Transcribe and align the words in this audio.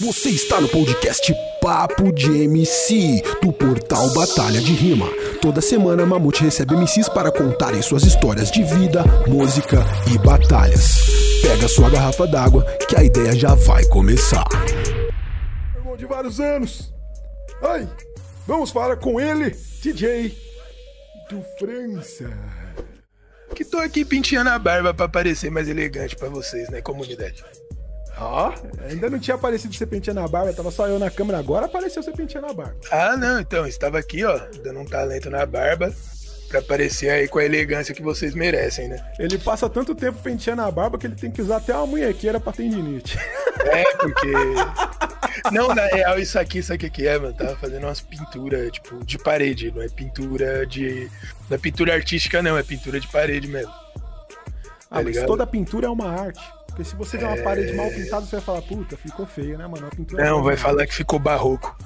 Você 0.00 0.30
está 0.30 0.58
no 0.60 0.68
podcast 0.68 1.34
Papo 1.60 2.10
de 2.10 2.44
MC, 2.44 3.22
do 3.42 3.52
portal 3.52 4.08
Batalha 4.14 4.58
de 4.58 4.72
Rima. 4.72 5.06
Toda 5.42 5.60
semana, 5.60 6.06
Mamute 6.06 6.42
recebe 6.42 6.74
MCs 6.74 7.08
para 7.10 7.30
contarem 7.30 7.82
suas 7.82 8.04
histórias 8.04 8.50
de 8.50 8.62
vida, 8.62 9.04
música 9.26 9.76
e 10.10 10.16
batalhas. 10.16 10.96
Pega 11.42 11.68
sua 11.68 11.90
garrafa 11.90 12.26
d'água, 12.26 12.64
que 12.88 12.96
a 12.96 13.04
ideia 13.04 13.32
já 13.32 13.54
vai 13.54 13.84
começar. 13.88 14.46
Irmão 15.76 15.96
de 15.98 16.06
vários 16.06 16.40
anos. 16.40 16.94
Ai, 17.62 17.86
vamos 18.46 18.70
falar 18.70 18.96
com 18.96 19.20
ele, 19.20 19.50
DJ 19.82 20.34
do 21.28 21.44
França. 21.58 22.30
Que 23.54 23.66
tô 23.66 23.76
aqui 23.76 24.04
penteando 24.04 24.48
a 24.48 24.58
barba 24.58 24.94
pra 24.94 25.08
parecer 25.08 25.50
mais 25.50 25.68
elegante 25.68 26.16
pra 26.16 26.30
vocês, 26.30 26.70
né, 26.70 26.80
comunidade? 26.80 27.44
Ó, 28.18 28.52
ainda 28.88 29.08
não 29.08 29.18
tinha 29.18 29.34
aparecido 29.34 29.74
você 29.74 29.86
penteando 29.86 30.20
a 30.20 30.28
barba, 30.28 30.52
tava 30.52 30.70
só 30.70 30.86
eu 30.86 30.98
na 30.98 31.10
câmera, 31.10 31.38
agora 31.38 31.66
apareceu 31.66 32.02
você 32.02 32.12
penteando 32.12 32.48
a 32.48 32.52
barba. 32.52 32.76
Ah, 32.90 33.16
não, 33.16 33.40
então, 33.40 33.66
estava 33.66 33.98
aqui, 33.98 34.24
ó, 34.24 34.38
dando 34.62 34.80
um 34.80 34.84
talento 34.84 35.30
na 35.30 35.46
barba 35.46 35.94
pra 36.50 36.60
parecer 36.60 37.08
aí 37.10 37.28
com 37.28 37.38
a 37.38 37.44
elegância 37.44 37.94
que 37.94 38.02
vocês 38.02 38.34
merecem, 38.34 38.88
né? 38.88 39.12
Ele 39.18 39.38
passa 39.38 39.70
tanto 39.70 39.94
tempo 39.94 40.20
penteando 40.20 40.62
a 40.62 40.70
barba 40.70 40.98
que 40.98 41.06
ele 41.06 41.14
tem 41.14 41.30
que 41.30 41.40
usar 41.40 41.58
até 41.58 41.74
uma 41.74 41.86
munhequeira 41.86 42.40
pra 42.40 42.52
tendinite. 42.52 43.16
É, 43.64 43.84
porque. 43.96 44.32
Não, 45.52 45.74
na 45.74 45.86
real, 45.86 46.18
isso 46.18 46.38
aqui, 46.38 46.62
sabe 46.62 46.86
o 46.86 46.90
que 46.90 47.06
é, 47.06 47.18
mano? 47.18 47.32
Tava 47.32 47.56
fazendo 47.56 47.84
umas 47.84 48.00
pinturas, 48.00 48.70
tipo, 48.72 49.02
de 49.04 49.16
parede, 49.16 49.72
não 49.74 49.80
é 49.80 49.88
pintura 49.88 50.66
de. 50.66 51.10
Não 51.48 51.54
é 51.54 51.58
pintura 51.58 51.94
artística, 51.94 52.42
não, 52.42 52.58
é 52.58 52.62
pintura 52.62 53.00
de 53.00 53.08
parede 53.08 53.48
mesmo. 53.48 53.72
Ah, 54.90 54.96
mas 54.96 55.06
ligado? 55.06 55.26
toda 55.26 55.46
pintura 55.46 55.86
é 55.86 55.90
uma 55.90 56.10
arte. 56.10 56.42
Porque 56.80 56.84
se 56.84 56.96
você 56.96 57.18
vê 57.18 57.24
uma 57.26 57.36
parede 57.36 57.74
mal 57.74 57.90
pintada, 57.90 58.24
você 58.24 58.36
vai 58.36 58.40
falar, 58.40 58.62
puta, 58.62 58.96
ficou 58.96 59.26
feio, 59.26 59.58
né, 59.58 59.66
mano? 59.66 59.86
A 59.86 59.90
pintura 59.90 60.22
é 60.22 60.30
Não, 60.30 60.42
vai 60.42 60.56
falar 60.56 60.86
que 60.86 60.94
ficou 60.94 61.18
barroco. 61.18 61.76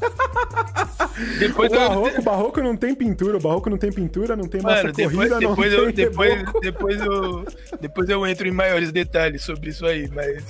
Depois 1.38 1.70
O 1.70 1.74
eu- 1.74 1.78
barroco, 1.88 2.18
o 2.18 2.22
barroco 2.22 2.62
não 2.62 2.74
tem 2.76 2.94
pintura, 2.94 3.36
o 3.36 3.40
barroco 3.40 3.68
não 3.68 3.76
tem 3.76 3.92
pintura, 3.92 4.34
não 4.34 4.48
tem 4.48 4.62
massa 4.62 4.84
Mano, 4.84 4.94
depois, 4.94 5.16
corrida, 5.16 5.40
não 5.40 5.50
depois, 5.50 5.70
tem 5.70 5.78
eu, 5.78 5.92
depois, 5.92 6.34
reboco. 6.34 6.60
depois, 6.62 7.00
eu, 7.00 7.44
depois 7.78 8.08
eu 8.08 8.26
entro 8.26 8.48
em 8.48 8.50
maiores 8.52 8.90
detalhes 8.90 9.42
sobre 9.44 9.68
isso 9.68 9.84
aí, 9.84 10.08
mas. 10.08 10.42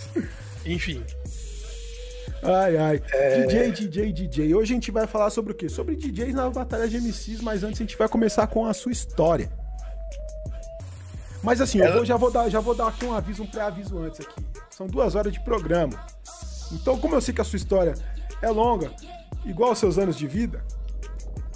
Enfim. 0.65 1.03
Ai, 2.42 2.77
ai. 2.77 3.03
É. 3.12 3.47
DJ, 3.47 3.72
DJ, 3.72 4.12
DJ. 4.12 4.55
Hoje 4.55 4.72
a 4.72 4.77
gente 4.77 4.92
vai 4.92 5.09
falar 5.09 5.31
sobre 5.31 5.53
o 5.53 5.55
quê? 5.56 5.69
Sobre 5.69 5.97
DJs 5.97 6.34
na 6.34 6.48
batalha 6.50 6.87
de 6.87 6.98
MCs, 6.98 7.41
mas 7.41 7.65
antes 7.65 7.81
a 7.81 7.83
gente 7.84 7.97
vai 7.97 8.09
começar 8.09 8.47
com 8.47 8.65
a 8.65 8.72
sua 8.72 8.92
história. 8.92 9.50
Mas 11.42 11.61
assim, 11.61 11.78
eu 11.78 11.92
vou- 11.92 12.05
já, 12.05 12.17
vou 12.17 12.31
dar, 12.31 12.48
já 12.48 12.61
vou 12.61 12.75
dar 12.75 12.89
aqui 12.89 13.05
um 13.05 13.12
aviso, 13.12 13.42
um 13.42 13.47
pré-aviso 13.47 13.98
antes 13.98 14.20
aqui. 14.20 14.44
São 14.70 14.86
duas 14.86 15.14
horas 15.14 15.33
de 15.33 15.41
programa. 15.41 15.94
Então, 16.72 16.98
como 16.98 17.14
eu 17.14 17.20
sei 17.20 17.33
que 17.33 17.41
a 17.41 17.44
sua 17.44 17.56
história 17.56 17.94
é 18.42 18.50
longa, 18.50 18.91
igual 19.44 19.70
aos 19.70 19.78
seus 19.78 19.98
anos 19.98 20.16
de 20.16 20.27
vida, 20.27 20.64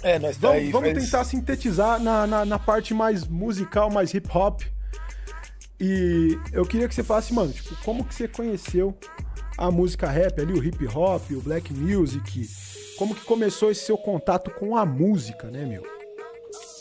É, 0.01 0.17
nós 0.19 0.37
tá 0.37 0.47
vamos, 0.47 0.63
aí. 0.63 0.71
vamos 0.71 0.89
faz- 0.91 1.03
tentar 1.05 1.23
sintetizar 1.25 1.99
na, 1.99 2.25
na, 2.25 2.45
na 2.45 2.59
parte 2.59 2.93
mais 2.93 3.25
musical, 3.27 3.89
mais 3.91 4.13
hip 4.13 4.27
hop. 4.35 4.61
E 5.79 6.37
eu 6.51 6.65
queria 6.65 6.87
que 6.87 6.95
você 6.95 7.03
falasse, 7.03 7.33
mano, 7.33 7.51
tipo, 7.51 7.75
como 7.83 8.03
que 8.05 8.15
você 8.15 8.27
conheceu 8.27 8.97
a 9.57 9.69
música 9.69 10.09
rap 10.09 10.39
ali, 10.41 10.53
o 10.53 10.63
hip 10.63 10.85
hop, 10.87 11.29
o 11.31 11.41
black 11.41 11.73
music? 11.73 12.49
Como 12.97 13.13
que 13.13 13.21
começou 13.25 13.69
esse 13.71 13.85
seu 13.85 13.97
contato 13.97 14.49
com 14.51 14.77
a 14.77 14.85
música, 14.85 15.49
né, 15.51 15.65
meu? 15.65 15.83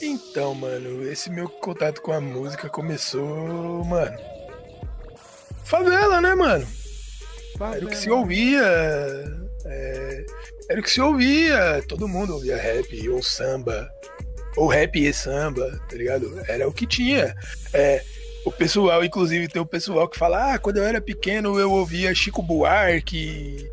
Então, 0.00 0.54
mano, 0.54 1.08
esse 1.08 1.30
meu 1.30 1.48
contato 1.48 2.02
com 2.02 2.12
a 2.12 2.20
música 2.20 2.68
começou, 2.68 3.84
mano. 3.84 4.18
Favela, 5.64 6.20
né, 6.20 6.34
mano? 6.34 6.66
Era 7.60 7.84
o 7.84 7.88
que 7.88 7.96
se 7.96 8.10
ouvia. 8.10 8.62
é, 9.64 10.26
era 10.68 10.80
o 10.80 10.82
que 10.82 10.90
se 10.90 11.00
ouvia. 11.00 11.82
Todo 11.86 12.08
mundo 12.08 12.34
ouvia 12.34 12.56
rap 12.56 13.08
ou 13.08 13.22
samba. 13.22 13.88
Ou 14.56 14.66
rap 14.66 14.96
e 14.96 15.12
samba, 15.12 15.80
tá 15.88 15.96
ligado? 15.96 16.42
Era 16.48 16.68
o 16.68 16.72
que 16.72 16.86
tinha. 16.86 17.34
É, 17.72 18.02
o 18.44 18.50
pessoal, 18.50 19.04
inclusive, 19.04 19.48
tem 19.48 19.62
o 19.62 19.66
pessoal 19.66 20.08
que 20.08 20.18
fala: 20.18 20.54
ah, 20.54 20.58
quando 20.58 20.78
eu 20.78 20.84
era 20.84 21.00
pequeno 21.00 21.58
eu 21.58 21.70
ouvia 21.70 22.14
Chico 22.14 22.42
Buarque. 22.42 23.70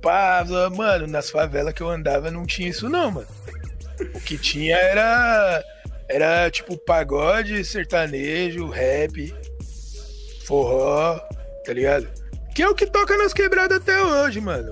Pá, 0.00 0.44
mano, 0.74 1.06
nas 1.06 1.30
favelas 1.30 1.72
que 1.72 1.82
eu 1.82 1.88
andava 1.88 2.30
não 2.30 2.46
tinha 2.46 2.68
isso, 2.68 2.88
não, 2.88 3.10
mano. 3.10 3.28
O 4.14 4.20
que 4.20 4.36
tinha 4.38 4.76
era. 4.76 5.64
Era 6.08 6.50
tipo 6.50 6.76
pagode, 6.76 7.64
sertanejo, 7.64 8.68
rap, 8.68 9.34
forró, 10.46 11.18
tá 11.64 11.72
ligado? 11.72 12.06
Que 12.54 12.62
é 12.62 12.68
o 12.68 12.74
que 12.74 12.86
toca 12.86 13.16
nas 13.16 13.32
quebradas 13.32 13.78
até 13.78 13.98
hoje, 14.02 14.40
mano. 14.40 14.70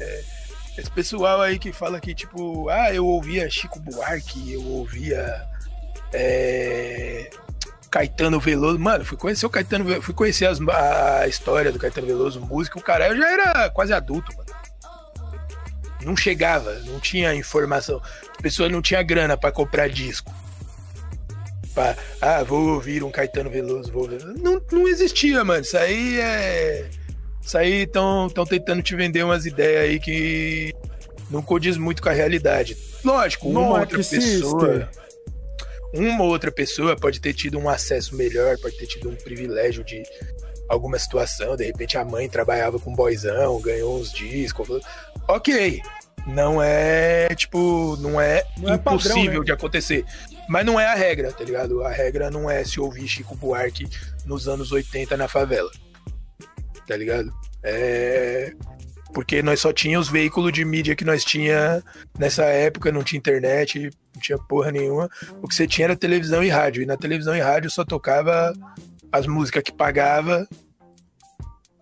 É, 0.00 0.22
esse 0.78 0.90
pessoal 0.90 1.42
aí 1.42 1.58
que 1.58 1.72
fala 1.72 2.00
que, 2.00 2.14
tipo, 2.14 2.68
ah, 2.70 2.92
eu 2.94 3.04
ouvia 3.06 3.50
Chico 3.50 3.78
Buarque, 3.80 4.52
eu 4.54 4.64
ouvia. 4.64 5.42
é, 6.12 7.28
Caetano 7.90 8.40
Veloso. 8.40 8.78
Mano, 8.78 9.04
fui 9.04 9.16
conhecer 9.18 9.44
o 9.44 9.50
Caetano 9.50 9.84
Veloso, 9.84 10.02
fui 10.02 10.14
conhecer 10.14 10.46
as- 10.46 10.58
a 10.68 11.26
história 11.28 11.70
do 11.70 11.78
Caetano 11.78 12.06
Veloso, 12.06 12.40
música, 12.40 12.78
o 12.78 12.82
cara 12.82 13.08
eu 13.08 13.16
já 13.16 13.30
era 13.30 13.68
quase 13.70 13.92
adulto, 13.92 14.34
mano. 14.36 14.48
Não 16.04 16.16
chegava, 16.16 16.72
não 16.86 17.00
tinha 17.00 17.34
informação. 17.34 18.00
A 18.38 18.42
pessoa 18.42 18.68
não 18.68 18.80
tinha 18.80 19.02
grana 19.02 19.36
pra 19.36 19.50
comprar 19.50 19.88
disco. 19.88 20.32
Pra, 21.74 21.96
ah, 22.20 22.42
vou 22.42 22.68
ouvir 22.74 23.02
um 23.04 23.10
Caetano 23.10 23.50
Veloso, 23.50 23.92
vou. 23.92 24.08
Não, 24.38 24.60
não 24.72 24.88
existia, 24.88 25.44
mano. 25.44 25.62
Isso 25.62 25.76
aí 25.76 26.20
é. 26.20 26.88
Isso 27.42 27.56
aí 27.56 27.82
estão 27.82 28.28
tentando 28.48 28.82
te 28.82 28.94
vender 28.94 29.22
umas 29.24 29.46
ideias 29.46 29.82
aí 29.84 29.98
que 30.00 30.74
não 31.30 31.42
condiz 31.42 31.76
muito 31.76 32.02
com 32.02 32.08
a 32.08 32.12
realidade. 32.12 32.76
Lógico, 33.04 33.48
uma 33.48 33.60
Não 33.60 33.68
outra 33.80 33.98
existe. 34.00 34.40
pessoa. 34.40 34.90
Uma 35.94 36.24
outra 36.24 36.52
pessoa 36.52 36.96
pode 36.96 37.20
ter 37.20 37.32
tido 37.32 37.58
um 37.58 37.68
acesso 37.68 38.14
melhor, 38.14 38.58
pode 38.58 38.76
ter 38.76 38.86
tido 38.86 39.08
um 39.08 39.14
privilégio 39.14 39.82
de 39.82 40.02
alguma 40.68 40.98
situação. 40.98 41.56
De 41.56 41.64
repente 41.64 41.96
a 41.96 42.04
mãe 42.04 42.28
trabalhava 42.28 42.78
com 42.78 42.94
boyzão, 42.94 43.60
ganhou 43.60 43.98
uns 43.98 44.12
discos. 44.12 44.68
Ok. 45.26 45.82
Não 46.26 46.62
é, 46.62 47.34
tipo, 47.34 47.96
não 48.00 48.20
é 48.20 48.44
Não 48.58 48.74
é 48.74 48.76
padrão, 48.76 48.96
impossível 48.96 49.40
né? 49.40 49.46
de 49.46 49.52
acontecer. 49.52 50.04
Mas 50.48 50.64
não 50.64 50.78
é 50.78 50.86
a 50.86 50.94
regra, 50.94 51.32
tá 51.32 51.44
ligado? 51.44 51.82
A 51.82 51.90
regra 51.90 52.30
não 52.30 52.50
é 52.50 52.64
se 52.64 52.80
ouvir 52.80 53.06
Chico 53.06 53.34
Buarque 53.34 53.88
nos 54.26 54.48
anos 54.48 54.72
80 54.72 55.16
na 55.16 55.28
favela. 55.28 55.70
Tá 56.86 56.96
ligado? 56.96 57.32
É. 57.62 58.52
Porque 59.12 59.42
nós 59.42 59.60
só 59.60 59.72
tinha 59.72 59.98
os 59.98 60.08
veículos 60.08 60.52
de 60.52 60.64
mídia 60.64 60.94
que 60.94 61.04
nós 61.04 61.24
tinha 61.24 61.82
nessa 62.18 62.44
época, 62.44 62.92
não 62.92 63.02
tinha 63.02 63.18
internet, 63.18 63.90
não 64.14 64.22
tinha 64.22 64.38
porra 64.38 64.70
nenhuma. 64.70 65.08
O 65.42 65.48
que 65.48 65.54
você 65.54 65.66
tinha 65.66 65.86
era 65.86 65.96
televisão 65.96 66.42
e 66.42 66.48
rádio. 66.48 66.82
E 66.82 66.86
na 66.86 66.96
televisão 66.96 67.34
e 67.34 67.40
rádio 67.40 67.70
só 67.70 67.84
tocava 67.84 68.52
as 69.12 69.26
músicas 69.26 69.62
que 69.62 69.72
pagava. 69.72 70.46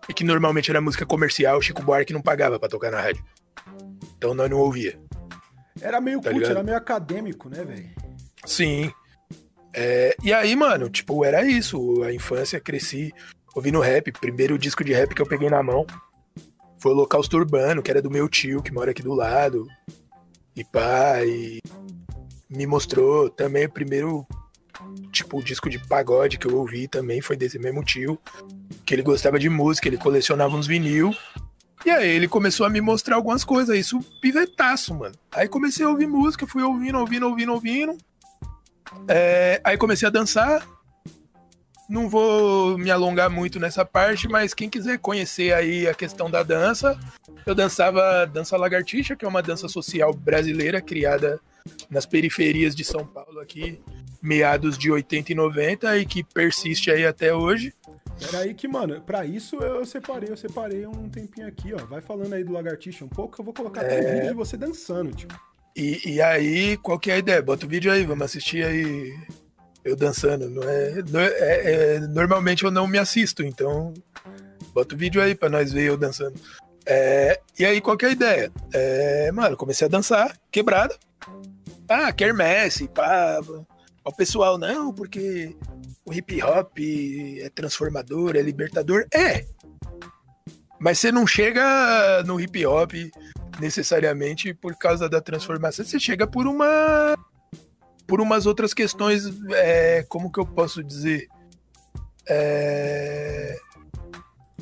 E 0.09 0.13
que 0.13 0.23
normalmente 0.23 0.71
era 0.71 0.79
música 0.79 1.05
comercial, 1.05 1.61
Chico 1.61 1.81
Buarque 1.83 2.13
não 2.13 2.21
pagava 2.21 2.57
pra 2.57 2.69
tocar 2.69 2.89
na 2.91 3.01
rádio. 3.01 3.23
Então 4.17 4.33
nós 4.33 4.49
não 4.49 4.57
ouvia. 4.57 4.97
Era 5.81 5.99
meio 5.99 6.21
Tá 6.21 6.29
cult, 6.29 6.39
ligado? 6.39 6.51
era 6.51 6.63
meio 6.63 6.77
acadêmico, 6.77 7.49
né, 7.49 7.63
velho? 7.63 7.89
Sim. 8.45 8.91
É, 9.73 10.15
e 10.23 10.33
aí, 10.33 10.55
mano, 10.55 10.89
tipo, 10.89 11.23
era 11.25 11.45
isso. 11.45 12.01
A 12.03 12.13
infância, 12.13 12.59
cresci 12.59 13.13
ouvindo 13.53 13.81
rap. 13.81 14.11
Primeiro 14.13 14.57
disco 14.57 14.83
de 14.83 14.93
rap 14.93 15.13
que 15.13 15.21
eu 15.21 15.27
peguei 15.27 15.49
na 15.49 15.61
mão 15.61 15.85
foi 16.79 16.91
o 16.91 16.95
Holocausto 16.95 17.37
Urbano, 17.37 17.83
que 17.83 17.91
era 17.91 18.01
do 18.01 18.09
meu 18.09 18.29
tio, 18.29 18.61
que 18.63 18.71
mora 18.71 18.91
aqui 18.91 19.03
do 19.03 19.13
lado. 19.13 19.67
E 20.55 20.63
pá, 20.63 21.23
e 21.25 21.59
me 22.49 22.65
mostrou 22.65 23.29
também 23.29 23.65
o 23.65 23.71
primeiro, 23.71 24.25
tipo, 25.11 25.43
disco 25.43 25.69
de 25.69 25.79
pagode 25.79 26.37
que 26.37 26.47
eu 26.47 26.57
ouvi 26.57 26.87
também 26.87 27.21
foi 27.21 27.35
desse 27.35 27.59
mesmo 27.59 27.83
tio. 27.83 28.19
Que 28.85 28.93
ele 28.93 29.03
gostava 29.03 29.39
de 29.39 29.49
música, 29.49 29.87
ele 29.87 29.97
colecionava 29.97 30.55
uns 30.55 30.67
vinil. 30.67 31.15
E 31.85 31.89
aí 31.89 32.09
ele 32.09 32.27
começou 32.27 32.65
a 32.65 32.69
me 32.69 32.81
mostrar 32.81 33.15
algumas 33.15 33.43
coisas, 33.43 33.77
isso 33.77 33.99
pivetaço, 34.21 34.93
mano. 34.93 35.15
Aí 35.31 35.47
comecei 35.47 35.85
a 35.85 35.89
ouvir 35.89 36.07
música, 36.07 36.47
fui 36.47 36.63
ouvindo, 36.63 36.97
ouvindo, 36.97 37.27
ouvindo, 37.27 37.53
ouvindo. 37.53 37.97
É, 39.07 39.61
aí 39.63 39.77
comecei 39.77 40.07
a 40.07 40.11
dançar. 40.11 40.67
Não 41.89 42.09
vou 42.09 42.77
me 42.77 42.91
alongar 42.91 43.29
muito 43.29 43.59
nessa 43.59 43.85
parte, 43.85 44.27
mas 44.27 44.53
quem 44.53 44.69
quiser 44.69 44.99
conhecer 44.99 45.53
aí 45.53 45.87
a 45.87 45.93
questão 45.93 46.29
da 46.29 46.43
dança, 46.43 46.99
eu 47.45 47.55
dançava 47.55 48.25
dança 48.25 48.57
lagartixa, 48.57 49.15
que 49.15 49.23
é 49.23 49.27
uma 49.27 49.41
dança 49.41 49.69
social 49.69 50.13
brasileira 50.13 50.81
criada 50.81 51.39
nas 51.89 52.05
periferias 52.05 52.75
de 52.75 52.83
São 52.83 53.05
Paulo 53.05 53.39
aqui, 53.39 53.79
meados 54.21 54.77
de 54.77 54.91
80 54.91 55.31
e 55.31 55.35
90 55.35 55.97
e 55.97 56.05
que 56.05 56.23
persiste 56.23 56.89
aí 56.91 57.05
até 57.05 57.33
hoje. 57.33 57.73
Era 58.29 58.39
aí 58.39 58.53
que, 58.53 58.67
mano, 58.67 58.99
pra 59.01 59.25
isso 59.25 59.57
eu 59.57 59.85
separei, 59.85 60.29
eu 60.31 60.37
separei 60.37 60.87
um 60.87 61.07
tempinho 61.07 61.47
aqui, 61.47 61.73
ó. 61.73 61.85
Vai 61.85 62.01
falando 62.01 62.33
aí 62.33 62.43
do 62.43 62.51
lagartixa 62.51 63.05
um 63.05 63.07
pouco, 63.09 63.39
eu 63.39 63.45
vou 63.45 63.53
colocar 63.53 63.81
até 63.81 63.99
É. 63.99 64.01
um 64.09 64.13
vídeo 64.15 64.29
de 64.29 64.33
você 64.35 64.57
dançando, 64.57 65.11
tio. 65.15 65.27
E, 65.75 66.13
e 66.15 66.21
aí, 66.21 66.75
qual 66.77 66.97
que 66.97 67.11
é 67.11 67.13
a 67.13 67.17
ideia? 67.19 67.41
Bota 67.41 67.67
o 67.67 67.69
vídeo 67.69 67.91
aí, 67.91 68.03
vamos 68.03 68.25
assistir 68.25 68.65
aí 68.65 69.13
eu 69.85 69.95
dançando. 69.95 70.49
Não 70.49 70.63
é, 70.67 71.03
não 71.07 71.19
é- 71.19 71.27
é- 71.39 71.95
é- 71.95 71.99
normalmente 71.99 72.63
eu 72.63 72.71
não 72.71 72.87
me 72.87 72.97
assisto, 72.97 73.43
então 73.43 73.93
bota 74.73 74.95
o 74.95 74.97
vídeo 74.97 75.21
aí 75.21 75.35
pra 75.35 75.49
nós 75.49 75.71
ver 75.71 75.83
eu 75.83 75.95
dançando. 75.95 76.33
É, 76.83 77.39
e 77.59 77.63
aí, 77.65 77.79
qual 77.79 77.95
que 77.95 78.05
é 78.05 78.09
a 78.09 78.11
ideia? 78.11 78.51
É, 78.73 79.31
mano, 79.31 79.55
comecei 79.55 79.85
a 79.85 79.89
dançar, 79.89 80.35
quebrada. 80.49 80.95
Ah, 81.89 82.11
quermesse, 82.11 82.87
pá. 82.87 83.39
O 84.03 84.13
pessoal, 84.13 84.57
não, 84.57 84.93
porque 84.93 85.55
o 86.05 86.13
hip 86.13 86.41
hop 86.41 86.77
é 87.41 87.49
transformador, 87.49 88.35
é 88.35 88.41
libertador. 88.41 89.05
É. 89.13 89.45
Mas 90.79 90.99
você 90.99 91.11
não 91.11 91.25
chega 91.25 92.23
no 92.23 92.39
hip 92.39 92.65
hop 92.65 92.93
necessariamente 93.59 94.53
por 94.53 94.75
causa 94.77 95.09
da 95.09 95.19
transformação, 95.19 95.83
você 95.83 95.99
chega 95.99 96.27
por 96.27 96.47
uma. 96.47 97.17
por 98.05 98.21
umas 98.21 98.45
outras 98.45 98.73
questões, 98.73 99.23
é, 99.51 100.03
como 100.07 100.31
que 100.31 100.39
eu 100.39 100.45
posso 100.45 100.83
dizer? 100.83 101.27
É, 102.29 103.57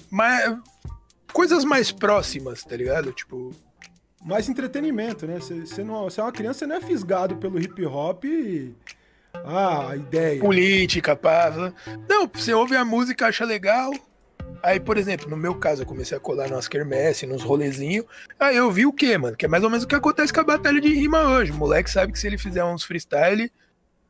mas 0.10 0.58
coisas 1.34 1.66
mais 1.66 1.92
próximas, 1.92 2.64
tá 2.64 2.76
ligado? 2.76 3.12
Tipo. 3.12 3.54
Mais 4.26 4.50
entretenimento, 4.50 5.28
né? 5.28 5.38
Você 5.40 5.84
não, 5.84 6.08
é 6.08 6.22
uma 6.22 6.32
criança, 6.32 6.60
você 6.60 6.66
não 6.66 6.78
é 6.78 6.82
fisgado 6.82 7.38
pelo 7.38 7.60
hip 7.60 7.86
hop 7.86 8.26
e. 8.26 8.74
Ah, 9.46 9.92
a 9.92 9.96
ideia. 9.96 10.42
Política, 10.42 11.16
pá. 11.16 11.72
Não, 12.10 12.28
você 12.34 12.52
ouve 12.52 12.76
a 12.76 12.84
música, 12.84 13.28
acha 13.28 13.46
legal. 13.46 13.94
Aí, 14.64 14.80
por 14.80 14.98
exemplo, 14.98 15.30
no 15.30 15.38
meu 15.38 15.54
caso, 15.54 15.84
eu 15.84 15.86
comecei 15.86 16.18
a 16.18 16.20
colar 16.20 16.50
nas 16.50 16.68
quermesse, 16.68 17.28
nos 17.28 17.44
rolezinhos. 17.44 18.06
Aí 18.40 18.58
eu 18.58 18.72
vi 18.72 18.88
o 18.88 18.94
quê, 18.94 19.16
mano? 19.16 19.38
Que 19.38 19.46
é 19.46 19.48
mais 19.48 19.64
ou 19.64 19.70
menos 19.70 19.84
o 19.84 19.88
que 19.88 19.94
acontece 19.94 20.34
com 20.34 20.40
a 20.40 20.44
batalha 20.44 20.82
de 20.82 20.92
rima 20.92 21.22
hoje. 21.30 21.52
O 21.52 21.56
moleque 21.56 21.92
sabe 21.92 22.12
que 22.12 22.18
se 22.18 22.26
ele 22.26 22.40
fizer 22.40 22.64
uns 22.64 22.84
freestyle, 22.84 23.52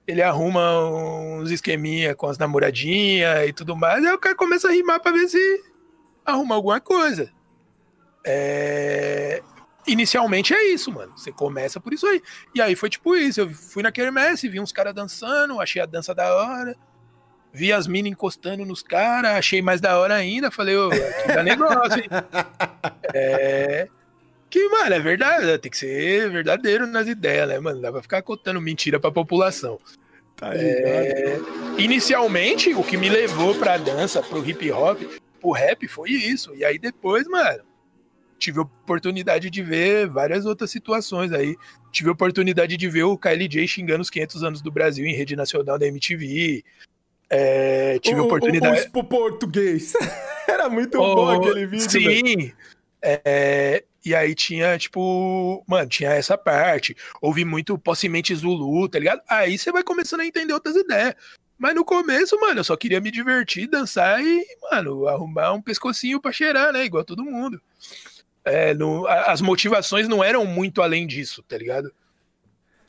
ele 0.07 0.21
arruma 0.21 0.89
uns 0.89 1.51
esqueminha 1.51 2.15
com 2.15 2.27
as 2.27 2.37
namoradinhas 2.37 3.49
e 3.49 3.51
tudo 3.51 3.75
mais. 3.75 4.05
Aí 4.05 4.13
o 4.13 4.17
cara 4.17 4.33
começa 4.33 4.69
a 4.69 4.71
rimar 4.71 5.01
pra 5.01 5.11
ver 5.11 5.27
se 5.27 5.61
arruma 6.25 6.55
alguma 6.55 6.79
coisa. 6.79 7.29
É... 8.25 9.43
Inicialmente 9.87 10.53
é 10.53 10.71
isso, 10.71 10.91
mano. 10.91 11.13
Você 11.15 11.31
começa 11.31 11.79
por 11.79 11.93
isso 11.93 12.07
aí. 12.07 12.21
E 12.53 12.61
aí 12.61 12.75
foi 12.75 12.89
tipo 12.89 13.15
isso. 13.15 13.41
Eu 13.41 13.49
fui 13.49 13.83
na 13.83 13.91
quermesse, 13.91 14.49
vi 14.49 14.59
uns 14.59 14.71
caras 14.71 14.93
dançando, 14.93 15.59
achei 15.59 15.81
a 15.81 15.85
dança 15.85 16.13
da 16.13 16.33
hora. 16.33 16.75
Vi 17.53 17.71
as 17.71 17.87
minas 17.87 18.11
encostando 18.11 18.65
nos 18.65 18.83
caras, 18.83 19.31
achei 19.31 19.61
mais 19.61 19.79
da 19.79 19.97
hora 19.97 20.15
ainda. 20.15 20.51
Falei, 20.51 20.75
ô, 20.75 20.89
aqui 20.89 21.27
dá 21.27 21.43
negócio, 21.43 21.99
hein? 21.99 22.09
é... 23.13 23.87
Que, 24.49 24.67
mano, 24.69 24.93
é 24.93 24.99
verdade. 24.99 25.57
Tem 25.59 25.71
que 25.71 25.77
ser 25.77 26.29
verdadeiro 26.29 26.87
nas 26.87 27.07
ideias, 27.07 27.47
né, 27.47 27.59
mano? 27.59 27.81
Dá 27.81 27.91
pra 27.91 28.01
ficar 28.01 28.21
contando 28.21 28.59
mentira 28.59 28.99
pra 28.99 29.11
população. 29.11 29.79
Tá 30.35 30.51
é... 30.53 31.39
Inicialmente, 31.77 32.73
o 32.73 32.83
que 32.83 32.97
me 32.97 33.09
levou 33.09 33.55
pra 33.55 33.77
dança, 33.77 34.21
pro 34.21 34.47
hip 34.47 34.69
hop, 34.71 35.01
o 35.41 35.51
rap 35.51 35.87
foi 35.87 36.09
isso. 36.09 36.53
E 36.55 36.65
aí 36.65 36.77
depois, 36.77 37.27
mano, 37.27 37.63
tive 38.37 38.59
oportunidade 38.59 39.49
de 39.49 39.61
ver 39.61 40.07
várias 40.07 40.45
outras 40.45 40.71
situações 40.71 41.31
aí. 41.31 41.55
Tive 41.91 42.09
oportunidade 42.09 42.77
de 42.77 42.89
ver 42.89 43.03
o 43.03 43.17
KLJ 43.17 43.67
xingando 43.67 44.01
os 44.01 44.09
500 44.09 44.43
anos 44.43 44.61
do 44.61 44.71
Brasil 44.71 45.05
em 45.05 45.15
rede 45.15 45.35
nacional 45.35 45.77
da 45.77 45.87
MTV. 45.87 46.63
É, 47.29 47.99
tive 47.99 48.19
a 48.19 48.23
oportunidade. 48.23 48.89
O, 48.93 48.97
o, 48.97 49.01
o 49.01 49.03
português. 49.03 49.93
Era 50.47 50.69
muito 50.69 50.99
oh, 50.99 51.15
bom 51.15 51.29
aquele 51.29 51.65
vídeo. 51.65 51.89
Sim. 51.89 52.53
É, 53.01 53.83
e 54.03 54.13
aí 54.13 54.35
tinha, 54.35 54.77
tipo, 54.77 55.63
mano, 55.67 55.89
tinha 55.89 56.11
essa 56.11 56.37
parte. 56.37 56.95
Ouvi 57.21 57.45
muito 57.45 57.77
possivelmente 57.77 58.35
Zulu, 58.35 58.87
tá 58.87 58.99
ligado? 58.99 59.21
Aí 59.27 59.57
você 59.57 59.71
vai 59.71 59.83
começando 59.83 60.21
a 60.21 60.25
entender 60.25 60.53
outras 60.53 60.75
ideias. 60.75 61.15
Mas 61.57 61.73
no 61.73 61.85
começo, 61.85 62.39
mano, 62.39 62.59
eu 62.59 62.63
só 62.63 62.75
queria 62.75 62.99
me 62.99 63.09
divertir, 63.09 63.67
dançar 63.67 64.21
e, 64.21 64.45
mano, 64.71 65.07
arrumar 65.07 65.53
um 65.53 65.61
pescocinho 65.61 66.19
pra 66.19 66.31
cheirar, 66.31 66.73
né? 66.73 66.83
Igual 66.83 67.05
todo 67.05 67.23
mundo. 67.23 67.61
É, 68.45 68.75
as 69.25 69.41
motivações 69.41 70.07
não 70.07 70.23
eram 70.23 70.45
muito 70.45 70.81
além 70.81 71.07
disso, 71.07 71.41
tá 71.43 71.57
ligado? 71.57 71.91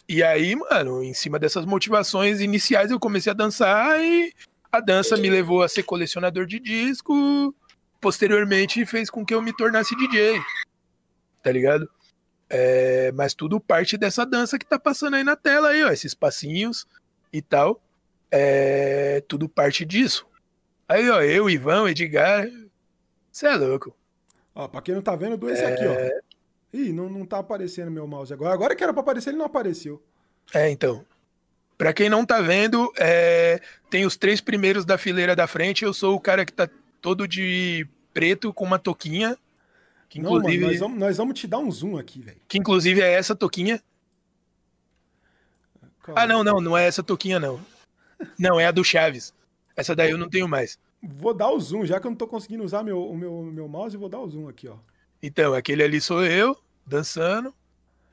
E 0.08 0.22
aí, 0.22 0.54
mano, 0.54 1.02
em 1.02 1.14
cima 1.14 1.38
dessas 1.38 1.64
motivações 1.64 2.40
iniciais, 2.40 2.90
eu 2.90 3.00
comecei 3.00 3.32
a 3.32 3.34
dançar 3.34 4.00
e 4.00 4.32
a 4.70 4.80
dança 4.80 5.16
me 5.16 5.28
levou 5.30 5.62
a 5.62 5.68
ser 5.68 5.82
colecionador 5.82 6.46
de 6.46 6.60
disco. 6.60 7.54
Posteriormente, 8.00 8.86
fez 8.86 9.10
com 9.10 9.24
que 9.24 9.34
eu 9.34 9.42
me 9.42 9.52
tornasse 9.52 9.96
DJ, 9.96 10.40
tá 11.42 11.50
ligado? 11.50 11.90
É, 12.48 13.10
mas 13.12 13.34
tudo 13.34 13.58
parte 13.58 13.96
dessa 13.96 14.24
dança 14.24 14.58
que 14.58 14.66
tá 14.66 14.78
passando 14.78 15.16
aí 15.16 15.24
na 15.24 15.34
tela 15.34 15.70
aí, 15.70 15.82
ó, 15.82 15.90
esses 15.90 16.14
passinhos 16.14 16.86
e 17.32 17.42
tal. 17.42 17.82
É 18.30 19.22
tudo 19.26 19.48
parte 19.48 19.84
disso. 19.84 20.26
Aí, 20.88 21.08
ó, 21.10 21.20
eu, 21.22 21.50
Ivan, 21.50 21.90
Edgar. 21.90 22.46
Você 23.32 23.46
é 23.46 23.56
louco. 23.56 23.96
Ó, 24.56 24.66
pra 24.66 24.80
quem 24.80 24.94
não 24.94 25.02
tá 25.02 25.14
vendo, 25.14 25.36
do 25.36 25.50
esse 25.50 25.62
é... 25.62 25.66
aqui, 25.66 25.84
ó. 25.86 26.20
Ih, 26.72 26.90
não, 26.90 27.10
não 27.10 27.26
tá 27.26 27.38
aparecendo 27.38 27.90
meu 27.90 28.06
mouse 28.06 28.32
agora. 28.32 28.54
Agora 28.54 28.74
que 28.74 28.82
era 28.82 28.92
pra 28.92 29.02
aparecer, 29.02 29.30
ele 29.30 29.38
não 29.38 29.44
apareceu. 29.44 30.02
É, 30.54 30.70
então. 30.70 31.04
Pra 31.76 31.92
quem 31.92 32.08
não 32.08 32.24
tá 32.24 32.40
vendo, 32.40 32.90
é... 32.96 33.60
tem 33.90 34.06
os 34.06 34.16
três 34.16 34.40
primeiros 34.40 34.86
da 34.86 34.96
fileira 34.96 35.36
da 35.36 35.46
frente. 35.46 35.84
Eu 35.84 35.92
sou 35.92 36.16
o 36.16 36.20
cara 36.20 36.46
que 36.46 36.54
tá 36.54 36.66
todo 37.02 37.28
de 37.28 37.86
preto 38.14 38.50
com 38.52 38.64
uma 38.64 38.78
toquinha. 38.78 39.36
Que 40.08 40.20
inclusive... 40.20 40.56
Não, 40.56 40.60
mano, 40.60 40.72
nós, 40.72 40.80
vamos, 40.80 40.98
nós 40.98 41.16
vamos 41.18 41.38
te 41.38 41.46
dar 41.46 41.58
um 41.58 41.70
zoom 41.70 41.98
aqui, 41.98 42.22
velho. 42.22 42.40
Que 42.48 42.56
inclusive 42.56 43.02
é 43.02 43.12
essa 43.12 43.36
toquinha. 43.36 43.82
Calma. 46.02 46.22
Ah, 46.22 46.26
não, 46.26 46.42
não, 46.42 46.60
não 46.62 46.78
é 46.78 46.86
essa 46.86 47.02
toquinha, 47.02 47.38
não. 47.38 47.60
Não, 48.38 48.58
é 48.58 48.64
a 48.64 48.70
do 48.70 48.82
Chaves. 48.82 49.34
Essa 49.76 49.94
daí 49.94 50.10
eu 50.10 50.16
não 50.16 50.30
tenho 50.30 50.48
mais. 50.48 50.78
Vou 51.06 51.34
dar 51.34 51.50
o 51.50 51.60
zoom, 51.60 51.84
já 51.84 52.00
que 52.00 52.06
eu 52.06 52.10
não 52.10 52.16
tô 52.16 52.26
conseguindo 52.26 52.64
usar 52.64 52.82
meu, 52.82 53.02
o 53.02 53.16
meu, 53.16 53.42
meu 53.42 53.68
mouse, 53.68 53.96
vou 53.96 54.08
dar 54.08 54.20
o 54.20 54.28
zoom 54.28 54.48
aqui, 54.48 54.68
ó. 54.68 54.76
Então, 55.22 55.54
aquele 55.54 55.82
ali 55.82 56.00
sou 56.00 56.24
eu, 56.24 56.56
dançando. 56.86 57.54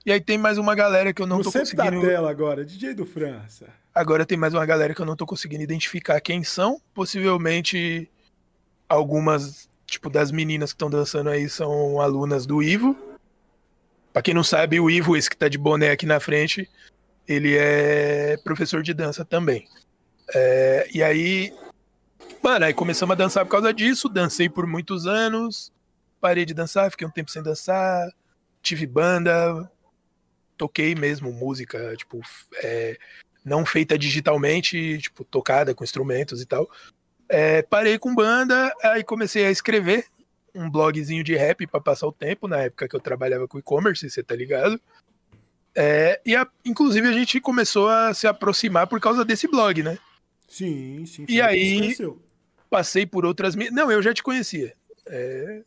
E 0.05 0.11
aí 0.11 0.19
tem 0.19 0.37
mais 0.37 0.57
uma 0.57 0.75
galera 0.75 1.13
que 1.13 1.21
eu 1.21 1.27
não 1.27 1.37
no 1.37 1.43
tô 1.43 1.51
conseguindo... 1.51 2.01
da 2.01 2.07
tela 2.07 2.29
agora, 2.29 2.65
DJ 2.65 2.93
do 2.93 3.05
França. 3.05 3.67
Agora 3.95 4.25
tem 4.25 4.37
mais 4.37 4.53
uma 4.53 4.65
galera 4.65 4.93
que 4.93 5.01
eu 5.01 5.05
não 5.05 5.15
tô 5.15 5.25
conseguindo 5.25 5.63
identificar 5.63 6.19
quem 6.19 6.43
são. 6.43 6.81
Possivelmente 6.93 8.09
algumas, 8.89 9.69
tipo, 9.85 10.09
das 10.09 10.31
meninas 10.31 10.71
que 10.71 10.75
estão 10.75 10.89
dançando 10.89 11.29
aí 11.29 11.47
são 11.47 12.01
alunas 12.01 12.45
do 12.45 12.61
Ivo. 12.61 12.97
Pra 14.11 14.21
quem 14.21 14.33
não 14.33 14.43
sabe, 14.43 14.79
o 14.79 14.89
Ivo, 14.89 15.15
esse 15.15 15.29
que 15.29 15.37
tá 15.37 15.47
de 15.47 15.57
boné 15.57 15.91
aqui 15.91 16.05
na 16.05 16.19
frente, 16.19 16.69
ele 17.27 17.55
é 17.55 18.37
professor 18.43 18.83
de 18.83 18.93
dança 18.93 19.23
também. 19.23 19.67
É, 20.33 20.87
e 20.93 21.01
aí, 21.01 21.53
mano, 22.43 22.65
aí 22.65 22.73
começamos 22.73 23.13
a 23.13 23.17
dançar 23.17 23.45
por 23.45 23.51
causa 23.51 23.73
disso. 23.73 24.09
Dancei 24.09 24.49
por 24.49 24.67
muitos 24.67 25.07
anos. 25.07 25.71
Parei 26.19 26.45
de 26.45 26.53
dançar, 26.53 26.91
fiquei 26.91 27.07
um 27.07 27.11
tempo 27.11 27.31
sem 27.31 27.41
dançar. 27.41 28.07
Tive 28.61 28.85
banda. 28.85 29.71
Toquei 30.57 30.93
mesmo 30.93 31.31
música, 31.31 31.95
tipo, 31.95 32.21
é, 32.61 32.97
não 33.43 33.65
feita 33.65 33.97
digitalmente, 33.97 34.99
tipo, 34.99 35.23
tocada 35.23 35.73
com 35.73 35.83
instrumentos 35.83 36.41
e 36.41 36.45
tal. 36.45 36.69
É, 37.27 37.63
parei 37.63 37.97
com 37.97 38.13
banda, 38.13 38.71
aí 38.83 39.03
comecei 39.03 39.45
a 39.45 39.51
escrever 39.51 40.05
um 40.53 40.69
blogzinho 40.69 41.23
de 41.23 41.35
rap 41.35 41.65
para 41.65 41.81
passar 41.81 42.05
o 42.07 42.11
tempo, 42.11 42.47
na 42.47 42.59
época 42.59 42.87
que 42.87 42.95
eu 42.95 42.99
trabalhava 42.99 43.47
com 43.47 43.57
e-commerce, 43.57 44.07
você 44.07 44.21
tá 44.21 44.35
ligado? 44.35 44.79
É, 45.75 46.21
e 46.23 46.35
a, 46.35 46.47
inclusive 46.63 47.07
a 47.07 47.11
gente 47.11 47.41
começou 47.41 47.89
a 47.89 48.13
se 48.13 48.27
aproximar 48.27 48.85
por 48.85 48.99
causa 49.01 49.25
desse 49.25 49.47
blog, 49.47 49.81
né? 49.81 49.97
Sim, 50.47 51.03
sim. 51.07 51.25
E 51.27 51.41
aí 51.41 51.95
passei 52.73 53.05
por 53.05 53.23
outras. 53.23 53.53
Não, 53.71 53.91
eu 53.91 54.01
já 54.01 54.11
te 54.11 54.23
conhecia. 54.23 54.73
É... 55.05 55.61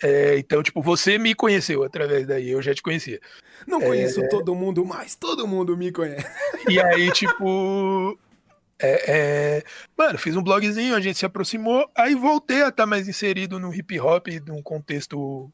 É, 0.00 0.38
então, 0.38 0.62
tipo, 0.62 0.82
você 0.82 1.18
me 1.18 1.34
conheceu 1.34 1.82
através 1.82 2.26
daí, 2.26 2.50
eu 2.50 2.60
já 2.60 2.74
te 2.74 2.82
conhecia. 2.82 3.18
Não 3.66 3.80
conheço 3.80 4.20
é... 4.20 4.28
todo 4.28 4.54
mundo, 4.54 4.84
mas 4.84 5.16
todo 5.16 5.48
mundo 5.48 5.76
me 5.76 5.90
conhece. 5.90 6.24
E 6.70 6.78
aí, 6.78 7.10
tipo. 7.10 8.16
É, 8.78 9.10
é, 9.10 9.64
Mano, 9.96 10.18
fiz 10.18 10.36
um 10.36 10.42
blogzinho, 10.42 10.94
a 10.94 11.00
gente 11.00 11.18
se 11.18 11.24
aproximou, 11.24 11.90
aí 11.96 12.14
voltei 12.14 12.58
a 12.58 12.68
estar 12.68 12.82
tá 12.82 12.86
mais 12.86 13.08
inserido 13.08 13.58
no 13.58 13.74
hip 13.74 13.98
hop, 13.98 14.28
num 14.46 14.60
contexto 14.60 15.50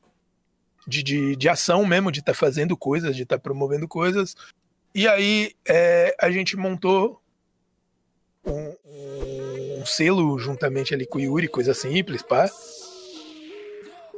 de, 0.87 1.05
de, 1.05 1.37
de 1.37 1.49
ação 1.49 1.87
mesmo, 1.87 2.11
de 2.11 2.19
estar 2.19 2.33
tá 2.33 2.39
fazendo 2.39 2.77
coisas, 2.77 3.15
de 3.15 3.23
estar 3.23 3.39
tá 3.39 3.43
promovendo 3.43 3.87
coisas. 3.87 4.35
E 4.93 5.07
aí 5.07 5.53
é, 5.67 6.17
a 6.21 6.31
gente 6.33 6.57
montou 6.57 7.23
um, 8.45 8.75
um, 8.85 9.52
selo 9.87 10.39
juntamente 10.39 10.95
ali 10.95 11.07
com 11.07 11.19
o 11.19 11.21
Yuri, 11.21 11.49
coisa 11.49 11.75
simples, 11.75 12.23
pá. 12.23 12.51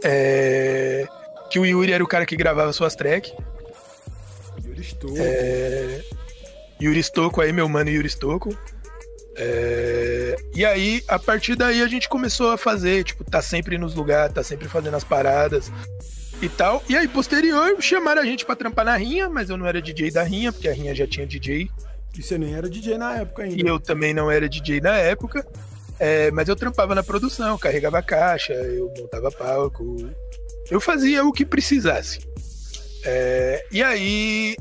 É, 0.02 1.06
que 1.50 1.59
o 1.59 1.64
Yuri 1.64 1.92
era 1.92 2.02
o 2.04 2.09
cara 2.09 2.26
que 2.26 2.37
gravava 2.37 2.73
suas 2.73 2.94
tracks. 2.94 3.33
Yuri 4.64 4.83
Stocco. 4.83 5.16
É, 5.18 6.02
Yuri 6.80 7.02
Stocco 7.02 7.40
aí, 7.40 7.52
meu 7.52 7.68
mano 7.68 7.90
Yuri 7.90 8.09
Stocco. 8.09 8.56
É, 9.37 10.37
e 10.54 10.64
aí, 10.64 11.02
a 11.09 11.18
partir 11.18 11.56
daí, 11.56 11.83
a 11.83 11.87
gente 11.87 12.09
começou 12.09 12.52
a 12.52 12.59
fazer, 12.59 13.04
tipo, 13.04 13.25
tá 13.25 13.42
sempre 13.42 13.76
nos 13.78 13.94
lugares, 13.94 14.35
tá 14.35 14.42
sempre 14.42 14.68
fazendo 14.68 14.97
as 14.97 15.04
paradas 15.04 15.73
e 16.40 16.49
tal. 16.49 16.83
E 16.88 16.97
aí, 16.97 17.09
posterior, 17.09 17.76
chamaram 17.80 18.23
a 18.23 18.25
gente 18.25 18.44
pra 18.44 18.54
trampar 18.54 18.85
na 18.85 18.97
Rinha, 18.97 19.28
mas 19.28 19.50
eu 19.50 19.56
não 19.56 19.66
era 19.66 19.83
DJ 19.83 20.11
da 20.11 20.23
Rinha, 20.23 20.52
porque 20.52 20.68
a 20.68 20.73
Rinha 20.73 20.94
já 20.94 21.06
tinha 21.06 21.26
DJ. 21.26 21.68
E 22.16 22.23
você 22.23 22.38
nem 22.38 22.54
era 22.54 22.68
DJ 22.68 22.97
na 22.97 23.16
época 23.16 23.42
ainda. 23.42 23.62
E 23.62 23.66
eu 23.66 23.80
também 23.80 24.14
não 24.14 24.30
era 24.30 24.49
DJ 24.49 24.80
na 24.80 24.97
época. 24.97 25.47
É, 25.99 26.30
mas 26.30 26.49
eu 26.49 26.56
trampava 26.56 26.94
na 26.94 27.02
produção, 27.02 27.56
carregava 27.56 28.02
caixa, 28.02 28.52
eu 28.52 28.92
montava 28.99 29.30
palco, 29.30 29.97
Eu 30.71 30.80
fazia 30.80 31.25
o 31.25 31.33
que 31.33 31.44
precisasse. 31.44 32.21
É, 33.04 33.64
e 33.71 33.83
aí, 33.83 34.56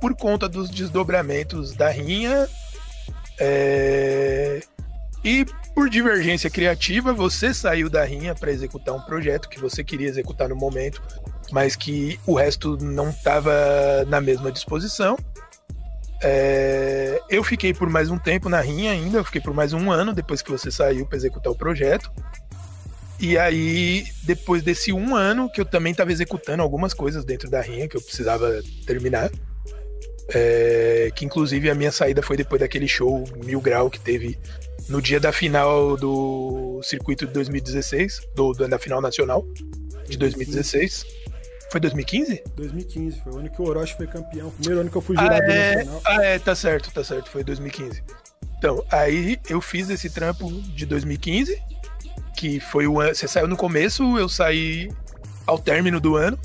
por 0.00 0.16
conta 0.16 0.48
dos 0.48 0.70
desdobramentos 0.70 1.74
da 1.74 1.88
rinha, 1.88 2.48
é, 3.38 4.60
e 5.22 5.46
por 5.74 5.88
divergência 5.88 6.50
criativa, 6.50 7.12
você 7.12 7.52
saiu 7.54 7.88
da 7.88 8.04
rinha 8.04 8.34
para 8.34 8.50
executar 8.50 8.94
um 8.94 9.00
projeto 9.00 9.48
que 9.48 9.60
você 9.60 9.84
queria 9.84 10.08
executar 10.08 10.48
no 10.48 10.56
momento, 10.56 11.02
mas 11.52 11.76
que 11.76 12.18
o 12.26 12.34
resto 12.34 12.76
não 12.80 13.10
estava 13.10 14.04
na 14.08 14.20
mesma 14.20 14.50
disposição. 14.50 15.16
É, 16.22 17.20
eu 17.30 17.44
fiquei 17.44 17.72
por 17.72 17.88
mais 17.88 18.10
um 18.10 18.18
tempo 18.18 18.48
na 18.48 18.60
rinha 18.60 18.92
ainda, 18.92 19.18
eu 19.18 19.24
fiquei 19.24 19.40
por 19.40 19.54
mais 19.54 19.72
um 19.72 19.90
ano 19.90 20.12
depois 20.12 20.42
que 20.42 20.50
você 20.50 20.70
saiu 20.70 21.06
para 21.06 21.16
executar 21.16 21.52
o 21.52 21.56
projeto. 21.56 22.10
E 23.20 23.36
aí, 23.36 24.06
depois 24.22 24.62
desse 24.62 24.92
um 24.92 25.16
ano, 25.16 25.50
que 25.50 25.60
eu 25.60 25.64
também 25.64 25.90
estava 25.90 26.12
executando 26.12 26.62
algumas 26.62 26.94
coisas 26.94 27.24
dentro 27.24 27.50
da 27.50 27.60
rinha 27.60 27.88
que 27.88 27.96
eu 27.96 28.00
precisava 28.00 28.62
terminar. 28.86 29.30
É, 30.30 31.10
que 31.14 31.24
inclusive 31.24 31.70
a 31.70 31.74
minha 31.74 31.90
saída 31.90 32.22
foi 32.22 32.36
depois 32.36 32.60
daquele 32.60 32.86
show 32.86 33.24
Mil 33.42 33.62
Grau 33.62 33.88
que 33.88 33.98
teve 33.98 34.38
no 34.86 35.00
dia 35.00 35.18
da 35.18 35.32
final 35.32 35.96
do 35.96 36.80
circuito 36.82 37.26
de 37.26 37.32
2016, 37.32 38.20
do, 38.34 38.52
da 38.52 38.78
final 38.78 39.00
nacional 39.00 39.46
de 40.06 40.16
2016. 40.18 41.06
Foi 41.70 41.80
2015? 41.80 42.42
2015, 42.56 43.20
foi 43.20 43.32
o 43.32 43.38
ano 43.38 43.50
que 43.50 43.60
o 43.60 43.64
Orochi 43.66 43.96
foi 43.96 44.06
campeão. 44.06 44.50
Primeiro 44.50 44.80
ano 44.80 44.90
que 44.90 44.96
eu 44.96 45.02
fui 45.02 45.16
jurado 45.16 45.42
ah, 45.42 45.52
é... 45.52 45.76
nacional. 45.76 46.02
Ah, 46.04 46.24
é, 46.24 46.38
tá 46.38 46.54
certo, 46.54 46.90
tá 46.90 47.04
certo, 47.04 47.30
foi 47.30 47.44
2015. 47.44 48.02
Então, 48.58 48.84
aí 48.90 49.38
eu 49.48 49.60
fiz 49.60 49.88
esse 49.90 50.10
trampo 50.10 50.50
de 50.50 50.86
2015, 50.86 51.62
que 52.36 52.58
foi 52.58 52.86
o 52.86 53.00
ano. 53.00 53.14
Você 53.14 53.28
saiu 53.28 53.46
no 53.46 53.56
começo, 53.56 54.18
eu 54.18 54.28
saí 54.28 54.90
ao 55.46 55.58
término 55.58 56.00
do 56.00 56.16
ano. 56.16 56.38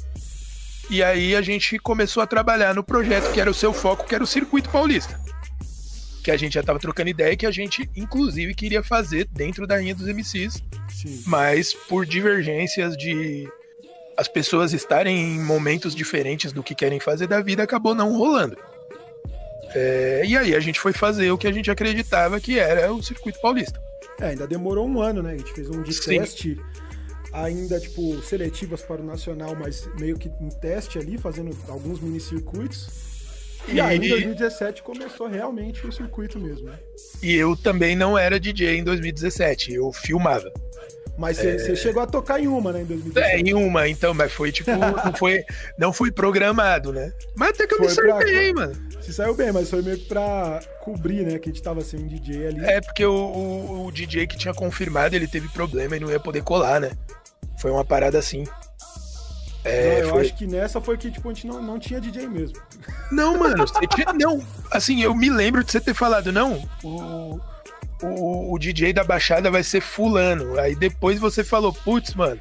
E 0.89 1.01
aí 1.01 1.35
a 1.35 1.41
gente 1.41 1.79
começou 1.79 2.21
a 2.21 2.27
trabalhar 2.27 2.75
no 2.75 2.83
projeto 2.83 3.31
que 3.31 3.39
era 3.39 3.49
o 3.49 3.53
seu 3.53 3.73
foco, 3.73 4.05
que 4.05 4.13
era 4.13 4.23
o 4.23 4.27
Circuito 4.27 4.69
Paulista 4.69 5.23
que 6.23 6.31
a 6.31 6.37
gente 6.37 6.53
já 6.53 6.61
estava 6.61 6.79
trocando 6.79 7.09
ideia 7.09 7.35
que 7.35 7.45
a 7.45 7.51
gente, 7.51 7.89
inclusive, 7.95 8.55
queria 8.55 8.81
fazer 8.81 9.27
dentro 9.29 9.67
da 9.67 9.77
linha 9.77 9.93
dos 9.93 10.07
MCs. 10.07 10.63
Sim. 10.89 11.21
Mas 11.27 11.73
por 11.73 12.05
divergências 12.05 12.95
de 12.95 13.45
as 14.17 14.27
pessoas 14.27 14.73
estarem 14.73 15.35
em 15.35 15.39
momentos 15.39 15.95
diferentes 15.95 16.51
do 16.51 16.63
que 16.63 16.75
querem 16.75 16.99
fazer 16.99 17.27
da 17.27 17.41
vida, 17.41 17.63
acabou 17.63 17.95
não 17.95 18.17
rolando. 18.17 18.57
É, 19.75 20.23
e 20.25 20.37
aí 20.37 20.55
a 20.55 20.59
gente 20.59 20.79
foi 20.79 20.93
fazer 20.93 21.31
o 21.31 21.37
que 21.37 21.47
a 21.47 21.51
gente 21.51 21.71
acreditava 21.71 22.39
que 22.39 22.59
era 22.59 22.93
o 22.93 23.01
circuito 23.01 23.41
paulista. 23.41 23.81
É, 24.19 24.27
ainda 24.27 24.45
demorou 24.45 24.87
um 24.87 25.01
ano, 25.01 25.23
né? 25.23 25.33
A 25.33 25.37
gente 25.37 25.51
fez 25.53 25.69
um 25.69 25.81
de 25.81 25.93
Sim. 25.93 26.19
teste, 26.19 26.59
ainda, 27.31 27.79
tipo, 27.79 28.21
seletivas 28.21 28.81
para 28.81 29.01
o 29.01 29.05
nacional, 29.05 29.55
mas 29.55 29.89
meio 29.99 30.17
que 30.17 30.29
em 30.39 30.49
teste 30.49 30.99
ali, 30.99 31.17
fazendo 31.17 31.57
alguns 31.67 31.99
mini 31.99 32.19
circuitos. 32.19 33.13
E, 33.67 33.79
aí, 33.79 33.97
em 33.97 34.09
2017 34.09 34.83
começou 34.83 35.27
realmente 35.27 35.87
o 35.87 35.91
circuito 35.91 36.37
mesmo, 36.37 36.67
né? 36.67 36.77
E 37.21 37.33
eu 37.33 37.55
também 37.55 37.95
não 37.95 38.17
era 38.17 38.39
DJ 38.39 38.77
em 38.77 38.83
2017, 38.83 39.73
eu 39.73 39.91
filmava. 39.91 40.51
Mas 41.17 41.37
você 41.37 41.71
é... 41.71 41.75
chegou 41.75 42.01
a 42.01 42.07
tocar 42.07 42.39
em 42.39 42.47
uma, 42.47 42.71
né, 42.71 42.81
em 42.81 42.85
2017? 42.85 43.35
É, 43.35 43.39
em 43.39 43.53
uma, 43.53 43.87
então, 43.87 44.13
mas 44.13 44.31
foi 44.33 44.51
tipo, 44.51 44.71
não 44.75 45.13
foi, 45.13 45.43
não 45.77 45.93
foi 45.93 46.11
programado, 46.11 46.91
né? 46.91 47.11
Mas 47.35 47.49
até 47.49 47.67
que 47.67 47.75
eu 47.75 47.77
foi 47.77 47.87
me 47.87 47.93
saí 47.93 48.25
bem, 48.25 48.53
mano. 48.53 48.73
Se 49.01 49.13
saiu 49.13 49.35
bem, 49.35 49.51
mas 49.51 49.69
foi 49.69 49.81
meio 49.81 49.97
que 49.97 50.05
pra 50.05 50.59
cobrir, 50.81 51.23
né, 51.25 51.37
que 51.37 51.49
a 51.49 51.51
gente 51.51 51.61
tava 51.61 51.81
sem 51.81 52.07
DJ 52.07 52.47
ali. 52.47 52.65
É, 52.65 52.81
porque 52.81 53.05
o, 53.05 53.13
o, 53.13 53.85
o 53.85 53.91
DJ 53.91 54.25
que 54.25 54.37
tinha 54.37 54.53
confirmado, 54.53 55.15
ele 55.15 55.27
teve 55.27 55.47
problema 55.49 55.95
e 55.95 55.99
não 55.99 56.09
ia 56.09 56.19
poder 56.19 56.41
colar, 56.41 56.79
né? 56.79 56.91
Foi 57.59 57.69
uma 57.69 57.85
parada 57.85 58.17
assim. 58.17 58.45
É, 59.63 60.01
não, 60.01 60.07
eu 60.07 60.09
foi... 60.09 60.21
acho 60.21 60.35
que 60.35 60.45
nessa 60.45 60.81
foi 60.81 60.97
que 60.97 61.09
tipo, 61.09 61.29
a 61.29 61.33
gente 61.33 61.47
não, 61.47 61.61
não 61.61 61.79
tinha 61.79 62.01
DJ 62.01 62.27
mesmo. 62.27 62.57
Não, 63.11 63.37
mano, 63.37 63.63
tinha, 63.93 64.11
não. 64.13 64.45
Assim, 64.71 65.01
eu 65.01 65.15
me 65.15 65.29
lembro 65.29 65.63
de 65.63 65.71
você 65.71 65.79
ter 65.79 65.93
falado, 65.93 66.31
não, 66.31 66.67
o, 66.83 67.39
o, 68.03 68.53
o 68.53 68.59
DJ 68.59 68.93
da 68.93 69.03
Baixada 69.03 69.49
vai 69.49 69.63
ser 69.63 69.81
fulano. 69.81 70.59
Aí 70.59 70.75
depois 70.75 71.19
você 71.19 71.43
falou, 71.43 71.73
putz, 71.73 72.13
mano, 72.13 72.39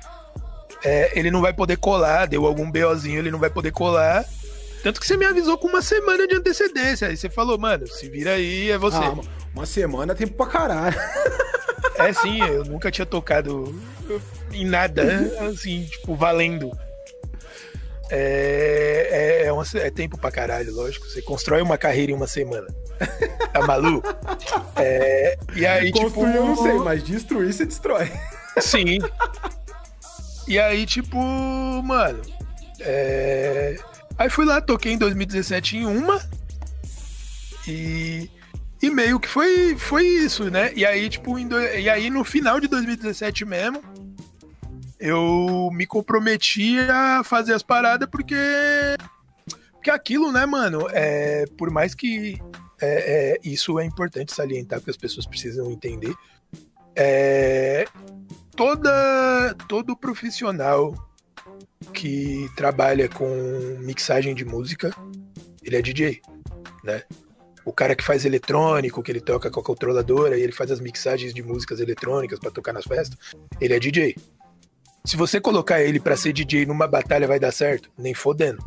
é, 0.85 1.19
ele 1.19 1.31
não 1.31 1.41
vai 1.41 1.53
poder 1.53 1.77
colar, 1.77 2.27
deu 2.27 2.47
algum 2.47 2.71
BOzinho, 2.71 3.19
ele 3.19 3.31
não 3.31 3.39
vai 3.39 3.51
poder 3.51 3.71
colar. 3.71 4.25
Tanto 4.83 5.01
que 5.01 5.07
você 5.07 5.17
me 5.17 5.25
avisou 5.25 5.57
com 5.57 5.69
uma 5.69 5.81
semana 5.81 6.27
de 6.27 6.35
antecedência. 6.35 7.09
Aí 7.09 7.17
você 7.17 7.31
falou, 7.31 7.57
mano, 7.57 7.87
se 7.87 8.09
vira 8.09 8.33
aí, 8.33 8.71
é 8.71 8.77
você. 8.77 8.97
Ah, 8.97 9.15
uma 9.55 9.65
semana 9.65 10.13
é 10.13 10.17
tempo 10.17 10.35
pra 10.35 10.47
caralho. 10.47 10.97
É 11.97 12.13
sim, 12.13 12.41
eu 12.41 12.65
nunca 12.65 12.91
tinha 12.91 13.07
tocado 13.07 13.75
em 14.53 14.65
nada, 14.65 15.03
assim, 15.49 15.85
tipo, 15.85 16.17
valendo. 16.17 16.71
É, 18.11 19.09
é, 19.11 19.47
é, 19.47 19.53
um, 19.53 19.63
é, 19.63 19.91
tempo 19.91 20.19
pra 20.19 20.31
caralho, 20.31 20.75
lógico. 20.75 21.07
Você 21.07 21.23
constrói 21.23 21.63
uma 21.63 21.79
carreira 21.79 22.13
em 22.13 22.15
uma 22.15 22.27
semana. 22.27 22.67
Tá 23.53 23.67
maluco? 23.67 24.09
É, 24.77 25.39
e 25.55 25.67
aí, 25.67 25.93
tipo, 25.93 26.05
Construir 26.05 26.33
tipo, 26.33 26.39
eu 26.39 26.47
não 26.47 26.57
sei, 26.57 26.79
mas 26.79 27.03
destruir 27.03 27.53
você 27.53 27.67
destrói. 27.67 28.11
Sim. 28.59 28.99
E 30.49 30.59
aí, 30.59 30.87
tipo, 30.87 31.19
mano. 31.83 32.23
É... 32.81 33.77
Aí 34.17 34.31
fui 34.31 34.47
lá, 34.47 34.61
toquei 34.61 34.93
em 34.93 34.99
2017 34.99 35.77
em 35.77 35.85
uma. 35.87 36.21
E, 37.69 38.31
e 38.83 38.91
meio 38.91 39.21
que 39.21 39.29
foi, 39.29 39.77
foi 39.77 40.07
isso, 40.07 40.51
né? 40.51 40.73
E 40.75 40.87
aí, 40.87 41.11
tipo, 41.11 41.39
do... 41.45 41.61
e 41.61 41.91
aí 41.91 42.09
no 42.09 42.25
final 42.25 42.59
de 42.59 42.69
2017 42.69 43.45
mesmo 43.45 43.83
eu 45.03 45.69
me 45.73 45.85
comprometi 45.85 46.79
a 46.79 47.25
fazer 47.25 47.53
as 47.55 47.63
paradas 47.63 48.09
porque. 48.09 48.37
Porque 49.73 49.91
aquilo, 49.91 50.31
né, 50.31 50.47
mano? 50.47 50.87
É, 50.93 51.45
por 51.59 51.69
mais 51.69 51.93
que 51.93 52.41
é, 52.83 53.35
é, 53.35 53.39
isso 53.45 53.79
é 53.79 53.85
importante 53.85 54.33
salientar, 54.35 54.81
porque 54.81 54.91
as 54.91 54.97
pessoas 54.97 55.25
precisam 55.25 55.71
entender. 55.71 56.15
É, 56.97 57.85
toda, 58.57 59.55
todo 59.69 59.97
profissional 59.97 60.93
que 61.95 62.51
trabalha 62.57 63.09
com 63.09 63.29
mixagem 63.81 64.35
de 64.35 64.45
música, 64.45 64.95
ele 65.63 65.77
é 65.77 65.83
DJ, 65.83 66.21
né? 66.83 67.03
O 67.65 67.73
cara 67.73 67.95
que 67.95 68.03
faz 68.03 68.25
eletrônico, 68.25 69.03
que 69.03 69.13
ele 69.13 69.21
toca 69.21 69.49
com 69.49 69.61
a 69.61 69.65
controladora 69.65 70.37
e 70.37 70.43
ele 70.43 70.53
faz 70.53 70.73
as 70.73 70.81
mixagens 70.81 71.33
de 71.33 71.43
músicas 71.43 71.79
eletrônicas 71.79 72.41
para 72.41 72.51
tocar 72.51 72.73
nas 72.73 72.85
festas, 72.85 73.17
ele 73.61 73.75
é 73.75 73.79
DJ. 73.79 74.17
Se 75.05 75.17
você 75.17 75.41
colocar 75.41 75.81
ele 75.81 76.01
para 76.01 76.17
ser 76.17 76.33
DJ 76.33 76.67
numa 76.67 76.89
batalha, 76.89 77.29
vai 77.29 77.39
dar 77.39 77.53
certo? 77.53 77.89
Nem 77.97 78.15
fodendo. 78.15 78.65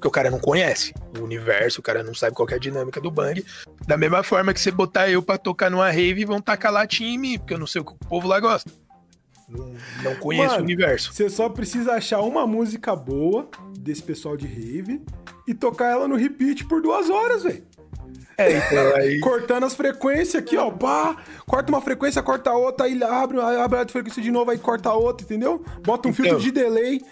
Porque 0.00 0.08
o 0.08 0.10
cara 0.10 0.30
não 0.30 0.38
conhece 0.38 0.94
o 1.18 1.22
universo, 1.22 1.80
o 1.80 1.82
cara 1.82 2.02
não 2.02 2.14
sabe 2.14 2.34
qual 2.34 2.48
é 2.48 2.54
a 2.54 2.58
dinâmica 2.58 2.98
do 3.02 3.10
bang. 3.10 3.44
Da 3.86 3.98
mesma 3.98 4.22
forma 4.22 4.54
que 4.54 4.58
você 4.58 4.70
botar 4.70 5.10
eu 5.10 5.22
pra 5.22 5.36
tocar 5.36 5.70
numa 5.70 5.90
rave, 5.90 6.24
vão 6.24 6.40
tacar 6.40 6.72
latinha 6.72 7.10
em 7.10 7.18
mim, 7.18 7.38
porque 7.38 7.52
eu 7.52 7.58
não 7.58 7.66
sei 7.66 7.82
o 7.82 7.84
que 7.84 7.92
o 7.92 8.08
povo 8.08 8.26
lá 8.26 8.40
gosta. 8.40 8.70
Não, 9.46 9.74
não 10.02 10.14
conheço 10.16 10.52
Mano, 10.52 10.60
o 10.60 10.64
universo. 10.64 11.12
Você 11.12 11.28
só 11.28 11.50
precisa 11.50 11.92
achar 11.92 12.20
uma 12.22 12.46
música 12.46 12.96
boa 12.96 13.46
desse 13.78 14.02
pessoal 14.02 14.38
de 14.38 14.46
rave 14.46 15.02
e 15.46 15.52
tocar 15.52 15.90
ela 15.90 16.08
no 16.08 16.16
repeat 16.16 16.64
por 16.64 16.80
duas 16.80 17.10
horas, 17.10 17.42
velho. 17.42 17.62
É, 18.38 18.56
então, 18.56 18.96
aí... 18.96 19.20
Cortando 19.20 19.66
as 19.66 19.74
frequências 19.74 20.42
aqui, 20.42 20.56
ó. 20.56 20.70
Pá, 20.70 21.14
corta 21.46 21.70
uma 21.70 21.82
frequência, 21.82 22.22
corta 22.22 22.52
outra, 22.52 22.86
aí 22.86 23.02
abre, 23.02 23.38
abre 23.38 23.80
a 23.80 23.86
frequência 23.86 24.22
de 24.22 24.30
novo, 24.30 24.50
aí 24.50 24.56
corta 24.56 24.94
outra, 24.94 25.26
entendeu? 25.26 25.62
Bota 25.84 26.08
um 26.08 26.10
então, 26.10 26.24
filtro 26.24 26.40
de 26.40 26.50
delay. 26.50 27.02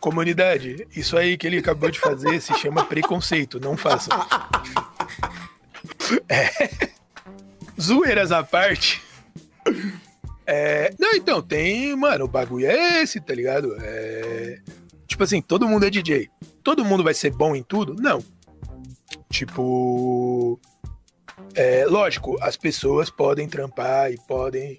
Comunidade, 0.00 0.86
isso 0.94 1.16
aí 1.16 1.36
que 1.36 1.46
ele 1.46 1.58
acabou 1.58 1.90
de 1.90 1.98
fazer 1.98 2.40
se 2.40 2.54
chama 2.54 2.84
preconceito, 2.84 3.60
não 3.60 3.76
faça. 3.76 4.10
É... 6.28 6.90
Zoeiras 7.80 8.30
à 8.30 8.42
parte. 8.42 9.02
É... 10.46 10.94
Não, 10.98 11.12
então, 11.14 11.42
tem. 11.42 11.96
Mano, 11.96 12.26
o 12.26 12.28
bagulho 12.28 12.66
é 12.66 13.02
esse, 13.02 13.20
tá 13.20 13.34
ligado? 13.34 13.76
É... 13.80 14.60
Tipo 15.06 15.24
assim, 15.24 15.42
todo 15.42 15.68
mundo 15.68 15.86
é 15.86 15.90
DJ. 15.90 16.28
Todo 16.62 16.84
mundo 16.84 17.02
vai 17.02 17.14
ser 17.14 17.30
bom 17.30 17.56
em 17.56 17.62
tudo? 17.62 17.94
Não. 17.94 18.22
Tipo. 19.30 20.60
É, 21.56 21.86
lógico, 21.86 22.36
as 22.42 22.54
pessoas 22.54 23.08
podem 23.08 23.48
trampar 23.48 24.12
e 24.12 24.18
podem 24.28 24.76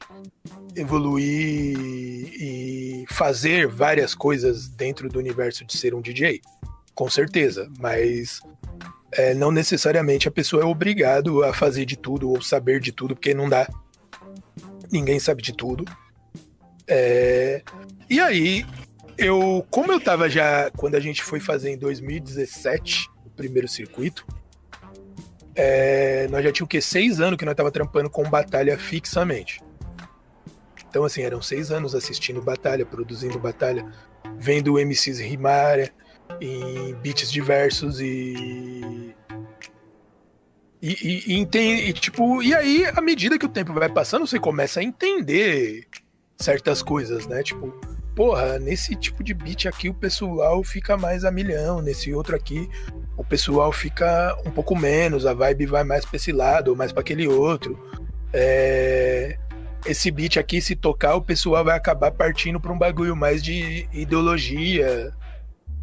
evoluir 0.76 1.76
e 1.76 3.04
fazer 3.10 3.68
várias 3.68 4.14
coisas 4.14 4.68
dentro 4.70 5.10
do 5.10 5.18
universo 5.18 5.66
de 5.66 5.76
ser 5.76 5.96
um 5.96 6.02
DJ, 6.02 6.40
com 6.94 7.10
certeza, 7.10 7.68
mas 7.80 8.42
é, 9.12 9.34
não 9.34 9.52
necessariamente 9.52 10.28
a 10.28 10.32
pessoa 10.32 10.62
é 10.62 10.66
obrigado 10.66 11.44
a 11.44 11.52
fazer 11.52 11.84
de 11.84 11.98
tudo 11.98 12.30
ou 12.30 12.44
saber 12.44 12.80
de 12.80 12.92
tudo, 12.92 13.16
porque 13.16 13.34
não 13.34 13.50
dá. 13.50 13.68
Ninguém 14.92 15.20
sabe 15.20 15.42
de 15.42 15.54
tudo. 15.54 15.84
É, 16.88 17.64
e 18.08 18.20
aí, 18.20 18.64
eu, 19.18 19.66
como 19.72 19.92
eu 19.92 20.00
tava 20.00 20.30
já, 20.30 20.70
quando 20.78 20.94
a 20.94 21.00
gente 21.00 21.24
foi 21.24 21.40
fazer 21.40 21.72
em 21.72 21.78
2017 21.78 23.10
o 23.26 23.32
primeiro 23.32 23.68
circuito, 23.68 24.28
é, 25.58 26.28
nós 26.30 26.44
já 26.44 26.52
tínhamos 26.52 26.68
o 26.68 26.68
quê? 26.68 26.80
Seis 26.80 27.20
anos 27.20 27.38
que 27.38 27.44
nós 27.44 27.56
tava 27.56 27.72
trampando 27.72 28.10
com 28.12 28.24
batalha 28.30 28.78
fixamente. 28.78 29.60
Então, 30.88 31.04
assim, 31.04 31.24
eram 31.24 31.42
seis 31.42 31.72
anos 31.72 31.96
assistindo 31.96 32.42
batalha, 32.42 32.86
produzindo 32.86 33.40
batalha, 33.40 33.84
vendo 34.38 34.78
MCs 34.80 35.20
rimar 35.20 35.92
em 36.40 36.94
beats 37.02 37.32
diversos 37.32 38.00
e. 38.00 39.16
E, 40.80 40.90
e, 41.02 41.42
e, 41.42 41.90
e, 41.90 41.94
tipo, 41.94 42.44
e 42.44 42.54
aí, 42.54 42.86
à 42.86 43.02
medida 43.02 43.40
que 43.40 43.46
o 43.48 43.50
tempo 43.50 43.74
vai 43.74 43.90
passando, 43.90 44.28
você 44.28 44.40
começa 44.40 44.80
a 44.80 44.84
entender 44.84 45.88
certas 46.40 46.84
coisas, 46.84 47.26
né? 47.26 47.42
Tipo, 47.42 47.74
porra, 48.18 48.58
nesse 48.58 48.96
tipo 48.96 49.24
de 49.24 49.32
beat 49.32 49.68
aqui 49.68 49.90
o 49.90 49.94
pessoal 49.94 50.64
fica 50.64 50.98
mais 50.98 51.24
a 51.24 51.30
milhão, 51.30 51.84
nesse 51.84 52.12
outro 52.12 52.36
aqui 52.36 52.68
o 53.16 53.24
pessoal 53.24 53.72
fica 53.72 54.36
um 54.44 54.50
pouco 54.50 54.76
menos, 54.76 55.24
a 55.28 55.36
vibe 55.36 55.68
vai 55.68 55.84
mais 55.84 56.04
pra 56.04 56.18
esse 56.18 56.32
lado, 56.32 56.70
ou 56.70 56.76
mais 56.76 56.92
para 56.92 57.02
aquele 57.02 57.28
outro. 57.28 57.78
É... 58.34 59.38
Esse 59.86 60.10
beat 60.10 60.38
aqui, 60.38 60.60
se 60.60 60.76
tocar, 60.76 61.16
o 61.16 61.22
pessoal 61.22 61.64
vai 61.64 61.78
acabar 61.78 62.12
partindo 62.12 62.60
pra 62.60 62.72
um 62.72 62.78
bagulho 62.78 63.16
mais 63.16 63.44
de 63.44 63.88
ideologia, 63.94 65.12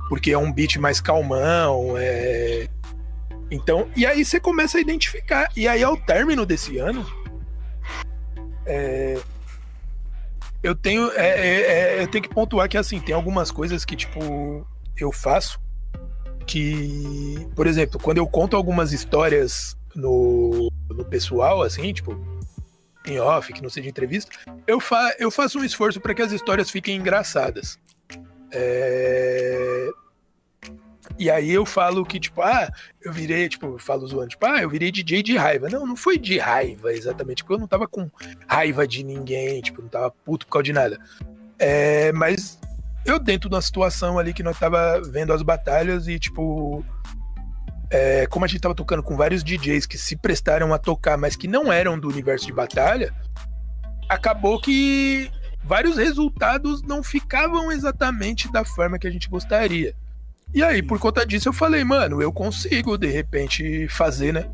porque 0.09 0.33
é 0.33 0.39
um 0.39 0.53
beat 0.53 0.77
mais 0.77 1.01
calmão, 1.01 1.95
é... 1.97 2.69
Então, 3.49 3.89
e 3.97 4.05
aí 4.05 4.25
você 4.25 4.41
começa 4.41 4.79
a 4.79 4.81
identificar. 4.81 5.49
E 5.57 5.69
aí, 5.69 5.85
ao 5.85 5.97
término 5.97 6.45
desse 6.45 6.79
ano, 6.79 7.07
é, 8.67 9.19
eu 10.65 10.75
tenho, 10.75 11.13
é, 11.13 11.29
é, 11.29 11.61
é, 11.99 12.03
eu 12.03 12.09
tenho 12.09 12.25
que 12.25 12.31
pontuar 12.31 12.67
que 12.71 12.79
assim 12.79 12.99
tem 12.99 13.15
algumas 13.15 13.51
coisas 13.51 13.85
que 13.85 13.95
tipo 13.95 14.67
eu 14.97 15.13
faço 15.13 15.61
que, 16.47 17.47
por 17.55 17.67
exemplo, 17.67 18.01
quando 18.01 18.17
eu 18.19 18.27
conto 18.27 18.57
algumas 18.57 18.91
histórias 18.91 19.77
no, 19.95 20.71
no 20.89 21.05
pessoal, 21.05 21.63
assim, 21.63 21.93
tipo 21.93 22.19
em 23.07 23.21
off, 23.21 23.53
que 23.53 23.63
não 23.63 23.69
seja 23.69 23.91
entrevista, 23.91 24.33
eu, 24.67 24.81
fa 24.81 25.15
eu 25.19 25.31
faço 25.31 25.59
um 25.59 25.65
esforço 25.65 26.01
para 26.01 26.15
que 26.15 26.23
as 26.23 26.33
histórias 26.33 26.71
fiquem 26.71 26.97
engraçadas. 26.97 27.79
É... 28.51 29.91
E 31.19 31.31
aí 31.31 31.51
eu 31.51 31.65
falo 31.65 32.05
que, 32.05 32.19
tipo, 32.19 32.43
ah, 32.43 32.69
eu 33.01 33.13
virei, 33.13 33.49
tipo, 33.49 33.67
eu 33.67 33.79
falo 33.79 34.07
zoando, 34.07 34.31
tipo, 34.31 34.45
ah, 34.47 34.61
eu 34.61 34.69
virei 34.69 34.91
DJ 34.91 35.23
de 35.23 35.37
raiva. 35.37 35.69
Não, 35.69 35.87
não 35.87 35.97
foi 35.97 36.19
de 36.19 36.39
raiva, 36.39 36.93
exatamente, 36.93 37.43
porque 37.43 37.55
eu 37.55 37.59
não 37.59 37.69
tava 37.69 37.87
com 37.87 38.11
raiva 38.49 38.87
de 38.87 39.05
ninguém, 39.05 39.61
tipo, 39.61 39.81
não 39.81 39.89
tava 39.89 40.11
puto 40.11 40.47
por 40.47 40.53
causa 40.55 40.65
de 40.65 40.73
nada. 40.73 40.99
É, 41.59 42.11
mas 42.13 42.59
eu 43.05 43.19
dentro 43.19 43.49
de 43.49 43.55
uma 43.55 43.63
situação 43.63 44.19
ali 44.19 44.35
que 44.35 44.43
nós 44.43 44.59
tava 44.59 45.01
vendo 45.03 45.33
as 45.33 45.43
batalhas 45.43 46.09
e, 46.09 46.19
tipo, 46.19 46.85
é, 47.91 48.27
como 48.27 48.45
a 48.45 48.49
gente 48.49 48.61
tava 48.61 48.75
tocando 48.75 49.03
com 49.03 49.17
vários 49.17 49.45
DJs 49.45 49.87
que 49.87 49.97
se 49.97 50.17
prestaram 50.17 50.75
a 50.75 50.79
tocar, 50.79 51.17
mas 51.17 51.37
que 51.37 51.47
não 51.47 51.73
eram 51.73 51.99
do 51.99 52.09
universo 52.09 52.47
de 52.47 52.53
batalha, 52.53 53.15
acabou 54.09 54.61
que 54.61 55.31
vários 55.63 55.97
resultados 55.97 56.83
não 56.83 57.05
ficavam 57.05 57.71
exatamente 57.71 58.51
da 58.51 58.65
forma 58.65 58.99
que 58.99 59.07
a 59.07 59.11
gente 59.11 59.29
gostaria. 59.29 59.95
E 60.55 60.63
aí, 60.63 60.83
por 60.83 61.01
conta 61.01 61.27
disso, 61.27 61.49
eu 61.49 61.53
falei, 61.53 61.83
mano, 61.83 62.23
eu 62.23 62.33
consigo 62.33 62.97
de 62.97 63.09
repente 63.09 63.89
fazer, 63.89 64.33
né? 64.33 64.49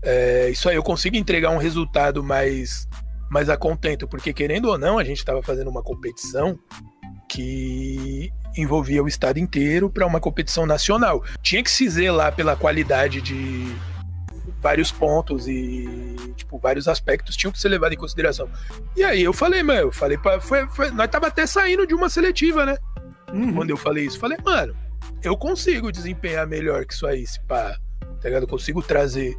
É, 0.00 0.48
isso 0.50 0.68
aí, 0.68 0.76
eu 0.76 0.82
consigo 0.84 1.16
entregar 1.16 1.50
um 1.50 1.58
resultado 1.58 2.22
mais, 2.22 2.86
mais 3.28 3.50
a 3.50 3.56
contento, 3.56 4.06
porque 4.06 4.32
querendo 4.32 4.66
ou 4.66 4.78
não, 4.78 4.96
a 4.96 5.02
gente 5.02 5.18
estava 5.18 5.42
fazendo 5.42 5.68
uma 5.68 5.82
competição 5.82 6.56
que 7.28 8.30
envolvia 8.56 9.02
o 9.02 9.08
estado 9.08 9.38
inteiro 9.38 9.90
para 9.90 10.06
uma 10.06 10.20
competição 10.20 10.64
nacional. 10.64 11.24
Tinha 11.42 11.62
que 11.62 11.70
se 11.70 11.88
zelar 11.88 12.36
pela 12.36 12.54
qualidade 12.54 13.20
de 13.20 13.74
vários 14.60 14.92
pontos 14.92 15.48
e 15.48 16.16
tipo 16.36 16.58
vários 16.58 16.86
aspectos 16.86 17.36
tinham 17.36 17.52
que 17.52 17.58
ser 17.58 17.68
levados 17.68 17.96
em 17.96 18.00
consideração. 18.00 18.48
E 18.96 19.02
aí 19.02 19.22
eu 19.22 19.32
falei, 19.32 19.62
mano, 19.62 19.88
eu 19.88 19.92
falei 19.92 20.16
para 20.16 20.38
nós 20.92 21.08
tava 21.08 21.26
até 21.26 21.46
saindo 21.46 21.86
de 21.86 21.94
uma 21.94 22.08
seletiva, 22.08 22.64
né? 22.64 22.76
Uhum. 23.32 23.54
Quando 23.54 23.70
eu 23.70 23.76
falei 23.76 24.06
isso, 24.06 24.18
falei, 24.18 24.38
mano, 24.44 24.74
eu 25.24 25.36
consigo 25.36 25.90
desempenhar 25.90 26.46
melhor 26.46 26.84
que 26.84 26.92
isso 26.92 27.06
aí, 27.06 27.26
se 27.26 27.40
pá, 27.40 27.78
tá 28.20 28.28
ligado? 28.28 28.42
Eu 28.42 28.48
consigo 28.48 28.82
trazer 28.82 29.36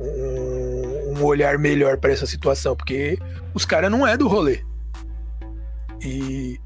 um, 0.00 1.16
um 1.16 1.24
olhar 1.24 1.58
melhor 1.58 1.96
para 1.98 2.12
essa 2.12 2.26
situação, 2.26 2.76
porque 2.76 3.18
os 3.54 3.64
caras 3.64 3.90
não 3.90 4.06
é 4.06 4.16
do 4.16 4.26
rolê. 4.26 4.64
E 6.02 6.58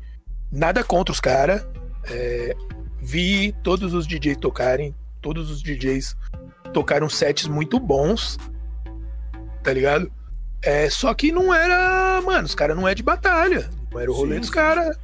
nada 0.51 0.83
contra 0.83 1.13
os 1.13 1.21
caras. 1.21 1.65
É, 2.05 2.57
vi 2.99 3.55
todos 3.63 3.93
os 3.93 4.07
DJs 4.07 4.39
tocarem, 4.39 4.95
todos 5.21 5.51
os 5.51 5.63
DJs 5.63 6.17
tocaram 6.73 7.09
sets 7.11 7.47
muito 7.47 7.79
bons, 7.79 8.39
tá 9.63 9.73
ligado? 9.73 10.11
É, 10.63 10.89
só 10.89 11.13
que 11.13 11.31
não 11.31 11.53
era, 11.53 12.21
mano, 12.23 12.45
os 12.45 12.55
caras 12.55 12.77
não 12.77 12.89
é 12.89 12.95
de 12.95 13.03
batalha, 13.03 13.69
não 13.93 14.01
era 14.01 14.11
o 14.11 14.15
rolê 14.15 14.37
sim, 14.37 14.41
dos 14.41 14.51
caras. 14.51 14.99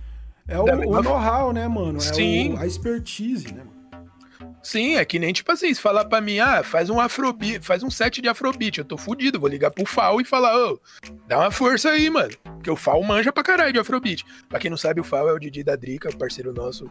É 0.48 0.58
o, 0.58 0.64
o 0.64 1.02
know-how, 1.02 1.52
né, 1.52 1.66
mano? 1.66 1.98
É 1.98 2.00
Sim. 2.00 2.54
O, 2.54 2.58
a 2.58 2.66
expertise, 2.66 3.52
né, 3.52 3.64
mano? 3.64 3.76
Sim, 4.66 4.96
é 4.96 5.04
que 5.04 5.20
nem 5.20 5.32
tipo 5.32 5.52
assim, 5.52 5.72
se 5.72 5.80
falar 5.80 6.06
pra 6.06 6.20
mim, 6.20 6.40
ah, 6.40 6.60
faz 6.64 6.90
um 6.90 6.98
afrobeat, 6.98 7.64
faz 7.64 7.84
um 7.84 7.90
set 7.90 8.20
de 8.20 8.28
afrobeat, 8.28 8.78
eu 8.78 8.84
tô 8.84 8.98
fudido, 8.98 9.38
vou 9.38 9.48
ligar 9.48 9.70
pro 9.70 9.86
Fal 9.86 10.20
e 10.20 10.24
falar, 10.24 10.56
ô, 10.56 10.80
dá 11.28 11.38
uma 11.38 11.52
força 11.52 11.90
aí, 11.90 12.10
mano. 12.10 12.32
Porque 12.42 12.68
o 12.68 12.74
Fal 12.74 13.00
manja 13.04 13.32
pra 13.32 13.44
caralho 13.44 13.72
de 13.72 13.78
afrobeat. 13.78 14.24
Pra 14.48 14.58
quem 14.58 14.68
não 14.68 14.76
sabe, 14.76 15.00
o 15.00 15.04
Fal 15.04 15.28
é 15.28 15.32
o 15.32 15.38
Didi 15.38 15.62
da 15.62 15.76
Drica, 15.76 16.10
parceiro 16.16 16.52
nosso. 16.52 16.90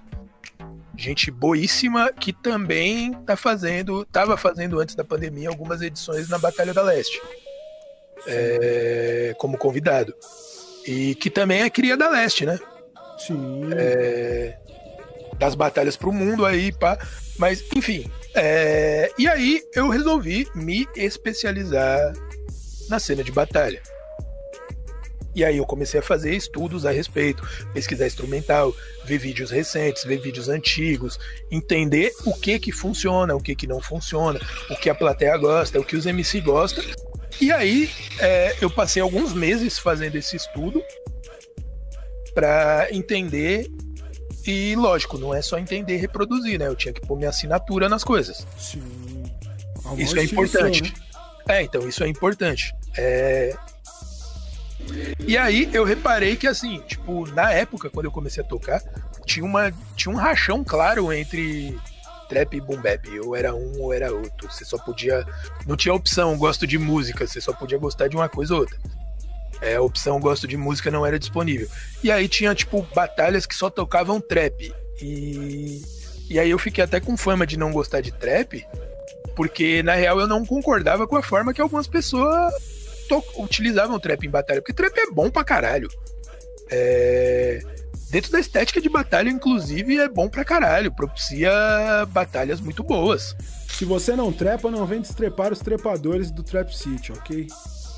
Gente 0.95 1.29
boíssima 1.29 2.13
que 2.13 2.31
também 2.31 3.11
tá 3.25 3.35
fazendo, 3.35 4.05
tava 4.05 4.37
fazendo 4.37 4.79
antes 4.79 4.95
da 4.95 5.03
pandemia 5.03 5.49
algumas 5.49 5.81
edições 5.81 6.29
na 6.29 6.37
Batalha 6.37 6.73
da 6.73 6.81
Leste. 6.81 7.21
É, 8.25 9.35
como 9.37 9.57
convidado. 9.57 10.13
E 10.87 11.13
que 11.15 11.29
também 11.29 11.63
é 11.63 11.69
cria 11.69 11.97
da 11.97 12.09
Leste, 12.09 12.45
né? 12.45 12.57
Sim. 13.17 13.69
É, 13.75 14.57
das 15.37 15.55
batalhas 15.55 15.95
pro 15.95 16.13
mundo 16.13 16.45
aí, 16.45 16.71
pá. 16.71 16.97
Mas, 17.37 17.63
enfim. 17.75 18.09
É, 18.33 19.11
e 19.17 19.27
aí 19.27 19.63
eu 19.73 19.89
resolvi 19.89 20.47
me 20.53 20.87
especializar 20.95 22.13
na 22.89 22.99
cena 22.99 23.23
de 23.23 23.31
batalha. 23.31 23.81
E 25.35 25.43
aí 25.43 25.57
eu 25.57 25.65
comecei 25.65 25.99
a 25.99 26.03
fazer 26.03 26.33
estudos 26.33 26.85
a 26.85 26.91
respeito, 26.91 27.45
pesquisar 27.73 28.07
instrumental, 28.07 28.73
ver 29.03 29.17
vídeos 29.17 29.51
recentes, 29.51 30.05
ver 30.05 30.21
vídeos 30.21 30.47
antigos, 30.47 31.19
entender 31.51 32.13
o 32.25 32.33
que 32.33 32.57
que 32.57 32.71
funciona, 32.71 33.35
o 33.35 33.41
que 33.41 33.53
que 33.53 33.67
não 33.67 33.81
funciona, 33.81 34.39
o 34.69 34.77
que 34.77 34.89
a 34.89 34.95
plateia 34.95 35.35
gosta, 35.35 35.77
o 35.77 35.83
que 35.83 35.97
os 35.97 36.05
MC 36.05 36.39
gostam. 36.39 36.85
E 37.41 37.51
aí 37.51 37.89
é, 38.17 38.55
eu 38.61 38.69
passei 38.69 39.01
alguns 39.01 39.33
meses 39.33 39.77
fazendo 39.77 40.15
esse 40.15 40.37
estudo 40.37 40.81
para 42.35 42.87
entender 42.91 43.71
e 44.45 44.75
lógico, 44.75 45.17
não 45.17 45.33
é 45.33 45.41
só 45.41 45.57
entender 45.57 45.95
e 45.95 45.97
reproduzir, 45.97 46.59
né? 46.59 46.67
Eu 46.67 46.75
tinha 46.75 46.93
que 46.93 47.01
pôr 47.01 47.17
minha 47.17 47.29
assinatura 47.29 47.89
nas 47.89 48.03
coisas. 48.03 48.45
Sim. 48.59 48.83
isso 49.97 50.19
é 50.19 50.23
importante. 50.23 50.83
Né? 50.83 50.91
É, 51.47 51.61
então, 51.63 51.87
isso 51.87 52.03
é 52.03 52.07
importante. 52.07 52.75
É... 52.95 53.55
E 55.27 55.35
aí 55.35 55.67
eu 55.73 55.83
reparei 55.83 56.35
que 56.35 56.45
assim, 56.45 56.79
tipo, 56.87 57.25
na 57.31 57.51
época, 57.51 57.89
quando 57.89 58.05
eu 58.05 58.11
comecei 58.11 58.43
a 58.43 58.45
tocar, 58.45 58.83
tinha, 59.25 59.43
uma, 59.43 59.73
tinha 59.95 60.13
um 60.13 60.17
rachão 60.17 60.63
claro 60.63 61.11
entre 61.11 61.75
trap 62.29 62.55
e 62.55 62.61
boom 62.61 62.79
bap. 62.81 63.07
Ou 63.21 63.35
era 63.35 63.55
um 63.55 63.81
ou 63.81 63.93
era 63.93 64.13
outro. 64.13 64.51
Você 64.51 64.63
só 64.63 64.77
podia. 64.77 65.25
Não 65.65 65.75
tinha 65.75 65.93
opção, 65.93 66.37
gosto 66.37 66.67
de 66.67 66.77
música, 66.77 67.25
você 67.25 67.41
só 67.41 67.51
podia 67.51 67.79
gostar 67.79 68.07
de 68.07 68.15
uma 68.15 68.29
coisa 68.29 68.53
ou 68.53 68.59
outra. 68.59 68.77
É, 69.61 69.75
a 69.75 69.81
opção 69.81 70.19
gosto 70.19 70.47
de 70.47 70.57
música 70.57 70.91
não 70.91 71.05
era 71.05 71.17
disponível. 71.17 71.67
E 72.03 72.11
aí 72.11 72.27
tinha, 72.27 72.53
tipo, 72.53 72.85
batalhas 72.93 73.45
que 73.45 73.55
só 73.55 73.69
tocavam 73.69 74.21
trap. 74.21 74.73
E, 75.01 75.81
e 76.29 76.39
aí 76.39 76.49
eu 76.49 76.59
fiquei 76.59 76.83
até 76.83 76.99
com 76.99 77.17
fama 77.17 77.45
de 77.45 77.57
não 77.57 77.71
gostar 77.71 78.01
de 78.01 78.11
trap, 78.11 78.65
porque 79.35 79.83
na 79.83 79.95
real 79.95 80.19
eu 80.19 80.27
não 80.27 80.45
concordava 80.45 81.07
com 81.07 81.15
a 81.15 81.23
forma 81.23 81.53
que 81.53 81.61
algumas 81.61 81.87
pessoas 81.87 82.53
utilizavam 83.37 83.99
trap 83.99 84.25
em 84.25 84.29
batalha. 84.29 84.61
Porque 84.61 84.73
trap 84.73 84.97
é 84.97 85.11
bom 85.11 85.29
pra 85.29 85.43
caralho. 85.43 85.89
É... 86.69 87.61
Dentro 88.09 88.31
da 88.31 88.39
estética 88.39 88.79
de 88.79 88.87
batalha, 88.87 89.29
inclusive, 89.29 89.97
é 89.97 90.07
bom 90.07 90.29
pra 90.29 90.45
caralho. 90.45 90.93
Propicia 90.93 91.51
batalhas 92.09 92.61
muito 92.61 92.83
boas. 92.83 93.35
Se 93.67 93.83
você 93.83 94.15
não 94.15 94.31
trepa, 94.31 94.71
não 94.71 94.85
vem 94.85 95.01
destrepar 95.01 95.51
os 95.51 95.59
trepadores 95.59 96.31
do 96.31 96.41
Trap 96.43 96.71
City, 96.71 97.11
ok? 97.11 97.47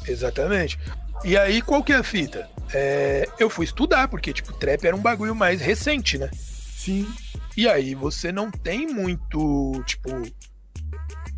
Exatamente. 0.08 0.80
E 1.24 1.38
aí, 1.38 1.62
qual 1.62 1.84
que 1.84 1.94
é 1.94 1.98
a 1.98 2.04
fita? 2.04 2.50
É, 2.74 3.28
eu 3.40 3.50
fui 3.50 3.66
estudar, 3.66 4.08
porque, 4.08 4.34
tipo, 4.34 4.54
trap 4.54 4.86
era 4.86 4.96
um 4.96 5.02
bagulho 5.02 5.36
mais 5.36 5.62
recente, 5.62 6.18
né? 6.18 6.30
Sim. 6.34 7.08
E 7.56 7.68
aí 7.68 7.96
você 7.96 8.32
não 8.32 8.52
tem 8.52 8.88
muito, 8.88 9.84
tipo. 9.86 10.10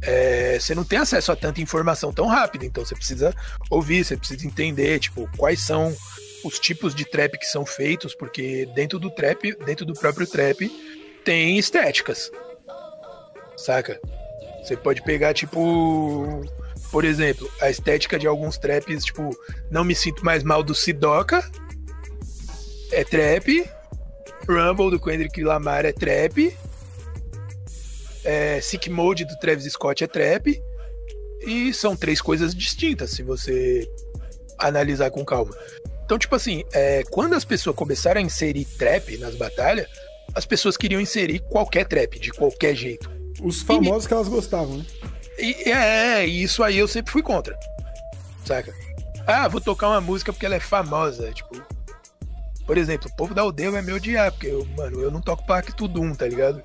É, 0.02 0.58
você 0.60 0.74
não 0.74 0.84
tem 0.84 1.00
acesso 1.00 1.32
a 1.32 1.36
tanta 1.36 1.62
informação 1.62 2.14
tão 2.14 2.26
rápida, 2.28 2.66
então 2.66 2.86
você 2.86 2.96
precisa 2.96 3.36
ouvir, 3.70 4.04
você 4.04 4.16
precisa 4.16 4.46
entender, 4.46 5.00
tipo, 5.00 5.30
quais 5.38 5.62
são 5.62 5.96
os 6.44 6.58
tipos 6.58 6.96
de 6.96 7.04
trap 7.04 7.38
que 7.38 7.46
são 7.46 7.66
feitos, 7.66 8.16
porque 8.16 8.66
dentro 8.74 8.98
do 8.98 9.10
trap, 9.10 9.56
dentro 9.66 9.86
do 9.86 9.94
próprio 9.94 10.26
trap, 10.26 10.70
tem 11.26 11.58
estéticas. 11.58 12.32
Saca? 13.58 14.00
Você 14.64 14.78
pode 14.78 15.02
pegar, 15.02 15.34
tipo, 15.34 16.44
por 16.92 17.06
exemplo, 17.06 17.50
a 17.62 17.70
estética 17.70 18.18
de 18.18 18.28
alguns 18.28 18.58
traps, 18.58 19.06
tipo, 19.06 19.30
não 19.70 19.84
me 19.84 19.96
sinto 19.96 20.26
mais 20.26 20.44
mal 20.44 20.64
do 20.64 20.74
Sidoca, 20.74 21.50
é 22.92 23.04
trap, 23.04 23.70
Rumble 24.48 24.90
do 24.90 25.00
Kendrick 25.00 25.44
Lamar 25.44 25.86
é 25.86 25.92
trap, 25.92 26.56
é, 28.24 28.60
Sick 28.62 28.90
Mode 28.90 29.26
do 29.26 29.38
Travis 29.38 29.72
Scott 29.72 30.04
é 30.04 30.08
trap, 30.08 30.62
e 31.46 31.74
são 31.74 31.96
três 31.96 32.22
coisas 32.22 32.54
distintas, 32.54 33.12
se 33.12 33.24
você 33.24 33.88
analisar 34.58 35.12
com 35.12 35.24
calma. 35.24 35.56
Então, 36.04 36.18
tipo 36.18 36.36
assim, 36.36 36.64
é, 36.74 37.04
quando 37.12 37.36
as 37.36 37.46
pessoas 37.46 37.76
começaram 37.76 38.20
a 38.20 38.24
inserir 38.24 38.66
trap 38.66 39.16
nas 39.20 39.36
batalhas, 39.36 39.88
as 40.34 40.46
pessoas 40.46 40.76
queriam 40.76 41.00
inserir 41.00 41.40
qualquer 41.40 41.88
trap, 41.88 42.20
de 42.20 42.32
qualquer 42.32 42.76
jeito. 42.76 43.10
Os 43.42 43.62
famosos 43.62 44.06
e, 44.06 44.08
que 44.08 44.14
elas 44.14 44.28
gostavam, 44.28 44.78
né? 44.78 44.86
E, 45.40 45.70
é, 45.70 46.26
isso 46.26 46.64
aí 46.64 46.78
eu 46.78 46.88
sempre 46.88 47.12
fui 47.12 47.22
contra. 47.22 47.58
Saca? 48.46 48.74
Ah, 49.26 49.48
vou 49.48 49.62
tocar 49.62 49.90
uma 49.90 50.02
música 50.02 50.34
porque 50.34 50.46
ela 50.46 50.56
é 50.56 50.60
famosa. 50.60 51.32
Tipo, 51.32 51.62
por 52.66 52.78
exemplo, 52.78 53.10
o 53.12 53.16
povo 53.16 53.34
da 53.34 53.42
aldeia 53.42 53.72
vai 53.72 53.82
me 53.82 53.94
odiar, 53.94 54.32
porque, 54.32 54.48
eu, 54.48 54.66
mano, 54.78 55.02
eu 55.02 55.12
não 55.12 55.22
toco 55.22 55.46
Pacto 55.46 55.88
Doom, 55.88 56.14
tá 56.14 56.28
ligado? 56.28 56.62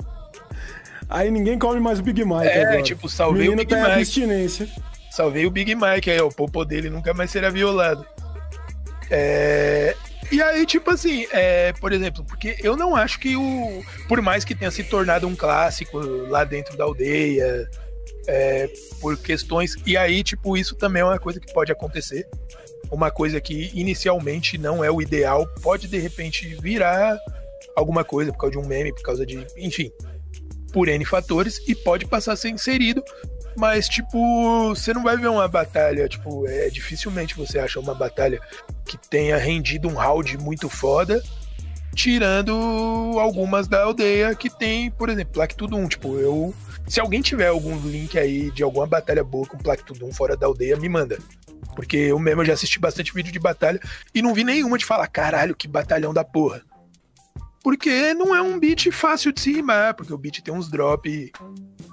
Aí 1.09 1.31
ninguém 1.31 1.59
come 1.59 1.81
mais 1.81 1.99
o 1.99 2.03
Big 2.03 2.25
Mike. 2.25 2.47
É, 2.47 2.65
agora. 2.65 2.83
tipo, 2.83 3.09
salvei 3.09 3.49
o, 3.49 3.53
o 3.53 3.57
Big 3.57 3.69
tem 3.69 3.79
Mike. 3.79 3.93
abstinência. 3.93 4.69
Salvei 5.11 5.47
o 5.47 5.51
Big 5.51 5.75
Mike, 5.75 6.11
aí 6.11 6.21
o 6.21 6.31
popo 6.31 6.65
dele 6.65 6.91
nunca 6.91 7.15
mais 7.15 7.31
será 7.31 7.51
violado. 7.51 8.05
É, 9.11 9.95
e 10.33 10.43
aí, 10.43 10.67
tipo 10.67 10.91
assim, 10.91 11.27
é, 11.31 11.73
por 11.75 11.93
exemplo, 11.93 12.25
porque 12.25 12.57
eu 12.61 12.77
não 12.77 12.97
acho 12.97 13.19
que 13.21 13.37
o. 13.37 13.85
Por 14.09 14.21
mais 14.21 14.45
que 14.45 14.55
tenha 14.55 14.71
se 14.71 14.83
tornado 14.83 15.29
um 15.29 15.37
clássico 15.37 15.99
lá 16.29 16.45
dentro 16.45 16.77
da 16.77 16.85
aldeia, 16.85 17.69
é, 18.27 18.71
por 19.01 19.17
questões. 19.19 19.77
E 19.87 19.97
aí, 19.97 20.23
tipo, 20.23 20.57
isso 20.57 20.75
também 20.75 21.03
é 21.03 21.05
uma 21.05 21.19
coisa 21.19 21.41
que 21.41 21.53
pode 21.53 21.73
acontecer. 21.73 22.27
Uma 22.91 23.11
coisa 23.11 23.41
que 23.41 23.71
inicialmente 23.75 24.59
não 24.59 24.85
é 24.85 24.91
o 24.91 25.01
ideal, 25.01 25.47
pode 25.63 25.89
de 25.89 25.99
repente 25.99 26.55
virar 26.61 27.19
alguma 27.75 28.05
coisa 28.05 28.33
por 28.33 28.39
causa 28.39 28.53
de 28.53 28.59
um 28.59 28.67
meme, 28.67 28.95
por 28.95 29.03
causa 29.03 29.25
de. 29.27 29.47
Enfim, 29.57 29.91
por 30.73 30.89
N 30.89 31.05
fatores, 31.05 31.61
e 31.67 31.75
pode 31.75 32.07
passar 32.07 32.33
a 32.33 32.37
ser 32.37 32.51
inserido. 32.51 33.03
Mas, 33.57 33.89
tipo, 33.89 34.75
você 34.75 34.93
não 34.93 35.05
vai 35.05 35.17
ver 35.17 35.29
uma 35.29 35.47
batalha, 35.47 36.09
tipo, 36.09 36.47
é 36.49 36.69
dificilmente 36.69 37.37
você 37.37 37.61
acha 37.61 37.79
uma 37.79 37.95
batalha 37.95 38.41
que 38.85 38.99
tenha 38.99 39.37
rendido 39.37 39.89
um 39.89 39.95
round 39.95 40.37
muito 40.39 40.69
foda, 40.69 41.23
tirando 41.95 42.53
algumas 43.19 43.69
da 43.69 43.85
aldeia 43.85 44.35
que 44.35 44.51
tem, 44.51 44.91
por 44.91 45.09
exemplo, 45.09 45.35
Plaque 45.35 45.57
Tudo 45.57 45.77
Um. 45.77 45.89
Tipo, 45.89 46.19
eu. 46.19 46.55
Se 46.87 47.01
alguém 47.01 47.23
tiver 47.23 47.47
algum 47.47 47.79
link 47.79 48.19
aí 48.19 48.51
de 48.51 48.63
alguma 48.63 48.87
batalha 48.87 49.25
boa 49.25 49.47
com 49.47 49.57
Plaque 49.57 49.85
Tudo 49.85 50.05
Um 50.05 50.13
fora 50.13 50.37
da 50.37 50.47
aldeia, 50.47 50.77
me 50.77 50.89
manda. 50.89 51.19
Porque 51.75 51.97
eu 51.97 52.19
mesmo 52.19 52.45
já 52.45 52.53
assisti 52.53 52.79
bastante 52.79 53.15
vídeo 53.15 53.33
de 53.33 53.39
batalha 53.39 53.81
e 54.15 54.21
não 54.21 54.35
vi 54.35 54.45
nenhuma 54.45 54.77
de 54.77 54.85
falar, 54.85 55.07
caralho, 55.09 55.57
que 55.57 55.67
batalhão 55.67 56.13
da 56.13 56.25
porra. 56.25 56.63
Porque 57.63 58.13
não 58.13 58.35
é 58.35 58.43
um 58.43 58.59
beat 58.59 58.91
fácil 58.93 59.33
de 59.33 59.41
se 59.41 59.51
rimar, 59.51 59.95
porque 59.95 60.13
o 60.13 60.19
beat 60.19 60.43
tem 60.43 60.53
uns 60.53 60.71
drop 60.71 61.33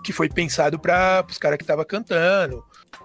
que 0.03 0.11
foi 0.11 0.27
pensado 0.27 0.77
para 0.77 1.25
os 1.29 1.37
caras 1.37 1.57
que 1.57 1.63
tava 1.63 1.85
cantando. 1.85 2.61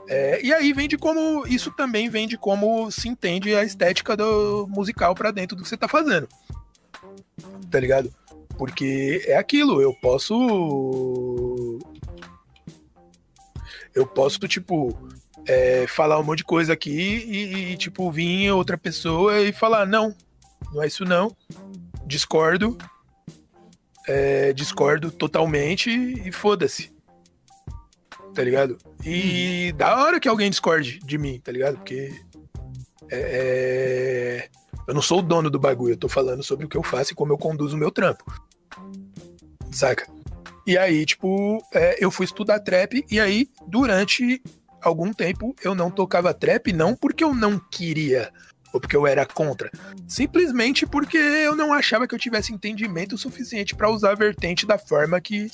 É, 0.09 0.45
e 0.45 0.53
aí 0.53 0.73
vem 0.73 0.89
de 0.89 0.99
como. 0.99 1.47
Isso 1.47 1.71
também 1.71 2.09
vem 2.09 2.27
de 2.27 2.37
como 2.37 2.91
se 2.91 3.09
entende 3.09 3.55
a 3.55 3.65
estética 3.65 4.17
do 4.17 4.67
musical 4.69 5.15
para 5.15 5.31
dentro 5.31 5.57
do 5.57 5.63
que 5.63 5.69
você 5.69 5.77
tá 5.77 5.87
fazendo. 5.87 6.29
Tá 7.71 7.81
ligado? 7.81 8.13
Porque 8.57 9.23
é 9.27 9.37
aquilo, 9.37 9.81
eu 9.81 9.93
posso. 9.95 11.79
Eu 13.95 14.07
posso, 14.07 14.39
tipo, 14.41 14.97
é, 15.47 15.87
falar 15.87 16.19
um 16.19 16.23
monte 16.23 16.39
de 16.39 16.45
coisa 16.45 16.73
aqui 16.73 16.91
e, 16.91 17.73
e, 17.73 17.77
tipo, 17.77 18.11
vir 18.11 18.51
outra 18.51 18.77
pessoa 18.77 19.41
e 19.41 19.53
falar: 19.53 19.87
não, 19.87 20.15
não 20.73 20.83
é 20.83 20.87
isso 20.87 21.05
não, 21.05 21.35
discordo, 22.07 22.77
é, 24.07 24.53
discordo 24.53 25.11
totalmente 25.11 25.91
e 25.91 26.33
foda-se. 26.33 26.95
Tá 28.35 28.43
ligado? 28.43 28.77
E 29.05 29.73
da 29.77 29.97
hora 30.03 30.21
que 30.21 30.29
alguém 30.29 30.51
discorde 30.51 30.99
de 30.99 31.17
mim, 31.17 31.41
tá 31.41 31.51
ligado? 31.51 31.77
Porque 31.77 32.13
é, 33.11 33.19
é, 33.19 34.49
eu 34.87 34.95
não 34.95 35.03
sou 35.03 35.19
o 35.19 35.23
dono 35.23 35.51
do 35.51 35.59
bagulho, 35.59 35.93
eu 35.93 35.99
tô 35.99 36.09
falando 36.09 36.43
sobre 36.43 36.67
o 36.67 36.69
que 36.69 36.77
eu 36.77 36.83
faço 36.83 37.13
e 37.13 37.15
como 37.15 37.33
eu 37.33 37.39
conduzo 37.39 37.77
o 37.77 37.79
meu 37.79 37.91
trampo. 37.91 38.25
Saca? 39.71 40.07
E 40.67 40.77
aí, 40.77 41.07
tipo, 41.07 41.63
é, 41.73 42.05
eu 42.05 42.11
fui 42.11 42.25
estudar 42.25 42.61
trap 42.61 43.05
e 43.11 43.21
aí, 43.21 43.49
durante 43.69 44.43
algum 44.83 45.13
tempo, 45.13 45.55
eu 45.63 45.75
não 45.75 45.91
tocava 45.91 46.35
trap, 46.35 46.73
não 46.73 46.95
porque 46.95 47.23
eu 47.23 47.35
não 47.35 47.59
queria, 47.59 48.33
ou 48.73 48.81
porque 48.81 48.97
eu 48.97 49.07
era 49.07 49.25
contra. 49.25 49.71
Simplesmente 50.09 50.87
porque 50.87 51.17
eu 51.17 51.55
não 51.55 51.73
achava 51.73 52.07
que 52.07 52.15
eu 52.15 52.19
tivesse 52.19 52.53
entendimento 52.53 53.17
suficiente 53.17 53.75
para 53.75 53.91
usar 53.91 54.13
a 54.13 54.17
vertente 54.17 54.67
da 54.67 54.79
forma 54.79 55.21
que 55.21 55.51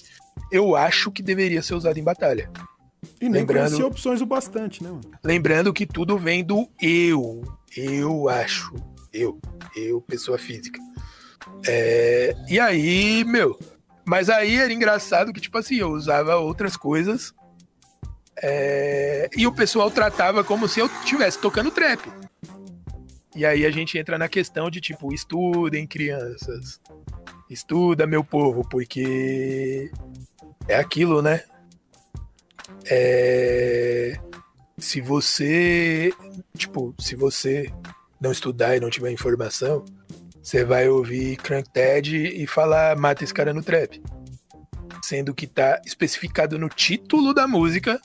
eu 0.50 0.76
acho 0.76 1.10
que 1.10 1.22
deveria 1.22 1.62
ser 1.62 1.74
usada 1.74 1.98
em 1.98 2.04
batalha. 2.04 2.50
E 3.20 3.28
nem 3.28 3.40
lembrando, 3.40 3.84
opções 3.86 4.20
o 4.20 4.26
bastante, 4.26 4.82
né? 4.82 4.90
Mano? 4.90 5.02
Lembrando 5.24 5.72
que 5.72 5.86
tudo 5.86 6.16
vem 6.18 6.44
do 6.44 6.68
eu. 6.80 7.42
Eu 7.76 8.28
acho. 8.28 8.74
Eu. 9.12 9.40
Eu, 9.76 10.00
pessoa 10.00 10.38
física. 10.38 10.80
É, 11.66 12.34
e 12.48 12.58
aí, 12.58 13.24
meu. 13.24 13.58
Mas 14.04 14.28
aí 14.28 14.56
era 14.56 14.72
engraçado 14.72 15.32
que, 15.32 15.40
tipo 15.40 15.58
assim, 15.58 15.76
eu 15.76 15.90
usava 15.90 16.36
outras 16.36 16.76
coisas. 16.76 17.32
É, 18.42 19.28
e 19.36 19.46
o 19.46 19.52
pessoal 19.52 19.90
tratava 19.90 20.42
como 20.42 20.66
se 20.66 20.80
eu 20.80 20.86
estivesse 20.86 21.38
tocando 21.38 21.70
trap. 21.70 22.00
E 23.34 23.46
aí 23.46 23.64
a 23.64 23.70
gente 23.70 23.96
entra 23.96 24.18
na 24.18 24.28
questão 24.28 24.70
de 24.70 24.80
tipo, 24.80 25.12
estudem 25.12 25.86
crianças. 25.86 26.80
Estuda, 27.48 28.06
meu 28.06 28.24
povo, 28.24 28.66
porque 28.68 29.90
é 30.68 30.76
aquilo, 30.76 31.22
né? 31.22 31.42
É... 32.90 34.18
Se 34.78 35.00
você, 35.00 36.12
tipo, 36.56 36.94
se 36.98 37.14
você 37.14 37.70
não 38.22 38.30
estudar 38.30 38.76
e 38.76 38.80
não 38.80 38.88
tiver 38.88 39.10
informação, 39.10 39.84
você 40.40 40.64
vai 40.64 40.88
ouvir 40.88 41.36
Crank 41.36 41.68
Ted 41.70 42.16
e 42.16 42.46
falar 42.46 42.96
mata 42.96 43.24
esse 43.24 43.34
cara 43.34 43.52
no 43.52 43.62
trap. 43.62 44.00
Sendo 45.02 45.34
que 45.34 45.46
tá 45.46 45.82
especificado 45.84 46.58
no 46.58 46.68
título 46.68 47.34
da 47.34 47.48
música 47.48 48.00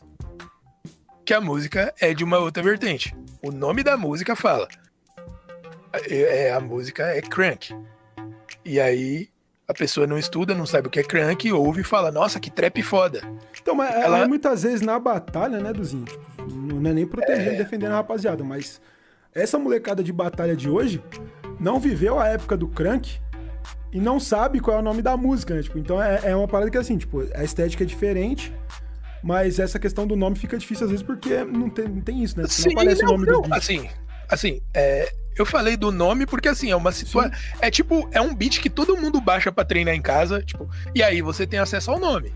que 1.24 1.34
a 1.34 1.42
música 1.42 1.94
é 2.00 2.14
de 2.14 2.24
uma 2.24 2.40
outra 2.40 2.64
vertente. 2.64 3.16
O 3.44 3.52
nome 3.52 3.84
da 3.84 3.96
música 3.96 4.36
fala 4.36 4.68
é, 5.94 6.48
é, 6.48 6.54
a 6.54 6.60
música 6.60 7.04
é 7.08 7.22
crank. 7.22 7.76
E 8.66 8.80
aí 8.80 9.30
a 9.68 9.74
pessoa 9.74 10.08
não 10.08 10.18
estuda, 10.18 10.56
não 10.56 10.66
sabe 10.66 10.88
o 10.88 10.90
que 10.90 11.00
é 11.00 11.04
crank, 11.04 11.52
ouve 11.52 11.82
e 11.82 11.84
fala, 11.84 12.12
nossa, 12.12 12.40
que 12.40 12.50
trap 12.50 12.82
foda. 12.82 13.22
Então, 13.62 13.76
mas 13.76 13.94
ela 13.94 14.28
muitas 14.28 14.64
vezes 14.64 14.82
na 14.82 14.98
batalha, 14.98 15.60
né, 15.60 15.74
Duzinho? 15.74 16.06
Tipo, 16.06 16.54
não 16.54 16.90
é 16.90 16.94
nem 16.94 17.06
protegendo, 17.06 17.56
é... 17.56 17.58
defendendo 17.58 17.92
a 17.92 17.96
rapaziada, 17.96 18.44
mas 18.44 18.82
essa 19.38 19.58
molecada 19.58 20.04
de 20.04 20.12
batalha 20.12 20.56
de 20.56 20.70
hoje 20.70 21.02
não 21.60 21.80
viveu 21.80 22.20
a 22.20 22.28
época 22.28 22.58
do 22.58 22.68
crank 22.68 23.20
e 23.92 24.00
não 24.00 24.20
sabe 24.20 24.60
qual 24.60 24.78
é 24.78 24.80
o 24.80 24.84
nome 24.84 25.02
da 25.02 25.16
música, 25.16 25.56
né? 25.56 25.62
Tipo, 25.62 25.80
então 25.80 26.02
é, 26.02 26.22
é 26.24 26.36
uma 26.36 26.48
parada 26.48 26.70
que 26.70 26.78
assim, 26.78 26.98
tipo, 26.98 27.26
a 27.34 27.44
estética 27.44 27.84
é 27.84 27.88
diferente, 27.88 28.54
mas 29.24 29.60
essa 29.60 29.80
questão 29.80 30.06
do 30.06 30.16
nome 30.16 30.36
fica 30.36 30.58
difícil 30.58 30.86
às 30.86 30.92
vezes 30.92 31.06
porque 31.06 31.44
não 31.44 31.70
tem, 31.70 31.88
não 31.88 32.02
tem 32.02 32.24
isso, 32.24 32.40
né? 32.40 32.46
Sim, 32.48 32.70
não 32.70 32.82
aparece 32.82 33.02
não, 33.04 33.10
o 33.10 33.12
nome 33.14 33.26
não, 33.28 33.42
do 33.42 33.50
beat. 33.50 33.58
Assim, 33.58 33.90
assim, 34.30 34.62
é, 34.74 35.12
eu 35.38 35.46
falei 35.46 35.78
do 35.78 35.92
nome 35.92 36.26
porque, 36.26 36.48
assim, 36.48 36.72
é 36.72 36.76
uma 36.76 36.92
situação. 36.92 37.32
É 37.62 37.70
tipo, 37.70 38.10
é 38.12 38.20
um 38.20 38.34
beat 38.34 38.60
que 38.60 38.70
todo 38.70 38.98
mundo 38.98 39.22
baixa 39.22 39.52
pra 39.52 39.64
treinar 39.64 39.94
em 39.94 40.02
casa, 40.02 40.42
tipo, 40.42 40.70
e 40.96 41.04
aí 41.04 41.22
você 41.22 41.46
tem 41.46 41.60
acesso 41.60 41.92
ao 41.92 42.00
nome. 42.00 42.34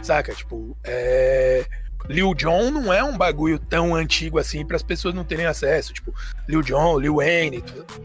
Saca? 0.00 0.34
Tipo, 0.34 0.76
é. 0.84 1.64
Lil 2.08 2.34
Jon 2.34 2.70
não 2.70 2.92
é 2.92 3.02
um 3.02 3.16
bagulho 3.16 3.58
tão 3.58 3.94
antigo 3.94 4.38
assim 4.38 4.64
para 4.64 4.76
as 4.76 4.82
pessoas 4.82 5.14
não 5.14 5.24
terem 5.24 5.46
acesso. 5.46 5.92
Tipo, 5.92 6.14
Lil 6.48 6.62
Jon, 6.62 6.98
Lil 6.98 7.16
Wayne, 7.16 7.62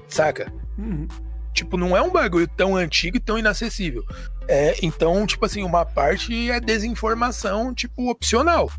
saca? 0.08 0.52
Uhum. 0.78 1.08
Tipo, 1.54 1.76
não 1.76 1.98
é 1.98 2.02
um 2.02 2.12
bagulho 2.12 2.48
tão 2.48 2.76
antigo 2.76 3.18
e 3.18 3.20
tão 3.20 3.38
inacessível. 3.38 4.06
É, 4.48 4.76
então, 4.84 5.26
tipo 5.26 5.46
assim, 5.46 5.64
uma 5.64 5.86
parte 5.86 6.52
é 6.52 6.60
desinformação, 6.60 7.74
tipo, 7.74 8.10
opcional. 8.10 8.72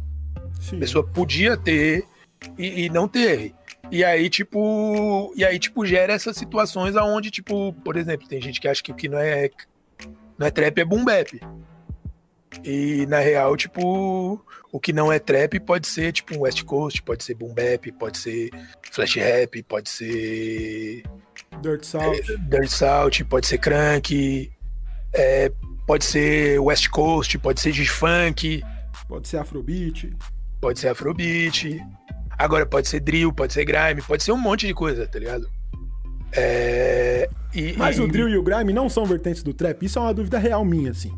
Sim. 0.61 0.76
A 0.76 0.81
pessoa 0.81 1.04
podia 1.04 1.57
ter 1.57 2.04
e, 2.57 2.85
e 2.85 2.88
não 2.88 3.09
teve. 3.09 3.54
E 3.90 4.04
aí, 4.04 4.28
tipo, 4.28 5.33
e 5.35 5.44
aí, 5.44 5.59
tipo, 5.59 5.85
gera 5.85 6.12
essas 6.12 6.37
situações 6.37 6.94
aonde, 6.94 7.31
tipo, 7.31 7.72
por 7.72 7.96
exemplo, 7.96 8.28
tem 8.28 8.40
gente 8.40 8.61
que 8.61 8.68
acha 8.68 8.83
que 8.83 8.92
o 8.92 8.94
que 8.94 9.09
não 9.09 9.18
é 9.18 9.50
não 10.38 10.46
é 10.46 10.50
trap 10.50 10.78
é 10.78 10.85
boom 10.85 11.04
bap. 11.04 11.40
E 12.64 13.07
na 13.07 13.18
real, 13.18 13.57
tipo, 13.57 14.40
o 14.73 14.81
que 14.81 14.92
não 14.92 15.12
é 15.12 15.18
trap 15.18 15.59
pode 15.61 15.87
ser 15.87 16.12
tipo 16.12 16.37
um 16.37 16.40
West 16.40 16.62
Coast, 16.64 17.03
pode 17.03 17.25
ser 17.25 17.35
boom 17.35 17.55
bap, 17.55 17.90
pode 17.92 18.18
ser 18.18 18.51
flash 18.90 19.14
rap, 19.16 19.62
pode 19.62 19.88
ser 19.88 21.03
Dirt 21.62 21.85
Salt, 21.85 22.29
é, 22.29 22.37
Dirt 22.37 22.68
Salt, 22.68 23.23
pode 23.25 23.47
ser 23.47 23.59
crank, 23.59 24.51
é, 25.12 25.53
pode 25.87 26.05
ser 26.05 26.59
West 26.61 26.88
Coast, 26.88 27.38
pode 27.38 27.61
ser 27.61 27.73
de 27.73 27.87
funk, 27.87 28.62
pode 29.09 29.29
ser 29.29 29.38
Afrobeat. 29.38 30.14
pode 30.61 30.79
ser 30.79 30.88
afrobeat, 30.88 31.81
agora 32.37 32.66
pode 32.66 32.88
ser 32.88 33.01
drill, 33.01 33.33
pode 33.33 33.53
ser 33.53 33.64
grime, 33.64 34.03
pode 34.03 34.23
ser 34.23 34.33
um 34.33 34.38
monte 34.38 34.66
de 34.66 34.75
coisa, 34.75 35.07
tá 35.07 35.18
ligado? 35.18 35.49
É, 36.33 37.29
e, 37.55 37.75
Mas 37.77 37.97
e... 37.97 38.03
o 38.03 38.09
drill 38.09 38.29
e 38.29 38.37
o 38.37 38.42
grime 38.42 38.73
não 38.73 38.88
são 38.88 39.07
vertentes 39.07 39.42
do 39.42 39.55
trap? 39.55 39.85
Isso 39.85 39.99
é 39.99 40.03
uma 40.03 40.14
dúvida 40.14 40.38
real 40.38 40.64
minha, 40.64 40.90
assim. 40.90 41.12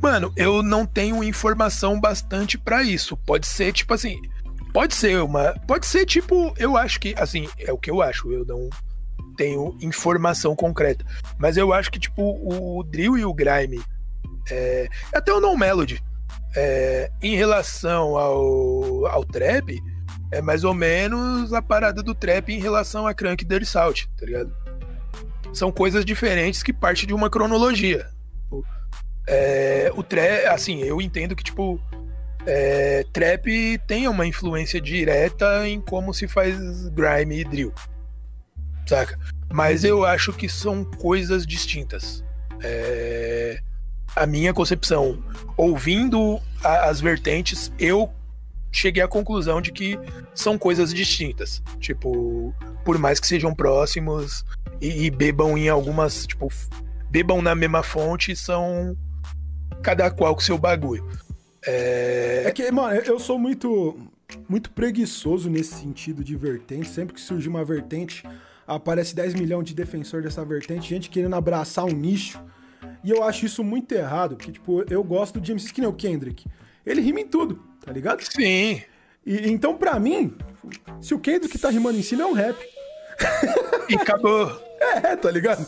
Mano, 0.00 0.32
eu 0.36 0.62
não 0.62 0.86
tenho 0.86 1.24
informação 1.24 2.00
bastante 2.00 2.56
para 2.56 2.82
isso. 2.82 3.16
Pode 3.16 3.46
ser, 3.46 3.72
tipo 3.72 3.92
assim. 3.92 4.20
Pode 4.72 4.94
ser 4.94 5.20
uma. 5.22 5.54
Pode 5.66 5.86
ser, 5.86 6.06
tipo, 6.06 6.54
eu 6.56 6.76
acho 6.76 7.00
que. 7.00 7.14
Assim, 7.18 7.48
é 7.58 7.72
o 7.72 7.78
que 7.78 7.90
eu 7.90 8.00
acho. 8.00 8.32
Eu 8.32 8.44
não 8.44 8.70
tenho 9.36 9.76
informação 9.80 10.54
concreta. 10.54 11.04
Mas 11.38 11.56
eu 11.56 11.72
acho 11.72 11.90
que, 11.90 11.98
tipo, 11.98 12.22
o, 12.22 12.82
drill 12.84 13.18
e 13.18 13.24
o 13.24 13.34
grime. 13.34 13.82
É, 14.50 14.88
até 15.12 15.32
o 15.32 15.40
Non 15.40 15.56
Melody. 15.56 16.02
É, 16.56 17.10
em 17.22 17.36
relação 17.36 18.16
ao, 18.16 19.06
ao 19.06 19.24
trap, 19.24 19.78
é 20.30 20.40
mais 20.40 20.64
ou 20.64 20.74
menos 20.74 21.52
a 21.52 21.60
parada 21.60 22.02
do 22.02 22.14
trap 22.14 22.52
em 22.52 22.60
relação 22.60 23.06
a 23.06 23.14
Crank 23.14 23.44
Dirty 23.44 23.66
Salt, 23.66 24.06
tá 24.18 24.26
ligado? 24.26 24.52
São 25.52 25.72
coisas 25.72 26.04
diferentes 26.04 26.62
que 26.62 26.72
partem 26.72 27.06
de 27.06 27.14
uma 27.14 27.30
cronologia. 27.30 28.08
É, 29.30 29.92
o 29.94 30.02
trap, 30.02 30.46
assim, 30.46 30.82
eu 30.82 31.02
entendo 31.02 31.36
que, 31.36 31.44
tipo, 31.44 31.78
é, 32.46 33.04
trap 33.12 33.78
tem 33.86 34.08
uma 34.08 34.26
influência 34.26 34.80
direta 34.80 35.68
em 35.68 35.80
como 35.82 36.14
se 36.14 36.26
faz 36.26 36.56
grime 36.88 37.40
e 37.40 37.44
drill. 37.44 37.72
Saca? 38.86 39.18
Mas 39.52 39.84
eu 39.84 40.04
acho 40.06 40.32
que 40.32 40.48
são 40.48 40.82
coisas 40.82 41.46
distintas. 41.46 42.24
É, 42.62 43.60
a 44.16 44.26
minha 44.26 44.54
concepção, 44.54 45.22
ouvindo 45.58 46.40
a, 46.64 46.88
as 46.88 46.98
vertentes, 46.98 47.70
eu 47.78 48.10
cheguei 48.72 49.02
à 49.02 49.08
conclusão 49.08 49.60
de 49.60 49.70
que 49.70 49.98
são 50.34 50.56
coisas 50.56 50.92
distintas. 50.94 51.62
Tipo, 51.78 52.54
por 52.82 52.96
mais 52.96 53.20
que 53.20 53.26
sejam 53.26 53.54
próximos 53.54 54.42
e, 54.80 55.04
e 55.04 55.10
bebam 55.10 55.58
em 55.58 55.68
algumas, 55.68 56.26
tipo, 56.26 56.48
bebam 57.10 57.42
na 57.42 57.54
mesma 57.54 57.82
fonte, 57.82 58.34
são 58.34 58.96
cada 59.82 60.10
qual 60.10 60.34
com 60.34 60.40
seu 60.40 60.58
bagulho. 60.58 61.06
É... 61.66 62.44
é 62.46 62.52
que, 62.52 62.70
mano, 62.70 63.00
eu 63.00 63.18
sou 63.18 63.38
muito, 63.38 63.98
muito 64.48 64.70
preguiçoso 64.70 65.50
nesse 65.50 65.74
sentido 65.74 66.22
de 66.22 66.36
vertente. 66.36 66.88
Sempre 66.88 67.14
que 67.14 67.20
surge 67.20 67.48
uma 67.48 67.64
vertente, 67.64 68.22
aparece 68.66 69.14
10 69.14 69.34
milhões 69.34 69.66
de 69.66 69.74
defensores 69.74 70.24
dessa 70.24 70.44
vertente, 70.44 70.88
gente 70.88 71.10
querendo 71.10 71.34
abraçar 71.34 71.84
um 71.84 71.92
nicho. 71.92 72.40
E 73.02 73.10
eu 73.10 73.22
acho 73.22 73.46
isso 73.46 73.62
muito 73.62 73.92
errado, 73.92 74.36
porque, 74.36 74.52
tipo, 74.52 74.84
eu 74.90 75.02
gosto 75.02 75.40
de 75.40 75.52
MCs 75.52 75.72
que 75.72 75.80
nem 75.80 75.88
o 75.88 75.92
Kendrick. 75.92 76.46
Ele 76.84 77.00
rima 77.00 77.20
em 77.20 77.26
tudo, 77.26 77.62
tá 77.84 77.92
ligado? 77.92 78.22
Sim. 78.22 78.82
E, 79.24 79.50
então, 79.50 79.76
pra 79.76 79.98
mim, 80.00 80.36
se 81.00 81.14
o 81.14 81.18
Kendrick 81.18 81.58
tá 81.58 81.70
rimando 81.70 81.98
em 81.98 82.02
cima, 82.02 82.22
é 82.22 82.26
um 82.26 82.32
rap. 82.32 82.58
E 83.88 83.94
acabou. 83.94 84.50
é, 84.80 85.16
tá 85.16 85.30
ligado? 85.30 85.66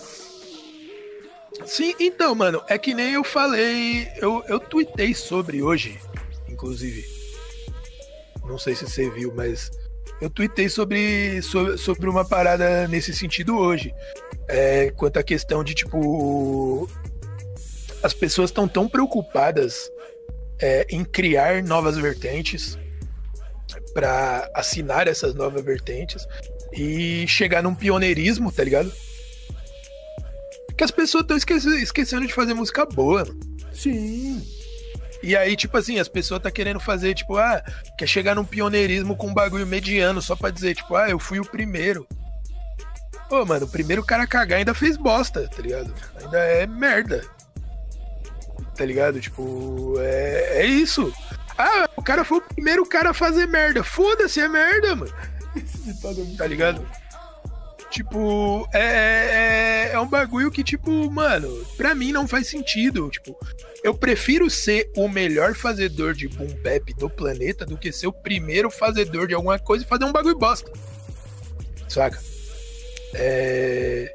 Sim, 1.64 1.94
então, 1.98 2.34
mano, 2.34 2.62
é 2.68 2.78
que 2.78 2.94
nem 2.94 3.12
eu 3.14 3.24
falei, 3.24 4.08
eu, 4.16 4.42
eu 4.48 4.60
tuitei 4.60 5.14
sobre 5.14 5.62
hoje, 5.62 5.98
inclusive. 6.48 7.04
Não 8.46 8.58
sei 8.58 8.74
se 8.74 8.88
você 8.88 9.10
viu, 9.10 9.32
mas 9.34 9.70
eu 10.20 10.30
tuitei 10.30 10.68
sobre, 10.68 11.40
sobre, 11.42 11.76
sobre 11.78 12.08
uma 12.08 12.24
parada 12.24 12.86
nesse 12.88 13.12
sentido 13.14 13.56
hoje. 13.56 13.94
É, 14.48 14.90
quanto 14.90 15.18
à 15.18 15.22
questão 15.22 15.62
de, 15.62 15.74
tipo, 15.74 16.88
as 18.02 18.14
pessoas 18.14 18.50
estão 18.50 18.66
tão 18.66 18.88
preocupadas 18.88 19.90
é, 20.60 20.86
em 20.90 21.04
criar 21.04 21.62
novas 21.62 21.96
vertentes 21.96 22.78
para 23.92 24.50
assinar 24.54 25.08
essas 25.08 25.34
novas 25.34 25.64
vertentes 25.64 26.26
e 26.72 27.26
chegar 27.26 27.62
num 27.62 27.74
pioneirismo, 27.74 28.52
tá 28.52 28.62
ligado? 28.62 28.92
Que 30.80 30.84
as 30.84 30.90
pessoas 30.90 31.24
estão 31.24 31.36
esquecendo 31.76 32.26
de 32.26 32.32
fazer 32.32 32.54
música 32.54 32.86
boa. 32.86 33.26
Sim. 33.70 34.42
E 35.22 35.36
aí, 35.36 35.54
tipo 35.54 35.76
assim, 35.76 35.98
as 35.98 36.08
pessoas 36.08 36.40
tá 36.40 36.50
querendo 36.50 36.80
fazer, 36.80 37.12
tipo, 37.12 37.36
ah, 37.36 37.62
quer 37.98 38.06
chegar 38.06 38.34
num 38.34 38.46
pioneirismo 38.46 39.14
com 39.14 39.26
um 39.26 39.34
bagulho 39.34 39.66
mediano, 39.66 40.22
só 40.22 40.34
pra 40.34 40.48
dizer, 40.48 40.74
tipo, 40.74 40.96
ah, 40.96 41.10
eu 41.10 41.18
fui 41.18 41.38
o 41.38 41.44
primeiro. 41.44 42.08
Pô, 43.28 43.44
mano, 43.44 43.66
o 43.66 43.68
primeiro 43.68 44.02
cara 44.02 44.22
a 44.22 44.26
cagar 44.26 44.58
ainda 44.58 44.72
fez 44.72 44.96
bosta, 44.96 45.46
tá 45.54 45.60
ligado? 45.60 45.92
Ainda 46.18 46.38
é 46.38 46.66
merda. 46.66 47.26
Tá 48.74 48.86
ligado? 48.86 49.20
Tipo, 49.20 49.96
é, 49.98 50.62
é 50.62 50.64
isso. 50.64 51.12
Ah, 51.58 51.90
o 51.94 52.02
cara 52.02 52.24
foi 52.24 52.38
o 52.38 52.42
primeiro 52.54 52.86
cara 52.86 53.10
a 53.10 53.14
fazer 53.14 53.44
merda. 53.44 53.84
Foda-se, 53.84 54.40
é 54.40 54.48
merda, 54.48 54.96
mano. 54.96 55.12
tá 56.38 56.46
ligado? 56.46 56.82
Tipo, 57.90 58.68
é, 58.72 59.88
é, 59.90 59.90
é 59.92 59.98
um 59.98 60.06
bagulho 60.06 60.50
que, 60.50 60.62
tipo, 60.62 61.10
mano, 61.10 61.66
pra 61.76 61.94
mim 61.94 62.12
não 62.12 62.28
faz 62.28 62.46
sentido. 62.46 63.10
Tipo, 63.10 63.36
eu 63.82 63.92
prefiro 63.92 64.48
ser 64.48 64.90
o 64.96 65.08
melhor 65.08 65.54
fazedor 65.54 66.14
de 66.14 66.28
boom 66.28 66.54
bap 66.62 66.94
do 66.94 67.10
planeta 67.10 67.66
do 67.66 67.76
que 67.76 67.90
ser 67.90 68.06
o 68.06 68.12
primeiro 68.12 68.70
fazedor 68.70 69.26
de 69.26 69.34
alguma 69.34 69.58
coisa 69.58 69.84
e 69.84 69.88
fazer 69.88 70.04
um 70.04 70.12
bagulho 70.12 70.38
bosta. 70.38 70.70
Saca? 71.88 72.20
É. 73.12 74.12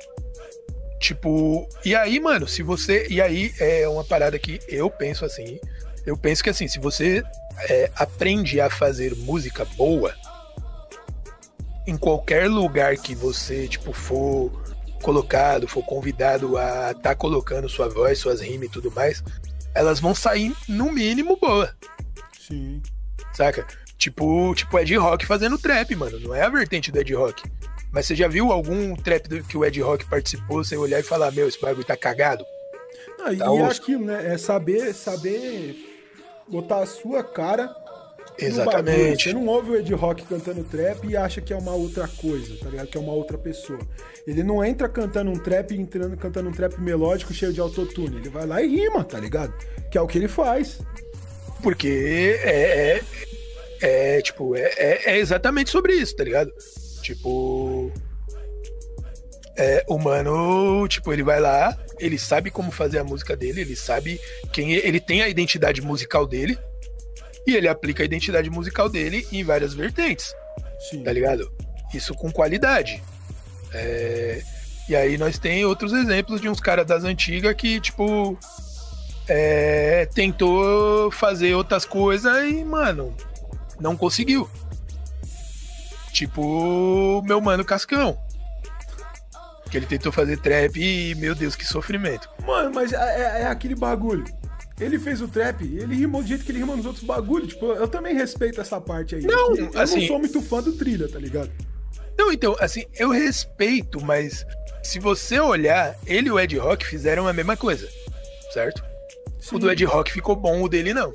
Tipo, 0.99 1.67
e 1.83 1.93
aí, 1.93 2.19
mano, 2.19 2.47
se 2.47 2.63
você. 2.63 3.05
E 3.09 3.21
aí 3.21 3.53
é 3.59 3.87
uma 3.87 4.03
parada 4.03 4.39
que 4.39 4.59
eu 4.69 4.89
penso 4.89 5.25
assim. 5.25 5.59
Eu 6.05 6.15
penso 6.15 6.43
que 6.43 6.49
assim, 6.49 6.67
se 6.67 6.79
você 6.79 7.23
é, 7.69 7.91
aprende 7.95 8.61
a 8.61 8.69
fazer 8.69 9.15
música 9.15 9.65
boa, 9.75 10.15
em 11.87 11.97
qualquer 11.97 12.49
lugar 12.49 12.97
que 12.97 13.13
você, 13.13 13.67
tipo, 13.67 13.93
for 13.93 14.51
colocado, 15.01 15.67
for 15.67 15.83
convidado 15.83 16.57
a 16.57 16.91
estar 16.91 17.01
tá 17.01 17.15
colocando 17.15 17.69
sua 17.69 17.87
voz, 17.87 18.17
suas 18.17 18.41
rimas 18.41 18.69
e 18.69 18.71
tudo 18.71 18.91
mais, 18.91 19.23
elas 19.73 19.99
vão 19.99 20.15
sair 20.15 20.55
no 20.67 20.91
mínimo 20.91 21.37
boa. 21.37 21.75
Sim. 22.39 22.81
Saca? 23.33 23.67
Tipo, 23.97 24.53
tipo 24.55 24.79
Ed 24.79 24.95
Rock 24.95 25.25
fazendo 25.25 25.57
trap, 25.57 25.95
mano. 25.95 26.19
Não 26.19 26.33
é 26.33 26.41
a 26.41 26.49
vertente 26.49 26.91
do 26.91 26.99
Ed 26.99 27.13
Rock. 27.13 27.43
Mas 27.91 28.07
você 28.07 28.15
já 28.15 28.27
viu 28.27 28.51
algum 28.51 28.95
trap 28.95 29.43
que 29.43 29.57
o 29.57 29.63
Ed 29.63 29.79
Rock 29.81 30.05
participou, 30.05 30.63
você 30.63 30.75
olhar 30.75 30.99
e 30.99 31.03
falar, 31.03 31.31
meu, 31.31 31.47
esse 31.47 31.59
bagulho 31.61 31.85
tá 31.85 31.95
cagado? 31.95 32.43
Não, 33.17 33.25
tá 33.25 33.33
e 33.33 33.57
é 33.59 33.65
aquilo, 33.65 34.05
né? 34.05 34.33
É 34.33 34.37
saber, 34.37 34.93
saber 34.93 35.75
botar 36.47 36.79
a 36.79 36.85
sua 36.85 37.23
cara 37.23 37.67
Exatamente. 38.37 39.23
Você 39.23 39.33
não 39.33 39.47
ouve 39.47 39.71
o 39.71 39.75
Ed 39.75 39.93
Rock 39.93 40.23
cantando 40.25 40.63
trap 40.63 41.07
e 41.07 41.15
acha 41.15 41.41
que 41.41 41.53
é 41.53 41.55
uma 41.57 41.73
outra 41.73 42.07
coisa, 42.07 42.55
tá 42.57 42.69
ligado? 42.69 42.87
Que 42.87 42.97
é 42.97 42.99
uma 42.99 43.13
outra 43.13 43.37
pessoa. 43.37 43.79
Ele 44.27 44.43
não 44.43 44.63
entra 44.63 44.89
cantando 44.89 45.31
um 45.31 45.37
trap, 45.37 45.75
entrando 45.75 46.17
cantando 46.17 46.49
um 46.49 46.51
trap 46.51 46.79
melódico 46.79 47.33
cheio 47.33 47.53
de 47.53 47.59
autotune. 47.59 48.17
Ele 48.17 48.29
vai 48.29 48.45
lá 48.45 48.61
e 48.61 48.67
rima, 48.67 49.03
tá 49.03 49.19
ligado? 49.19 49.53
Que 49.89 49.97
é 49.97 50.01
o 50.01 50.07
que 50.07 50.17
ele 50.17 50.27
faz. 50.27 50.79
Porque 51.61 52.37
é, 52.43 53.01
é, 53.81 54.17
é 54.17 54.21
tipo, 54.21 54.55
é, 54.55 54.73
é, 54.77 55.11
é 55.13 55.17
exatamente 55.17 55.69
sobre 55.69 55.93
isso, 55.93 56.15
tá 56.15 56.23
ligado? 56.23 56.51
Tipo. 57.01 57.91
É, 59.57 59.85
o 59.87 59.97
mano, 59.97 60.85
tipo, 60.89 61.13
ele 61.13 61.23
vai 61.23 61.39
lá, 61.39 61.77
ele 61.97 62.19
sabe 62.19 62.51
como 62.51 62.71
fazer 62.71 62.99
a 62.99 63.05
música 63.05 63.37
dele, 63.37 63.61
ele 63.61 63.75
sabe 63.75 64.19
quem 64.51 64.73
ele 64.73 64.99
tem 64.99 65.21
a 65.21 65.29
identidade 65.29 65.81
musical 65.81 66.27
dele, 66.27 66.59
e 67.45 67.55
ele 67.55 67.67
aplica 67.67 68.03
a 68.03 68.05
identidade 68.05 68.49
musical 68.49 68.89
dele 68.89 69.27
em 69.31 69.43
várias 69.43 69.73
vertentes. 69.73 70.33
Sim. 70.89 71.03
Tá 71.03 71.11
ligado? 71.11 71.51
Isso 71.93 72.13
com 72.13 72.31
qualidade. 72.31 73.01
É... 73.73 74.41
E 74.87 74.95
aí 74.95 75.17
nós 75.17 75.39
tem 75.39 75.65
outros 75.65 75.93
exemplos 75.93 76.41
de 76.41 76.49
uns 76.49 76.59
caras 76.59 76.85
das 76.85 77.03
antigas 77.03 77.53
que, 77.55 77.79
tipo, 77.79 78.37
é... 79.27 80.07
tentou 80.13 81.11
fazer 81.11 81.55
outras 81.55 81.85
coisas 81.85 82.35
e, 82.45 82.63
mano, 82.63 83.15
não 83.79 83.95
conseguiu. 83.95 84.49
Tipo, 86.11 87.21
meu 87.23 87.41
mano 87.41 87.65
Cascão. 87.65 88.17
Que 89.69 89.77
ele 89.77 89.85
tentou 89.85 90.11
fazer 90.11 90.37
trap 90.37 90.77
e, 90.77 91.13
meu 91.15 91.35
Deus, 91.35 91.55
que 91.55 91.65
sofrimento. 91.65 92.29
Mano, 92.45 92.71
mas 92.73 92.93
é, 92.93 92.97
é, 92.97 93.41
é 93.41 93.47
aquele 93.47 93.75
bagulho. 93.75 94.23
Ele 94.79 94.99
fez 94.99 95.21
o 95.21 95.27
trap, 95.27 95.63
ele 95.63 95.95
rimou 95.95 96.21
do 96.21 96.27
jeito 96.27 96.43
que 96.43 96.51
ele 96.51 96.59
rima 96.59 96.75
nos 96.75 96.85
outros 96.85 97.05
bagulhos. 97.05 97.49
Tipo, 97.49 97.67
eu 97.67 97.87
também 97.87 98.13
respeito 98.13 98.59
essa 98.59 98.79
parte 98.81 99.15
aí. 99.15 99.21
Não, 99.21 99.55
eu 99.55 99.71
assim, 99.79 100.01
não 100.01 100.07
sou 100.07 100.19
muito 100.19 100.41
fã 100.41 100.61
do 100.61 100.73
trilha, 100.73 101.07
tá 101.07 101.17
ligado? 101.17 101.49
Não, 102.17 102.31
então, 102.31 102.55
assim, 102.59 102.85
eu 102.97 103.09
respeito, 103.09 104.03
mas 104.03 104.45
se 104.83 104.99
você 104.99 105.39
olhar, 105.39 105.95
ele 106.05 106.27
e 106.27 106.31
o 106.31 106.39
Ed 106.39 106.57
Rock 106.57 106.85
fizeram 106.85 107.27
a 107.27 107.33
mesma 107.33 107.55
coisa, 107.55 107.87
certo? 108.53 108.83
Sim. 109.39 109.55
O 109.55 109.59
do 109.59 109.71
Ed 109.71 109.83
Rock 109.85 110.11
ficou 110.11 110.35
bom, 110.35 110.61
o 110.61 110.67
dele 110.67 110.93
não. 110.93 111.11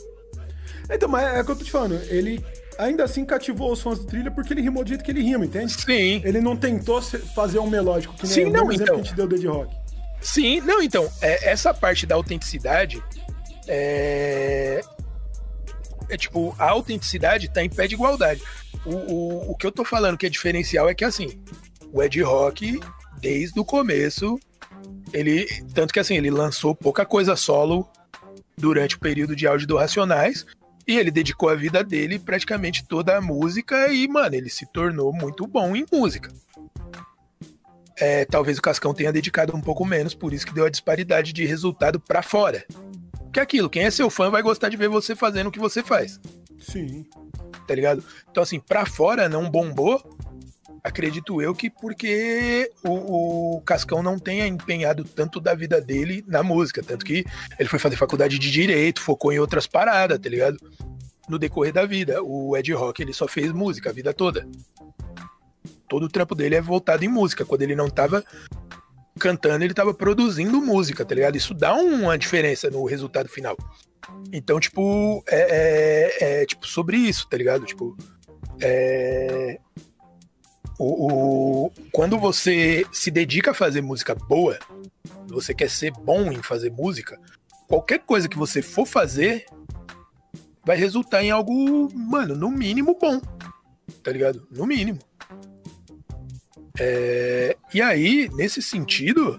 Então, 0.90 1.08
mas 1.08 1.24
é 1.34 1.40
o 1.40 1.44
que 1.44 1.50
eu 1.50 1.56
tô 1.56 1.64
te 1.64 1.70
falando. 1.70 2.00
Ele 2.08 2.44
ainda 2.78 3.04
assim 3.04 3.24
cativou 3.24 3.72
os 3.72 3.80
fãs 3.80 3.98
do 3.98 4.06
trilha 4.06 4.30
porque 4.30 4.52
ele 4.52 4.62
rimou 4.62 4.82
do 4.82 4.88
jeito 4.88 5.04
que 5.04 5.10
ele 5.10 5.22
rima, 5.22 5.44
entende? 5.44 5.72
Sim. 5.72 6.22
Ele 6.24 6.40
não 6.40 6.56
tentou 6.56 7.00
fazer 7.02 7.58
um 7.58 7.68
melódico 7.68 8.14
que 8.14 8.24
nem 8.24 8.32
Sim, 8.32 8.44
não, 8.44 8.72
exemplo 8.72 8.82
então. 8.82 8.86
que 8.86 9.00
a 9.00 9.04
gente 9.04 9.14
deu 9.14 9.28
do 9.28 9.36
Ed 9.36 9.46
Rock. 9.46 9.76
Sim, 10.20 10.60
não, 10.62 10.82
então, 10.82 11.10
é, 11.20 11.50
essa 11.50 11.72
parte 11.72 12.06
da 12.06 12.14
autenticidade 12.14 13.02
é... 13.66 14.80
é 16.08 16.16
tipo, 16.16 16.54
a 16.58 16.70
autenticidade 16.70 17.48
tá 17.48 17.62
em 17.62 17.70
pé 17.70 17.86
de 17.86 17.94
igualdade. 17.94 18.42
O, 18.84 18.94
o, 18.94 19.50
o 19.52 19.56
que 19.56 19.66
eu 19.66 19.72
tô 19.72 19.84
falando 19.84 20.16
que 20.16 20.26
é 20.26 20.30
diferencial 20.30 20.88
é 20.88 20.94
que 20.94 21.04
assim, 21.04 21.42
o 21.92 22.02
Ed 22.02 22.20
Rock, 22.22 22.80
desde 23.20 23.58
o 23.58 23.64
começo, 23.64 24.38
ele. 25.12 25.46
Tanto 25.74 25.92
que 25.92 26.00
assim, 26.00 26.16
ele 26.16 26.30
lançou 26.30 26.74
pouca 26.74 27.04
coisa 27.04 27.36
solo 27.36 27.88
durante 28.56 28.96
o 28.96 29.00
período 29.00 29.34
de 29.34 29.46
áudio 29.46 29.66
do 29.66 29.76
Racionais. 29.76 30.46
E 30.86 30.98
ele 30.98 31.10
dedicou 31.10 31.48
a 31.48 31.54
vida 31.54 31.84
dele 31.84 32.18
praticamente 32.18 32.84
toda 32.84 33.16
a 33.16 33.20
música 33.20 33.92
e, 33.92 34.08
mano, 34.08 34.34
ele 34.34 34.50
se 34.50 34.66
tornou 34.72 35.12
muito 35.12 35.46
bom 35.46 35.76
em 35.76 35.84
música. 35.92 36.32
É, 37.96 38.24
talvez 38.24 38.58
o 38.58 38.62
Cascão 38.62 38.94
tenha 38.94 39.12
dedicado 39.12 39.54
um 39.54 39.60
pouco 39.60 39.84
menos, 39.84 40.14
por 40.14 40.32
isso 40.32 40.46
que 40.46 40.54
deu 40.54 40.64
a 40.64 40.70
disparidade 40.70 41.32
de 41.32 41.44
resultado 41.44 42.00
para 42.00 42.22
fora. 42.22 42.64
Que 43.32 43.40
é 43.40 43.42
aquilo, 43.42 43.70
quem 43.70 43.84
é 43.84 43.90
seu 43.90 44.10
fã 44.10 44.30
vai 44.30 44.42
gostar 44.42 44.68
de 44.68 44.76
ver 44.76 44.88
você 44.88 45.14
fazendo 45.14 45.48
o 45.48 45.52
que 45.52 45.58
você 45.58 45.82
faz. 45.82 46.20
Sim. 46.58 47.06
Tá 47.66 47.74
ligado? 47.74 48.02
Então, 48.30 48.42
assim, 48.42 48.58
pra 48.58 48.84
fora 48.84 49.28
não 49.28 49.48
bombou, 49.48 50.02
acredito 50.82 51.40
eu 51.40 51.54
que 51.54 51.70
porque 51.70 52.70
o, 52.84 53.56
o, 53.56 53.60
Cascão 53.62 54.02
não 54.02 54.18
tenha 54.18 54.46
empenhado 54.46 55.04
tanto 55.04 55.40
da 55.40 55.54
vida 55.54 55.80
dele 55.80 56.24
na 56.26 56.42
música. 56.42 56.82
Tanto 56.82 57.04
que 57.04 57.24
ele 57.58 57.68
foi 57.68 57.78
fazer 57.78 57.96
faculdade 57.96 58.38
de 58.38 58.50
direito, 58.50 59.00
focou 59.00 59.32
em 59.32 59.38
outras 59.38 59.66
paradas, 59.66 60.18
tá 60.18 60.28
ligado? 60.28 60.58
No 61.28 61.38
decorrer 61.38 61.72
da 61.72 61.86
vida. 61.86 62.22
O 62.22 62.56
Ed 62.56 62.72
Rock, 62.72 63.02
ele 63.02 63.12
só 63.12 63.28
fez 63.28 63.52
música 63.52 63.90
a 63.90 63.92
vida 63.92 64.12
toda. 64.12 64.48
Todo 65.88 66.06
o 66.06 66.08
trampo 66.08 66.34
dele 66.34 66.56
é 66.56 66.60
voltado 66.60 67.04
em 67.04 67.08
música. 67.08 67.44
Quando 67.44 67.62
ele 67.62 67.76
não 67.76 67.88
tava 67.88 68.24
cantando, 69.20 69.64
ele 69.64 69.74
tava 69.74 69.94
produzindo 69.94 70.60
música, 70.60 71.04
tá 71.04 71.14
ligado? 71.14 71.36
Isso 71.36 71.54
dá 71.54 71.74
uma 71.74 72.18
diferença 72.18 72.70
no 72.70 72.84
resultado 72.84 73.28
final. 73.28 73.56
Então, 74.32 74.58
tipo, 74.58 75.22
é, 75.28 76.16
é, 76.20 76.42
é 76.42 76.46
tipo 76.46 76.66
sobre 76.66 76.96
isso, 76.96 77.28
tá 77.28 77.36
ligado? 77.36 77.64
Tipo, 77.64 77.96
é, 78.60 79.60
o, 80.78 81.66
o, 81.66 81.72
quando 81.92 82.18
você 82.18 82.86
se 82.90 83.10
dedica 83.10 83.50
a 83.50 83.54
fazer 83.54 83.82
música 83.82 84.14
boa, 84.14 84.58
você 85.28 85.54
quer 85.54 85.68
ser 85.68 85.92
bom 85.92 86.32
em 86.32 86.42
fazer 86.42 86.70
música, 86.70 87.20
qualquer 87.68 88.00
coisa 88.00 88.28
que 88.28 88.38
você 88.38 88.62
for 88.62 88.86
fazer 88.86 89.44
vai 90.64 90.76
resultar 90.76 91.22
em 91.22 91.30
algo, 91.30 91.88
mano, 91.94 92.34
no 92.34 92.50
mínimo 92.50 92.96
bom. 92.98 93.20
Tá 94.02 94.10
ligado? 94.10 94.46
No 94.50 94.66
mínimo. 94.66 94.98
É, 96.78 97.56
e 97.74 97.82
aí, 97.82 98.28
nesse 98.34 98.62
sentido, 98.62 99.38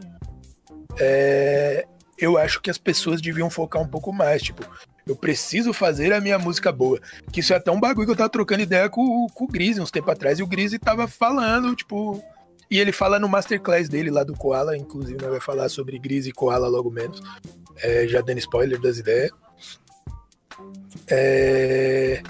é, 0.99 1.85
eu 2.17 2.37
acho 2.37 2.61
que 2.61 2.69
as 2.69 2.77
pessoas 2.77 3.21
deviam 3.21 3.49
focar 3.49 3.81
um 3.81 3.87
pouco 3.87 4.11
mais. 4.11 4.41
Tipo, 4.41 4.63
eu 5.05 5.15
preciso 5.15 5.73
fazer 5.73 6.13
a 6.13 6.21
minha 6.21 6.37
música 6.37 6.71
boa. 6.71 6.99
Que 7.31 7.39
isso 7.39 7.53
é 7.53 7.55
até 7.55 7.71
um 7.71 7.79
bagulho 7.79 8.05
que 8.05 8.11
eu 8.11 8.17
tava 8.17 8.29
trocando 8.29 8.61
ideia 8.61 8.89
com, 8.89 9.27
com 9.33 9.45
o 9.45 9.47
Grise 9.47 9.81
uns 9.81 9.91
tempo 9.91 10.11
atrás. 10.11 10.39
E 10.39 10.43
o 10.43 10.47
Grise 10.47 10.77
tava 10.77 11.07
falando, 11.07 11.75
tipo. 11.75 12.23
E 12.69 12.79
ele 12.79 12.93
fala 12.93 13.19
no 13.19 13.27
masterclass 13.27 13.89
dele 13.89 14.09
lá 14.09 14.23
do 14.23 14.33
Koala, 14.33 14.77
inclusive, 14.77 15.21
né, 15.21 15.27
vai 15.27 15.41
falar 15.41 15.67
sobre 15.67 15.99
Grise 15.99 16.29
e 16.29 16.33
Koala 16.33 16.69
logo 16.69 16.89
menos. 16.89 17.21
É, 17.77 18.07
já 18.07 18.21
dando 18.21 18.37
spoiler 18.37 18.79
das 18.79 18.97
ideias. 18.97 19.31
É, 21.09 22.21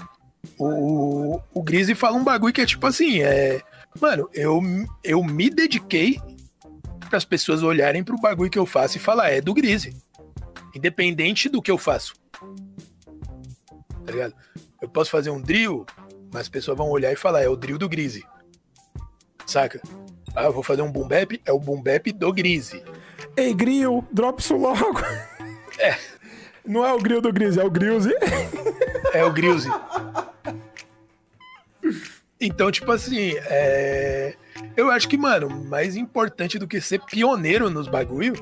o, 0.58 1.40
o 1.54 1.62
Grise 1.62 1.94
fala 1.94 2.16
um 2.16 2.24
bagulho 2.24 2.52
que 2.52 2.60
é 2.60 2.66
tipo 2.66 2.86
assim: 2.86 3.22
é, 3.22 3.60
mano, 4.00 4.28
eu, 4.32 4.60
eu 5.02 5.22
me 5.22 5.50
dediquei 5.50 6.20
para 7.08 7.18
as 7.18 7.24
pessoas 7.24 7.62
olharem 7.62 8.02
pro 8.02 8.20
bagulho 8.20 8.50
que 8.50 8.58
eu 8.58 8.66
faço 8.66 8.96
e 8.96 9.00
falar, 9.00 9.30
é 9.30 9.40
do 9.40 9.54
Grise. 9.54 9.96
Independente 10.74 11.48
do 11.48 11.60
que 11.60 11.70
eu 11.70 11.76
faço 11.76 12.14
tá 14.04 14.12
ligado? 14.12 14.34
Eu 14.80 14.88
posso 14.88 15.10
fazer 15.10 15.30
um 15.30 15.40
drill, 15.40 15.86
mas 16.32 16.42
as 16.42 16.48
pessoas 16.48 16.76
vão 16.76 16.90
olhar 16.90 17.12
e 17.12 17.16
falar, 17.16 17.42
é 17.42 17.48
o 17.48 17.56
drill 17.56 17.78
do 17.78 17.88
Grise. 17.88 18.24
Saca? 19.46 19.80
Ah, 20.34 20.44
eu 20.44 20.52
vou 20.52 20.62
fazer 20.62 20.82
um 20.82 20.90
boom 20.90 21.06
bap, 21.06 21.40
é 21.44 21.52
o 21.52 21.58
boom 21.58 21.82
bap 21.82 22.10
do 22.12 22.32
Grise. 22.32 22.82
Ei, 23.36 23.54
grill, 23.54 24.06
drop 24.12 24.40
isso 24.40 24.56
logo. 24.56 25.00
É. 25.78 25.96
Não 26.66 26.84
é 26.84 26.92
o 26.92 26.98
grill 26.98 27.20
do 27.20 27.32
Grise, 27.32 27.58
é 27.58 27.64
o 27.64 27.70
Grilze. 27.70 28.14
É 29.12 29.24
o 29.24 29.32
Grilze. 29.32 29.68
Então, 32.44 32.72
tipo 32.72 32.90
assim, 32.90 33.34
é... 33.44 34.34
eu 34.76 34.90
acho 34.90 35.08
que, 35.08 35.16
mano, 35.16 35.48
mais 35.48 35.94
importante 35.94 36.58
do 36.58 36.66
que 36.66 36.80
ser 36.80 37.00
pioneiro 37.00 37.70
nos 37.70 37.86
bagulho, 37.86 38.34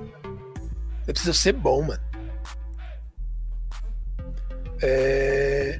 você 1.04 1.12
precisa 1.12 1.34
ser 1.34 1.52
bom, 1.52 1.82
mano. 1.82 2.02
É... 4.82 5.78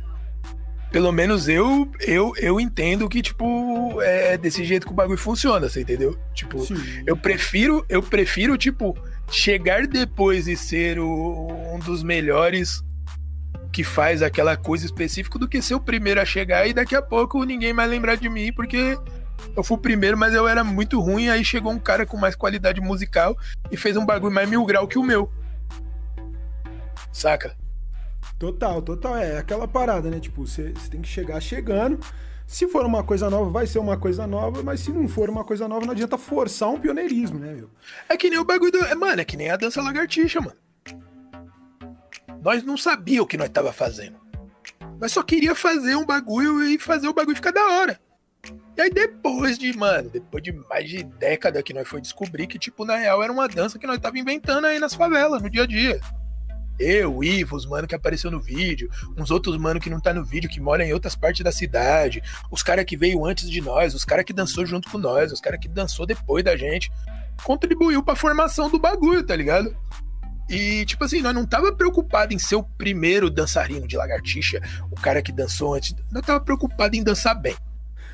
Pelo 0.93 1.13
menos 1.13 1.49
eu, 1.49 1.91
eu 2.01 2.35
eu 2.37 2.61
entendo 2.61 3.09
que, 3.09 3.23
tipo, 3.23 4.03
é 4.03 4.37
desse 4.37 4.65
jeito 4.65 4.87
que 4.87 4.93
o 4.93 4.97
bagulho 4.97 5.17
funciona, 5.17 5.69
você 5.69 5.81
entendeu? 5.81 6.19
Tipo, 6.35 6.61
Sim. 6.61 6.75
eu 7.07 7.17
prefiro, 7.17 7.87
eu 7.89 8.03
prefiro, 8.03 8.59
tipo, 8.59 8.99
chegar 9.31 9.87
depois 9.87 10.47
e 10.47 10.57
ser 10.57 10.99
o, 10.99 11.49
um 11.73 11.79
dos 11.79 12.03
melhores 12.03 12.85
que 13.73 13.85
faz 13.85 14.23
aquela 14.23 14.57
coisa 14.57 14.85
específica 14.85 15.39
do 15.39 15.49
que 15.49 15.63
ser 15.63 15.75
o 15.75 15.81
primeiro 15.81 16.21
a 16.21 16.25
chegar 16.25 16.67
e 16.67 16.73
daqui 16.73 16.97
a 16.97 17.03
pouco 17.03 17.45
ninguém 17.45 17.73
mais 17.73 17.91
lembrar 17.91 18.17
de 18.17 18.29
mim 18.29 18.53
porque 18.53 18.99
eu 19.57 19.65
fui 19.65 19.77
o 19.77 19.81
primeiro, 19.81 20.17
mas 20.17 20.35
eu 20.35 20.47
era 20.47 20.63
muito 20.63 21.01
ruim. 21.01 21.29
Aí 21.29 21.45
chegou 21.45 21.73
um 21.73 21.79
cara 21.79 22.07
com 22.07 22.17
mais 22.17 22.35
qualidade 22.35 22.81
musical 22.81 23.37
e 23.71 23.77
fez 23.77 23.97
um 23.97 24.05
bagulho 24.05 24.35
mais 24.35 24.49
mil 24.49 24.65
grau 24.65 24.87
que 24.87 24.99
o 24.99 25.03
meu. 25.03 25.31
Saca? 27.13 27.57
Total, 28.39 28.81
total. 28.83 29.17
É 29.17 29.39
aquela 29.39 29.67
parada, 29.67 30.11
né? 30.11 30.21
Tipo, 30.21 30.47
você 30.47 30.73
tem 30.91 31.01
que 31.01 31.09
chegar 31.09 31.41
chegando. 31.41 31.99
Se 32.47 32.67
for 32.67 32.85
uma 32.85 33.05
coisa 33.05 33.31
nova, 33.31 33.49
vai 33.49 33.67
ser 33.67 33.79
uma 33.79 33.97
coisa 33.97 34.27
nova, 34.27 34.63
mas 34.63 34.81
se 34.81 34.91
não 34.91 35.07
for 35.07 35.31
uma 35.31 35.45
coisa 35.45 35.69
nova, 35.69 35.87
não 35.87 35.93
adianta 35.93 36.19
forçar 36.19 36.69
um 36.69 36.81
pioneirismo, 36.81 37.39
né, 37.39 37.53
meu? 37.53 37.71
É 38.09 38.17
que 38.17 38.29
nem 38.29 38.41
o 38.41 38.45
bagulho 38.45 38.73
do. 38.73 38.79
É, 38.79 38.95
mano, 38.95 39.21
é 39.21 39.25
que 39.25 39.37
nem 39.37 39.51
a 39.51 39.57
dança 39.57 39.81
lagartixa, 39.81 40.41
mano. 40.41 40.57
Nós 42.43 42.63
não 42.63 42.77
sabíamos 42.77 43.25
o 43.25 43.27
que 43.27 43.37
nós 43.37 43.49
tava 43.49 43.73
fazendo. 43.73 44.19
Nós 44.99 45.13
só 45.13 45.23
queria 45.23 45.55
fazer 45.55 45.95
um 45.97 46.05
bagulho 46.05 46.63
e 46.63 46.79
fazer 46.79 47.09
o 47.09 47.15
bagulho 47.15 47.37
ficar 47.37 47.53
da 47.53 47.67
hora. 47.67 48.01
E 48.77 48.81
aí 48.81 48.91
depois 48.91 49.59
de, 49.59 49.77
mano, 49.77 50.09
depois 50.09 50.43
de 50.43 50.53
mais 50.53 50.89
de 50.89 51.03
década 51.03 51.63
que 51.63 51.75
nós 51.75 51.87
foi 51.87 52.01
descobrir 52.01 52.47
que, 52.47 52.59
tipo, 52.59 52.85
na 52.85 52.97
real 52.97 53.23
era 53.23 53.33
uma 53.33 53.47
dança 53.47 53.79
que 53.79 53.87
nós 53.87 53.99
tava 53.99 54.19
inventando 54.19 54.67
aí 54.67 54.79
nas 54.79 54.95
favelas, 54.95 55.43
no 55.43 55.51
dia 55.51 55.65
a 55.65 55.67
dia. 55.67 56.01
Eu, 56.79 57.23
Ivo, 57.23 57.57
os 57.57 57.67
mano 57.67 57.87
que 57.87 57.95
apareceu 57.95 58.31
no 58.31 58.41
vídeo, 58.41 58.91
uns 59.19 59.31
outros 59.31 59.59
mano 59.59 59.79
que 59.79 59.91
não 59.91 60.01
tá 60.01 60.15
no 60.15 60.25
vídeo, 60.25 60.49
que 60.49 60.59
moram 60.59 60.83
em 60.83 60.95
outras 60.95 61.15
partes 61.15 61.45
da 61.45 61.53
cidade, 61.53 62.23
os 62.51 62.63
cara 62.63 62.83
que 62.83 62.97
veio 62.97 63.27
antes 63.27 63.51
de 63.51 63.61
nós, 63.61 63.95
os 63.95 64.03
cara 64.03 64.25
que 64.25 64.33
dançou 64.33 64.65
junto 64.65 64.91
com 64.91 64.97
nós, 64.97 65.31
os 65.31 65.43
cara 65.43 65.59
que 65.59 65.69
dançou 65.69 66.07
depois 66.07 66.43
da 66.43 66.57
gente, 66.57 66.91
contribuiu 67.45 68.03
pra 68.03 68.17
formação 68.17 68.71
do 68.71 68.79
bagulho, 68.79 69.23
tá 69.23 69.37
ligado? 69.37 69.77
E, 70.51 70.85
tipo 70.85 71.05
assim, 71.05 71.23
nós 71.23 71.35
não 71.35 71.47
tava 71.47 71.73
preocupado 71.73 72.35
em 72.35 72.39
ser 72.39 72.57
o 72.57 72.63
primeiro 72.63 73.31
dançarino 73.31 73.87
de 73.87 73.97
lagartixa, 73.97 74.61
o 74.91 74.97
cara 74.97 75.23
que 75.23 75.31
dançou 75.31 75.75
antes. 75.75 75.95
Nós 76.11 76.27
tava 76.27 76.41
preocupado 76.41 76.97
em 76.97 77.03
dançar 77.03 77.41
bem. 77.41 77.57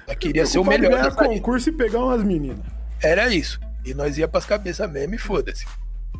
Nós 0.06 0.16
queria 0.16 0.46
ser 0.46 0.58
o 0.58 0.64
melhor. 0.64 0.90
ganhar 0.90 1.08
dançarino. 1.08 1.34
concurso 1.34 1.70
e 1.70 1.72
pegar 1.72 1.98
umas 1.98 2.22
meninas. 2.22 2.64
Era 3.02 3.28
isso. 3.34 3.58
E 3.84 3.94
nós 3.94 4.18
ia 4.18 4.28
pras 4.28 4.44
cabeças 4.44 4.90
mesmo 4.90 5.14
e 5.14 5.18
foda-se 5.18 5.64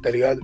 tá 0.06 0.10
ligado? 0.10 0.40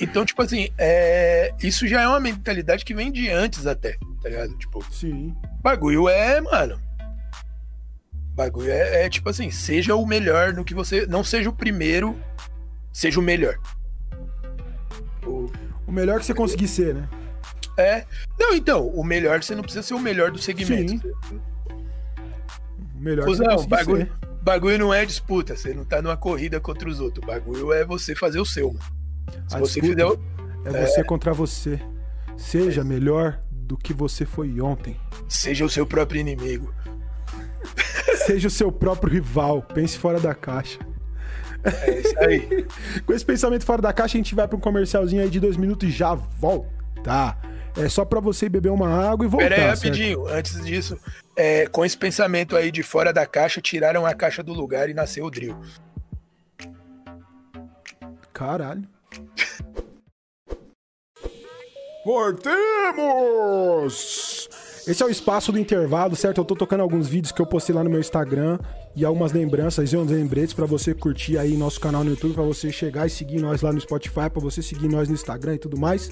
Então, 0.00 0.24
tipo 0.24 0.42
assim, 0.42 0.68
é... 0.76 1.54
isso 1.62 1.86
já 1.86 2.02
é 2.02 2.08
uma 2.08 2.20
mentalidade 2.20 2.84
que 2.84 2.94
vem 2.94 3.10
de 3.10 3.30
antes 3.30 3.66
até, 3.66 3.96
tá 4.22 4.28
ligado? 4.28 4.56
Tipo, 4.58 4.84
Sim. 4.92 5.34
bagulho 5.62 6.08
é, 6.08 6.40
mano. 6.40 6.80
Bagulho 8.34 8.70
é, 8.70 9.04
é, 9.04 9.08
tipo 9.08 9.28
assim, 9.28 9.50
seja 9.50 9.96
o 9.96 10.06
melhor 10.06 10.52
no 10.52 10.64
que 10.64 10.74
você. 10.74 11.06
Não 11.06 11.24
seja 11.24 11.48
o 11.48 11.52
primeiro, 11.52 12.18
seja 12.92 13.18
o 13.18 13.22
melhor. 13.22 13.58
O, 15.88 15.90
o 15.90 15.92
melhor 15.92 16.20
que 16.20 16.26
você 16.26 16.34
conseguir 16.34 16.68
ser, 16.68 16.94
né? 16.94 17.08
É. 17.78 18.04
Não, 18.38 18.54
então, 18.54 18.86
o 18.88 19.02
melhor 19.02 19.42
você 19.42 19.54
não 19.54 19.62
precisa 19.62 19.82
ser 19.82 19.94
o 19.94 19.98
melhor 19.98 20.30
do 20.30 20.38
segmento. 20.38 20.92
Sim. 20.92 21.40
O 22.94 23.00
melhor 23.00 23.24
que 23.24 23.36
você 23.36 23.66
bagulho, 23.66 24.06
ser. 24.06 24.12
bagulho 24.42 24.78
não 24.78 24.92
é 24.92 25.06
disputa, 25.06 25.56
você 25.56 25.72
não 25.72 25.84
tá 25.84 26.02
numa 26.02 26.16
corrida 26.16 26.60
contra 26.60 26.88
os 26.88 27.00
outros. 27.00 27.24
O 27.24 27.26
bagulho 27.26 27.72
é 27.72 27.84
você 27.84 28.14
fazer 28.14 28.40
o 28.40 28.44
seu, 28.44 28.72
mano. 28.72 28.84
Se 29.46 29.56
a 29.56 29.58
você 29.60 29.80
fizer. 29.80 30.06
É 30.64 30.86
você 30.86 31.00
é... 31.00 31.04
contra 31.04 31.32
você. 31.32 31.80
Seja 32.36 32.82
é. 32.82 32.84
melhor 32.84 33.40
do 33.50 33.76
que 33.76 33.92
você 33.92 34.26
foi 34.26 34.60
ontem. 34.60 34.96
Seja 35.28 35.64
o 35.64 35.70
seu 35.70 35.86
próprio 35.86 36.20
inimigo. 36.20 36.74
Seja 38.26 38.48
o 38.48 38.50
seu 38.50 38.72
próprio 38.72 39.12
rival. 39.12 39.62
Pense 39.62 39.96
fora 39.96 40.18
da 40.18 40.34
caixa. 40.34 40.78
É 41.64 41.90
isso 41.98 42.18
aí. 42.20 42.66
Com 43.06 43.12
esse 43.12 43.24
pensamento 43.24 43.64
fora 43.64 43.82
da 43.82 43.92
caixa, 43.92 44.16
a 44.16 44.20
gente 44.20 44.34
vai 44.34 44.46
para 44.46 44.56
um 44.56 44.60
comercialzinho 44.60 45.22
aí 45.22 45.30
de 45.30 45.40
dois 45.40 45.56
minutos 45.56 45.88
e 45.88 45.92
já 45.92 46.14
volta. 46.14 47.36
É 47.76 47.88
só 47.88 48.04
para 48.04 48.20
você 48.20 48.48
beber 48.48 48.70
uma 48.70 48.88
água 48.88 49.24
e 49.24 49.28
voltar. 49.28 49.48
Pera 49.48 49.62
aí, 49.62 49.68
rapidinho. 49.68 50.26
Antes 50.26 50.64
disso, 50.64 50.98
é, 51.36 51.66
com 51.66 51.84
esse 51.84 51.96
pensamento 51.96 52.56
aí 52.56 52.72
de 52.72 52.82
fora 52.82 53.12
da 53.12 53.24
caixa, 53.24 53.60
tiraram 53.60 54.04
a 54.04 54.14
caixa 54.14 54.42
do 54.42 54.52
lugar 54.52 54.88
e 54.90 54.94
nasceu 54.94 55.26
o 55.26 55.30
drill. 55.30 55.56
Caralho. 58.32 58.82
Voltemos! 62.04 63.58
Esse 64.88 65.02
é 65.02 65.06
o 65.06 65.10
espaço 65.10 65.52
do 65.52 65.58
intervalo, 65.58 66.16
certo? 66.16 66.38
Eu 66.38 66.46
tô 66.46 66.56
tocando 66.56 66.80
alguns 66.80 67.06
vídeos 67.06 67.30
que 67.30 67.42
eu 67.42 67.44
postei 67.44 67.74
lá 67.74 67.84
no 67.84 67.90
meu 67.90 68.00
Instagram 68.00 68.58
e 68.96 69.04
algumas 69.04 69.32
lembranças 69.32 69.92
e 69.92 69.96
uns 69.98 70.10
lembretes 70.10 70.54
para 70.54 70.64
você 70.64 70.94
curtir 70.94 71.36
aí 71.36 71.58
nosso 71.58 71.78
canal 71.78 72.02
no 72.02 72.08
YouTube, 72.08 72.32
para 72.32 72.42
você 72.42 72.72
chegar 72.72 73.06
e 73.06 73.10
seguir 73.10 73.38
nós 73.38 73.60
lá 73.60 73.70
no 73.70 73.78
Spotify, 73.78 74.30
para 74.30 74.40
você 74.40 74.62
seguir 74.62 74.88
nós 74.88 75.06
no 75.06 75.14
Instagram 75.14 75.56
e 75.56 75.58
tudo 75.58 75.78
mais. 75.78 76.10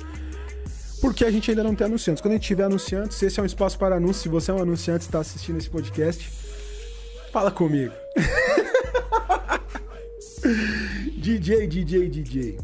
Porque 1.00 1.24
a 1.24 1.30
gente 1.30 1.50
ainda 1.50 1.64
não 1.64 1.74
tem 1.74 1.86
anunciantes. 1.86 2.20
Quando 2.20 2.32
a 2.32 2.36
gente 2.36 2.46
tiver 2.46 2.64
anunciantes, 2.64 3.22
esse 3.22 3.40
é 3.40 3.42
um 3.42 3.46
espaço 3.46 3.78
para 3.78 3.96
anúncios. 3.96 4.24
Se 4.24 4.28
você 4.28 4.50
é 4.50 4.54
um 4.54 4.60
anunciante 4.60 5.06
e 5.06 5.08
está 5.08 5.20
assistindo 5.20 5.56
esse 5.56 5.70
podcast, 5.70 6.30
fala 7.32 7.50
comigo. 7.50 7.94
DJ, 11.16 11.66
DJ, 11.66 12.10
DJ. 12.10 12.58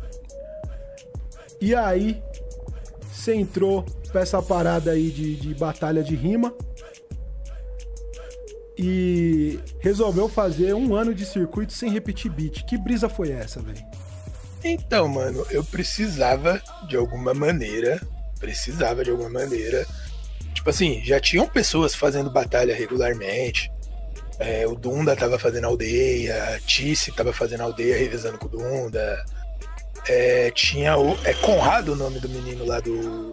E 1.58 1.74
aí, 1.74 2.22
você 3.22 3.34
entrou 3.34 3.84
pra 4.10 4.22
essa 4.22 4.42
parada 4.42 4.90
aí 4.90 5.10
de, 5.10 5.36
de 5.36 5.54
batalha 5.54 6.02
de 6.02 6.16
rima 6.16 6.52
e 8.76 9.60
resolveu 9.78 10.28
fazer 10.28 10.74
um 10.74 10.96
ano 10.96 11.14
de 11.14 11.24
circuito 11.24 11.72
sem 11.72 11.88
repetir 11.90 12.32
beat. 12.32 12.64
Que 12.64 12.76
brisa 12.76 13.08
foi 13.08 13.30
essa, 13.30 13.60
velho? 13.60 13.84
Então, 14.64 15.06
mano, 15.06 15.46
eu 15.50 15.62
precisava 15.62 16.60
de 16.88 16.96
alguma 16.96 17.32
maneira, 17.32 18.00
precisava 18.40 19.04
de 19.04 19.10
alguma 19.10 19.30
maneira. 19.30 19.86
Tipo 20.52 20.70
assim, 20.70 21.00
já 21.04 21.20
tinham 21.20 21.48
pessoas 21.48 21.94
fazendo 21.94 22.30
batalha 22.30 22.74
regularmente. 22.74 23.70
É, 24.38 24.66
o 24.66 24.74
Dunda 24.74 25.14
tava 25.14 25.38
fazendo 25.38 25.66
aldeia, 25.68 26.42
a 26.42 26.60
Tice 26.60 27.12
tava 27.12 27.32
fazendo 27.32 27.62
aldeia 27.62 27.96
revezando 27.96 28.38
com 28.38 28.46
o 28.46 28.48
Dunda. 28.48 29.24
É, 30.08 30.50
tinha 30.50 30.96
o. 30.96 31.16
É 31.24 31.32
Conrado 31.34 31.92
o 31.92 31.96
nome 31.96 32.18
do 32.18 32.28
menino 32.28 32.64
lá 32.64 32.80
do. 32.80 33.32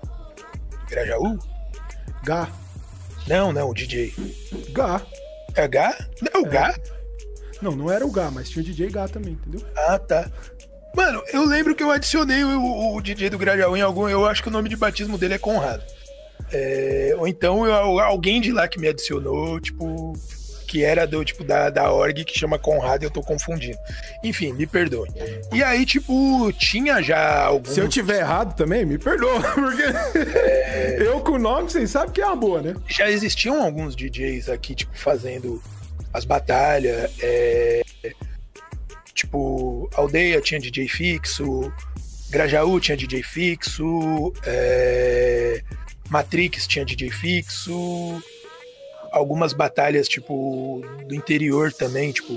Grajaú? 0.89 1.37
Gá. 2.23 2.49
Não, 3.27 3.51
não, 3.51 3.69
o 3.69 3.73
DJ. 3.73 4.13
Gá. 4.71 5.01
É 5.55 5.67
Gá? 5.67 5.97
Não 6.21 6.41
é 6.41 6.43
o 6.43 6.47
é. 6.47 6.49
Gá? 6.49 6.75
Não, 7.61 7.75
não 7.75 7.91
era 7.91 8.05
o 8.05 8.11
Gá, 8.11 8.31
mas 8.31 8.49
tinha 8.49 8.61
o 8.61 8.65
DJ 8.65 8.89
Gá 8.89 9.07
também, 9.07 9.33
entendeu? 9.33 9.61
Ah, 9.75 9.99
tá. 9.99 10.29
Mano, 10.95 11.21
eu 11.31 11.45
lembro 11.45 11.75
que 11.75 11.83
eu 11.83 11.91
adicionei 11.91 12.43
o, 12.43 12.95
o 12.95 13.01
DJ 13.01 13.29
do 13.29 13.37
Grajaú 13.37 13.75
em 13.75 13.81
algum. 13.81 14.07
Eu 14.07 14.25
acho 14.25 14.41
que 14.41 14.49
o 14.49 14.51
nome 14.51 14.69
de 14.69 14.75
batismo 14.75 15.17
dele 15.17 15.35
é 15.35 15.39
Conrado. 15.39 15.83
É, 16.51 17.13
ou 17.17 17.27
então 17.27 17.65
eu, 17.65 17.99
alguém 17.99 18.41
de 18.41 18.51
lá 18.51 18.67
que 18.67 18.79
me 18.79 18.87
adicionou, 18.87 19.59
tipo, 19.59 20.13
que 20.69 20.83
era 20.83 21.07
do 21.07 21.25
tipo 21.25 21.43
da, 21.43 21.71
da 21.71 21.91
org 21.91 22.23
que 22.23 22.37
chama 22.37 22.59
Conrado 22.59 23.01
e 23.01 23.05
eu 23.07 23.09
tô 23.09 23.23
confundindo. 23.23 23.79
Enfim, 24.23 24.53
me 24.53 24.67
perdoe. 24.67 25.09
E 25.51 25.63
aí, 25.63 25.83
tipo, 25.83 26.53
tinha 26.53 27.01
já 27.01 27.43
alguns... 27.43 27.73
Se 27.73 27.79
eu 27.79 27.89
tiver 27.89 28.19
errado 28.19 28.55
também, 28.55 28.85
me 28.85 28.99
perdoa, 28.99 29.41
porque 29.55 29.81
é... 30.15 30.97
eu 31.01 31.21
com 31.21 31.31
o 31.31 31.39
nome, 31.39 31.71
vocês 31.71 31.89
sabem 31.89 32.11
que 32.11 32.21
é 32.21 32.25
uma 32.27 32.35
boa, 32.35 32.61
né? 32.61 32.75
Já 32.87 33.09
existiam 33.09 33.63
alguns 33.63 33.95
DJs 33.95 34.47
aqui, 34.47 34.75
tipo, 34.75 34.95
fazendo 34.95 35.59
as 36.13 36.23
batalhas. 36.23 37.11
É... 37.19 37.81
Tipo, 39.15 39.89
Aldeia 39.95 40.39
tinha 40.39 40.59
DJ 40.59 40.87
fixo, 40.87 41.73
Grajaú 42.29 42.79
tinha 42.79 42.95
DJ 42.95 43.23
fixo, 43.23 44.31
é... 44.45 45.63
Matrix 46.11 46.67
tinha 46.67 46.85
DJ 46.85 47.09
fixo 47.09 48.21
algumas 49.11 49.53
batalhas, 49.53 50.07
tipo, 50.07 50.81
do 51.07 51.15
interior 51.15 51.71
também, 51.73 52.11
tipo, 52.11 52.33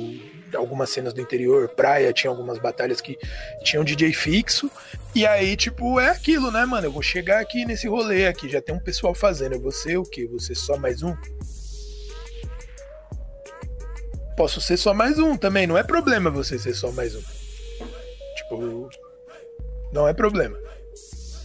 algumas 0.57 0.91
cenas 0.91 1.13
do 1.13 1.21
interior, 1.21 1.69
praia, 1.69 2.13
tinha 2.13 2.31
algumas 2.31 2.59
batalhas 2.59 3.01
que 3.01 3.19
tinham 3.63 3.85
DJ 3.85 4.13
fixo. 4.13 4.71
E 5.15 5.27
aí, 5.27 5.57
tipo, 5.57 5.99
é 6.01 6.09
aquilo, 6.09 6.51
né, 6.51 6.65
mano? 6.65 6.87
Eu 6.87 6.93
vou 6.93 7.03
chegar 7.03 7.41
aqui 7.41 7.65
nesse 7.65 7.89
rolê 7.89 8.27
aqui, 8.27 8.49
já 8.49 8.61
tem 8.61 8.75
um 8.75 8.81
pessoal 8.81 9.15
fazendo. 9.15 9.61
Vou 9.61 9.73
ser 9.73 9.97
o 9.97 10.05
quê? 10.05 10.27
Você 10.27 10.55
só 10.55 10.77
mais 10.77 11.03
um? 11.03 11.15
Posso 14.37 14.61
ser 14.61 14.77
só 14.77 14.95
mais 14.95 15.19
um 15.19 15.37
também, 15.37 15.67
não 15.67 15.77
é 15.77 15.83
problema 15.83 16.31
você 16.31 16.59
ser 16.59 16.75
só 16.75 16.91
mais 16.91 17.15
um. 17.15 17.23
Tipo, 18.37 18.89
não 19.93 20.09
é 20.09 20.15
problema. 20.15 20.59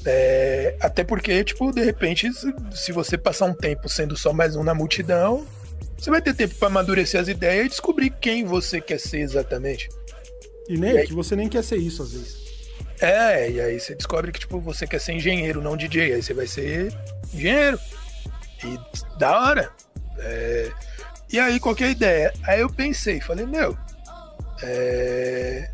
É, 0.06 0.76
até 0.80 1.04
porque, 1.04 1.44
tipo, 1.44 1.72
de 1.72 1.84
repente, 1.84 2.30
se 2.74 2.92
você 2.92 3.18
passar 3.18 3.46
um 3.46 3.54
tempo 3.54 3.90
sendo 3.90 4.16
só 4.16 4.32
mais 4.32 4.56
um 4.56 4.64
na 4.64 4.74
multidão, 4.74 5.46
você 5.98 6.10
vai 6.10 6.22
ter 6.22 6.34
tempo 6.34 6.56
para 6.56 6.68
amadurecer 6.68 7.20
as 7.20 7.28
ideias 7.28 7.66
e 7.66 7.70
descobrir 7.70 8.12
quem 8.12 8.46
você 8.46 8.80
quer 8.80 9.00
ser 9.00 9.20
exatamente. 9.20 9.90
E 10.70 10.78
nem 10.78 10.94
e 10.94 10.98
aí, 11.00 11.08
que 11.08 11.14
você 11.14 11.36
nem 11.36 11.50
quer 11.50 11.64
ser 11.64 11.78
isso 11.78 12.04
às 12.04 12.14
vezes. 12.14 12.48
É, 13.00 13.50
e 13.52 13.62
aí 13.62 13.80
você 13.80 13.96
descobre 13.96 14.32
que, 14.32 14.40
tipo, 14.40 14.60
você 14.60 14.88
quer 14.88 15.00
ser 15.00 15.14
engenheiro, 15.14 15.62
não 15.62 15.78
DJ. 15.78 16.14
Aí 16.14 16.24
você 16.24 16.34
vai 16.34 16.48
ser 16.48 16.94
engenheiro. 17.34 17.80
E 18.64 19.18
da 19.18 19.40
hora. 19.40 19.72
É, 20.20 20.72
e 21.32 21.40
aí, 21.40 21.60
qualquer 21.60 21.90
ideia. 21.90 22.34
Aí 22.44 22.62
eu 22.62 22.70
pensei, 22.70 23.20
falei, 23.20 23.46
meu, 23.46 23.78
é, 24.64 25.70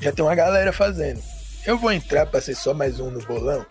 já 0.00 0.12
tem 0.12 0.24
uma 0.24 0.34
galera 0.34 0.72
fazendo 0.72 1.20
eu 1.68 1.76
vou 1.76 1.92
entrar 1.92 2.24
para 2.24 2.40
ser 2.40 2.54
só 2.54 2.72
mais 2.72 2.98
um 2.98 3.10
no 3.10 3.20
bolão? 3.26 3.66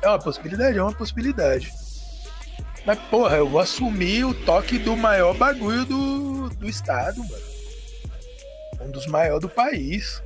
É 0.00 0.08
uma 0.08 0.18
possibilidade? 0.18 0.78
É 0.78 0.82
uma 0.82 0.94
possibilidade. 0.94 1.70
Mas, 2.86 2.98
porra, 3.10 3.36
eu 3.36 3.46
vou 3.46 3.60
assumir 3.60 4.24
o 4.24 4.32
toque 4.32 4.78
do 4.78 4.96
maior 4.96 5.36
bagulho 5.36 5.84
do, 5.84 6.48
do 6.48 6.66
estado, 6.66 7.18
mano. 7.18 7.44
Um 8.80 8.90
dos 8.90 9.06
maiores 9.06 9.42
do 9.42 9.48
país. 9.48 10.22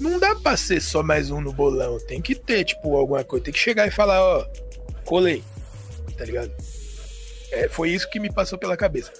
Não 0.00 0.18
dá 0.18 0.34
pra 0.34 0.56
ser 0.56 0.80
só 0.80 1.00
mais 1.00 1.30
um 1.30 1.40
no 1.40 1.52
bolão. 1.52 2.00
Tem 2.00 2.20
que 2.20 2.34
ter, 2.34 2.64
tipo, 2.64 2.96
alguma 2.96 3.22
coisa. 3.22 3.44
Tem 3.44 3.54
que 3.54 3.60
chegar 3.60 3.86
e 3.86 3.90
falar, 3.92 4.20
ó, 4.20 4.44
colei. 5.04 5.44
Tá 6.18 6.24
ligado? 6.24 6.50
É, 7.52 7.68
foi 7.68 7.90
isso 7.90 8.10
que 8.10 8.18
me 8.18 8.32
passou 8.32 8.58
pela 8.58 8.76
cabeça. 8.76 9.12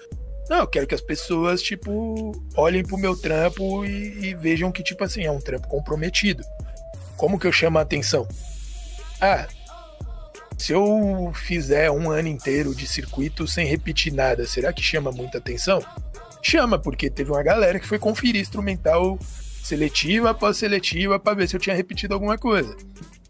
Não, 0.50 0.58
eu 0.58 0.66
quero 0.66 0.84
que 0.84 0.96
as 0.96 1.00
pessoas, 1.00 1.62
tipo, 1.62 2.32
olhem 2.56 2.82
pro 2.82 2.98
meu 2.98 3.16
trampo 3.16 3.84
e, 3.84 4.30
e 4.30 4.34
vejam 4.34 4.72
que, 4.72 4.82
tipo 4.82 5.04
assim, 5.04 5.22
é 5.22 5.30
um 5.30 5.38
trampo 5.38 5.68
comprometido. 5.68 6.42
Como 7.16 7.38
que 7.38 7.46
eu 7.46 7.52
chamo 7.52 7.78
a 7.78 7.82
atenção? 7.82 8.26
Ah, 9.20 9.46
se 10.58 10.72
eu 10.72 11.32
fizer 11.36 11.88
um 11.92 12.10
ano 12.10 12.26
inteiro 12.26 12.74
de 12.74 12.84
circuito 12.84 13.46
sem 13.46 13.64
repetir 13.64 14.12
nada, 14.12 14.44
será 14.44 14.72
que 14.72 14.82
chama 14.82 15.12
muita 15.12 15.38
atenção? 15.38 15.80
Chama, 16.42 16.80
porque 16.80 17.08
teve 17.08 17.30
uma 17.30 17.44
galera 17.44 17.78
que 17.78 17.86
foi 17.86 18.00
conferir 18.00 18.40
instrumental 18.40 19.20
seletiva 19.62 20.30
após 20.30 20.56
seletiva 20.56 21.20
para 21.20 21.36
ver 21.36 21.48
se 21.48 21.54
eu 21.54 21.60
tinha 21.60 21.76
repetido 21.76 22.12
alguma 22.12 22.36
coisa. 22.36 22.76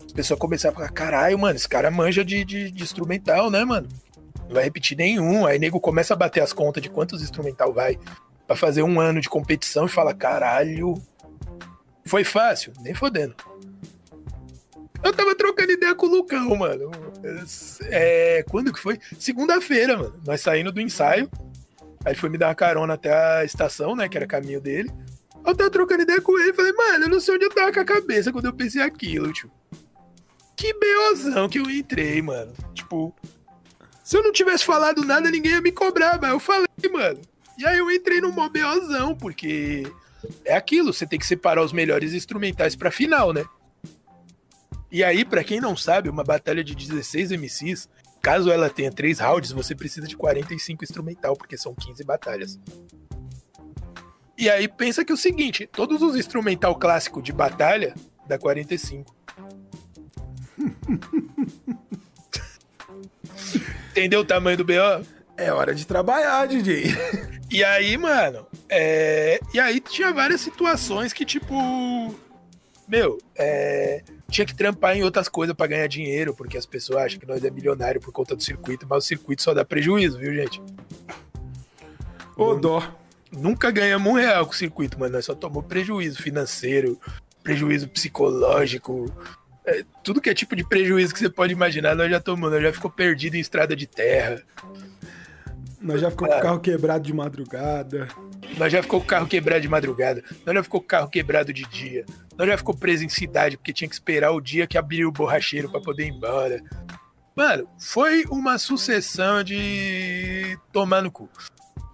As 0.07 0.13
pessoas 0.13 0.41
começaram 0.41 0.73
a 0.75 0.77
falar: 0.79 0.93
caralho, 0.93 1.39
mano, 1.39 1.57
esse 1.57 1.69
cara 1.69 1.91
manja 1.91 2.25
de, 2.25 2.47
de, 2.47 2.71
de 2.71 2.83
instrumental, 2.83 3.51
né, 3.51 3.63
mano? 3.63 3.89
Não 4.51 4.55
vai 4.57 4.65
repetir 4.65 4.97
nenhum. 4.97 5.47
Aí 5.47 5.59
nego 5.59 5.81
começa 5.81 6.13
a 6.13 6.17
bater 6.17 6.43
as 6.43 6.53
contas 6.53 6.83
de 6.83 6.91
quantos 6.91 7.23
instrumental 7.23 7.73
vai 7.73 7.99
para 8.47 8.57
fazer 8.57 8.83
um 8.83 9.01
ano 9.01 9.21
de 9.21 9.29
competição 9.29 9.87
e 9.87 9.89
fala: 9.89 10.13
caralho, 10.13 10.95
foi 12.05 12.25
fácil? 12.25 12.73
Nem 12.81 12.93
fodendo. 12.93 13.37
Eu 15.03 15.15
tava 15.15 15.35
trocando 15.35 15.73
ideia 15.73 15.95
com 15.95 16.07
o 16.07 16.11
Lucão, 16.11 16.57
mano. 16.57 16.91
É, 17.85 18.45
quando 18.51 18.73
que 18.73 18.81
foi? 18.81 18.99
Segunda-feira, 19.19 19.97
mano. 19.97 20.21
Nós 20.27 20.41
saindo 20.41 20.73
do 20.73 20.81
ensaio. 20.81 21.31
Aí 22.05 22.13
ele 22.13 22.19
foi 22.19 22.29
me 22.29 22.37
dar 22.37 22.49
uma 22.49 22.55
carona 22.55 22.95
até 22.95 23.13
a 23.13 23.45
estação, 23.45 23.95
né? 23.95 24.09
Que 24.09 24.17
era 24.17 24.27
caminho 24.27 24.61
dele. 24.61 24.91
Eu 25.47 25.55
tava 25.55 25.71
trocando 25.71 26.03
ideia 26.03 26.21
com 26.21 26.39
ele. 26.39 26.53
Falei, 26.53 26.73
mano, 26.73 27.05
eu 27.05 27.09
não 27.09 27.21
sei 27.21 27.37
onde 27.37 27.45
eu 27.45 27.55
tava 27.55 27.73
com 27.73 27.81
a 27.81 27.85
cabeça 27.85 28.33
quando 28.33 28.47
eu 28.47 28.53
pensei 28.53 28.83
aquilo, 28.83 29.33
tio. 29.33 29.51
Que 30.55 30.75
beozão 30.75 31.49
que 31.49 31.59
eu 31.59 31.71
entrei, 31.71 32.21
mano. 32.21 32.53
Tipo, 32.75 33.15
se 34.11 34.17
eu 34.17 34.25
não 34.25 34.33
tivesse 34.33 34.65
falado 34.65 35.05
nada, 35.05 35.31
ninguém 35.31 35.53
ia 35.53 35.61
me 35.61 35.71
cobrar, 35.71 36.19
mas 36.21 36.33
eu 36.33 36.41
falei, 36.41 36.67
mano. 36.93 37.21
E 37.57 37.65
aí 37.65 37.79
eu 37.79 37.89
entrei 37.89 38.21
no 38.21 38.33
mobiozão, 38.33 39.15
porque 39.15 39.85
é 40.45 40.57
aquilo, 40.57 40.93
você 40.93 41.07
tem 41.07 41.17
que 41.17 41.25
separar 41.25 41.63
os 41.63 41.73
melhores 41.73 42.13
instrumentais 42.13 42.75
pra 42.75 42.91
final, 42.91 43.33
né? 43.33 43.45
E 44.91 45.05
aí, 45.05 45.25
para 45.25 45.45
quem 45.45 45.61
não 45.61 45.77
sabe, 45.77 46.09
uma 46.09 46.25
batalha 46.25 46.65
de 46.65 46.75
16 46.75 47.31
MCs, 47.31 47.89
caso 48.21 48.51
ela 48.51 48.69
tenha 48.69 48.91
três 48.91 49.21
rounds, 49.21 49.53
você 49.53 49.77
precisa 49.77 50.09
de 50.09 50.17
45 50.17 50.83
instrumental, 50.83 51.37
porque 51.37 51.57
são 51.57 51.73
15 51.73 52.03
batalhas. 52.03 52.59
E 54.37 54.51
aí 54.51 54.67
pensa 54.67 55.05
que 55.05 55.13
é 55.13 55.15
o 55.15 55.17
seguinte, 55.17 55.69
todos 55.71 56.03
os 56.03 56.17
instrumental 56.17 56.75
clássico 56.75 57.23
de 57.23 57.33
batalha 57.33 57.95
dá 58.27 58.37
45. 58.37 59.15
Entendeu 64.01 64.21
o 64.21 64.25
tamanho 64.25 64.57
do 64.57 64.65
BO? 64.65 65.07
É 65.37 65.53
hora 65.53 65.75
de 65.75 65.87
trabalhar, 65.87 66.47
DJ. 66.49 66.85
E 67.51 67.63
aí, 67.63 67.99
mano, 67.99 68.47
é... 68.67 69.41
e 69.53 69.61
aí 69.61 69.79
tinha 69.79 70.11
várias 70.11 70.41
situações 70.41 71.13
que, 71.13 71.25
tipo, 71.25 72.15
meu, 72.89 73.19
é... 73.37 74.03
tinha 74.31 74.47
que 74.47 74.55
trampar 74.55 74.97
em 74.97 75.03
outras 75.03 75.29
coisas 75.29 75.55
para 75.55 75.67
ganhar 75.67 75.87
dinheiro, 75.87 76.33
porque 76.33 76.57
as 76.57 76.65
pessoas 76.65 77.05
acham 77.05 77.19
que 77.19 77.27
nós 77.27 77.45
é 77.45 77.51
milionário 77.51 78.01
por 78.01 78.11
conta 78.11 78.35
do 78.35 78.43
circuito, 78.43 78.87
mas 78.89 79.05
o 79.05 79.07
circuito 79.07 79.43
só 79.43 79.53
dá 79.53 79.65
prejuízo, 79.67 80.17
viu, 80.17 80.33
gente? 80.33 80.63
Ô, 82.37 82.55
dó. 82.55 82.83
Nunca 83.31 83.71
ganhamos 83.71 84.11
um 84.11 84.17
real 84.17 84.47
com 84.47 84.53
o 84.53 84.57
circuito, 84.57 84.99
mano. 84.99 85.13
Nós 85.13 85.27
só 85.27 85.35
tomamos 85.35 85.67
prejuízo 85.67 86.23
financeiro, 86.23 86.99
prejuízo 87.43 87.87
psicológico, 87.89 89.13
tudo 90.03 90.21
que 90.21 90.31
é 90.31 90.35
tipo 90.35 90.55
de 90.55 90.65
prejuízo 90.65 91.13
que 91.13 91.21
você 91.21 91.29
pode 91.29 91.53
imaginar, 91.53 91.95
nós 91.95 92.11
já 92.11 92.21
tomamos. 92.21 92.53
Nós 92.53 92.63
já 92.63 92.73
ficou 92.73 92.91
perdido 92.91 93.37
em 93.37 93.41
estrada 93.41 93.75
de 93.75 93.87
terra. 93.87 94.43
Nós 95.81 96.01
já 96.01 96.11
ficou 96.11 96.29
com 96.29 96.35
o 96.35 96.41
carro 96.41 96.61
quebrado 96.61 97.05
de 97.05 97.13
madrugada. 97.13 98.09
Nós 98.59 98.73
já 98.73 98.83
ficou 98.83 99.01
com 99.01 99.07
o 99.07 99.09
carro 99.09 99.27
quebrado 99.27 99.63
de 99.63 99.69
madrugada. 99.69 100.23
Nós 100.45 100.55
já 100.55 100.63
ficou 100.63 100.81
com 100.81 100.85
o 100.85 100.89
carro 100.89 101.09
quebrado 101.09 101.53
de 101.53 101.65
dia. 101.67 102.05
Nós 102.37 102.47
já 102.47 102.57
ficou 102.57 102.77
preso 102.77 103.05
em 103.05 103.09
cidade 103.09 103.57
porque 103.57 103.73
tinha 103.73 103.89
que 103.89 103.95
esperar 103.95 104.33
o 104.33 104.41
dia 104.41 104.67
que 104.67 104.77
abriu 104.77 105.09
o 105.09 105.13
borracheiro 105.13 105.71
para 105.71 105.81
poder 105.81 106.07
ir 106.07 106.11
embora. 106.11 106.63
Mano, 107.35 107.67
foi 107.79 108.25
uma 108.29 108.59
sucessão 108.59 109.43
de 109.43 110.59
tomar 110.73 111.03
no 111.03 111.11
cu. 111.11 111.29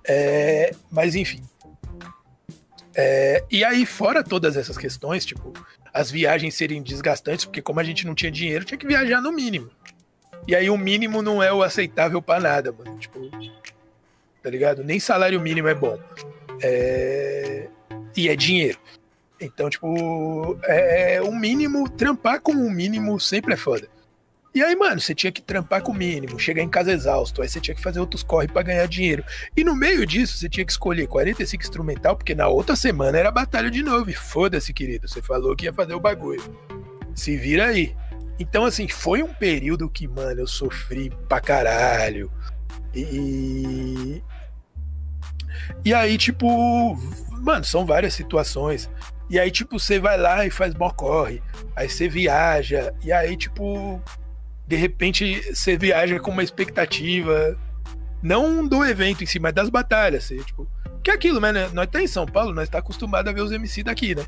É, 0.08 0.74
mas 0.90 1.14
enfim. 1.14 1.42
É, 2.94 3.44
e 3.50 3.62
aí, 3.62 3.84
fora 3.84 4.24
todas 4.24 4.56
essas 4.56 4.78
questões, 4.78 5.24
tipo, 5.26 5.52
as 5.96 6.10
viagens 6.10 6.54
serem 6.54 6.82
desgastantes, 6.82 7.46
porque 7.46 7.62
como 7.62 7.80
a 7.80 7.82
gente 7.82 8.06
não 8.06 8.14
tinha 8.14 8.30
dinheiro, 8.30 8.66
tinha 8.66 8.76
que 8.76 8.86
viajar 8.86 9.22
no 9.22 9.32
mínimo. 9.32 9.70
E 10.46 10.54
aí 10.54 10.68
o 10.68 10.76
mínimo 10.76 11.22
não 11.22 11.42
é 11.42 11.50
o 11.50 11.62
aceitável 11.62 12.20
para 12.20 12.38
nada, 12.38 12.70
mano. 12.70 12.98
Tipo, 12.98 13.18
tá 14.42 14.50
ligado? 14.50 14.84
Nem 14.84 15.00
salário 15.00 15.40
mínimo 15.40 15.68
é 15.68 15.74
bom. 15.74 15.98
É... 16.62 17.66
E 18.14 18.28
é 18.28 18.36
dinheiro. 18.36 18.78
Então, 19.40 19.70
tipo, 19.70 20.58
é, 20.64 21.14
é 21.14 21.22
o 21.22 21.34
mínimo, 21.34 21.88
trampar 21.88 22.42
com 22.42 22.52
o 22.52 22.70
mínimo 22.70 23.18
sempre 23.18 23.54
é 23.54 23.56
foda. 23.56 23.88
E 24.56 24.64
aí, 24.64 24.74
mano, 24.74 24.98
você 24.98 25.14
tinha 25.14 25.30
que 25.30 25.42
trampar 25.42 25.82
com 25.82 25.92
o 25.92 25.94
mínimo, 25.94 26.40
chegar 26.40 26.62
em 26.62 26.68
casa 26.70 26.90
exausto, 26.90 27.42
aí 27.42 27.48
você 27.48 27.60
tinha 27.60 27.74
que 27.74 27.82
fazer 27.82 28.00
outros 28.00 28.22
corre 28.22 28.48
para 28.48 28.62
ganhar 28.62 28.88
dinheiro. 28.88 29.22
E 29.54 29.62
no 29.62 29.76
meio 29.76 30.06
disso, 30.06 30.38
você 30.38 30.48
tinha 30.48 30.64
que 30.64 30.72
escolher 30.72 31.06
45 31.06 31.62
instrumental, 31.62 32.16
porque 32.16 32.34
na 32.34 32.48
outra 32.48 32.74
semana 32.74 33.18
era 33.18 33.30
batalha 33.30 33.70
de 33.70 33.82
novo. 33.82 34.08
E 34.08 34.14
foda-se, 34.14 34.72
querido, 34.72 35.06
você 35.06 35.20
falou 35.20 35.54
que 35.54 35.66
ia 35.66 35.74
fazer 35.74 35.92
o 35.92 36.00
bagulho. 36.00 36.42
Se 37.14 37.36
vira 37.36 37.66
aí. 37.66 37.94
Então, 38.38 38.64
assim, 38.64 38.88
foi 38.88 39.22
um 39.22 39.30
período 39.30 39.90
que, 39.90 40.08
mano, 40.08 40.40
eu 40.40 40.46
sofri 40.46 41.10
pra 41.28 41.38
caralho. 41.38 42.32
E. 42.94 44.22
E 45.84 45.92
aí, 45.92 46.16
tipo, 46.16 46.96
mano, 47.42 47.62
são 47.66 47.84
várias 47.84 48.14
situações. 48.14 48.88
E 49.28 49.38
aí, 49.38 49.50
tipo, 49.50 49.78
você 49.78 49.98
vai 49.98 50.16
lá 50.16 50.46
e 50.46 50.50
faz 50.50 50.74
mó 50.74 50.88
corre. 50.88 51.42
Aí 51.76 51.90
você 51.90 52.08
viaja. 52.08 52.94
E 53.04 53.12
aí, 53.12 53.36
tipo, 53.36 54.00
de 54.66 54.76
repente 54.76 55.54
você 55.54 55.76
viaja 55.76 56.18
com 56.18 56.30
uma 56.30 56.42
expectativa, 56.42 57.56
não 58.22 58.66
do 58.66 58.84
evento 58.84 59.22
em 59.22 59.26
si, 59.26 59.38
mas 59.38 59.52
das 59.52 59.68
batalhas. 59.68 60.24
Você, 60.24 60.38
tipo, 60.38 60.68
que 61.02 61.10
é 61.10 61.14
aquilo, 61.14 61.40
né? 61.40 61.68
Nós 61.72 61.88
tá 61.88 62.02
em 62.02 62.06
São 62.06 62.26
Paulo, 62.26 62.52
nós 62.52 62.68
tá 62.68 62.78
acostumado 62.78 63.28
a 63.28 63.32
ver 63.32 63.42
os 63.42 63.52
MC 63.52 63.82
daqui, 63.82 64.14
né? 64.14 64.24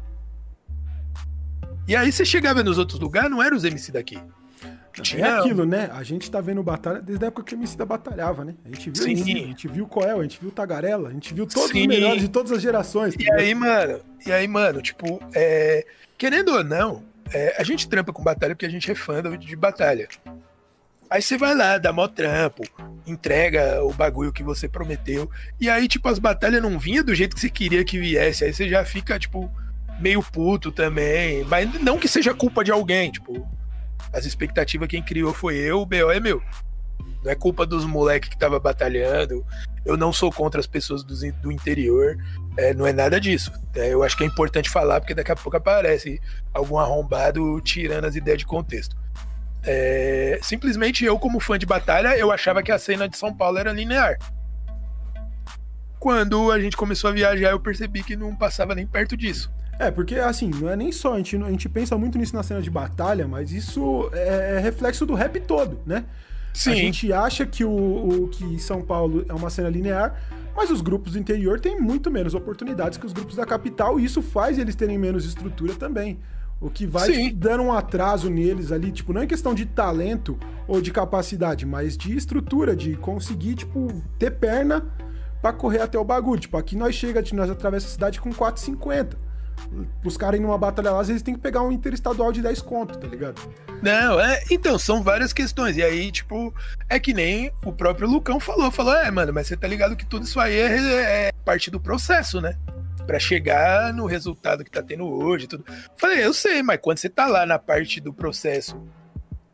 E 1.86 1.96
aí 1.96 2.12
você 2.12 2.24
chegava 2.24 2.62
nos 2.62 2.78
outros 2.78 3.00
lugares, 3.00 3.30
não 3.30 3.42
eram 3.42 3.56
os 3.56 3.64
MC 3.64 3.90
daqui. 3.90 4.18
Tinha... 5.02 5.26
É 5.26 5.38
aquilo, 5.38 5.64
né? 5.64 5.88
A 5.92 6.02
gente 6.02 6.30
tá 6.30 6.40
vendo 6.40 6.62
batalha 6.62 7.00
desde 7.00 7.24
a 7.24 7.28
época 7.28 7.44
que 7.44 7.54
o 7.54 7.56
MC 7.56 7.76
da 7.76 7.84
batalhava, 7.84 8.44
né? 8.44 8.54
A 8.64 8.68
gente 8.68 8.90
viu 8.90 9.02
Sim. 9.02 9.10
MC, 9.10 9.32
a 9.32 9.46
gente 9.46 9.68
viu 9.68 9.86
Coel, 9.86 10.20
a 10.20 10.22
gente 10.22 10.40
viu 10.40 10.50
Tagarela, 10.50 11.08
a 11.08 11.12
gente 11.12 11.32
viu 11.32 11.46
todos 11.46 11.70
Sim. 11.70 11.82
os 11.82 11.86
melhores 11.86 12.20
de 12.20 12.28
todas 12.28 12.52
as 12.52 12.60
gerações. 12.60 13.14
Tá 13.14 13.22
e 13.22 13.30
aí, 13.30 13.54
mano, 13.54 14.00
e 14.26 14.32
aí, 14.32 14.48
mano, 14.48 14.82
tipo, 14.82 15.20
é... 15.34 15.86
querendo 16.16 16.52
ou 16.52 16.64
não, 16.64 17.04
é, 17.32 17.56
a 17.58 17.62
gente 17.62 17.88
trampa 17.88 18.12
com 18.12 18.22
batalha 18.22 18.54
porque 18.54 18.66
a 18.66 18.70
gente 18.70 18.90
é 18.90 18.94
fã 18.94 19.22
de 19.36 19.56
batalha. 19.56 20.08
Aí 21.10 21.22
você 21.22 21.38
vai 21.38 21.54
lá, 21.54 21.78
dá 21.78 21.90
mó 21.90 22.06
trampo, 22.06 22.62
entrega 23.06 23.82
o 23.82 23.92
bagulho 23.94 24.32
que 24.32 24.42
você 24.42 24.68
prometeu. 24.68 25.30
E 25.58 25.70
aí, 25.70 25.88
tipo, 25.88 26.06
as 26.08 26.18
batalhas 26.18 26.62
não 26.62 26.78
vinham 26.78 27.02
do 27.02 27.14
jeito 27.14 27.34
que 27.34 27.40
você 27.40 27.48
queria 27.48 27.84
que 27.84 27.98
viesse. 27.98 28.44
Aí 28.44 28.52
você 28.52 28.68
já 28.68 28.84
fica, 28.84 29.18
tipo, 29.18 29.50
meio 30.00 30.22
puto 30.22 30.70
também. 30.70 31.44
Mas 31.44 31.80
não 31.82 31.98
que 31.98 32.08
seja 32.08 32.34
culpa 32.34 32.62
de 32.62 32.70
alguém, 32.70 33.10
tipo. 33.10 33.48
As 34.12 34.26
expectativas 34.26 34.88
quem 34.88 35.02
criou 35.02 35.32
foi 35.32 35.56
eu, 35.56 35.80
o 35.80 35.86
BO 35.86 36.10
é 36.10 36.20
meu. 36.20 36.42
Não 37.22 37.30
é 37.30 37.34
culpa 37.34 37.66
dos 37.66 37.84
moleques 37.84 38.28
que 38.28 38.38
tava 38.38 38.58
batalhando. 38.60 39.44
Eu 39.84 39.96
não 39.96 40.12
sou 40.12 40.30
contra 40.30 40.60
as 40.60 40.66
pessoas 40.66 41.02
do, 41.02 41.14
do 41.40 41.52
interior. 41.52 42.16
É, 42.56 42.72
não 42.74 42.86
é 42.86 42.92
nada 42.92 43.20
disso. 43.20 43.52
É, 43.74 43.92
eu 43.92 44.02
acho 44.02 44.16
que 44.16 44.24
é 44.24 44.26
importante 44.26 44.70
falar, 44.70 45.00
porque 45.00 45.14
daqui 45.14 45.32
a 45.32 45.36
pouco 45.36 45.56
aparece 45.56 46.20
algum 46.52 46.78
arrombado 46.78 47.60
tirando 47.60 48.04
as 48.04 48.14
ideias 48.14 48.38
de 48.38 48.46
contexto. 48.46 48.96
É, 49.64 50.38
simplesmente 50.42 51.04
eu, 51.04 51.18
como 51.18 51.40
fã 51.40 51.58
de 51.58 51.66
batalha, 51.66 52.16
eu 52.16 52.30
achava 52.30 52.62
que 52.62 52.72
a 52.72 52.78
cena 52.78 53.08
de 53.08 53.16
São 53.16 53.34
Paulo 53.34 53.58
era 53.58 53.72
linear. 53.72 54.18
Quando 55.98 56.52
a 56.52 56.60
gente 56.60 56.76
começou 56.76 57.10
a 57.10 57.12
viajar, 57.12 57.50
eu 57.50 57.60
percebi 57.60 58.02
que 58.04 58.16
não 58.16 58.34
passava 58.36 58.74
nem 58.74 58.86
perto 58.86 59.16
disso. 59.16 59.52
É, 59.78 59.90
porque 59.90 60.16
assim, 60.16 60.50
não 60.50 60.68
é 60.68 60.74
nem 60.74 60.90
só, 60.90 61.14
a 61.14 61.18
gente, 61.18 61.36
a 61.36 61.50
gente 61.50 61.68
pensa 61.68 61.96
muito 61.96 62.18
nisso 62.18 62.34
na 62.34 62.42
cena 62.42 62.60
de 62.60 62.70
batalha, 62.70 63.28
mas 63.28 63.52
isso 63.52 64.10
é, 64.12 64.56
é 64.56 64.58
reflexo 64.58 65.06
do 65.06 65.14
rap 65.14 65.38
todo, 65.40 65.80
né? 65.86 66.04
Sim. 66.52 66.72
A 66.72 66.74
gente 66.74 67.12
acha 67.12 67.46
que, 67.46 67.64
o, 67.64 67.70
o, 67.70 68.28
que 68.28 68.58
São 68.58 68.82
Paulo 68.82 69.24
é 69.28 69.32
uma 69.32 69.50
cena 69.50 69.68
linear, 69.68 70.20
mas 70.56 70.70
os 70.70 70.80
grupos 70.80 71.12
do 71.12 71.18
interior 71.18 71.60
têm 71.60 71.80
muito 71.80 72.10
menos 72.10 72.34
oportunidades 72.34 72.98
que 72.98 73.06
os 73.06 73.12
grupos 73.12 73.36
da 73.36 73.46
capital, 73.46 73.98
e 73.98 74.04
isso 74.04 74.20
faz 74.20 74.58
eles 74.58 74.74
terem 74.74 74.98
menos 74.98 75.24
estrutura 75.24 75.74
também. 75.74 76.18
O 76.60 76.68
que 76.68 76.86
vai 76.86 77.12
Sim. 77.12 77.32
dando 77.32 77.62
um 77.62 77.72
atraso 77.72 78.28
neles 78.28 78.72
ali, 78.72 78.90
tipo, 78.90 79.12
não 79.12 79.22
é 79.22 79.26
questão 79.26 79.54
de 79.54 79.64
talento 79.64 80.36
ou 80.66 80.80
de 80.80 80.90
capacidade, 80.90 81.64
mas 81.64 81.96
de 81.96 82.16
estrutura, 82.16 82.74
de 82.74 82.96
conseguir, 82.96 83.54
tipo, 83.54 84.02
ter 84.18 84.32
perna 84.32 84.84
para 85.40 85.52
correr 85.52 85.82
até 85.82 85.96
o 85.96 86.04
bagulho. 86.04 86.40
Tipo, 86.40 86.56
aqui 86.56 86.74
nós 86.74 86.96
chega, 86.96 87.22
nós 87.32 87.48
atravessa 87.48 87.86
a 87.86 87.90
cidade 87.90 88.20
com 88.20 88.30
4,50 88.30 89.27
os 90.04 90.16
caras 90.16 90.40
numa 90.40 90.58
batalha 90.58 90.90
lá, 90.90 91.02
eles 91.02 91.22
têm 91.22 91.34
que 91.34 91.40
pegar 91.40 91.62
um 91.62 91.72
interestadual 91.72 92.32
de 92.32 92.42
10 92.42 92.62
conto, 92.62 92.98
tá 92.98 93.06
ligado? 93.06 93.40
Não, 93.82 94.20
é. 94.20 94.42
Então, 94.50 94.78
são 94.78 95.02
várias 95.02 95.32
questões. 95.32 95.76
E 95.76 95.82
aí, 95.82 96.10
tipo, 96.10 96.54
é 96.88 96.98
que 96.98 97.12
nem 97.12 97.52
o 97.64 97.72
próprio 97.72 98.08
Lucão 98.08 98.40
falou. 98.40 98.70
Falou, 98.70 98.94
é, 98.94 99.10
mano, 99.10 99.32
mas 99.32 99.46
você 99.46 99.56
tá 99.56 99.68
ligado 99.68 99.96
que 99.96 100.06
tudo 100.06 100.24
isso 100.24 100.40
aí 100.40 100.56
é, 100.56 101.28
é 101.28 101.32
parte 101.44 101.70
do 101.70 101.80
processo, 101.80 102.40
né? 102.40 102.56
Pra 103.06 103.18
chegar 103.18 103.92
no 103.92 104.06
resultado 104.06 104.64
que 104.64 104.70
tá 104.70 104.82
tendo 104.82 105.06
hoje 105.06 105.46
tudo. 105.46 105.64
Falei, 105.96 106.24
eu 106.24 106.34
sei, 106.34 106.62
mas 106.62 106.78
quando 106.80 106.98
você 106.98 107.08
tá 107.08 107.26
lá 107.26 107.46
na 107.46 107.58
parte 107.58 108.00
do 108.00 108.12
processo 108.12 108.80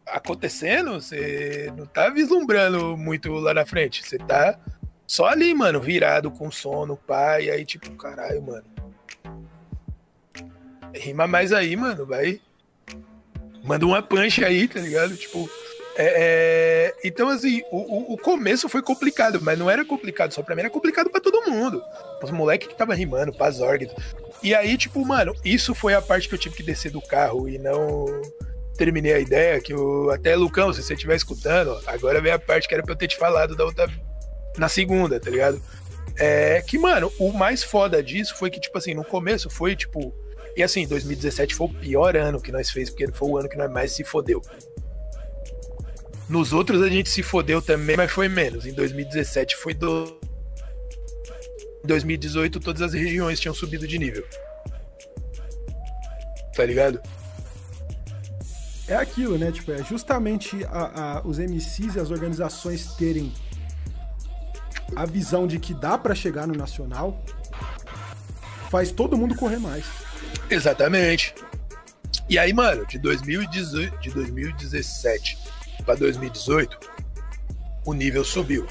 acontecendo, 0.07 1.01
você 1.01 1.73
não 1.77 1.87
tá 1.87 2.11
vislumbrando 2.11 2.97
muito 2.97 3.33
lá 3.35 3.55
na 3.55 3.65
frente. 3.65 4.05
Você 4.05 4.19
tá 4.19 4.59
só 5.07 5.27
ali, 5.27 5.55
mano, 5.55 5.81
virado 5.81 6.31
com 6.31 6.51
sono, 6.51 6.97
pai, 6.97 7.51
aí, 7.51 7.65
tipo, 7.65 7.91
caralho, 7.93 8.43
mano 8.43 8.75
Rima 10.95 11.27
mais 11.27 11.53
aí, 11.53 11.77
mano. 11.77 12.07
Vai. 12.07 12.41
Manda 13.63 13.87
uma 13.87 14.03
punch 14.03 14.45
aí, 14.45 14.69
tá 14.69 14.81
ligado? 14.81 15.17
Tipo. 15.17 15.49
É, 15.97 16.93
é... 16.93 16.95
Então, 17.05 17.29
assim, 17.29 17.63
o, 17.71 18.15
o, 18.15 18.19
começo 18.19 18.69
foi 18.69 18.83
complicado, 18.83 19.41
mas 19.41 19.57
não 19.57 19.71
era 19.71 19.85
complicado 19.85 20.33
só 20.33 20.43
pra 20.43 20.55
mim, 20.55 20.63
era 20.63 20.71
complicado 20.71 21.09
pra 21.09 21.21
todo 21.21 21.49
mundo. 21.49 21.83
Os 22.23 22.33
moleques 22.33 22.67
que 22.67 22.75
tava 22.75 22.95
rimando, 22.95 23.33
pra 23.33 23.51
Zorg. 23.51 23.89
E 24.43 24.55
aí, 24.55 24.77
tipo, 24.77 25.05
mano, 25.07 25.35
isso 25.45 25.75
foi 25.75 25.95
a 25.95 26.03
parte 26.03 26.29
que 26.29 26.35
eu 26.35 26.39
tive 26.39 26.57
que 26.57 26.63
descer 26.63 26.91
do 26.91 27.01
carro 27.01 27.49
e 27.49 27.59
não 27.59 28.07
terminei 28.77 29.13
a 29.13 29.21
ideia. 29.21 29.61
Que 29.61 29.73
eu, 29.73 30.11
até, 30.11 30.35
Lucão, 30.35 30.73
se 30.73 30.83
você 30.83 30.95
estiver 30.95 31.15
escutando, 31.15 31.81
agora 31.87 32.21
vem 32.21 32.33
a 32.33 32.39
parte 32.39 32.67
que 32.67 32.75
era 32.75 32.83
pra 32.83 32.93
eu 32.93 32.99
ter 32.99 33.09
te 33.09 33.17
falado 33.17 33.55
da 33.55 33.65
outra. 33.65 33.89
Na 34.59 34.69
segunda, 34.69 35.19
tá 35.19 35.31
ligado? 35.31 35.63
É 36.17 36.63
que, 36.63 36.79
mano, 36.79 37.13
o 37.19 37.33
mais 37.33 37.65
foda 37.65 38.03
disso 38.03 38.37
foi 38.37 38.51
que, 38.51 38.61
tipo 38.61 38.77
assim, 38.79 38.95
no 38.95 39.05
começo 39.05 39.49
foi, 39.49 39.75
tipo, 39.75 40.15
e 40.57 40.63
assim, 40.63 40.87
2017 40.87 41.55
foi 41.55 41.67
o 41.67 41.75
pior 41.75 42.17
ano 42.17 42.41
que 42.41 42.53
nós 42.53 42.71
fez, 42.71 42.91
porque 42.91 43.09
foi 43.13 43.29
o 43.29 43.39
ano 43.39 43.49
que 43.49 43.57
nós 43.57 43.71
mais 43.71 43.93
se 43.93 44.05
fodeu. 44.05 44.41
Nos 46.29 46.53
outros 46.53 46.81
a 46.83 46.89
gente 46.89 47.11
se 47.11 47.23
fodeu 47.23 47.61
também, 47.61 47.97
mas 47.97 48.11
foi 48.11 48.29
menos. 48.29 48.65
Em 48.65 48.73
2017 48.73 49.57
foi 49.57 49.75
do. 49.75 50.19
Em 51.83 51.87
2018 51.87 52.61
todas 52.61 52.83
as 52.83 52.93
regiões 52.93 53.39
tinham 53.41 53.55
subido 53.55 53.87
de 53.87 53.99
nível. 53.99 54.25
Tá 56.55 56.65
ligado? 56.65 57.01
É 58.87 58.95
aquilo, 58.95 59.37
né? 59.37 59.51
Tipo, 59.51 59.73
é 59.73 59.83
justamente 59.83 60.65
a, 60.67 61.19
a, 61.19 61.27
os 61.27 61.39
MCs 61.39 61.97
e 61.97 62.01
as 62.01 62.11
organizações 62.11 62.95
terem 62.95 63.33
a 64.95 65.07
visão 65.07 65.47
de 65.47 65.59
que 65.59 65.75
dá 65.75 65.97
para 65.99 66.15
chegar 66.15 66.47
no 66.47 66.55
nacional, 66.55 67.23
faz 68.71 68.93
todo 68.93 69.17
mundo 69.17 69.35
correr 69.35 69.59
mais. 69.59 69.85
Exatamente. 70.51 71.35
E 72.29 72.39
aí, 72.39 72.53
mano, 72.53 72.87
de 72.87 72.99
2018, 72.99 73.99
de 73.99 74.11
2017 74.11 75.39
para 75.85 75.95
2018, 75.97 76.79
o 77.85 77.93
nível 77.93 78.25
subiu. 78.25 78.67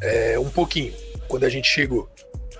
É, 0.00 0.38
um 0.38 0.50
pouquinho, 0.50 0.92
quando 1.28 1.44
a 1.44 1.48
gente 1.48 1.66
chegou. 1.68 2.10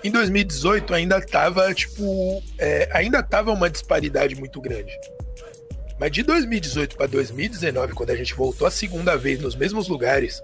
Em 0.03 0.11
2018 0.11 0.93
ainda 0.93 1.21
tava, 1.21 1.73
tipo, 1.73 2.43
é, 2.59 2.89
ainda 2.93 3.23
tava 3.23 3.53
uma 3.53 3.71
disparidade 3.71 4.35
muito 4.35 4.61
grande. 4.61 4.93
Mas 5.99 6.11
de 6.11 6.23
2018 6.23 6.97
para 6.97 7.07
2019, 7.07 7.93
quando 7.95 8.11
a 8.11 8.17
gente 8.17 8.35
voltou 8.35 8.67
a 8.67 8.71
segunda 8.71 9.17
vez 9.17 9.41
nos 9.41 9.55
mesmos 9.55 9.89
lugares, 9.89 10.43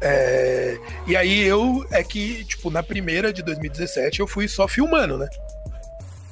é, 0.00 0.78
e 1.06 1.16
aí 1.16 1.42
eu 1.42 1.86
é 1.90 2.04
que, 2.04 2.44
tipo, 2.44 2.70
na 2.70 2.82
primeira 2.82 3.32
de 3.32 3.42
2017 3.42 4.20
eu 4.20 4.26
fui 4.26 4.46
só 4.46 4.68
filmando, 4.68 5.16
né? 5.16 5.28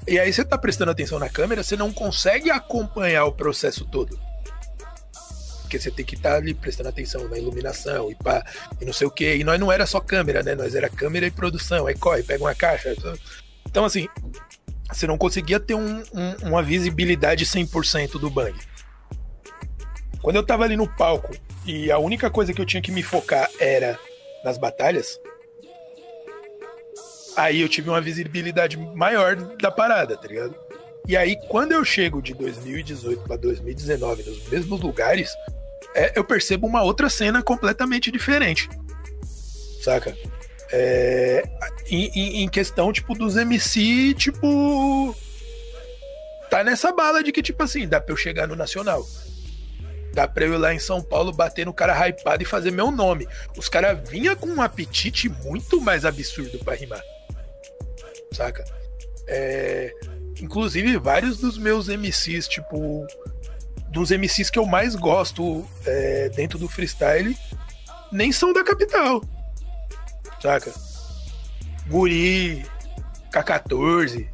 E 0.06 0.18
aí 0.18 0.32
você 0.32 0.44
tá 0.44 0.58
prestando 0.58 0.90
atenção 0.90 1.18
na 1.18 1.28
câmera, 1.28 1.62
você 1.62 1.76
não 1.76 1.92
consegue 1.92 2.50
acompanhar 2.50 3.24
o 3.24 3.32
processo 3.32 3.84
todo. 3.86 4.18
Porque 5.62 5.78
você 5.78 5.90
tem 5.90 6.04
que 6.04 6.14
estar 6.14 6.32
tá 6.32 6.36
ali 6.36 6.52
prestando 6.52 6.90
atenção 6.90 7.26
na 7.28 7.38
iluminação 7.38 8.10
e 8.10 8.14
pá, 8.14 8.44
e 8.80 8.84
não 8.84 8.92
sei 8.92 9.06
o 9.06 9.10
que. 9.10 9.36
E 9.36 9.44
nós 9.44 9.58
não 9.58 9.72
era 9.72 9.86
só 9.86 10.00
câmera, 10.00 10.42
né? 10.42 10.54
Nós 10.54 10.74
era 10.74 10.90
câmera 10.90 11.26
e 11.26 11.30
produção. 11.30 11.86
Aí 11.86 11.94
corre, 11.94 12.22
pega 12.22 12.44
uma 12.44 12.54
caixa. 12.54 12.94
Então, 13.66 13.84
assim, 13.84 14.06
você 14.92 15.06
não 15.06 15.16
conseguia 15.16 15.58
ter 15.58 15.74
um, 15.74 16.02
um, 16.12 16.48
uma 16.48 16.62
visibilidade 16.62 17.46
100% 17.46 18.20
do 18.20 18.28
bang. 18.28 18.54
Quando 20.20 20.36
eu 20.36 20.42
tava 20.42 20.64
ali 20.64 20.76
no 20.76 20.88
palco 20.88 21.34
e 21.66 21.90
a 21.90 21.98
única 21.98 22.30
coisa 22.30 22.52
que 22.52 22.60
eu 22.60 22.66
tinha 22.66 22.82
que 22.82 22.92
me 22.92 23.02
focar 23.02 23.48
era 23.58 23.98
nas 24.44 24.58
batalhas, 24.58 25.18
aí 27.36 27.60
eu 27.60 27.68
tive 27.68 27.88
uma 27.88 28.00
visibilidade 28.00 28.76
maior 28.76 29.36
da 29.36 29.70
parada, 29.70 30.16
tá 30.16 30.28
ligado? 30.28 30.54
E 31.06 31.16
aí, 31.16 31.36
quando 31.48 31.72
eu 31.72 31.84
chego 31.84 32.22
de 32.22 32.32
2018 32.32 33.22
para 33.24 33.36
2019 33.36 34.22
nos 34.22 34.48
mesmos 34.48 34.80
lugares, 34.80 35.30
é, 35.94 36.18
eu 36.18 36.24
percebo 36.24 36.66
uma 36.66 36.82
outra 36.82 37.10
cena 37.10 37.42
completamente 37.42 38.10
diferente. 38.10 38.68
Saca? 39.82 40.16
É, 40.72 41.44
em, 41.90 42.42
em, 42.42 42.48
questão, 42.48 42.90
tipo, 42.92 43.14
dos 43.14 43.36
MC, 43.36 44.14
tipo. 44.14 45.14
Tá 46.48 46.64
nessa 46.64 46.90
bala 46.90 47.22
de 47.22 47.32
que, 47.32 47.42
tipo 47.42 47.62
assim, 47.62 47.86
dá 47.86 48.00
pra 48.00 48.12
eu 48.12 48.16
chegar 48.16 48.48
no 48.48 48.56
Nacional. 48.56 49.06
Dá 50.14 50.26
pra 50.26 50.44
eu 50.44 50.54
ir 50.54 50.58
lá 50.58 50.72
em 50.72 50.78
São 50.78 51.02
Paulo 51.02 51.32
bater 51.32 51.66
no 51.66 51.74
cara 51.74 51.94
hypado 52.08 52.42
e 52.42 52.46
fazer 52.46 52.70
meu 52.70 52.90
nome. 52.90 53.28
Os 53.58 53.68
caras 53.68 54.08
vinham 54.08 54.34
com 54.36 54.46
um 54.46 54.62
apetite 54.62 55.28
muito 55.28 55.80
mais 55.80 56.04
absurdo 56.04 56.58
para 56.60 56.76
rimar. 56.76 57.02
Saca? 58.34 58.64
É, 59.26 59.94
inclusive, 60.40 60.98
vários 60.98 61.38
dos 61.38 61.56
meus 61.56 61.88
MCs, 61.88 62.48
tipo. 62.48 63.06
Dos 63.90 64.10
MCs 64.10 64.50
que 64.50 64.58
eu 64.58 64.66
mais 64.66 64.96
gosto 64.96 65.64
é, 65.86 66.28
dentro 66.30 66.58
do 66.58 66.68
freestyle, 66.68 67.36
nem 68.10 68.32
são 68.32 68.52
da 68.52 68.64
capital. 68.64 69.22
Saca? 70.42 70.72
Guri, 71.86 72.66
K14, 73.32 74.28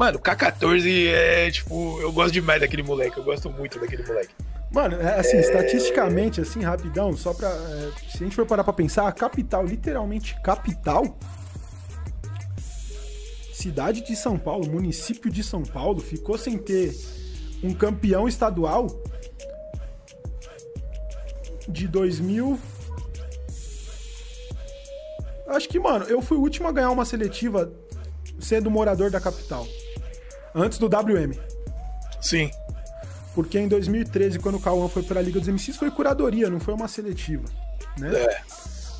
Mano, 0.00 0.16
o 0.16 0.22
K14 0.22 1.12
é, 1.12 1.50
tipo, 1.50 2.00
eu 2.00 2.10
gosto 2.10 2.32
demais 2.32 2.58
daquele 2.58 2.82
moleque, 2.82 3.18
eu 3.18 3.22
gosto 3.22 3.50
muito 3.50 3.78
daquele 3.78 4.02
moleque. 4.02 4.30
Mano, 4.72 4.98
é, 4.98 5.20
assim, 5.20 5.36
é... 5.36 5.40
estatisticamente, 5.40 6.40
assim, 6.40 6.62
rapidão, 6.62 7.14
só 7.14 7.34
pra. 7.34 7.48
É, 7.48 7.90
se 8.08 8.16
a 8.16 8.24
gente 8.24 8.34
for 8.34 8.46
parar 8.46 8.64
pra 8.64 8.72
pensar, 8.72 9.06
a 9.06 9.12
capital, 9.12 9.62
literalmente 9.62 10.40
capital, 10.42 11.18
cidade 13.60 14.00
de 14.00 14.16
São 14.16 14.38
Paulo, 14.38 14.70
município 14.70 15.30
de 15.30 15.42
São 15.42 15.62
Paulo, 15.62 16.00
ficou 16.00 16.38
sem 16.38 16.56
ter 16.56 16.96
um 17.62 17.74
campeão 17.74 18.26
estadual 18.26 18.86
de 21.68 21.86
2000. 21.86 22.58
Acho 25.46 25.68
que, 25.68 25.78
mano, 25.78 26.06
eu 26.06 26.22
fui 26.22 26.38
o 26.38 26.40
último 26.40 26.68
a 26.68 26.72
ganhar 26.72 26.90
uma 26.90 27.04
seletiva 27.04 27.70
sendo 28.38 28.70
morador 28.70 29.10
da 29.10 29.20
capital. 29.20 29.66
Antes 30.54 30.78
do 30.78 30.86
WM. 30.86 31.34
Sim. 32.20 32.50
Porque 33.34 33.58
em 33.58 33.68
2013, 33.68 34.38
quando 34.38 34.56
o 34.56 34.60
Cauã 34.60 34.88
foi 34.88 35.02
para 35.02 35.20
a 35.20 35.22
Liga 35.22 35.38
dos 35.38 35.48
MCs, 35.48 35.76
foi 35.76 35.90
curadoria, 35.90 36.48
não 36.48 36.60
foi 36.60 36.72
uma 36.72 36.88
seletiva. 36.88 37.44
Né? 37.98 38.10
É. 38.14 38.42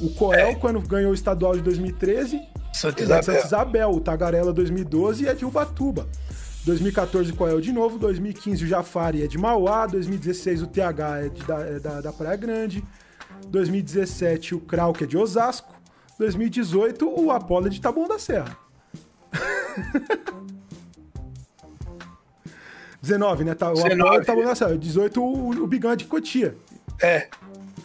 O 0.01 0.11
Coel, 0.11 0.49
é. 0.49 0.55
quando 0.55 0.81
ganhou 0.81 1.11
o 1.11 1.15
estadual 1.15 1.55
de 1.55 1.63
2013, 1.63 2.41
Santa 2.73 3.03
Isabel. 3.03 3.23
Santa 3.23 3.47
Isabel, 3.47 3.91
o 3.91 4.01
Tagarela 4.01 4.53
2012 4.53 5.25
e 5.25 5.29
é 5.29 5.35
de 5.35 5.45
Ubatuba. 5.45 6.09
2014 6.65 7.33
o 7.33 7.37
Coel 7.37 7.61
de 7.61 7.73
novo, 7.73 7.99
2015 7.99 8.65
o 8.65 8.67
Jafari 8.67 9.23
é 9.23 9.27
de 9.27 9.39
Mauá, 9.39 9.87
2016 9.87 10.63
o 10.63 10.67
TH 10.67 11.19
é, 11.19 11.29
de, 11.29 11.43
da, 11.45 11.61
é 11.61 11.81
da, 11.81 12.01
da, 12.03 12.13
Praia 12.13 12.37
Grande, 12.37 12.85
2017 13.49 14.55
o 14.55 14.61
Krau, 14.61 14.93
que 14.93 15.05
é 15.05 15.07
de 15.07 15.17
Osasco, 15.17 15.75
2018 16.19 17.09
o 17.09 17.31
Apolo 17.31 17.67
é 17.67 17.71
de 17.71 17.81
Taboão 17.81 18.07
da 18.07 18.19
Serra. 18.19 18.57
19, 23.01 23.45
né? 23.45 23.55
Tá, 23.55 23.71
o 23.71 23.75
19. 23.75 24.27
tá 24.27 24.37
nessa. 24.37 24.77
18, 24.77 25.23
o, 25.23 25.51
o 25.63 25.67
Bigão 25.67 25.93
é 25.93 25.97
de 25.97 26.05
Cotia. 26.05 26.55
É. 27.01 27.29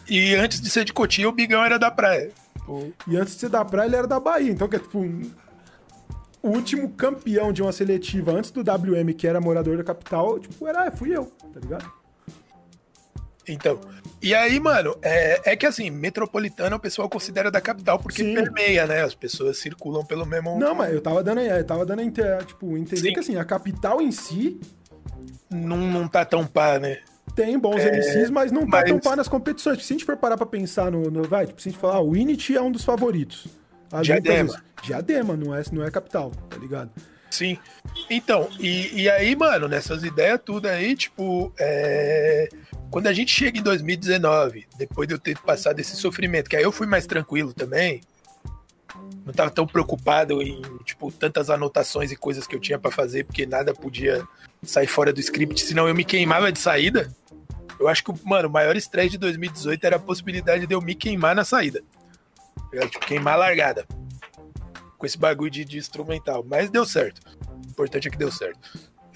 E 0.08 0.34
antes 0.34 0.60
de 0.60 0.70
ser 0.70 0.84
de 0.84 0.92
Cotia, 0.92 1.28
o 1.28 1.32
Bigão 1.32 1.64
era 1.64 1.78
da 1.78 1.90
praia. 1.90 2.30
E 3.06 3.16
antes 3.16 3.34
de 3.34 3.40
ser 3.40 3.48
da 3.48 3.64
praia, 3.64 3.86
ele 3.86 3.96
era 3.96 4.06
da 4.06 4.20
Bahia. 4.20 4.50
Então, 4.50 4.68
que 4.68 4.76
é 4.76 4.78
tipo. 4.78 4.98
O 6.42 6.50
último 6.50 6.90
campeão 6.90 7.52
de 7.52 7.60
uma 7.60 7.72
seletiva 7.72 8.30
antes 8.30 8.52
do 8.52 8.60
WM, 8.60 9.12
que 9.14 9.26
era 9.26 9.40
morador 9.40 9.76
da 9.76 9.82
capital, 9.82 10.38
tipo, 10.38 10.66
era, 10.66 10.88
fui 10.92 11.16
eu, 11.16 11.24
tá 11.52 11.58
ligado? 11.58 11.92
Então, 13.48 13.80
e 14.20 14.34
aí, 14.34 14.58
mano, 14.58 14.96
é, 15.02 15.52
é 15.52 15.56
que 15.56 15.66
assim, 15.66 15.90
metropolitana 15.90 16.74
o 16.74 16.80
pessoal 16.80 17.08
considera 17.08 17.50
da 17.50 17.60
capital 17.60 17.98
porque 17.98 18.22
Sim. 18.22 18.34
permeia, 18.34 18.86
né? 18.86 19.02
As 19.02 19.14
pessoas 19.14 19.58
circulam 19.58 20.04
pelo 20.04 20.26
mesmo. 20.26 20.58
Não, 20.58 20.74
mas 20.74 20.92
eu 20.92 21.00
tava 21.00 21.22
dando, 21.22 21.40
eu 21.40 21.64
tava 21.64 21.86
dando 21.86 22.02
tipo, 22.44 22.76
entender 22.76 23.08
Sim. 23.08 23.12
que 23.12 23.20
assim, 23.20 23.36
a 23.36 23.44
capital 23.44 24.00
em 24.00 24.10
si. 24.10 24.60
Não, 25.48 25.76
não 25.76 26.08
tá 26.08 26.24
tão 26.24 26.44
pá, 26.44 26.78
né? 26.78 26.98
Tem 27.34 27.58
bons 27.58 27.80
é, 27.80 27.90
MCs, 27.90 28.30
mas 28.30 28.50
não 28.50 28.62
tá 28.62 28.82
mas... 28.88 29.00
tão 29.00 29.16
nas 29.16 29.28
competições. 29.28 29.84
Se 29.84 29.92
a 29.92 29.96
gente 29.96 30.04
for 30.06 30.16
parar 30.16 30.36
pra 30.36 30.46
pensar 30.46 30.90
no. 30.90 31.10
no 31.10 31.22
vai, 31.24 31.46
tipo, 31.46 31.60
se 31.60 31.68
a 31.68 31.72
gente 31.72 31.80
falar, 31.80 31.96
ah, 31.96 32.00
o 32.00 32.10
Unity 32.10 32.56
é 32.56 32.62
um 32.62 32.70
dos 32.70 32.84
favoritos. 32.84 33.46
As 33.92 34.06
Diadema. 34.06 34.62
Diadema, 34.82 35.36
não 35.36 35.54
é, 35.54 35.62
não 35.72 35.84
é 35.84 35.90
capital, 35.90 36.32
tá 36.48 36.56
ligado? 36.56 36.90
Sim. 37.30 37.58
Então, 38.08 38.48
e, 38.58 39.02
e 39.02 39.10
aí, 39.10 39.36
mano, 39.36 39.68
nessas 39.68 40.02
ideias 40.04 40.40
tudo 40.44 40.66
aí, 40.66 40.96
tipo, 40.96 41.52
é... 41.58 42.48
quando 42.90 43.08
a 43.08 43.12
gente 43.12 43.32
chega 43.32 43.58
em 43.58 43.62
2019, 43.62 44.66
depois 44.78 45.06
de 45.06 45.14
eu 45.14 45.18
ter 45.18 45.38
passado 45.38 45.78
esse 45.78 45.96
sofrimento, 45.96 46.48
que 46.48 46.56
aí 46.56 46.62
eu 46.62 46.72
fui 46.72 46.86
mais 46.86 47.06
tranquilo 47.06 47.52
também, 47.52 48.00
não 49.24 49.34
tava 49.34 49.50
tão 49.50 49.66
preocupado 49.66 50.40
em, 50.40 50.62
tipo, 50.84 51.10
tantas 51.12 51.50
anotações 51.50 52.10
e 52.10 52.16
coisas 52.16 52.46
que 52.46 52.54
eu 52.54 52.60
tinha 52.60 52.78
para 52.78 52.90
fazer, 52.90 53.24
porque 53.24 53.44
nada 53.44 53.74
podia 53.74 54.26
sair 54.66 54.86
fora 54.86 55.12
do 55.12 55.20
script, 55.20 55.60
senão 55.62 55.88
eu 55.88 55.94
me 55.94 56.04
queimava 56.04 56.52
de 56.52 56.58
saída. 56.58 57.12
Eu 57.78 57.88
acho 57.88 58.02
que, 58.02 58.12
mano, 58.24 58.48
o 58.48 58.52
maior 58.52 58.76
estresse 58.76 59.10
de 59.10 59.18
2018 59.18 59.84
era 59.84 59.96
a 59.96 60.00
possibilidade 60.00 60.66
de 60.66 60.74
eu 60.74 60.80
me 60.80 60.94
queimar 60.94 61.34
na 61.34 61.44
saída. 61.44 61.82
Eu, 62.72 62.88
tipo, 62.88 63.06
queimar 63.06 63.34
a 63.34 63.38
largada 63.38 63.86
com 64.96 65.06
esse 65.06 65.18
bagulho 65.18 65.50
de, 65.50 65.64
de 65.64 65.78
instrumental. 65.78 66.44
Mas 66.48 66.70
deu 66.70 66.84
certo. 66.84 67.20
O 67.66 67.70
importante 67.70 68.08
é 68.08 68.10
que 68.10 68.18
deu 68.18 68.32
certo. 68.32 68.58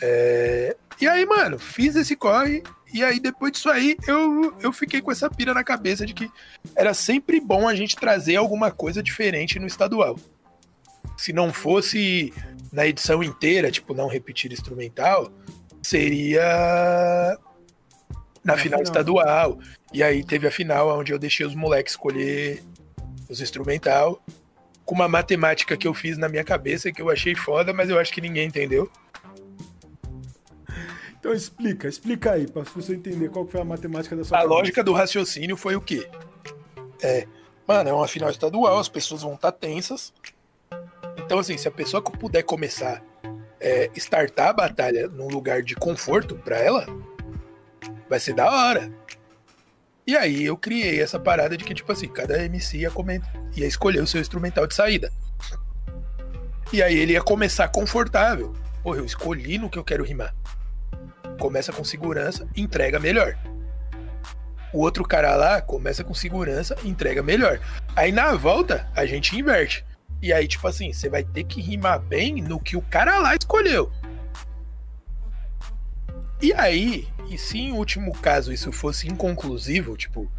É... 0.01 0.77
E 1.01 1.09
aí, 1.09 1.25
mano, 1.25 1.59
fiz 1.59 1.97
esse 1.97 2.15
corre. 2.15 2.63
E 2.93 3.03
aí, 3.03 3.21
depois 3.21 3.53
disso 3.53 3.71
aí, 3.71 3.97
eu, 4.07 4.55
eu 4.61 4.73
fiquei 4.73 5.01
com 5.01 5.11
essa 5.11 5.31
pira 5.31 5.55
na 5.55 5.65
cabeça 5.65 6.05
de 6.05 6.13
que 6.13 6.31
era 6.75 6.93
sempre 6.93 7.41
bom 7.41 7.69
a 7.69 7.75
gente 7.75 7.97
trazer 7.97 8.37
alguma 8.37 8.71
coisa 8.71 9.03
diferente 9.03 9.59
no 9.59 9.67
estadual. 9.67 10.19
Se 11.17 11.33
não 11.33 11.53
fosse 11.53 12.33
na 12.73 12.87
edição 12.87 13.23
inteira, 13.23 13.71
tipo, 13.71 13.95
não 13.95 14.09
repetir 14.09 14.53
instrumental, 14.53 15.31
seria 15.83 17.39
na 18.45 18.57
final, 18.57 18.59
final 18.59 18.83
estadual. 18.83 19.59
E 19.93 20.03
aí 20.03 20.25
teve 20.25 20.47
a 20.47 20.51
final 20.51 20.99
onde 20.99 21.12
eu 21.12 21.18
deixei 21.18 21.47
os 21.47 21.55
moleques 21.55 21.95
escolher 21.95 22.62
os 23.29 23.41
instrumental 23.41 24.21
com 24.85 24.95
uma 24.95 25.09
matemática 25.09 25.77
que 25.77 25.87
eu 25.87 25.95
fiz 25.95 26.18
na 26.18 26.29
minha 26.29 26.43
cabeça 26.43 26.91
que 26.91 27.01
eu 27.01 27.09
achei 27.11 27.35
foda, 27.37 27.73
mas 27.73 27.89
eu 27.89 27.99
acho 27.99 28.12
que 28.12 28.21
ninguém 28.21 28.49
entendeu. 28.49 28.91
Então 31.21 31.35
explica, 31.35 31.87
explica 31.87 32.33
aí, 32.33 32.47
para 32.47 32.62
você 32.62 32.95
entender 32.95 33.29
qual 33.29 33.47
foi 33.47 33.61
a 33.61 33.64
matemática 33.64 34.16
da 34.16 34.25
sua 34.25 34.39
A 34.39 34.41
cabeça. 34.41 34.59
lógica 34.59 34.83
do 34.83 34.95
raciocínio 34.95 35.55
foi 35.55 35.77
o 35.77 35.81
quê? 35.83 36.09
É, 37.03 37.27
mano, 37.68 37.91
é 37.91 37.93
uma 37.93 38.09
final 38.09 38.31
estadual, 38.31 38.79
as 38.79 38.89
pessoas 38.89 39.21
vão 39.21 39.35
estar 39.35 39.53
tá 39.53 39.59
tensas. 39.59 40.14
Então, 41.31 41.39
assim, 41.39 41.57
se 41.57 41.68
a 41.68 41.70
pessoa 41.70 42.03
puder 42.03 42.43
começar 42.43 43.01
é, 43.61 43.89
startar 43.95 44.49
a 44.49 44.53
batalha 44.53 45.07
num 45.07 45.28
lugar 45.28 45.62
de 45.62 45.76
conforto 45.76 46.35
para 46.35 46.59
ela, 46.59 46.85
vai 48.09 48.18
ser 48.18 48.35
da 48.35 48.51
hora. 48.51 48.91
E 50.05 50.16
aí 50.16 50.45
eu 50.45 50.57
criei 50.57 51.01
essa 51.01 51.20
parada 51.20 51.57
de 51.57 51.62
que, 51.62 51.72
tipo 51.72 51.93
assim, 51.93 52.09
cada 52.09 52.45
MC 52.45 52.78
ia, 52.78 52.91
ia 53.55 53.64
escolher 53.64 54.03
o 54.03 54.09
seu 54.09 54.20
instrumental 54.20 54.66
de 54.66 54.74
saída. 54.74 55.12
E 56.72 56.83
aí 56.83 56.99
ele 56.99 57.12
ia 57.12 57.22
começar 57.22 57.68
confortável. 57.68 58.53
Porra, 58.83 58.97
eu 58.97 59.05
escolhi 59.05 59.57
no 59.57 59.70
que 59.70 59.78
eu 59.78 59.85
quero 59.85 60.03
rimar. 60.03 60.35
Começa 61.39 61.72
com 61.72 61.85
segurança, 61.85 62.49
entrega 62.57 62.99
melhor. 62.99 63.39
O 64.72 64.81
outro 64.81 65.05
cara 65.05 65.37
lá 65.37 65.62
começa 65.62 66.03
com 66.03 66.12
segurança, 66.12 66.76
entrega 66.85 67.22
melhor. 67.22 67.61
Aí 67.95 68.11
na 68.11 68.35
volta, 68.35 68.91
a 68.97 69.07
gente 69.07 69.39
inverte. 69.39 69.89
E 70.23 70.33
aí, 70.33 70.47
tipo 70.47 70.66
assim, 70.68 70.93
você 70.93 71.09
vai 71.09 71.25
ter 71.25 71.45
que 71.45 71.61
rimar 71.61 71.99
bem 72.01 72.43
no 72.43 72.61
que 72.61 72.77
o 72.77 72.83
cara 72.83 73.18
lá 73.18 73.35
escolheu. 73.35 73.91
E 76.43 76.53
aí, 76.55 77.07
e 77.29 77.37
se 77.37 77.59
em 77.59 77.73
último 77.73 78.12
caso 78.12 78.53
isso 78.53 78.73
fosse 78.73 79.07
inconclusivo, 79.09 79.97
tipo, 79.97 80.31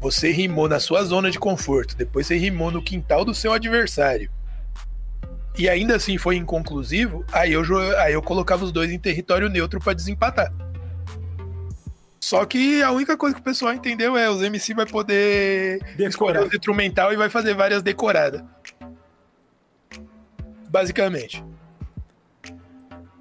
você 0.00 0.30
rimou 0.30 0.68
na 0.68 0.80
sua 0.80 1.04
zona 1.04 1.30
de 1.30 1.38
conforto, 1.38 1.96
depois 1.96 2.26
você 2.26 2.36
rimou 2.36 2.70
no 2.70 2.82
quintal 2.82 3.24
do 3.24 3.34
seu 3.34 3.52
adversário. 3.52 4.30
e 5.56 5.68
ainda 5.68 5.94
assim 5.96 6.18
foi 6.18 6.36
inconclusivo, 6.36 7.24
aí 7.32 7.52
eu, 7.52 7.62
aí 7.98 8.12
eu 8.12 8.20
colocava 8.22 8.64
os 8.64 8.72
dois 8.72 8.90
em 8.90 8.98
território 8.98 9.48
neutro 9.48 9.78
para 9.80 9.92
desempatar. 9.94 10.52
Só 12.20 12.44
que 12.46 12.82
a 12.82 12.90
única 12.90 13.16
coisa 13.18 13.34
que 13.34 13.40
o 13.42 13.44
pessoal 13.44 13.72
entendeu 13.74 14.16
é 14.16 14.30
os 14.30 14.42
MC 14.42 14.72
vai 14.74 14.86
poder 14.86 15.78
Decorar. 15.94 16.08
escolher 16.08 16.40
o 16.40 16.46
instrumental 16.46 17.12
e 17.12 17.16
vai 17.16 17.28
fazer 17.28 17.54
várias 17.54 17.82
decoradas. 17.82 18.42
Basicamente. 20.74 21.44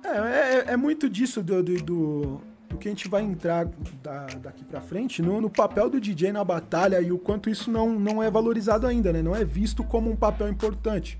É, 0.03 0.09
é, 0.09 0.63
é 0.69 0.75
muito 0.75 1.07
disso 1.07 1.43
do, 1.43 1.61
do, 1.61 1.75
do, 1.83 2.41
do, 2.67 2.77
que 2.79 2.87
a 2.87 2.91
gente 2.91 3.07
vai 3.07 3.21
entrar 3.21 3.69
da, 4.01 4.25
daqui 4.41 4.65
pra 4.65 4.81
frente 4.81 5.21
no, 5.21 5.39
no, 5.39 5.51
papel 5.51 5.87
do 5.87 6.01
DJ 6.01 6.31
na 6.31 6.43
batalha 6.43 6.99
e 6.99 7.11
o 7.11 7.19
quanto 7.19 7.51
isso 7.51 7.69
não, 7.69 7.91
não 7.99 8.23
é 8.23 8.31
valorizado 8.31 8.87
ainda, 8.87 9.13
né? 9.13 9.21
Não 9.21 9.35
é 9.35 9.45
visto 9.45 9.83
como 9.83 10.09
um 10.09 10.15
papel 10.15 10.49
importante. 10.49 11.19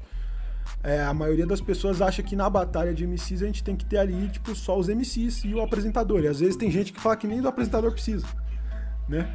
É, 0.83 1.03
a 1.03 1.13
maioria 1.13 1.45
das 1.45 1.61
pessoas 1.61 2.01
acha 2.01 2.23
que 2.23 2.35
na 2.35 2.49
batalha 2.49 2.95
de 2.95 3.05
MCs 3.05 3.43
a 3.43 3.45
gente 3.45 3.63
tem 3.63 3.75
que 3.75 3.85
ter 3.85 3.99
ali, 3.99 4.27
tipo, 4.29 4.55
só 4.55 4.75
os 4.75 4.87
MCs 4.87 5.43
e 5.45 5.53
o 5.53 5.61
apresentador. 5.61 6.23
E 6.23 6.27
às 6.27 6.39
vezes 6.39 6.55
tem 6.55 6.71
gente 6.71 6.91
que 6.91 6.99
fala 6.99 7.15
que 7.15 7.27
nem 7.27 7.43
do 7.43 7.47
apresentador 7.47 7.91
precisa, 7.91 8.25
né? 9.07 9.31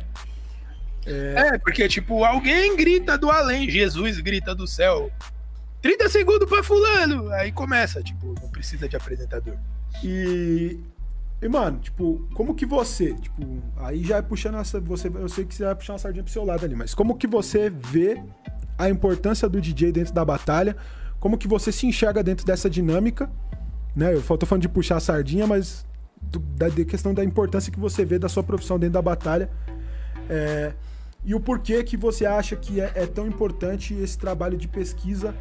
É... 1.07 1.55
é, 1.55 1.59
porque, 1.59 1.89
tipo, 1.89 2.25
alguém 2.25 2.75
grita 2.77 3.17
do 3.17 3.31
além, 3.31 3.71
Jesus 3.71 4.19
grita 4.19 4.53
do 4.53 4.67
céu. 4.67 5.13
30 5.83 6.09
segundos 6.09 6.49
pra 6.49 6.63
fulano! 6.63 7.31
Aí 7.33 7.53
começa, 7.53 8.03
tipo, 8.03 8.35
não 8.41 8.49
precisa 8.51 8.89
de 8.89 8.97
apresentador. 8.97 9.57
E. 10.03 10.79
E, 11.41 11.49
mano, 11.49 11.79
tipo, 11.79 12.29
como 12.35 12.53
que 12.53 12.67
você, 12.67 13.15
tipo, 13.15 13.63
aí 13.77 14.03
já 14.03 14.17
é 14.17 14.23
puxando 14.23 14.59
essa. 14.59 14.81
Você, 14.81 15.09
eu 15.09 15.29
sei 15.29 15.45
que 15.45 15.55
você 15.55 15.65
vai 15.65 15.75
puxar 15.75 15.93
uma 15.93 15.99
sardinha 15.99 16.25
pro 16.25 16.33
seu 16.33 16.45
lado 16.45 16.65
ali, 16.65 16.75
mas 16.75 16.95
como 16.95 17.17
que 17.17 17.29
você 17.29 17.71
vê 17.71 18.21
a 18.77 18.91
importância 18.91 19.49
do 19.49 19.61
DJ 19.61 19.93
dentro 19.93 20.13
da 20.13 20.25
batalha? 20.25 20.77
como 21.21 21.37
que 21.37 21.49
você 21.49 21.73
se 21.73 21.87
enxerga 21.87 22.23
dentro 22.23 22.47
dessa 22.47 22.71
dinâmica, 22.71 23.31
né? 23.95 24.15
Eu 24.15 24.23
tô 24.23 24.47
falando 24.47 24.63
de 24.63 24.69
puxar 24.69 24.97
a 24.97 25.01
sardinha, 25.01 25.47
mas 25.47 25.87
da, 26.57 26.69
da 26.69 26.85
questão 26.85 27.13
da 27.13 27.25
importância 27.25 27.73
que 27.73 27.79
você 27.79 28.05
vê 28.05 28.19
da 28.19 28.29
sua 28.29 28.43
profissão 28.43 28.79
dentro 28.79 28.95
da 28.95 29.03
batalha. 29.03 29.51
É, 30.29 30.73
e 31.25 31.35
o 31.35 31.41
porquê 31.41 31.83
que 31.83 31.97
você 31.97 32.25
acha 32.25 32.55
que 32.55 32.81
é, 32.81 32.93
é, 32.95 33.07
tão 33.07 33.27
importante 33.27 33.95
esse 33.95 34.17
trabalho 34.17 34.57
de 34.57 34.69
pesquisa 34.69 35.35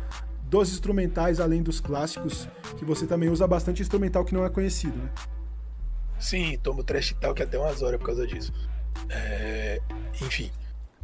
dos 0.50 0.72
instrumentais, 0.72 1.40
além 1.40 1.62
dos 1.62 1.80
clássicos, 1.80 2.48
que 2.78 2.86
você 2.86 3.06
também 3.06 3.30
usa 3.30 3.46
bastante 3.48 3.82
instrumental 3.82 4.24
que 4.24 4.34
não 4.34 4.46
é 4.46 4.50
conhecido, 4.50 4.98
né? 4.98 5.10
Sim, 6.20 6.58
tomo 6.64 6.84
trash 6.84 7.16
talk 7.20 7.42
até 7.42 7.58
umas 7.60 7.82
horas 7.82 8.00
por 8.00 8.08
causa 8.08 8.26
disso. 8.26 8.52
É, 9.10 9.82
enfim. 10.22 10.50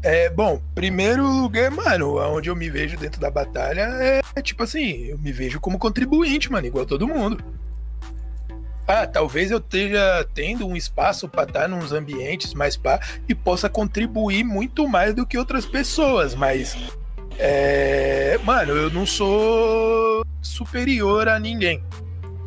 É, 0.01 0.29
bom, 0.29 0.61
primeiro 0.75 1.25
lugar, 1.25 1.71
mano, 1.71 2.17
onde 2.17 2.49
eu 2.49 2.55
me 2.55 2.69
vejo 2.69 2.97
dentro 2.97 3.21
da 3.21 3.31
batalha 3.31 3.81
é, 4.01 4.21
é 4.35 4.41
tipo 4.41 4.63
assim, 4.63 5.05
eu 5.05 5.17
me 5.17 5.31
vejo 5.31 5.61
como 5.61 5.79
contribuinte, 5.79 6.51
mano, 6.51 6.67
igual 6.67 6.85
todo 6.85 7.07
mundo. 7.07 7.43
Ah, 8.85 9.07
talvez 9.07 9.49
eu 9.49 9.59
esteja 9.59 10.27
tendo 10.33 10.67
um 10.67 10.75
espaço 10.75 11.29
para 11.29 11.43
estar 11.43 11.69
nos 11.69 11.93
ambientes 11.93 12.53
mais 12.53 12.75
pá 12.75 12.99
e 13.29 13.33
possa 13.33 13.69
contribuir 13.69 14.43
muito 14.43 14.89
mais 14.89 15.13
do 15.13 15.25
que 15.25 15.37
outras 15.37 15.65
pessoas, 15.65 16.35
mas 16.35 16.75
é, 17.37 18.37
mano, 18.43 18.73
eu 18.73 18.89
não 18.89 19.05
sou 19.05 20.25
superior 20.41 21.27
a 21.27 21.39
ninguém. 21.39 21.83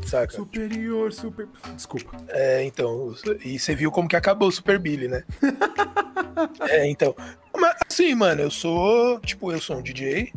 Saca? 0.07 0.33
Superior, 0.33 1.13
super. 1.13 1.49
Desculpa. 1.75 2.17
É, 2.29 2.65
então. 2.65 3.13
E 3.45 3.59
você 3.59 3.75
viu 3.75 3.91
como 3.91 4.09
que 4.09 4.15
acabou 4.15 4.49
o 4.49 4.53
Super 4.53 4.79
Billy, 4.79 5.09
né? 5.09 5.25
é, 6.71 6.89
então. 6.89 7.15
Mas, 7.57 7.75
assim, 7.91 8.15
mano, 8.15 8.43
eu 8.43 8.51
sou. 8.51 9.19
Tipo, 9.21 9.51
eu 9.51 9.61
sou 9.61 9.79
um 9.79 9.83
DJ. 9.83 10.33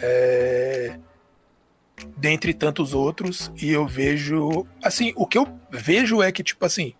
É, 0.00 0.96
dentre 2.16 2.54
tantos 2.54 2.94
outros. 2.94 3.50
E 3.60 3.70
eu 3.70 3.86
vejo. 3.86 4.64
Assim, 4.82 5.12
o 5.16 5.26
que 5.26 5.36
eu 5.36 5.48
vejo 5.70 6.22
é 6.22 6.30
que, 6.30 6.44
tipo 6.44 6.64
assim. 6.64 6.94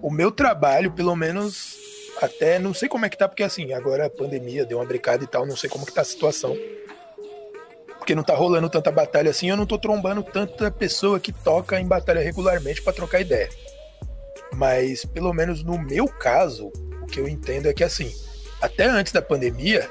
O 0.00 0.10
meu 0.10 0.30
trabalho, 0.30 0.92
pelo 0.92 1.16
menos. 1.16 1.76
Até 2.20 2.58
não 2.58 2.74
sei 2.74 2.88
como 2.88 3.06
é 3.06 3.08
que 3.08 3.16
tá, 3.16 3.26
porque 3.26 3.42
assim, 3.42 3.72
agora 3.72 4.06
a 4.06 4.10
pandemia 4.10 4.66
deu 4.66 4.78
uma 4.78 4.84
brecada 4.84 5.24
e 5.24 5.26
tal, 5.26 5.46
não 5.46 5.56
sei 5.56 5.70
como 5.70 5.86
que 5.86 5.92
tá 5.92 6.02
a 6.02 6.04
situação 6.04 6.56
porque 8.10 8.14
não 8.14 8.24
tá 8.24 8.34
rolando 8.34 8.68
tanta 8.68 8.90
batalha 8.90 9.30
assim, 9.30 9.50
eu 9.50 9.56
não 9.56 9.66
tô 9.66 9.78
trombando 9.78 10.22
tanta 10.22 10.70
pessoa 10.70 11.20
que 11.20 11.32
toca 11.32 11.78
em 11.78 11.86
batalha 11.86 12.20
regularmente 12.20 12.82
para 12.82 12.94
trocar 12.94 13.20
ideia. 13.20 13.48
Mas, 14.54 15.04
pelo 15.04 15.32
menos 15.32 15.62
no 15.62 15.78
meu 15.78 16.08
caso, 16.08 16.72
o 17.02 17.06
que 17.06 17.20
eu 17.20 17.28
entendo 17.28 17.68
é 17.68 17.74
que 17.74 17.84
assim, 17.84 18.12
até 18.60 18.86
antes 18.86 19.12
da 19.12 19.20
pandemia, 19.22 19.88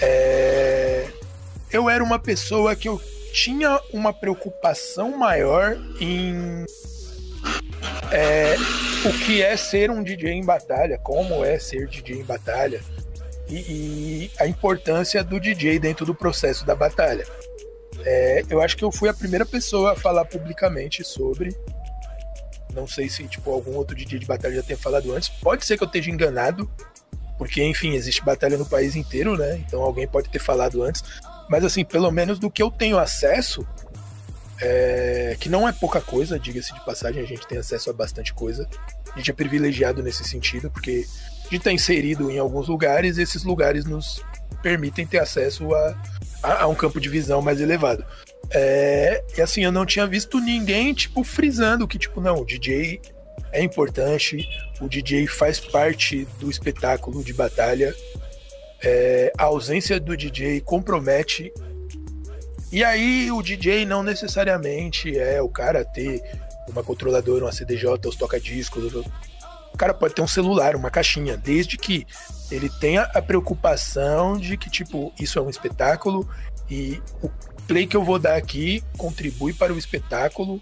é... 0.00 1.06
eu 1.70 1.88
era 1.90 2.02
uma 2.02 2.18
pessoa 2.18 2.74
que 2.74 2.88
eu 2.88 3.00
tinha 3.32 3.78
uma 3.92 4.12
preocupação 4.14 5.16
maior 5.16 5.76
em 6.00 6.64
é, 8.12 8.56
o 9.08 9.12
que 9.24 9.42
é 9.42 9.56
ser 9.56 9.90
um 9.90 10.02
DJ 10.02 10.32
em 10.32 10.44
batalha, 10.44 10.98
como 10.98 11.44
é 11.44 11.58
ser 11.58 11.86
DJ 11.88 12.20
em 12.20 12.24
batalha 12.24 12.80
e, 13.48 13.54
e 13.56 14.30
a 14.38 14.46
importância 14.46 15.22
do 15.22 15.38
DJ 15.38 15.78
dentro 15.78 16.04
do 16.04 16.14
processo 16.14 16.64
da 16.64 16.74
batalha. 16.74 17.24
É, 18.04 18.44
eu 18.48 18.60
acho 18.60 18.76
que 18.76 18.84
eu 18.84 18.92
fui 18.92 19.08
a 19.08 19.14
primeira 19.14 19.44
pessoa 19.44 19.92
a 19.92 19.96
falar 19.96 20.24
publicamente 20.24 21.02
sobre. 21.04 21.56
Não 22.74 22.86
sei 22.86 23.08
se 23.08 23.26
tipo 23.26 23.50
algum 23.50 23.74
outro 23.74 23.96
DJ 23.96 24.18
de 24.18 24.26
batalha 24.26 24.56
já 24.56 24.62
tenha 24.62 24.78
falado 24.78 25.12
antes. 25.14 25.28
Pode 25.28 25.64
ser 25.64 25.76
que 25.76 25.82
eu 25.82 25.86
esteja 25.86 26.10
enganado, 26.10 26.70
porque 27.38 27.62
enfim 27.62 27.94
existe 27.94 28.24
batalha 28.24 28.58
no 28.58 28.66
país 28.66 28.96
inteiro, 28.96 29.36
né? 29.36 29.56
Então 29.66 29.82
alguém 29.82 30.06
pode 30.06 30.28
ter 30.28 30.38
falado 30.38 30.82
antes. 30.82 31.02
Mas 31.48 31.64
assim, 31.64 31.84
pelo 31.84 32.10
menos 32.10 32.38
do 32.38 32.50
que 32.50 32.62
eu 32.62 32.70
tenho 32.70 32.98
acesso, 32.98 33.66
é, 34.60 35.36
que 35.38 35.48
não 35.48 35.68
é 35.68 35.72
pouca 35.72 36.00
coisa, 36.00 36.38
diga-se 36.38 36.72
de 36.72 36.84
passagem, 36.84 37.22
a 37.22 37.26
gente 37.26 37.46
tem 37.46 37.58
acesso 37.58 37.90
a 37.90 37.92
bastante 37.92 38.32
coisa. 38.32 38.68
A 39.12 39.18
gente 39.18 39.30
é 39.30 39.34
privilegiado 39.34 40.02
nesse 40.02 40.24
sentido, 40.24 40.70
porque 40.70 41.06
de 41.50 41.56
estar 41.56 41.72
inserido 41.72 42.30
em 42.30 42.38
alguns 42.38 42.68
lugares, 42.68 43.18
esses 43.18 43.44
lugares 43.44 43.84
nos 43.84 44.22
permitem 44.62 45.06
ter 45.06 45.18
acesso 45.18 45.74
a, 45.74 46.02
a, 46.42 46.62
a 46.62 46.66
um 46.66 46.74
campo 46.74 47.00
de 47.00 47.08
visão 47.08 47.40
mais 47.40 47.60
elevado. 47.60 48.04
É, 48.50 49.24
e 49.36 49.40
assim, 49.40 49.64
eu 49.64 49.72
não 49.72 49.84
tinha 49.84 50.06
visto 50.06 50.40
ninguém, 50.40 50.94
tipo, 50.94 51.22
frisando 51.24 51.86
que, 51.86 51.98
tipo, 51.98 52.20
não, 52.20 52.36
o 52.36 52.44
DJ 52.44 53.00
é 53.52 53.62
importante, 53.62 54.48
o 54.80 54.88
DJ 54.88 55.26
faz 55.26 55.58
parte 55.58 56.26
do 56.38 56.50
espetáculo 56.50 57.22
de 57.24 57.32
batalha, 57.32 57.94
é, 58.82 59.32
a 59.36 59.44
ausência 59.44 59.98
do 59.98 60.16
DJ 60.16 60.60
compromete. 60.60 61.52
E 62.76 62.84
aí, 62.84 63.32
o 63.32 63.40
DJ 63.40 63.86
não 63.86 64.02
necessariamente 64.02 65.18
é 65.18 65.40
o 65.40 65.48
cara 65.48 65.82
ter 65.82 66.22
uma 66.68 66.84
controladora, 66.84 67.46
uma 67.46 67.50
CDJ, 67.50 68.06
os 68.06 68.16
toca-discos, 68.16 68.94
o 68.94 69.78
cara 69.78 69.94
pode 69.94 70.14
ter 70.14 70.20
um 70.20 70.28
celular, 70.28 70.76
uma 70.76 70.90
caixinha, 70.90 71.38
desde 71.38 71.78
que 71.78 72.06
ele 72.50 72.68
tenha 72.68 73.04
a 73.14 73.22
preocupação 73.22 74.36
de 74.36 74.58
que, 74.58 74.68
tipo, 74.68 75.10
isso 75.18 75.38
é 75.38 75.42
um 75.42 75.48
espetáculo 75.48 76.28
e 76.70 77.00
o 77.22 77.30
play 77.66 77.86
que 77.86 77.96
eu 77.96 78.04
vou 78.04 78.18
dar 78.18 78.36
aqui 78.36 78.84
contribui 78.98 79.54
para 79.54 79.72
o 79.72 79.78
espetáculo 79.78 80.60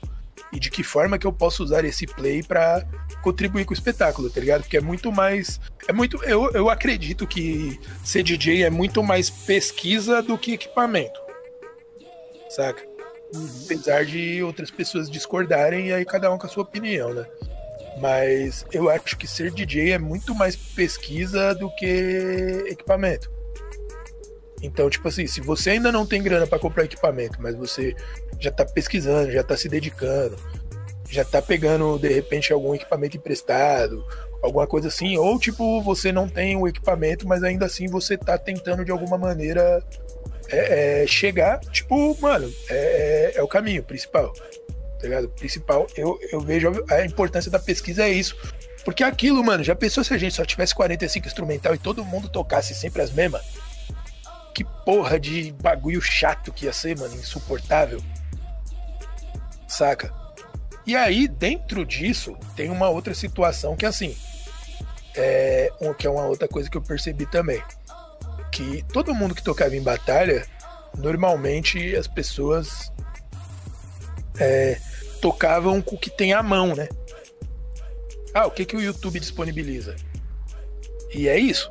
e 0.53 0.61
de 0.61 0.71
que 0.71 0.85
forma 0.85 1.19
que 1.19 1.27
eu 1.27 1.33
posso 1.33 1.65
usar 1.65 1.85
esse 1.85 2.07
play 2.07 2.45
para 2.45 2.87
contribuir 3.23 3.65
com 3.65 3.73
o 3.73 3.77
espetáculo, 3.77 4.31
tá 4.31 4.39
ligado? 4.39 4.61
Porque 4.61 4.77
é 4.77 4.81
muito 4.81 5.11
mais. 5.11 5.61
É 5.89 5.93
muito. 5.93 6.23
Eu, 6.23 6.49
eu 6.53 6.71
acredito 6.71 7.27
que 7.27 7.77
ser 8.05 8.23
DJ 8.23 8.63
é 8.63 8.71
muito 8.71 9.03
mais 9.03 9.29
pesquisa 9.29 10.23
do 10.23 10.39
que 10.39 10.53
equipamento. 10.53 11.24
Saca? 12.55 12.83
Uhum. 13.35 13.49
Apesar 13.65 14.05
de 14.05 14.43
outras 14.43 14.71
pessoas 14.71 15.11
discordarem, 15.11 15.89
e 15.89 15.93
aí 15.93 16.05
cada 16.05 16.33
um 16.33 16.39
com 16.39 16.47
a 16.47 16.51
sua 16.51 16.63
opinião, 16.63 17.13
né? 17.13 17.27
Mas 18.01 18.65
eu 18.73 18.89
acho 18.91 19.17
que 19.17 19.27
ser 19.27 19.51
DJ 19.51 19.93
é 19.93 19.99
muito 19.99 20.35
mais 20.35 20.57
pesquisa 20.57 21.55
do 21.55 21.71
que 21.75 22.65
equipamento. 22.67 23.31
Então, 24.63 24.89
tipo 24.89 25.07
assim, 25.09 25.27
se 25.27 25.41
você 25.41 25.71
ainda 25.71 25.93
não 25.93 26.07
tem 26.07 26.23
grana 26.23 26.47
para 26.47 26.59
comprar 26.59 26.85
equipamento, 26.85 27.41
mas 27.41 27.55
você 27.55 27.95
já 28.41 28.51
tá 28.51 28.65
pesquisando, 28.65 29.31
já 29.31 29.43
tá 29.43 29.57
se 29.57 29.69
dedicando, 29.69 30.37
já 31.11 31.25
tá 31.25 31.43
pegando 31.43 31.99
de 31.99 32.09
repente 32.09 32.53
algum 32.53 32.75
equipamento 32.75 33.17
emprestado, 33.17 34.05
alguma 34.43 34.67
coisa 34.67 34.89
assim, 34.89 35.17
ou 35.19 35.39
tipo, 35.39 35.83
você 35.83 36.11
não 36.11 36.29
tem 36.29 36.57
o 36.57 36.67
equipamento, 36.67 37.29
mas 37.29 37.43
ainda 37.43 37.67
assim 37.67 37.87
você 37.87 38.17
tá 38.17 38.39
tentando 38.39 38.85
de 38.85 38.91
alguma 38.91 39.19
maneira 39.19 39.85
é, 40.55 41.03
é, 41.03 41.07
chegar, 41.07 41.61
tipo, 41.61 42.17
mano, 42.21 42.53
é, 42.69 43.33
é, 43.35 43.39
é 43.39 43.43
o 43.43 43.49
caminho 43.49 43.83
principal 43.83 44.33
tá 45.05 45.09
ligado? 45.09 45.29
Principal, 45.29 45.87
eu, 45.97 46.19
eu 46.33 46.41
vejo 46.41 46.73
a 46.91 47.05
importância 47.05 47.51
da 47.51 47.59
pesquisa 47.59 48.05
é 48.05 48.09
isso. 48.09 48.35
Porque 48.85 49.05
aquilo, 49.05 49.45
mano, 49.45 49.63
já 49.63 49.75
pensou 49.75 50.03
se 50.03 50.15
a 50.15 50.19
gente 50.19 50.35
só 50.35 50.45
tivesse 50.45 50.75
45 50.75 51.27
instrumental 51.27 51.75
e 51.75 51.79
todo 51.79 52.05
mundo 52.05 52.29
tocasse 52.29 52.75
sempre 52.75 53.03
as 53.03 53.11
mesmas? 53.11 53.43
Que 54.55 54.65
porra 54.85 55.21
de 55.21 55.53
bagulho 55.53 56.01
chato 56.01 56.53
que 56.53 56.65
ia 56.65 56.73
ser, 56.73 56.99
mano, 56.99 57.15
insuportável. 57.15 58.03
Saca? 59.69 60.13
E 60.87 60.97
aí, 60.97 61.29
dentro 61.29 61.85
disso, 61.85 62.37
tem 62.57 62.71
uma 62.71 62.89
outra 62.89 63.15
situação 63.15 63.77
que, 63.77 63.85
assim, 63.87 64.17
é, 65.15 65.71
que 65.99 66.07
é 66.07 66.11
uma 66.11 66.27
outra 66.27 66.49
coisa 66.49 66.71
que 66.71 66.77
eu 66.77 66.83
percebi 66.83 67.27
também. 67.27 67.63
Que 68.55 68.85
todo 68.93 69.13
mundo 69.13 69.35
que 69.35 69.43
tocava 69.43 69.75
em 69.75 69.83
batalha 69.83 70.47
normalmente 70.97 71.97
as 71.97 72.07
pessoas 72.07 72.93
é, 74.39 74.79
tocavam 75.21 75.83
com 75.83 75.97
o 75.97 75.99
que 75.99 76.09
tem 76.09 76.33
à 76.33 76.41
mão, 76.41 76.73
né? 76.73 76.89
Ah, 78.33 78.47
o 78.47 78.53
que, 78.53 78.65
que 78.65 78.77
o 78.77 78.81
YouTube 78.81 79.19
disponibiliza? 79.19 79.97
E 81.13 81.29
é 81.29 81.37
isso. 81.37 81.69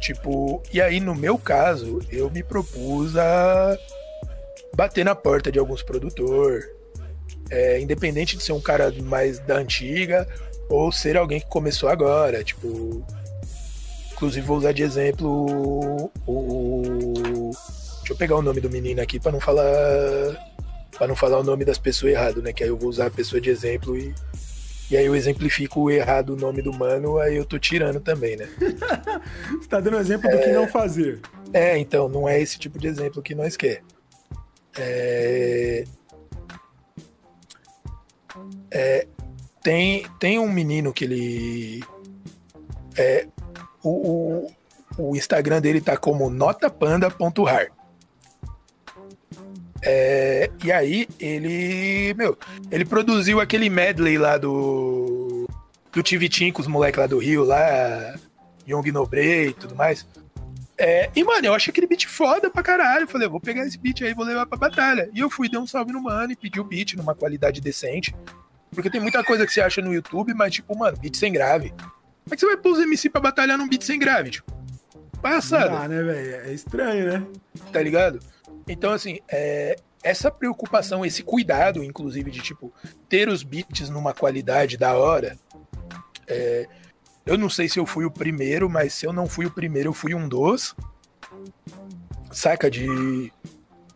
Tipo, 0.00 0.60
e 0.72 0.80
aí 0.80 0.98
no 0.98 1.14
meu 1.14 1.38
caso, 1.38 2.00
eu 2.10 2.28
me 2.28 2.42
propus 2.42 3.16
a 3.16 3.78
bater 4.74 5.04
na 5.04 5.14
porta 5.14 5.52
de 5.52 5.60
alguns 5.60 5.80
produtores, 5.80 6.68
é, 7.50 7.78
independente 7.78 8.36
de 8.36 8.42
ser 8.42 8.52
um 8.52 8.60
cara 8.60 8.92
mais 9.00 9.38
da 9.38 9.58
antiga 9.58 10.26
ou 10.68 10.90
ser 10.90 11.16
alguém 11.16 11.38
que 11.38 11.46
começou 11.46 11.88
agora, 11.88 12.42
tipo, 12.42 13.06
inclusive 14.16 14.46
vou 14.46 14.56
usar 14.56 14.72
de 14.72 14.82
exemplo 14.82 16.10
o, 16.26 16.82
o 16.82 17.50
deixa 17.98 18.12
eu 18.12 18.16
pegar 18.16 18.36
o 18.36 18.42
nome 18.42 18.60
do 18.60 18.70
menino 18.70 19.02
aqui 19.02 19.20
para 19.20 19.30
não 19.30 19.40
falar 19.40 19.62
para 20.96 21.06
não 21.06 21.14
falar 21.14 21.38
o 21.38 21.44
nome 21.44 21.64
das 21.64 21.76
pessoas 21.76 22.12
errado, 22.12 22.40
né? 22.40 22.54
Que 22.54 22.64
aí 22.64 22.70
eu 22.70 22.76
vou 22.78 22.88
usar 22.88 23.06
a 23.06 23.10
pessoa 23.10 23.38
de 23.38 23.50
exemplo 23.50 23.96
e 23.96 24.14
e 24.88 24.96
aí 24.96 25.04
eu 25.04 25.16
exemplifico 25.16 25.90
errado 25.90 26.30
o 26.30 26.36
nome 26.36 26.62
do 26.62 26.72
mano, 26.72 27.18
aí 27.18 27.36
eu 27.36 27.44
tô 27.44 27.58
tirando 27.58 28.00
também, 28.00 28.36
né? 28.36 28.48
Você 29.58 29.68
tá 29.68 29.80
dando 29.80 29.98
exemplo 29.98 30.30
do 30.30 30.38
que 30.38 30.52
não 30.52 30.68
fazer. 30.68 31.20
É, 31.52 31.76
então, 31.76 32.08
não 32.08 32.28
é 32.28 32.40
esse 32.40 32.56
tipo 32.56 32.78
de 32.78 32.86
exemplo 32.86 33.20
que 33.20 33.34
nós 33.34 33.56
quer. 33.56 33.82
É... 34.78 35.84
É... 38.70 39.06
Tem, 39.60 40.06
tem 40.20 40.38
um 40.38 40.48
menino 40.48 40.92
que 40.92 41.04
ele. 41.04 41.84
É, 42.96 43.26
o, 43.88 44.46
o, 44.98 45.10
o 45.10 45.16
Instagram 45.16 45.60
dele 45.60 45.80
tá 45.80 45.96
como 45.96 46.28
notapanda.rar. 46.28 47.68
É, 49.82 50.50
e 50.64 50.72
aí 50.72 51.06
ele, 51.20 52.14
meu, 52.14 52.36
ele 52.70 52.84
produziu 52.84 53.40
aquele 53.40 53.68
medley 53.68 54.18
lá 54.18 54.36
do 54.36 55.46
do 55.92 56.02
Tivitim 56.02 56.50
com 56.50 56.60
os 56.60 56.66
moleques 56.66 56.98
lá 56.98 57.06
do 57.06 57.18
Rio, 57.18 57.44
lá 57.44 58.14
Young 58.68 58.90
Nobre 58.92 59.48
e 59.48 59.52
tudo 59.52 59.74
mais. 59.74 60.06
É, 60.78 61.10
e, 61.16 61.24
mano, 61.24 61.46
eu 61.46 61.54
achei 61.54 61.70
aquele 61.70 61.86
beat 61.86 62.06
foda 62.06 62.50
pra 62.50 62.62
caralho. 62.62 63.08
Falei, 63.08 63.28
vou 63.28 63.40
pegar 63.40 63.64
esse 63.64 63.78
beat 63.78 64.02
aí 64.02 64.12
vou 64.12 64.26
levar 64.26 64.44
pra 64.44 64.58
batalha. 64.58 65.08
E 65.14 65.20
eu 65.20 65.30
fui, 65.30 65.48
dei 65.48 65.58
um 65.58 65.66
salve 65.66 65.92
no 65.92 66.02
mano 66.02 66.32
e 66.32 66.36
pedi 66.36 66.60
o 66.60 66.64
beat 66.64 66.94
numa 66.94 67.14
qualidade 67.14 67.62
decente. 67.62 68.14
Porque 68.70 68.90
tem 68.90 69.00
muita 69.00 69.24
coisa 69.24 69.46
que 69.46 69.52
você 69.52 69.62
acha 69.62 69.80
no 69.80 69.94
YouTube, 69.94 70.34
mas, 70.34 70.52
tipo, 70.52 70.76
mano, 70.76 70.98
beat 70.98 71.16
sem 71.16 71.32
grave. 71.32 71.72
Como 72.26 72.34
é 72.34 72.36
que 72.36 72.40
você 72.40 72.46
vai 72.46 72.56
pôr 72.56 72.72
os 72.72 72.80
MC 72.80 73.08
pra 73.08 73.20
batalhar 73.20 73.56
num 73.56 73.68
beat 73.68 73.84
sem 73.84 74.00
grave, 74.00 74.30
tipo? 74.30 74.52
Passada. 75.22 75.78
Ah, 75.78 75.86
né, 75.86 76.02
velho? 76.02 76.34
É 76.48 76.52
estranho, 76.52 77.06
né? 77.06 77.26
Tá 77.72 77.80
ligado? 77.80 78.18
Então, 78.66 78.92
assim, 78.92 79.20
é, 79.28 79.76
essa 80.02 80.28
preocupação, 80.28 81.06
esse 81.06 81.22
cuidado, 81.22 81.84
inclusive, 81.84 82.28
de 82.32 82.40
tipo, 82.40 82.74
ter 83.08 83.28
os 83.28 83.44
beats 83.44 83.88
numa 83.88 84.12
qualidade 84.12 84.76
da 84.76 84.94
hora. 84.94 85.38
É, 86.26 86.66
eu 87.24 87.38
não 87.38 87.48
sei 87.48 87.68
se 87.68 87.78
eu 87.78 87.86
fui 87.86 88.04
o 88.04 88.10
primeiro, 88.10 88.68
mas 88.68 88.92
se 88.92 89.06
eu 89.06 89.12
não 89.12 89.28
fui 89.28 89.46
o 89.46 89.50
primeiro, 89.50 89.90
eu 89.90 89.94
fui 89.94 90.12
um 90.12 90.28
dos. 90.28 90.74
Saca? 92.32 92.68
De 92.68 93.32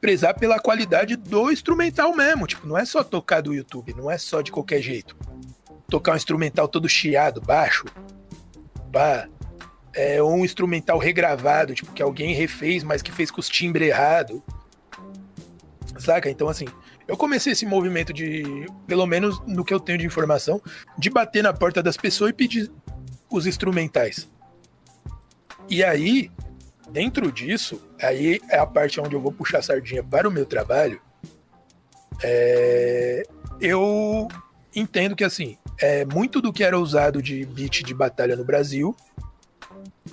prezar 0.01 0.35
pela 0.39 0.61
qualidade 0.61 1.17
do 1.17 1.51
instrumental 1.51 2.15
mesmo. 2.15 2.47
Tipo, 2.47 2.65
não 2.65 2.79
é 2.79 2.85
só 2.85 3.03
tocar 3.03 3.43
do 3.43 3.53
YouTube, 3.53 3.93
não 3.95 4.09
é 4.09 4.19
só 4.19 4.41
de 4.41 4.53
qualquer 4.53 4.81
jeito. 4.81 5.17
Tocar 5.89 6.13
um 6.13 6.17
instrumental 6.17 6.69
todo 6.69 6.89
chiado, 6.89 7.41
baixo, 7.41 7.85
pá. 8.93 9.29
É, 9.93 10.23
ou 10.23 10.33
um 10.33 10.45
instrumental 10.45 10.99
regravado, 10.99 11.75
tipo, 11.75 11.93
que 11.93 12.01
alguém 12.01 12.33
refez, 12.33 12.85
mas 12.85 13.03
que 13.03 13.11
fez 13.11 13.29
com 13.29 13.41
os 13.41 13.49
timbres 13.49 13.89
errado 13.89 14.41
saca? 16.01 16.31
Então, 16.31 16.49
assim, 16.49 16.67
eu 17.07 17.17
comecei 17.17 17.53
esse 17.53 17.67
movimento 17.67 18.13
de, 18.13 18.67
pelo 18.87 19.07
menos 19.07 19.41
no 19.47 19.65
que 19.65 19.73
eu 19.73 19.79
tenho 19.79 19.99
de 19.99 20.07
informação, 20.07 20.61
de 20.99 21.11
bater 21.11 21.43
na 21.43 21.53
porta 21.53 21.83
das 21.83 21.97
pessoas 21.97 22.31
e 22.31 22.35
pedir 22.35 22.71
os 23.31 23.47
instrumentais. 23.47 24.29
E 25.69 25.85
aí, 25.85 26.31
dentro 26.91 27.31
disso, 27.31 27.81
aí 28.01 28.41
é 28.49 28.59
a 28.59 28.67
parte 28.67 29.01
onde 29.01 29.15
eu 29.15 29.21
vou 29.21 29.31
puxar 29.31 29.59
a 29.59 29.63
sardinha 29.63 30.03
para 30.03 30.29
o 30.29 30.33
meu 30.33 30.47
trabalho. 30.47 31.01
É, 32.23 33.23
eu 33.61 34.27
entendo 34.75 35.15
que, 35.15 35.25
assim, 35.25 35.57
é, 35.81 36.05
muito 36.05 36.41
do 36.41 36.53
que 36.53 36.63
era 36.63 36.79
usado 36.79 37.23
de 37.23 37.45
beat 37.47 37.83
de 37.83 37.95
batalha 37.95 38.37
no 38.37 38.45
Brasil 38.45 38.95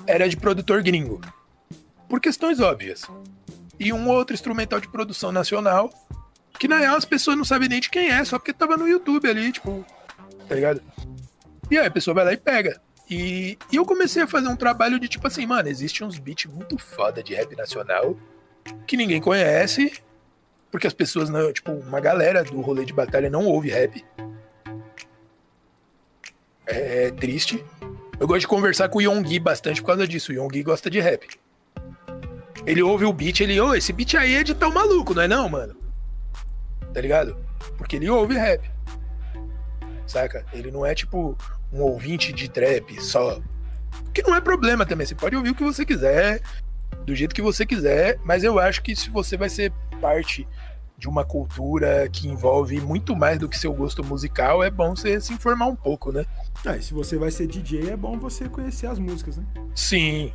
era 0.05 0.28
de 0.30 0.38
produtor 0.38 0.82
gringo. 0.82 1.22
Por 2.07 2.22
questões 2.22 2.59
óbvias 2.59 3.03
e 3.80 3.91
um 3.91 4.09
outro 4.09 4.34
instrumental 4.34 4.80
de 4.80 4.88
produção 4.88 5.32
nacional, 5.32 5.89
que 6.57 6.68
na 6.68 6.78
real 6.78 6.95
as 6.95 7.05
pessoas 7.05 7.38
não 7.38 7.43
sabem 7.43 7.70
nem 7.70 7.80
de 7.80 7.89
quem 7.89 8.09
é, 8.09 8.24
só 8.24 8.39
porque 8.39 8.53
tava 8.53 8.78
no 8.78 8.88
YouTube 8.88 9.30
ali, 9.30 9.51
tipo, 9.51 9.86
tá 10.47 10.55
ligado? 10.55 10.82
E 11.70 11.78
aí 11.78 11.86
a 11.86 11.91
pessoa 11.91 12.15
vai 12.15 12.26
lá 12.26 12.34
e 12.34 12.38
pega. 12.38 12.80
E, 13.09 13.57
e 13.72 13.76
eu 13.76 13.86
comecei 13.86 14.24
a 14.24 14.28
fazer 14.28 14.47
um 14.47 14.55
trabalho 14.55 14.99
de 14.99 15.07
tipo 15.07 15.28
assim, 15.28 15.45
mano, 15.45 15.70
existe 15.70 16.03
uns 16.03 16.18
beats 16.18 16.51
muito 16.51 16.78
foda 16.78 17.22
de 17.22 17.34
rap 17.34 17.55
nacional 17.55 18.18
que 18.86 18.97
ninguém 18.97 19.22
conhece, 19.22 19.93
porque 20.72 20.88
as 20.88 20.93
pessoas 20.93 21.30
não, 21.30 21.51
tipo, 21.53 21.72
uma 21.72 21.99
galera 21.99 22.43
do 22.43 22.59
rolê 22.59 22.84
de 22.84 22.93
batalha 22.93 23.30
não 23.30 23.45
ouve 23.45 23.70
rap. 23.70 24.03
É 26.68 27.11
triste. 27.11 27.63
Eu 28.20 28.28
gosto 28.28 28.41
de 28.41 28.47
conversar 28.47 28.89
com 28.89 28.99
o 28.99 29.01
Yonggi 29.01 29.39
bastante 29.39 29.82
por 29.82 29.88
causa 29.88 30.07
disso. 30.07 30.32
O 30.32 30.36
Yonggi 30.36 30.63
gosta 30.63 30.89
de 30.89 30.99
rap. 30.99 31.28
Ele 32.65 32.82
ouve 32.82 33.05
o 33.05 33.13
beat, 33.13 33.39
ele, 33.39 33.59
ô, 33.61 33.70
oh, 33.70 33.76
esse 33.76 33.93
beat 33.93 34.15
aí 34.15 34.36
é 34.36 34.43
de 34.43 34.53
tão 34.53 34.74
maluco, 34.74 35.13
não 35.13 35.22
é 35.22 35.28
não, 35.28 35.47
mano? 35.47 35.76
Tá 36.93 36.99
ligado? 36.99 37.38
Porque 37.78 37.95
ele 37.95 38.09
ouve 38.09 38.36
rap. 38.36 38.70
Saca? 40.05 40.45
Ele 40.51 40.72
não 40.72 40.86
é 40.86 40.93
tipo 40.93 41.38
um 41.72 41.82
ouvinte 41.82 42.34
de 42.34 42.49
trap 42.49 42.99
só. 43.01 43.39
Que 44.13 44.22
não 44.22 44.36
é 44.36 44.41
problema 44.41 44.86
também. 44.86 45.07
Você 45.07 45.15
pode 45.15 45.36
ouvir 45.36 45.51
o 45.51 45.55
que 45.55 45.63
você 45.63 45.86
quiser, 45.86 46.41
do 47.05 47.15
jeito 47.15 47.34
que 47.34 47.41
você 47.41 47.65
quiser, 47.65 48.20
mas 48.24 48.43
eu 48.43 48.59
acho 48.59 48.82
que 48.82 48.95
se 48.95 49.09
você 49.09 49.38
vai 49.38 49.49
ser 49.49 49.72
parte 50.01 50.47
de 50.97 51.07
uma 51.07 51.24
cultura 51.24 52.09
que 52.11 52.28
envolve 52.28 52.82
muito 52.82 53.15
mais 53.15 53.38
do 53.38 53.47
que 53.47 53.57
seu 53.57 53.74
gosto 53.74 54.03
musical, 54.03 54.63
é 54.63 54.70
bom 54.70 54.95
você 54.95 55.22
se 55.22 55.32
informar 55.32 55.68
um 55.68 55.76
pouco, 55.76 56.11
né? 56.11 56.26
Ah, 56.66 56.76
e 56.76 56.82
se 56.82 56.93
você 56.93 57.18
vai 57.18 57.32
ser 57.32 57.47
DJ, 57.47 57.91
é 57.91 57.97
bom 57.97 58.18
você 58.18 58.49
conhecer 58.49 58.88
as 58.88 58.99
músicas, 58.99 59.38
né? 59.38 59.45
Sim, 59.74 60.32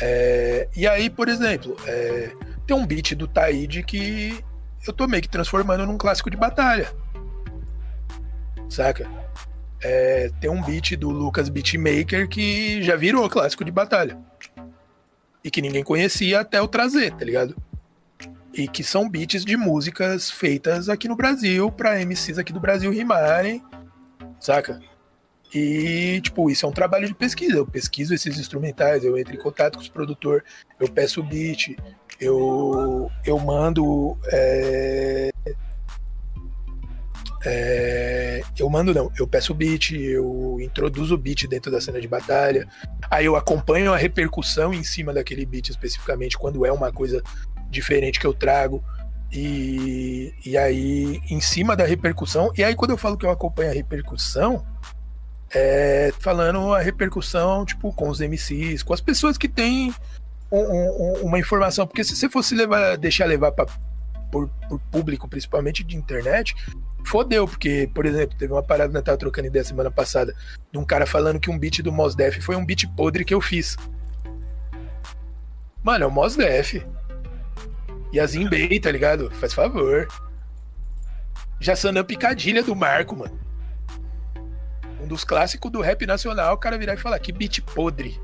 é, 0.00 0.68
e 0.76 0.86
aí, 0.86 1.10
por 1.10 1.28
exemplo, 1.28 1.76
é, 1.86 2.30
tem 2.66 2.76
um 2.76 2.86
beat 2.86 3.14
do 3.14 3.26
Taíde 3.26 3.82
que 3.82 4.44
eu 4.86 4.92
tô 4.92 5.08
meio 5.08 5.22
que 5.22 5.28
transformando 5.28 5.84
num 5.86 5.98
clássico 5.98 6.30
de 6.30 6.36
batalha. 6.36 6.92
Saca? 8.68 9.08
É, 9.82 10.30
tem 10.40 10.50
um 10.50 10.62
beat 10.62 10.96
do 10.96 11.10
Lucas 11.10 11.48
Beatmaker 11.48 12.28
que 12.28 12.82
já 12.82 12.96
virou 12.96 13.28
clássico 13.28 13.64
de 13.64 13.72
batalha. 13.72 14.16
E 15.42 15.50
que 15.50 15.62
ninguém 15.62 15.82
conhecia 15.82 16.40
até 16.40 16.58
eu 16.58 16.68
trazer, 16.68 17.12
tá 17.12 17.24
ligado? 17.24 17.56
E 18.52 18.68
que 18.68 18.84
são 18.84 19.08
beats 19.08 19.44
de 19.44 19.56
músicas 19.56 20.30
feitas 20.30 20.88
aqui 20.88 21.08
no 21.08 21.16
Brasil, 21.16 21.70
pra 21.70 22.04
MCs 22.04 22.38
aqui 22.38 22.52
do 22.52 22.60
Brasil 22.60 22.90
rimarem, 22.90 23.62
saca? 24.40 24.80
E, 25.54 26.20
tipo, 26.20 26.50
isso 26.50 26.66
é 26.66 26.68
um 26.68 26.72
trabalho 26.72 27.06
de 27.06 27.14
pesquisa. 27.14 27.56
Eu 27.56 27.66
pesquiso 27.66 28.14
esses 28.14 28.38
instrumentais, 28.38 29.04
eu 29.04 29.16
entro 29.16 29.34
em 29.34 29.38
contato 29.38 29.76
com 29.76 29.82
os 29.82 29.88
produtores, 29.88 30.42
eu 30.78 30.88
peço 30.88 31.20
o 31.20 31.24
beat, 31.24 31.76
eu, 32.20 33.10
eu 33.24 33.38
mando. 33.38 34.16
É, 34.26 35.30
é, 37.44 38.42
eu 38.58 38.68
mando 38.68 38.92
não, 38.92 39.10
eu 39.18 39.26
peço 39.26 39.52
o 39.52 39.54
beat, 39.54 39.92
eu 39.92 40.58
introduzo 40.60 41.14
o 41.14 41.18
beat 41.18 41.46
dentro 41.46 41.70
da 41.70 41.80
cena 41.80 42.00
de 42.00 42.08
batalha, 42.08 42.66
aí 43.08 43.26
eu 43.26 43.36
acompanho 43.36 43.92
a 43.92 43.96
repercussão 43.96 44.74
em 44.74 44.82
cima 44.82 45.12
daquele 45.12 45.46
beat 45.46 45.68
especificamente, 45.68 46.36
quando 46.36 46.66
é 46.66 46.72
uma 46.72 46.92
coisa 46.92 47.22
diferente 47.70 48.18
que 48.18 48.26
eu 48.26 48.34
trago. 48.34 48.82
E, 49.30 50.34
e 50.44 50.56
aí, 50.56 51.20
em 51.28 51.40
cima 51.40 51.76
da 51.76 51.84
repercussão, 51.84 52.50
e 52.56 52.64
aí 52.64 52.74
quando 52.74 52.92
eu 52.92 52.96
falo 52.96 53.16
que 53.16 53.26
eu 53.26 53.30
acompanho 53.30 53.70
a 53.70 53.74
repercussão, 53.74 54.64
é, 55.54 56.12
falando 56.18 56.74
a 56.74 56.80
repercussão, 56.80 57.64
tipo, 57.64 57.92
com 57.92 58.08
os 58.08 58.20
MCs, 58.20 58.82
com 58.82 58.92
as 58.92 59.00
pessoas 59.00 59.38
que 59.38 59.48
têm 59.48 59.94
um, 60.50 60.58
um, 60.58 61.12
uma 61.22 61.38
informação. 61.38 61.86
Porque 61.86 62.04
se 62.04 62.14
você 62.14 62.28
fosse 62.28 62.54
levar, 62.54 62.96
deixar 62.96 63.26
levar 63.26 63.52
pra, 63.52 63.66
por, 64.30 64.48
por, 64.68 64.78
público, 64.90 65.28
principalmente 65.28 65.82
de 65.82 65.96
internet, 65.96 66.54
fodeu. 67.04 67.46
Porque, 67.46 67.90
por 67.94 68.04
exemplo, 68.04 68.36
teve 68.36 68.52
uma 68.52 68.62
parada 68.62 68.90
que 68.90 68.98
eu 68.98 69.02
tava 69.02 69.18
trocando 69.18 69.48
ideia 69.48 69.64
semana 69.64 69.90
passada 69.90 70.34
de 70.70 70.78
um 70.78 70.84
cara 70.84 71.06
falando 71.06 71.40
que 71.40 71.50
um 71.50 71.58
beat 71.58 71.82
do 71.82 71.92
Mos 71.92 72.14
Def 72.14 72.38
foi 72.40 72.56
um 72.56 72.64
beat 72.64 72.86
podre 72.94 73.24
que 73.24 73.34
eu 73.34 73.40
fiz. 73.40 73.76
Mano, 75.82 76.04
é 76.04 76.06
o 76.06 76.10
Mos 76.10 76.36
Def. 76.36 76.84
E 78.12 78.18
a 78.18 78.26
Zimbei, 78.26 78.80
tá 78.80 78.90
ligado? 78.90 79.30
Faz 79.32 79.52
favor. 79.52 80.08
Já 81.60 81.74
sanando 81.74 82.06
picadilha 82.06 82.62
do 82.62 82.74
Marco, 82.74 83.16
mano 83.16 83.47
dos 85.08 85.24
clássicos 85.24 85.72
do 85.72 85.80
rap 85.80 86.06
nacional, 86.06 86.54
o 86.54 86.58
cara 86.58 86.78
virar 86.78 86.94
e 86.94 86.98
falar 86.98 87.18
que 87.18 87.32
beat 87.32 87.60
podre. 87.62 88.20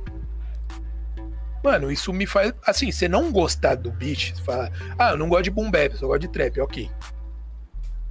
Mano, 1.64 1.90
isso 1.90 2.12
me 2.12 2.26
faz. 2.26 2.52
Assim, 2.66 2.92
você 2.92 3.08
não 3.08 3.32
gostar 3.32 3.74
do 3.74 3.90
beat, 3.90 4.34
você 4.34 4.42
fala, 4.42 4.70
ah, 4.98 5.12
eu 5.12 5.16
não 5.16 5.30
gosto 5.30 5.44
de 5.44 5.50
boom 5.50 5.70
bap, 5.70 5.96
só 5.96 6.06
gosto 6.06 6.20
de 6.20 6.28
trap, 6.28 6.60
ok. 6.60 6.90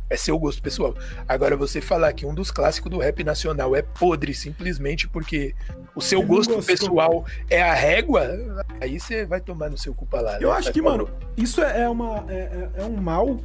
É 0.10 0.18
seu 0.18 0.38
gosto 0.38 0.62
pessoal. 0.62 0.96
Agora, 1.28 1.56
você 1.56 1.80
falar 1.80 2.12
que 2.14 2.26
um 2.26 2.34
dos 2.34 2.52
clássicos 2.52 2.92
do 2.92 2.98
rap 2.98 3.24
nacional 3.24 3.76
é 3.76 3.82
podre 3.82 4.34
simplesmente 4.34 5.08
porque 5.08 5.56
o 5.96 6.02
seu 6.02 6.22
gosto 6.24 6.62
pessoal 6.64 7.26
é 7.50 7.62
a 7.62 7.74
régua, 7.74 8.28
aí 8.82 9.00
você 9.00 9.26
vai 9.26 9.40
tomar 9.40 9.70
no 9.70 9.78
seu 9.78 9.94
culpa 9.94 10.20
lá. 10.20 10.40
Eu 10.40 10.50
né? 10.50 10.56
acho 10.56 10.72
que, 10.72 10.82
mano, 10.82 11.10
isso 11.38 11.62
é, 11.62 11.82
é 11.82 11.90
uma, 11.90 12.26
é, 12.30 12.34
é, 12.34 12.70
é, 12.82 12.84
um 12.84 12.98
mal. 12.98 13.40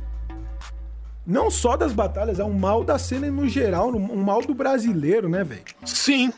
Não 1.28 1.50
só 1.50 1.76
das 1.76 1.92
batalhas, 1.92 2.40
é 2.40 2.44
um 2.44 2.54
mal 2.54 2.82
da 2.82 2.98
cena 2.98 3.30
no 3.30 3.46
geral, 3.46 3.90
um 3.90 4.22
mal 4.22 4.40
do 4.40 4.54
brasileiro, 4.54 5.28
né, 5.28 5.44
velho? 5.44 5.60
Sim. 5.84 6.32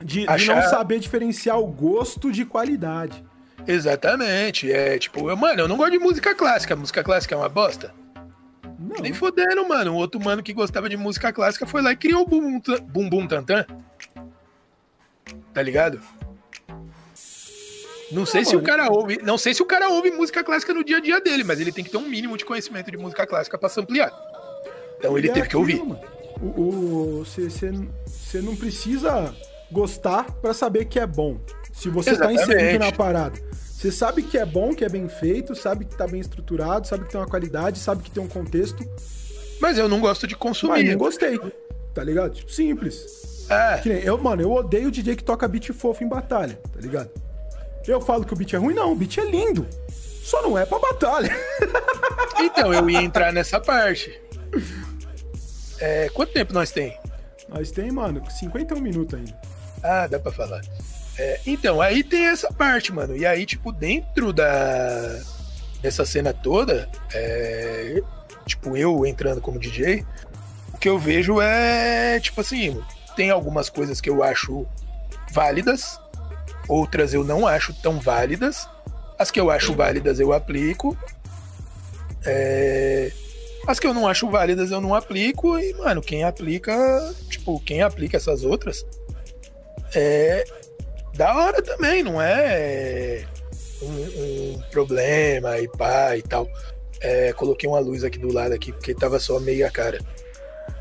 De, 0.00 0.24
Achar... 0.28 0.38
de 0.38 0.62
não 0.62 0.70
saber 0.70 1.00
diferenciar 1.00 1.58
o 1.58 1.66
gosto 1.66 2.30
de 2.30 2.44
qualidade. 2.44 3.24
Exatamente. 3.66 4.70
É 4.70 5.00
tipo, 5.00 5.28
eu, 5.28 5.36
mano, 5.36 5.62
eu 5.62 5.66
não 5.66 5.76
gosto 5.76 5.90
de 5.90 5.98
música 5.98 6.32
clássica. 6.32 6.76
Música 6.76 7.02
clássica 7.02 7.34
é 7.34 7.38
uma 7.38 7.48
bosta. 7.48 7.92
Não. 8.78 9.02
Nem 9.02 9.12
fodendo, 9.12 9.66
mano. 9.66 9.94
Um 9.94 9.96
outro 9.96 10.22
mano 10.22 10.44
que 10.44 10.52
gostava 10.52 10.88
de 10.88 10.96
música 10.96 11.32
clássica 11.32 11.66
foi 11.66 11.82
lá 11.82 11.90
e 11.90 11.96
criou 11.96 12.22
o 12.22 12.26
Bum 12.26 12.60
Bum, 12.84 13.08
Bum 13.08 13.26
Tantan. 13.26 13.66
Tá 15.52 15.60
ligado? 15.60 16.00
Não, 18.12 18.20
não 18.20 18.26
sei 18.26 18.42
mano. 18.42 18.50
se 18.50 18.56
o 18.56 18.62
cara 18.62 18.88
ouve, 18.92 19.18
não 19.24 19.36
sei 19.36 19.54
se 19.54 19.60
o 19.60 19.66
cara 19.66 19.88
ouve 19.88 20.12
música 20.12 20.44
clássica 20.44 20.72
no 20.72 20.84
dia 20.84 20.98
a 20.98 21.00
dia 21.00 21.20
dele, 21.20 21.42
mas 21.42 21.58
ele 21.58 21.72
tem 21.72 21.82
que 21.82 21.90
ter 21.90 21.96
um 21.96 22.08
mínimo 22.08 22.36
de 22.36 22.44
conhecimento 22.44 22.92
de 22.92 22.96
música 22.96 23.26
clássica 23.26 23.58
para 23.58 23.68
ampliar. 23.76 24.35
Então 24.98 25.16
ele 25.16 25.28
e 25.28 25.32
teve 25.32 25.46
é 25.46 25.48
que 25.48 25.56
ouvir. 25.56 25.82
Você 27.24 28.40
não 28.40 28.56
precisa 28.56 29.34
gostar 29.70 30.30
para 30.32 30.52
saber 30.52 30.84
que 30.86 30.98
é 30.98 31.06
bom. 31.06 31.38
Se 31.72 31.88
você 31.88 32.10
Exatamente. 32.10 32.38
tá 32.38 32.44
inserido 32.44 32.78
na 32.78 32.92
parada. 32.92 33.38
Você 33.52 33.92
sabe 33.92 34.22
que 34.22 34.38
é 34.38 34.46
bom, 34.46 34.74
que 34.74 34.84
é 34.84 34.88
bem 34.88 35.06
feito, 35.08 35.54
sabe 35.54 35.84
que 35.84 35.94
tá 35.94 36.06
bem 36.06 36.20
estruturado, 36.20 36.86
sabe 36.86 37.04
que 37.04 37.10
tem 37.10 37.20
uma 37.20 37.26
qualidade, 37.26 37.78
sabe 37.78 38.02
que 38.02 38.10
tem 38.10 38.22
um 38.22 38.28
contexto. 38.28 38.82
Mas 39.60 39.76
eu 39.76 39.88
não 39.88 40.00
gosto 40.00 40.26
de 40.26 40.34
consumir. 40.34 40.72
Mas 40.72 40.88
não 40.88 40.96
gostei. 40.96 41.38
Tá 41.94 42.02
ligado? 42.02 42.34
Tipo, 42.34 42.50
simples. 42.50 43.46
É. 43.48 43.78
Que 43.78 43.88
nem, 43.90 44.02
eu, 44.02 44.18
mano, 44.18 44.42
eu 44.42 44.50
odeio 44.50 44.88
o 44.88 44.90
DJ 44.90 45.16
que 45.16 45.24
toca 45.24 45.46
beat 45.46 45.72
fofo 45.72 46.02
em 46.02 46.08
batalha, 46.08 46.58
tá 46.72 46.80
ligado? 46.80 47.10
Eu 47.86 48.00
falo 48.00 48.24
que 48.24 48.32
o 48.32 48.36
beat 48.36 48.54
é 48.54 48.56
ruim, 48.56 48.74
não, 48.74 48.92
o 48.92 48.96
beat 48.96 49.18
é 49.18 49.24
lindo. 49.24 49.66
Só 50.22 50.42
não 50.42 50.58
é 50.58 50.66
pra 50.66 50.78
batalha. 50.78 51.30
Então, 52.38 52.72
eu 52.72 52.88
ia 52.90 53.00
entrar 53.00 53.32
nessa 53.32 53.58
parte. 53.58 54.20
É, 55.80 56.08
quanto 56.10 56.32
tempo 56.32 56.52
nós 56.52 56.70
tem? 56.70 56.98
Nós 57.48 57.70
tem, 57.70 57.90
mano, 57.90 58.22
51 58.28 58.80
minutos 58.80 59.18
ainda. 59.18 59.38
Ah, 59.82 60.06
dá 60.06 60.18
pra 60.18 60.32
falar. 60.32 60.62
É, 61.18 61.40
então, 61.46 61.80
aí 61.80 62.02
tem 62.02 62.26
essa 62.26 62.52
parte, 62.52 62.92
mano. 62.92 63.16
E 63.16 63.24
aí, 63.24 63.46
tipo, 63.46 63.72
dentro 63.72 64.32
da 64.32 65.20
dessa 65.80 66.04
cena 66.04 66.32
toda, 66.32 66.88
é, 67.12 68.02
tipo, 68.44 68.76
eu 68.76 69.06
entrando 69.06 69.40
como 69.40 69.58
DJ, 69.58 70.04
o 70.72 70.78
que 70.78 70.88
eu 70.88 70.98
vejo 70.98 71.40
é, 71.40 72.18
tipo 72.18 72.40
assim, 72.40 72.82
tem 73.14 73.30
algumas 73.30 73.68
coisas 73.68 74.00
que 74.00 74.10
eu 74.10 74.22
acho 74.22 74.66
válidas, 75.32 76.00
outras 76.68 77.14
eu 77.14 77.22
não 77.22 77.46
acho 77.46 77.72
tão 77.74 78.00
válidas. 78.00 78.68
As 79.18 79.30
que 79.30 79.40
eu 79.40 79.50
acho 79.50 79.72
válidas 79.74 80.20
eu 80.20 80.32
aplico. 80.32 80.96
É, 82.24 83.12
as 83.66 83.80
que 83.80 83.86
eu 83.86 83.94
não 83.94 84.06
acho 84.06 84.30
válidas 84.30 84.70
eu 84.70 84.80
não 84.80 84.94
aplico. 84.94 85.58
E, 85.58 85.74
mano, 85.74 86.00
quem 86.00 86.24
aplica, 86.24 86.74
tipo, 87.28 87.60
quem 87.60 87.82
aplica 87.82 88.16
essas 88.16 88.44
outras 88.44 88.84
é, 89.94 90.44
da 91.14 91.34
hora 91.34 91.62
também, 91.62 92.02
não 92.02 92.20
é 92.20 93.24
um, 93.82 94.56
um 94.56 94.62
problema 94.70 95.58
e 95.58 95.68
pá 95.68 96.16
e 96.16 96.22
tal. 96.22 96.48
É, 97.00 97.32
coloquei 97.32 97.68
uma 97.68 97.78
luz 97.78 98.04
aqui 98.04 98.18
do 98.18 98.32
lado 98.32 98.52
aqui 98.52 98.72
porque 98.72 98.94
tava 98.94 99.18
só 99.18 99.38
meia 99.38 99.70
cara. 99.70 99.98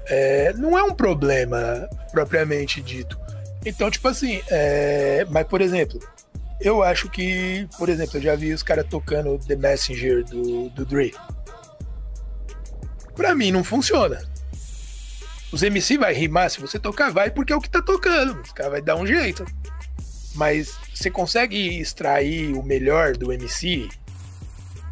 É, 0.08 0.54
não 0.54 0.78
é 0.78 0.84
um 0.84 0.94
problema 0.94 1.90
propriamente 2.12 2.82
dito. 2.82 3.20
Então, 3.66 3.90
tipo 3.90 4.08
assim, 4.08 4.42
é, 4.50 5.26
mas 5.30 5.48
por 5.48 5.62
exemplo, 5.62 6.00
eu 6.62 6.84
acho 6.84 7.10
que, 7.10 7.68
por 7.78 7.90
exemplo, 7.90 8.18
eu 8.18 8.22
já 8.22 8.36
vi 8.36 8.54
os 8.54 8.64
caras 8.64 8.86
tocando 8.90 9.40
The 9.40 9.56
Messenger 9.56 10.24
do, 10.24 10.70
do 10.70 10.86
Dre. 10.86 11.14
Pra 13.16 13.34
mim 13.34 13.52
não 13.52 13.64
funciona. 13.64 14.22
Os 15.52 15.64
MC 15.64 15.98
vai 15.98 16.14
rimar 16.14 16.50
se 16.50 16.60
você 16.60 16.78
tocar, 16.78 17.12
vai 17.12 17.32
porque 17.32 17.54
é 17.54 17.56
o 17.56 17.62
que 17.62 17.70
tá 17.70 17.82
tocando. 17.82 18.42
Os 18.42 18.52
caras 18.52 18.72
vai 18.74 18.82
dar 18.82 18.96
um 18.96 19.08
jeito 19.08 19.46
mas 20.36 20.78
você 20.94 21.10
consegue 21.10 21.80
extrair 21.80 22.54
o 22.54 22.62
melhor 22.62 23.16
do 23.16 23.32
MC 23.32 23.88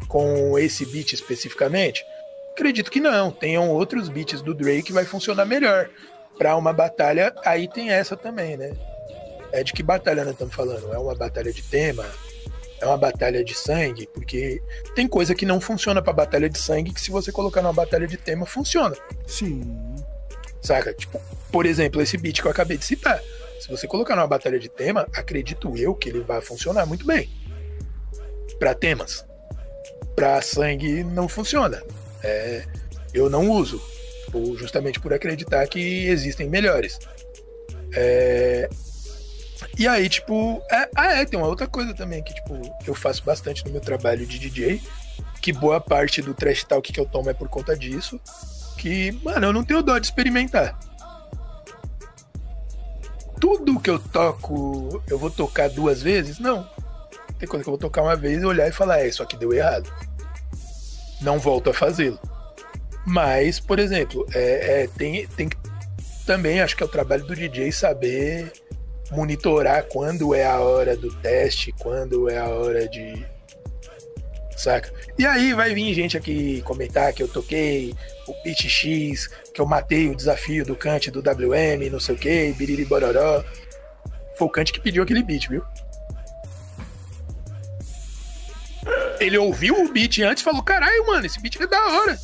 com 0.08 0.58
esse 0.58 0.86
beat 0.86 1.12
especificamente? 1.12 2.04
Acredito 2.52 2.90
que 2.90 3.00
não. 3.00 3.30
Tenham 3.30 3.70
outros 3.70 4.08
beats 4.08 4.40
do 4.40 4.54
Drake 4.54 4.84
que 4.84 4.92
vai 4.92 5.04
funcionar 5.04 5.44
melhor. 5.44 5.88
Para 6.38 6.56
uma 6.56 6.72
batalha, 6.72 7.32
aí 7.44 7.68
tem 7.68 7.90
essa 7.90 8.16
também, 8.16 8.56
né? 8.56 8.72
É 9.52 9.62
de 9.62 9.72
que 9.72 9.82
batalha 9.82 10.24
nós 10.24 10.32
estamos 10.32 10.54
falando? 10.54 10.92
É 10.92 10.98
uma 10.98 11.14
batalha 11.14 11.52
de 11.52 11.62
tema? 11.62 12.04
É 12.84 12.86
uma 12.86 12.98
batalha 12.98 13.42
de 13.42 13.54
sangue? 13.54 14.06
Porque 14.12 14.62
tem 14.94 15.08
coisa 15.08 15.34
que 15.34 15.46
não 15.46 15.58
funciona 15.58 16.02
para 16.02 16.12
batalha 16.12 16.50
de 16.50 16.58
sangue 16.58 16.92
que 16.92 17.00
se 17.00 17.10
você 17.10 17.32
colocar 17.32 17.62
numa 17.62 17.72
batalha 17.72 18.06
de 18.06 18.18
tema 18.18 18.44
funciona. 18.44 18.94
Sim. 19.26 19.62
Saca? 20.60 20.92
Tipo, 20.92 21.18
por 21.50 21.64
exemplo, 21.64 22.02
esse 22.02 22.18
beat 22.18 22.42
que 22.42 22.46
eu 22.46 22.50
acabei 22.50 22.76
de 22.76 22.84
citar. 22.84 23.22
Se 23.58 23.70
você 23.70 23.86
colocar 23.86 24.14
numa 24.14 24.26
batalha 24.26 24.58
de 24.58 24.68
tema, 24.68 25.08
acredito 25.16 25.74
eu 25.78 25.94
que 25.94 26.10
ele 26.10 26.20
vai 26.20 26.42
funcionar 26.42 26.84
muito 26.84 27.06
bem. 27.06 27.30
Para 28.58 28.74
temas. 28.74 29.24
Para 30.14 30.42
sangue 30.42 31.02
não 31.02 31.26
funciona. 31.26 31.82
É, 32.22 32.66
eu 33.14 33.30
não 33.30 33.50
uso, 33.50 33.80
justamente 34.56 35.00
por 35.00 35.14
acreditar 35.14 35.66
que 35.68 36.06
existem 36.06 36.50
melhores. 36.50 36.98
É, 37.94 38.68
e 39.78 39.86
aí, 39.86 40.08
tipo, 40.08 40.62
é, 40.70 40.88
ah, 40.96 41.12
é, 41.14 41.24
tem 41.24 41.38
uma 41.38 41.48
outra 41.48 41.66
coisa 41.66 41.94
também 41.94 42.22
que, 42.22 42.34
tipo, 42.34 42.60
eu 42.86 42.94
faço 42.94 43.24
bastante 43.24 43.64
no 43.64 43.70
meu 43.70 43.80
trabalho 43.80 44.26
de 44.26 44.38
DJ, 44.38 44.82
que 45.40 45.52
boa 45.52 45.80
parte 45.80 46.22
do 46.22 46.34
trash 46.34 46.64
talk 46.64 46.92
que 46.92 47.00
eu 47.00 47.06
tomo 47.06 47.30
é 47.30 47.34
por 47.34 47.48
conta 47.48 47.76
disso, 47.76 48.20
que, 48.78 49.12
mano, 49.22 49.46
eu 49.46 49.52
não 49.52 49.64
tenho 49.64 49.82
dó 49.82 49.98
de 49.98 50.06
experimentar 50.06 50.78
tudo 53.44 53.78
que 53.78 53.90
eu 53.90 53.98
toco 53.98 55.02
eu 55.06 55.18
vou 55.18 55.30
tocar 55.30 55.68
duas 55.68 56.00
vezes? 56.00 56.38
Não. 56.38 56.66
Tem 57.38 57.46
coisa 57.46 57.62
que 57.62 57.68
eu 57.68 57.72
vou 57.72 57.78
tocar 57.78 58.00
uma 58.00 58.16
vez 58.16 58.40
e 58.40 58.46
olhar 58.46 58.66
e 58.66 58.72
falar, 58.72 59.00
é, 59.00 59.08
isso 59.08 59.22
aqui 59.22 59.36
deu 59.36 59.52
errado. 59.52 59.92
Não 61.20 61.38
volto 61.38 61.68
a 61.68 61.74
fazê-lo. 61.74 62.18
Mas, 63.04 63.60
por 63.60 63.78
exemplo, 63.78 64.26
é, 64.32 64.84
é, 64.84 64.86
tem, 64.86 65.26
tem 65.28 65.50
também 66.24 66.62
acho 66.62 66.74
que 66.74 66.82
é 66.82 66.86
o 66.86 66.88
trabalho 66.88 67.24
do 67.24 67.36
DJ 67.36 67.70
saber 67.70 68.50
monitorar 69.10 69.84
quando 69.84 70.34
é 70.34 70.44
a 70.44 70.58
hora 70.60 70.96
do 70.96 71.12
teste, 71.16 71.72
quando 71.78 72.28
é 72.28 72.38
a 72.38 72.48
hora 72.48 72.88
de. 72.88 73.24
Saca? 74.56 74.92
E 75.18 75.26
aí 75.26 75.52
vai 75.52 75.74
vir 75.74 75.92
gente 75.94 76.16
aqui 76.16 76.62
comentar 76.62 77.12
que 77.12 77.22
eu 77.22 77.28
toquei 77.28 77.94
o 78.26 78.34
beat 78.44 78.68
X, 78.68 79.26
que 79.52 79.60
eu 79.60 79.66
matei 79.66 80.08
o 80.08 80.14
desafio 80.14 80.64
do 80.64 80.76
Kant 80.76 81.10
do 81.10 81.20
WM, 81.20 81.90
não 81.90 81.98
sei 81.98 82.14
o 82.14 82.18
que, 82.18 82.52
biriri 82.52 82.84
bororó. 82.84 83.44
Foi 84.36 84.46
o 84.46 84.50
Kant 84.50 84.72
que 84.72 84.80
pediu 84.80 85.02
aquele 85.02 85.22
beat, 85.22 85.48
viu? 85.48 85.62
Ele 89.18 89.38
ouviu 89.38 89.84
o 89.84 89.92
beat 89.92 90.20
antes 90.20 90.42
e 90.42 90.44
falou: 90.44 90.62
caralho, 90.62 91.06
mano, 91.06 91.26
esse 91.26 91.40
beat 91.40 91.60
é 91.60 91.66
da 91.66 91.82
hora. 91.88 92.18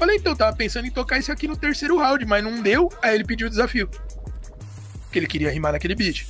Falei, 0.00 0.16
então, 0.16 0.34
tava 0.34 0.56
pensando 0.56 0.86
em 0.86 0.90
tocar 0.90 1.18
isso 1.18 1.30
aqui 1.30 1.46
no 1.46 1.56
terceiro 1.56 1.98
round, 1.98 2.24
mas 2.24 2.42
não 2.42 2.62
deu, 2.62 2.90
aí 3.02 3.14
ele 3.14 3.24
pediu 3.24 3.46
o 3.46 3.50
desafio. 3.50 3.88
Porque 5.10 5.18
ele 5.18 5.26
queria 5.26 5.50
rimar 5.50 5.72
naquele 5.72 5.96
beat. 5.96 6.24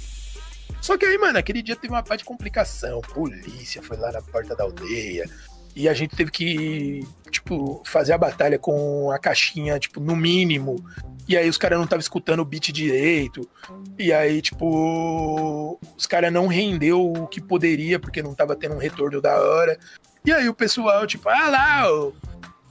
Só 0.81 0.97
que 0.97 1.05
aí, 1.05 1.19
mano, 1.19 1.39
aquele 1.39 1.61
dia 1.61 1.77
teve 1.77 1.93
uma 1.93 2.03
parte 2.03 2.21
de 2.21 2.25
complicação. 2.25 3.03
Polícia 3.03 3.83
foi 3.83 3.99
lá 3.99 4.11
na 4.11 4.23
porta 4.23 4.57
da 4.57 4.65
aldeia, 4.65 5.29
e 5.77 5.87
a 5.87 5.93
gente 5.93 6.17
teve 6.17 6.31
que, 6.31 7.07
tipo, 7.31 7.83
fazer 7.85 8.15
a 8.15 8.19
batalha 8.19 8.59
com 8.59 9.11
a 9.11 9.19
caixinha, 9.19 9.79
tipo, 9.79 10.01
no 10.01 10.17
mínimo. 10.17 10.83
E 11.29 11.37
aí 11.37 11.47
os 11.47 11.59
caras 11.59 11.77
não 11.77 11.85
estavam 11.85 12.01
escutando 12.01 12.41
o 12.41 12.45
beat 12.45 12.73
direito. 12.73 13.47
E 13.99 14.15
aí, 14.15 14.41
tipo, 14.41 15.79
os 15.95 16.07
caras 16.07 16.33
não 16.33 16.47
rendeu 16.47 17.13
o 17.13 17.27
que 17.27 17.39
poderia, 17.39 18.01
porque 18.01 18.23
não 18.23 18.35
tava 18.35 18.57
tendo 18.57 18.77
um 18.77 18.79
retorno 18.79 19.21
da 19.21 19.39
hora. 19.39 19.79
E 20.25 20.33
aí 20.33 20.49
o 20.49 20.55
pessoal, 20.55 21.07
tipo, 21.07 21.29
ah 21.29 21.49
lá, 21.51 21.93
o 21.93 22.15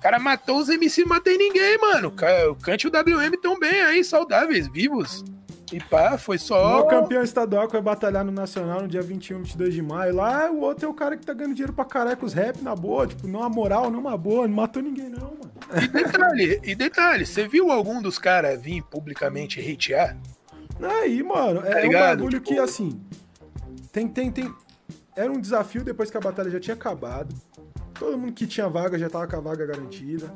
cara 0.01 0.17
matou 0.17 0.57
os 0.57 0.69
MC, 0.69 1.01
não 1.01 1.09
matei 1.09 1.37
ninguém, 1.37 1.77
mano. 1.77 2.13
O 2.49 2.55
Cante 2.55 2.87
e 2.87 2.89
o 2.89 2.91
WM 2.91 3.37
tão 3.39 3.59
bem 3.59 3.81
aí, 3.81 4.03
saudáveis, 4.03 4.67
vivos. 4.67 5.23
E 5.71 5.79
pá, 5.79 6.17
foi 6.17 6.37
só. 6.37 6.81
O 6.81 6.87
campeão 6.87 7.21
estadual 7.21 7.67
que 7.67 7.73
vai 7.73 7.81
batalhar 7.81 8.25
no 8.25 8.31
Nacional 8.31 8.81
no 8.81 8.87
dia 8.87 9.01
21, 9.01 9.39
22 9.39 9.73
de 9.73 9.81
maio. 9.81 10.15
Lá, 10.15 10.49
o 10.49 10.61
outro 10.61 10.85
é 10.85 10.89
o 10.89 10.93
cara 10.93 11.15
que 11.15 11.25
tá 11.25 11.33
ganhando 11.33 11.53
dinheiro 11.53 11.73
pra 11.73 11.85
caralho 11.85 12.17
com 12.17 12.25
os 12.25 12.33
rap 12.33 12.61
na 12.61 12.75
boa. 12.75 13.05
Tipo, 13.07 13.27
não 13.27 13.43
a 13.43 13.49
moral, 13.49 13.91
não 13.91 13.99
uma 13.99 14.17
boa. 14.17 14.47
Não 14.47 14.55
matou 14.55 14.81
ninguém, 14.81 15.09
não, 15.09 15.19
mano. 15.19 15.51
E 15.81 15.87
detalhe, 15.87 16.61
e 16.63 16.75
detalhe, 16.75 17.25
você 17.25 17.47
viu 17.47 17.71
algum 17.71 18.01
dos 18.01 18.17
caras 18.17 18.59
vir 18.59 18.81
publicamente 18.83 19.59
hatear? 19.59 20.17
Aí, 20.81 21.21
mano, 21.21 21.61
é, 21.65 21.81
tá 21.81 21.87
um 21.87 21.91
bagulho 21.91 22.39
tipo... 22.39 22.53
que, 22.53 22.59
assim. 22.59 22.99
Tem, 23.91 24.07
tem, 24.07 24.31
tem. 24.31 24.53
era 25.15 25.31
um 25.31 25.39
desafio 25.39 25.83
depois 25.83 26.09
que 26.09 26.17
a 26.17 26.21
batalha 26.21 26.49
já 26.49 26.59
tinha 26.59 26.73
acabado. 26.73 27.35
Todo 27.93 28.17
mundo 28.17 28.33
que 28.33 28.47
tinha 28.47 28.67
vaga 28.69 28.97
já 28.97 29.09
tava 29.09 29.27
com 29.27 29.35
a 29.35 29.41
vaga 29.41 29.65
garantida. 29.65 30.33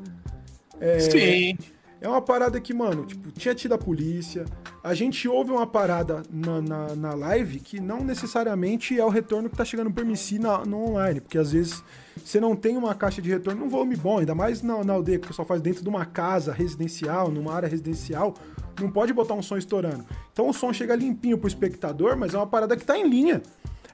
É, 0.80 1.00
Sim. 1.00 1.58
É 2.04 2.08
uma 2.10 2.22
parada 2.22 2.60
que, 2.60 2.74
mano, 2.74 3.06
tipo, 3.06 3.32
tinha 3.32 3.56
tido 3.56 3.76
a 3.76 3.78
polícia. 3.78 4.44
A 4.84 4.94
gente 4.94 5.26
ouve 5.26 5.52
uma 5.52 5.66
parada 5.66 6.22
na, 6.30 6.62
na, 6.62 6.96
na 6.98 7.14
live 7.14 7.62
que 7.62 7.80
não 7.80 8.04
necessariamente 8.04 9.00
é 9.00 9.06
o 9.06 9.08
retorno 9.08 9.50
que 9.50 9.56
tá 9.56 9.64
chegando 9.64 9.90
por 9.90 10.04
MC 10.04 10.38
na, 10.38 10.66
no 10.66 10.90
online. 10.90 11.22
Porque 11.22 11.38
às 11.38 11.54
vezes 11.54 11.82
você 12.22 12.42
não 12.42 12.58
tem 12.58 12.76
uma 12.76 12.94
caixa 12.94 13.22
de 13.22 13.30
retorno 13.30 13.62
num 13.62 13.70
volume 13.70 13.96
bom, 13.96 14.18
ainda 14.18 14.36
mais 14.36 14.62
na, 14.62 14.84
na 14.84 14.92
aldeia 14.92 15.18
que 15.18 15.24
o 15.24 15.28
pessoal 15.30 15.48
faz 15.48 15.62
dentro 15.62 15.82
de 15.82 15.88
uma 15.88 16.06
casa 16.06 16.52
residencial, 16.52 17.32
numa 17.32 17.54
área 17.54 17.70
residencial. 17.70 18.34
Não 18.82 18.92
pode 18.92 19.14
botar 19.14 19.36
um 19.36 19.42
som 19.42 19.56
estourando. 19.56 20.06
Então 20.34 20.50
o 20.50 20.54
som 20.54 20.74
chega 20.74 20.98
limpinho 20.98 21.38
pro 21.38 21.48
espectador, 21.48 22.18
mas 22.18 22.34
é 22.34 22.38
uma 22.38 22.48
parada 22.48 22.76
que 22.76 22.84
tá 22.84 22.98
em 22.98 23.08
linha. 23.08 23.42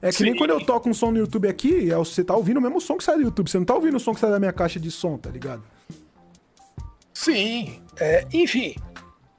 É 0.02 0.08
que 0.08 0.16
Sim. 0.16 0.24
nem 0.24 0.36
quando 0.36 0.50
eu 0.50 0.66
toco 0.66 0.88
um 0.88 0.94
som 0.94 1.12
no 1.12 1.18
YouTube 1.18 1.46
aqui, 1.46 1.92
é, 1.92 1.94
você 1.94 2.24
tá 2.24 2.34
ouvindo 2.34 2.56
o 2.56 2.60
mesmo 2.60 2.80
som 2.80 2.96
que 2.96 3.04
sai 3.04 3.14
do 3.14 3.22
YouTube. 3.22 3.48
Você 3.48 3.58
não 3.58 3.64
tá 3.64 3.74
ouvindo 3.76 3.98
o 3.98 4.00
som 4.00 4.12
que 4.12 4.18
sai 4.18 4.30
da 4.30 4.40
minha 4.40 4.52
caixa 4.52 4.80
de 4.80 4.90
som, 4.90 5.16
tá 5.16 5.30
ligado? 5.30 5.62
Sim, 7.22 7.82
é, 7.98 8.26
enfim, 8.32 8.74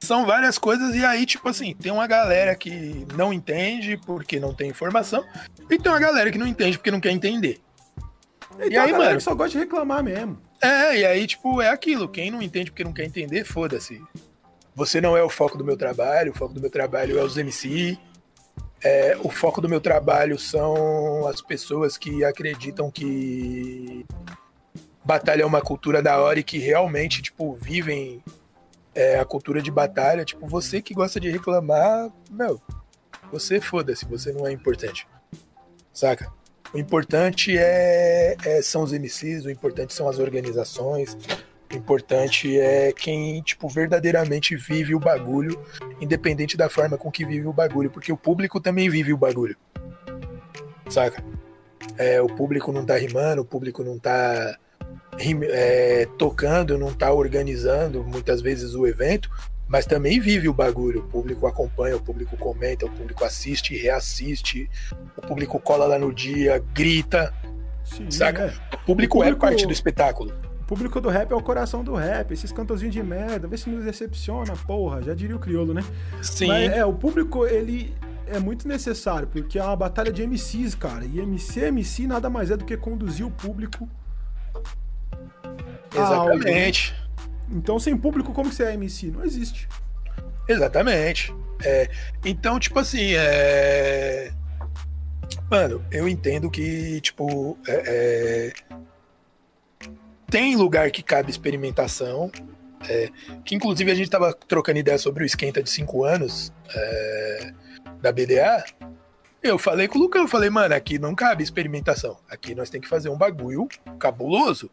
são 0.02 0.26
várias 0.26 0.58
coisas 0.58 0.94
e 0.94 1.04
aí, 1.04 1.24
tipo 1.24 1.48
assim, 1.48 1.74
tem 1.74 1.92
uma 1.92 2.06
galera 2.06 2.54
que 2.54 3.06
não 3.14 3.32
entende 3.32 3.96
porque 4.04 4.40
não 4.40 4.52
tem 4.52 4.70
informação 4.70 5.24
e 5.70 5.78
tem 5.78 5.92
uma 5.92 6.00
galera 6.00 6.30
que 6.30 6.38
não 6.38 6.46
entende 6.46 6.76
porque 6.76 6.90
não 6.90 7.00
quer 7.00 7.12
entender. 7.12 7.60
E, 8.58 8.68
tem 8.68 8.78
aí, 8.78 8.86
uma 8.86 8.92
galera 8.92 9.04
mano? 9.04 9.16
que 9.18 9.22
só 9.22 9.34
gosta 9.34 9.52
de 9.52 9.58
reclamar 9.58 10.02
mesmo. 10.02 10.38
É, 10.60 10.98
e 10.98 11.04
aí, 11.04 11.26
tipo, 11.26 11.60
é 11.60 11.68
aquilo, 11.68 12.08
quem 12.08 12.30
não 12.30 12.42
entende 12.42 12.70
porque 12.70 12.84
não 12.84 12.92
quer 12.92 13.04
entender, 13.04 13.44
foda-se. 13.44 14.02
Você 14.74 15.00
não 15.00 15.16
é 15.16 15.22
o 15.22 15.28
foco 15.28 15.58
do 15.58 15.64
meu 15.64 15.76
trabalho, 15.76 16.32
o 16.32 16.34
foco 16.34 16.54
do 16.54 16.60
meu 16.60 16.70
trabalho 16.70 17.18
é 17.18 17.22
os 17.22 17.36
MC, 17.36 17.98
é, 18.82 19.16
o 19.22 19.28
foco 19.28 19.60
do 19.60 19.68
meu 19.68 19.80
trabalho 19.80 20.38
são 20.38 21.26
as 21.28 21.40
pessoas 21.40 21.96
que 21.96 22.24
acreditam 22.24 22.90
que 22.90 24.04
batalha 25.04 25.42
é 25.42 25.46
uma 25.46 25.60
cultura 25.60 26.02
da 26.02 26.18
hora 26.20 26.40
e 26.40 26.42
que 26.42 26.58
realmente, 26.58 27.22
tipo, 27.22 27.54
vivem 27.54 28.22
é, 28.94 29.18
a 29.18 29.24
cultura 29.24 29.62
de 29.62 29.70
batalha. 29.70 30.24
Tipo, 30.24 30.46
você 30.46 30.82
que 30.82 30.94
gosta 30.94 31.18
de 31.18 31.30
reclamar, 31.30 32.10
meu, 32.30 32.60
você 33.30 33.60
foda-se, 33.60 34.04
você 34.04 34.32
não 34.32 34.46
é 34.46 34.52
importante. 34.52 35.06
Saca? 35.92 36.32
O 36.72 36.78
importante 36.78 37.56
é, 37.56 38.36
é- 38.44 38.62
são 38.62 38.82
os 38.82 38.92
MCs, 38.92 39.44
o 39.44 39.50
importante 39.50 39.92
são 39.92 40.08
as 40.08 40.18
organizações, 40.18 41.16
o 41.72 41.76
importante 41.76 42.58
é 42.58 42.92
quem, 42.92 43.42
tipo, 43.42 43.68
verdadeiramente 43.68 44.56
vive 44.56 44.94
o 44.94 44.98
bagulho, 44.98 45.58
independente 46.00 46.56
da 46.56 46.70
forma 46.70 46.96
com 46.96 47.10
que 47.10 47.26
vive 47.26 47.46
o 47.46 47.52
bagulho, 47.52 47.90
porque 47.90 48.12
o 48.12 48.16
público 48.16 48.58
também 48.60 48.88
vive 48.88 49.12
o 49.12 49.18
bagulho. 49.18 49.56
Saca? 50.88 51.22
É, 51.98 52.20
o 52.22 52.26
público 52.26 52.72
não 52.72 52.86
tá 52.86 52.96
rimando, 52.96 53.42
o 53.42 53.44
público 53.44 53.84
não 53.84 53.98
tá 53.98 54.58
é, 55.18 56.06
tocando, 56.18 56.78
não 56.78 56.92
tá 56.92 57.12
organizando 57.12 58.02
muitas 58.04 58.40
vezes 58.40 58.74
o 58.74 58.86
evento, 58.86 59.30
mas 59.68 59.86
também 59.86 60.20
vive 60.20 60.48
o 60.48 60.52
bagulho. 60.54 61.00
O 61.00 61.08
público 61.08 61.46
acompanha, 61.46 61.96
o 61.96 62.00
público 62.00 62.36
comenta, 62.36 62.86
o 62.86 62.90
público 62.90 63.24
assiste, 63.24 63.76
reassiste, 63.76 64.68
o 65.16 65.20
público 65.22 65.58
cola 65.58 65.86
lá 65.86 65.98
no 65.98 66.12
dia, 66.12 66.62
grita. 66.74 67.32
Sim, 67.84 68.10
Saca? 68.10 68.42
é. 68.70 68.76
O 68.76 68.86
público, 68.86 69.18
O 69.18 69.22
é 69.22 69.26
público- 69.26 69.40
parte 69.46 69.66
do 69.66 69.72
espetáculo. 69.72 70.32
O 70.60 70.64
público 70.64 71.00
do 71.00 71.08
rap 71.10 71.30
é 71.30 71.34
o 71.34 71.42
coração 71.42 71.84
do 71.84 71.94
rap. 71.94 72.32
Esses 72.32 72.50
cantozinhos 72.52 72.94
de 72.94 73.02
merda, 73.02 73.46
vê 73.46 73.56
se 73.58 73.68
nos 73.68 73.84
decepciona, 73.84 74.54
porra. 74.66 75.02
Já 75.02 75.12
diria 75.12 75.36
o 75.36 75.38
crioulo, 75.38 75.74
né? 75.74 75.84
Sim, 76.22 76.46
Mas 76.46 76.72
é, 76.72 76.84
o 76.84 76.94
público, 76.94 77.46
ele 77.46 77.94
é 78.26 78.38
muito 78.38 78.66
necessário, 78.66 79.28
porque 79.28 79.58
é 79.58 79.62
uma 79.64 79.76
batalha 79.76 80.10
de 80.10 80.22
MCs, 80.26 80.74
cara. 80.74 81.04
E 81.04 81.18
MC, 81.20 81.60
MC 81.66 82.06
nada 82.06 82.30
mais 82.30 82.50
é 82.50 82.56
do 82.56 82.64
que 82.64 82.74
conduzir 82.76 83.26
o 83.26 83.30
público. 83.30 83.86
A 85.96 86.06
algo, 86.06 86.28
né? 86.30 86.34
exatamente. 86.36 86.94
Então, 87.50 87.78
sem 87.78 87.96
público, 87.96 88.32
como 88.32 88.48
que 88.48 88.54
você 88.54 88.64
é 88.64 88.74
MC? 88.74 89.10
Não 89.10 89.24
existe. 89.24 89.68
Exatamente. 90.48 91.34
É, 91.64 91.88
então, 92.24 92.58
tipo 92.58 92.78
assim, 92.78 93.14
é... 93.14 94.32
Mano, 95.50 95.84
eu 95.90 96.08
entendo 96.08 96.50
que, 96.50 97.00
tipo, 97.00 97.58
é, 97.68 97.82
é, 97.86 98.52
tem 100.30 100.56
lugar 100.56 100.90
que 100.90 101.02
cabe 101.02 101.30
experimentação, 101.30 102.30
é, 102.88 103.10
que 103.44 103.54
inclusive 103.54 103.90
a 103.90 103.94
gente 103.94 104.08
tava 104.08 104.32
trocando 104.32 104.78
ideia 104.78 104.96
sobre 104.96 105.22
o 105.22 105.26
esquenta 105.26 105.62
de 105.62 105.68
5 105.68 106.04
anos 106.04 106.52
é, 106.74 107.52
da 108.00 108.10
BDA. 108.10 108.64
Eu 109.42 109.58
falei 109.58 109.88
com 109.88 109.98
o 109.98 110.02
Lucão, 110.02 110.22
eu 110.22 110.28
falei, 110.28 110.48
mano, 110.48 110.74
aqui 110.74 110.98
não 110.98 111.14
cabe 111.14 111.42
experimentação. 111.42 112.16
Aqui 112.30 112.54
nós 112.54 112.70
tem 112.70 112.80
que 112.80 112.88
fazer 112.88 113.10
um 113.10 113.18
bagulho 113.18 113.68
cabuloso. 113.98 114.70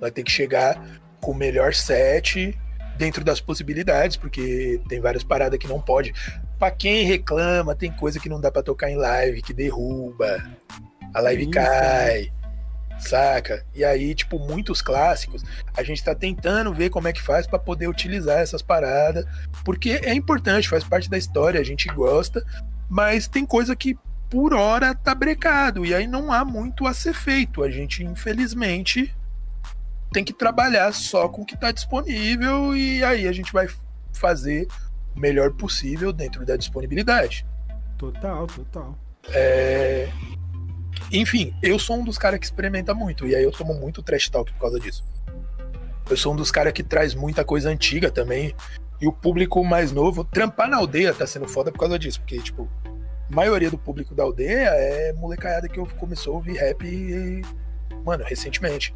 Nós 0.00 0.10
tem 0.12 0.24
que 0.24 0.30
chegar 0.30 1.00
com 1.20 1.32
o 1.32 1.34
melhor 1.34 1.74
set, 1.74 2.56
dentro 2.98 3.24
das 3.24 3.40
possibilidades, 3.40 4.16
porque 4.16 4.80
tem 4.88 5.00
várias 5.00 5.22
paradas 5.22 5.58
que 5.58 5.68
não 5.68 5.80
pode. 5.80 6.12
Pra 6.58 6.70
quem 6.70 7.04
reclama, 7.04 7.74
tem 7.74 7.92
coisa 7.92 8.18
que 8.18 8.28
não 8.28 8.40
dá 8.40 8.50
pra 8.50 8.62
tocar 8.62 8.90
em 8.90 8.96
live, 8.96 9.40
que 9.40 9.54
derruba, 9.54 10.44
a 11.14 11.20
live 11.20 11.44
Sim, 11.44 11.50
cai, 11.52 12.32
saca? 12.98 13.64
E 13.72 13.84
aí, 13.84 14.14
tipo, 14.14 14.38
muitos 14.38 14.82
clássicos, 14.82 15.44
a 15.76 15.82
gente 15.84 16.02
tá 16.02 16.14
tentando 16.14 16.74
ver 16.74 16.90
como 16.90 17.06
é 17.06 17.12
que 17.12 17.22
faz 17.22 17.46
pra 17.46 17.58
poder 17.58 17.88
utilizar 17.88 18.40
essas 18.40 18.60
paradas, 18.60 19.24
porque 19.64 20.00
é 20.02 20.12
importante, 20.12 20.68
faz 20.68 20.82
parte 20.82 21.08
da 21.08 21.16
história, 21.16 21.60
a 21.60 21.64
gente 21.64 21.86
gosta, 21.88 22.44
mas 22.90 23.28
tem 23.28 23.46
coisa 23.46 23.76
que 23.76 23.96
por 24.28 24.52
hora 24.52 24.94
tá 24.94 25.14
brecado, 25.14 25.86
e 25.86 25.94
aí 25.94 26.06
não 26.06 26.32
há 26.32 26.44
muito 26.44 26.86
a 26.86 26.92
ser 26.92 27.14
feito. 27.14 27.62
A 27.62 27.70
gente, 27.70 28.04
infelizmente, 28.04 29.14
tem 30.12 30.24
que 30.24 30.32
trabalhar 30.32 30.92
só 30.92 31.28
com 31.28 31.42
o 31.42 31.44
que 31.44 31.54
está 31.54 31.70
disponível 31.70 32.76
e 32.76 33.02
aí 33.04 33.26
a 33.28 33.32
gente 33.32 33.52
vai 33.52 33.68
fazer 34.12 34.66
o 35.14 35.20
melhor 35.20 35.52
possível 35.52 36.12
dentro 36.12 36.44
da 36.44 36.56
disponibilidade. 36.56 37.46
Total, 37.96 38.46
total. 38.46 38.98
É, 39.30 40.08
Enfim, 41.12 41.54
eu 41.62 41.78
sou 41.78 41.96
um 41.96 42.04
dos 42.04 42.18
caras 42.18 42.38
que 42.38 42.46
experimenta 42.46 42.94
muito 42.94 43.26
e 43.26 43.34
aí 43.34 43.42
eu 43.42 43.50
tomo 43.50 43.74
muito 43.74 44.02
trash 44.02 44.28
talk 44.28 44.52
por 44.52 44.60
causa 44.60 44.78
disso. 44.78 45.04
Eu 46.08 46.16
sou 46.16 46.32
um 46.32 46.36
dos 46.36 46.50
caras 46.50 46.72
que 46.72 46.82
traz 46.82 47.14
muita 47.14 47.44
coisa 47.44 47.68
antiga 47.68 48.10
também 48.10 48.54
e 49.00 49.06
o 49.06 49.12
público 49.12 49.62
mais 49.64 49.92
novo, 49.92 50.24
trampar 50.24 50.68
na 50.68 50.76
aldeia 50.76 51.14
tá 51.14 51.26
sendo 51.26 51.46
foda 51.46 51.70
por 51.70 51.78
causa 51.78 51.98
disso, 51.98 52.20
porque 52.20 52.38
tipo, 52.40 52.68
a 52.84 53.34
maioria 53.34 53.70
do 53.70 53.78
público 53.78 54.14
da 54.14 54.22
aldeia 54.22 54.70
é 54.70 55.12
molecaiada 55.12 55.68
que 55.68 55.78
eu 55.78 55.86
começou 55.86 56.34
a 56.34 56.36
ouvir 56.36 56.56
rap, 56.56 57.42
mano, 58.04 58.24
recentemente. 58.24 58.94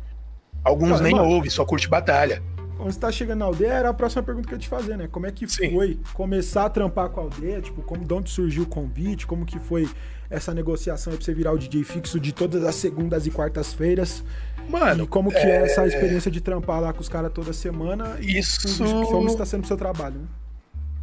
Alguns 0.65 0.91
Cara, 0.93 1.03
nem 1.03 1.13
mano. 1.15 1.29
ouvem, 1.29 1.51
só 1.51 1.65
curte 1.65 1.89
batalha. 1.89 2.43
Quando 2.77 2.93
você 2.93 2.99
tá 2.99 3.13
chegando 3.13 3.39
na 3.41 3.45
aldeia, 3.45 3.73
era 3.73 3.89
a 3.91 3.95
próxima 3.95 4.23
pergunta 4.23 4.49
que 4.49 4.55
eu 4.55 4.57
ia 4.57 4.61
te 4.63 4.69
fazer, 4.69 4.97
né? 4.97 5.09
Como 5.11 5.27
é 5.27 5.31
que 5.31 5.47
Sim. 5.49 5.71
foi 5.73 5.99
começar 6.15 6.65
a 6.67 6.71
trampar 6.71 7.11
com 7.11 7.20
a 7.20 7.24
aldeia? 7.24 7.61
Tipo, 7.61 7.81
como, 7.82 8.05
de 8.05 8.12
onde 8.15 8.31
surgiu 8.31 8.65
o 8.65 8.66
convite? 8.66 9.27
Como 9.27 9.45
que 9.45 9.59
foi 9.59 9.89
essa 10.28 10.53
negociação 10.53 11.12
aí 11.12 11.16
pra 11.16 11.24
você 11.24 11.35
virar 11.35 11.53
o 11.53 11.59
DJ 11.59 11.85
fixo 11.85 12.19
de 12.19 12.32
todas 12.32 12.65
as 12.65 12.74
segundas 12.74 13.27
e 13.27 13.31
quartas-feiras? 13.31 14.24
Mano, 14.69 15.05
e 15.05 15.07
como 15.07 15.31
que 15.31 15.36
é... 15.36 15.62
essa 15.65 15.86
experiência 15.86 16.31
de 16.31 16.41
trampar 16.41 16.81
lá 16.81 16.93
com 16.93 17.01
os 17.01 17.09
caras 17.09 17.32
toda 17.32 17.53
semana? 17.53 18.16
E 18.20 18.39
Isso- 18.39 18.82
como 19.07 19.28
está 19.28 19.45
sendo 19.45 19.61
pro 19.61 19.69
seu 19.69 19.77
trabalho, 19.77 20.16
né? 20.20 20.27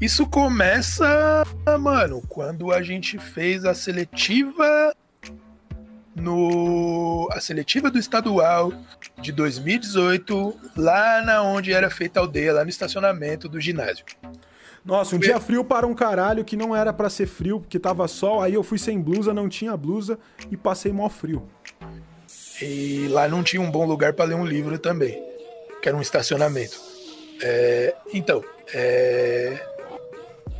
Isso 0.01 0.25
começa, 0.27 1.43
mano, 1.79 2.21
quando 2.29 2.71
a 2.71 2.81
gente 2.81 3.17
fez 3.19 3.65
a 3.65 3.73
seletiva 3.73 4.93
no 6.15 7.29
a 7.31 7.39
seletiva 7.39 7.89
do 7.89 7.99
estadual 7.99 8.73
de 9.21 9.31
2018, 9.31 10.55
lá 10.75 11.21
na 11.21 11.43
onde 11.43 11.71
era 11.73 11.89
feita 11.89 12.19
a 12.19 12.23
aldeia, 12.23 12.53
lá 12.53 12.63
no 12.63 12.69
estacionamento 12.69 13.47
do 13.47 13.59
ginásio. 13.59 14.05
Nossa, 14.83 15.15
um 15.15 15.19
dia 15.19 15.39
frio 15.39 15.63
para 15.63 15.85
um 15.85 15.93
caralho 15.93 16.43
que 16.43 16.55
não 16.55 16.75
era 16.75 16.91
pra 16.91 17.09
ser 17.09 17.27
frio, 17.27 17.59
porque 17.59 17.77
tava 17.77 18.07
sol, 18.07 18.41
aí 18.41 18.53
eu 18.53 18.63
fui 18.63 18.77
sem 18.77 18.99
blusa, 18.99 19.33
não 19.33 19.49
tinha 19.49 19.75
blusa 19.75 20.17
e 20.49 20.57
passei 20.57 20.91
mó 20.91 21.09
frio. 21.09 21.47
E 22.61 23.07
lá 23.09 23.27
não 23.27 23.43
tinha 23.43 23.61
um 23.61 23.69
bom 23.69 23.85
lugar 23.85 24.13
para 24.13 24.25
ler 24.25 24.35
um 24.35 24.45
livro 24.45 24.77
também, 24.79 25.21
que 25.81 25.87
era 25.87 25.97
um 25.97 26.01
estacionamento. 26.01 26.77
É, 27.41 27.95
então, 28.13 28.43
é, 28.73 29.61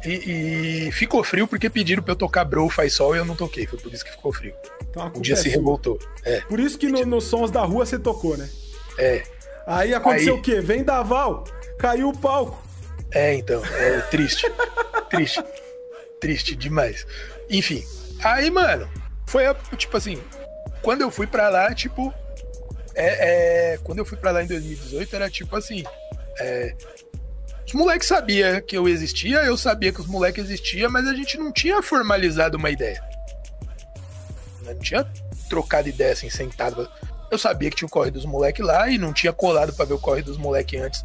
e, 0.06 0.88
e 0.88 0.92
ficou 0.92 1.24
frio 1.24 1.48
porque 1.48 1.70
pediram 1.70 2.02
pra 2.04 2.14
eu 2.14 2.16
tocar 2.16 2.46
Bro 2.46 2.70
Faz 2.70 2.94
Sol 2.94 3.16
e 3.16 3.20
eu 3.20 3.26
não 3.26 3.36
toquei, 3.36 3.66
foi 3.68 3.78
por 3.80 3.94
isso 3.94 4.04
que 4.06 4.12
ficou 4.12 4.32
frio. 4.34 4.54
Então, 4.90 5.04
culpa 5.04 5.20
dia 5.22 5.34
é 5.34 5.38
se 5.38 5.50
revoltou. 5.50 6.00
É, 6.24 6.42
Por 6.42 6.60
isso 6.60 6.78
que 6.78 6.88
no- 6.88 7.06
nos 7.06 7.26
sons 7.26 7.52
da 7.52 7.62
rua 7.64 7.86
você 7.86 7.98
tocou, 8.00 8.36
né? 8.38 8.50
é. 8.98 9.24
Aí 9.68 9.94
aconteceu 9.94 10.34
Aí- 10.34 10.40
o 10.40 10.42
quê? 10.42 10.62
Vem 10.62 10.84
Daval, 10.84 11.44
caiu 11.78 12.10
o 12.10 12.18
palco. 12.18 12.60
É, 13.12 13.36
então, 13.36 13.64
é 13.66 14.00
triste. 14.10 14.46
triste. 15.12 15.44
Triste 16.20 16.56
demais. 16.56 17.06
Enfim, 17.50 17.84
aí, 18.24 18.50
mano, 18.50 18.90
foi 19.28 19.46
a- 19.46 19.54
tipo 19.78 19.96
assim, 19.96 20.20
quando 20.82 21.02
eu 21.02 21.12
fui 21.12 21.28
pra 21.28 21.50
lá, 21.50 21.74
tipo. 21.76 22.14
É, 22.96 23.74
é, 23.74 23.78
quando 23.84 24.00
eu 24.00 24.06
fui 24.06 24.18
pra 24.18 24.32
lá 24.32 24.44
em 24.44 24.48
2018, 24.48 25.16
era 25.16 25.30
tipo 25.30 25.56
assim. 25.56 25.84
é, 26.40 26.74
os 27.70 27.74
moleques 27.74 28.08
sabiam 28.08 28.60
que 28.62 28.76
eu 28.76 28.88
existia, 28.88 29.46
eu 29.46 29.56
sabia 29.56 29.94
que 29.94 30.02
os 30.02 30.08
moleques 30.08 30.46
existiam, 30.46 30.90
mas 30.90 31.08
a 31.08 31.14
gente 31.14 31.38
não 31.38 31.52
tinha 31.52 31.84
formalizado 31.84 32.58
uma 32.58 32.72
ideia. 32.72 33.00
Não 34.66 34.76
tinha 34.80 35.08
trocado 35.48 35.88
ideia 35.88 36.14
assim, 36.14 36.32
sentado. 36.32 36.90
Eu 37.30 37.38
sabia 37.38 37.70
que 37.70 37.76
tinha 37.76 37.86
o 37.86 37.92
corre 37.92 38.10
dos 38.10 38.26
moleques 38.26 38.66
lá 38.66 38.90
e 38.90 38.98
não 38.98 39.14
tinha 39.14 39.32
colado 39.32 39.72
para 39.72 39.86
ver 39.86 39.94
o 39.94 40.00
corre 40.00 40.24
dos 40.24 40.36
moleques 40.36 40.82
antes 40.82 41.04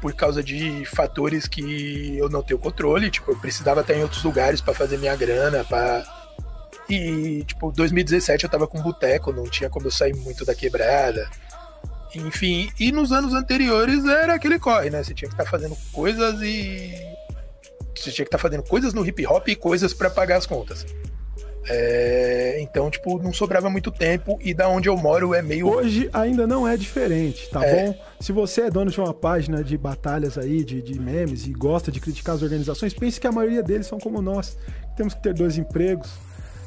por 0.00 0.12
causa 0.12 0.40
de 0.40 0.84
fatores 0.84 1.48
que 1.48 2.16
eu 2.16 2.28
não 2.28 2.44
tenho 2.44 2.60
controle. 2.60 3.10
Tipo, 3.10 3.32
eu 3.32 3.36
precisava 3.40 3.80
estar 3.80 3.94
em 3.94 4.02
outros 4.02 4.22
lugares 4.22 4.60
para 4.60 4.72
fazer 4.72 4.98
minha 4.98 5.16
grana, 5.16 5.64
para 5.64 6.04
e, 6.88 7.42
tipo, 7.44 7.72
2017 7.72 8.44
eu 8.44 8.50
tava 8.50 8.68
com 8.68 8.80
boteco, 8.80 9.32
não 9.32 9.44
tinha 9.44 9.68
como 9.68 9.86
eu 9.86 9.90
sair 9.90 10.14
muito 10.14 10.44
da 10.44 10.54
quebrada. 10.54 11.28
Enfim, 12.16 12.70
e 12.78 12.92
nos 12.92 13.12
anos 13.12 13.34
anteriores 13.34 14.04
era 14.04 14.34
aquele 14.34 14.58
corre, 14.58 14.90
né? 14.90 15.02
Você 15.02 15.14
tinha 15.14 15.28
que 15.28 15.34
estar 15.34 15.44
tá 15.44 15.50
fazendo 15.50 15.76
coisas 15.92 16.40
e. 16.42 16.92
Você 17.96 18.10
tinha 18.10 18.24
que 18.24 18.28
estar 18.28 18.38
tá 18.38 18.42
fazendo 18.42 18.62
coisas 18.62 18.92
no 18.92 19.06
hip 19.06 19.26
hop 19.26 19.48
e 19.48 19.56
coisas 19.56 19.94
para 19.94 20.10
pagar 20.10 20.36
as 20.36 20.46
contas. 20.46 20.84
É, 21.66 22.58
então, 22.60 22.90
tipo, 22.90 23.18
não 23.22 23.32
sobrava 23.32 23.70
muito 23.70 23.90
tempo 23.90 24.38
e 24.42 24.52
da 24.52 24.68
onde 24.68 24.88
eu 24.88 24.96
moro 24.96 25.34
é 25.34 25.40
meio. 25.40 25.68
Hoje 25.68 26.10
ainda 26.12 26.46
não 26.46 26.68
é 26.68 26.76
diferente, 26.76 27.48
tá 27.48 27.64
é. 27.64 27.86
bom? 27.86 28.04
Se 28.20 28.32
você 28.32 28.62
é 28.62 28.70
dono 28.70 28.90
de 28.90 29.00
uma 29.00 29.14
página 29.14 29.64
de 29.64 29.76
batalhas 29.78 30.36
aí, 30.36 30.62
de, 30.62 30.82
de 30.82 31.00
memes 31.00 31.46
e 31.46 31.52
gosta 31.52 31.90
de 31.90 32.00
criticar 32.00 32.34
as 32.34 32.42
organizações, 32.42 32.92
pense 32.92 33.18
que 33.18 33.26
a 33.26 33.32
maioria 33.32 33.62
deles 33.62 33.86
são 33.86 33.98
como 33.98 34.20
nós. 34.20 34.58
Temos 34.94 35.14
que 35.14 35.22
ter 35.22 35.32
dois 35.32 35.56
empregos, 35.56 36.12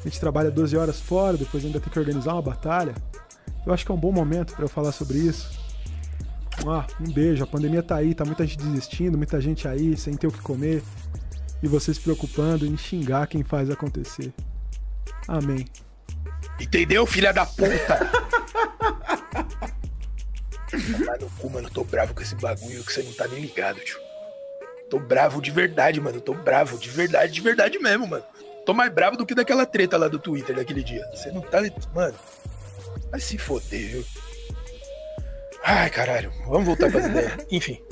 a 0.04 0.08
gente 0.08 0.18
trabalha 0.18 0.50
12 0.50 0.76
horas 0.76 1.00
fora, 1.00 1.36
depois 1.36 1.64
ainda 1.64 1.78
tem 1.78 1.92
que 1.92 1.98
organizar 1.98 2.32
uma 2.32 2.42
batalha. 2.42 2.94
Eu 3.68 3.74
acho 3.74 3.84
que 3.84 3.92
é 3.92 3.94
um 3.94 3.98
bom 3.98 4.10
momento 4.10 4.54
para 4.54 4.64
eu 4.64 4.68
falar 4.68 4.92
sobre 4.92 5.18
isso. 5.18 5.60
Ah, 6.66 6.86
um 6.98 7.12
beijo, 7.12 7.44
a 7.44 7.46
pandemia 7.46 7.82
tá 7.82 7.96
aí, 7.96 8.14
tá 8.14 8.24
muita 8.24 8.46
gente 8.46 8.56
desistindo, 8.64 9.18
muita 9.18 9.38
gente 9.42 9.68
aí 9.68 9.94
sem 9.94 10.16
ter 10.16 10.26
o 10.26 10.32
que 10.32 10.40
comer. 10.40 10.82
E 11.62 11.68
você 11.68 11.92
se 11.92 12.00
preocupando 12.00 12.64
em 12.64 12.78
xingar 12.78 13.26
quem 13.26 13.42
faz 13.42 13.68
acontecer. 13.68 14.32
Amém. 15.28 15.66
Entendeu, 16.58 17.04
filha 17.04 17.30
da 17.30 17.44
puta? 17.44 18.10
Vai 21.04 21.18
no 21.18 21.28
cu, 21.38 21.50
mano. 21.50 21.68
Eu 21.68 21.72
tô 21.72 21.84
bravo 21.84 22.14
com 22.14 22.22
esse 22.22 22.36
bagulho 22.36 22.82
que 22.82 22.90
você 22.90 23.02
não 23.02 23.12
tá 23.12 23.28
nem 23.28 23.42
ligado, 23.42 23.80
tio. 23.80 23.98
Tô 24.88 24.98
bravo 24.98 25.42
de 25.42 25.50
verdade, 25.50 26.00
mano. 26.00 26.22
Tô 26.22 26.32
bravo 26.32 26.78
de 26.78 26.88
verdade, 26.88 27.34
de 27.34 27.42
verdade 27.42 27.78
mesmo, 27.78 28.06
mano. 28.06 28.24
Tô 28.64 28.72
mais 28.72 28.90
bravo 28.90 29.18
do 29.18 29.26
que 29.26 29.34
daquela 29.34 29.66
treta 29.66 29.98
lá 29.98 30.08
do 30.08 30.18
Twitter 30.18 30.56
daquele 30.56 30.82
dia. 30.82 31.06
Você 31.12 31.30
não 31.30 31.42
tá. 31.42 31.58
Mano. 31.94 32.14
Vai 33.10 33.20
se 33.20 33.38
foder, 33.38 33.88
viu? 33.90 34.04
Ai, 35.62 35.90
caralho. 35.90 36.32
Vamos 36.46 36.66
voltar 36.66 36.90
pra 36.90 37.06
ideia. 37.06 37.36
Enfim. 37.50 37.82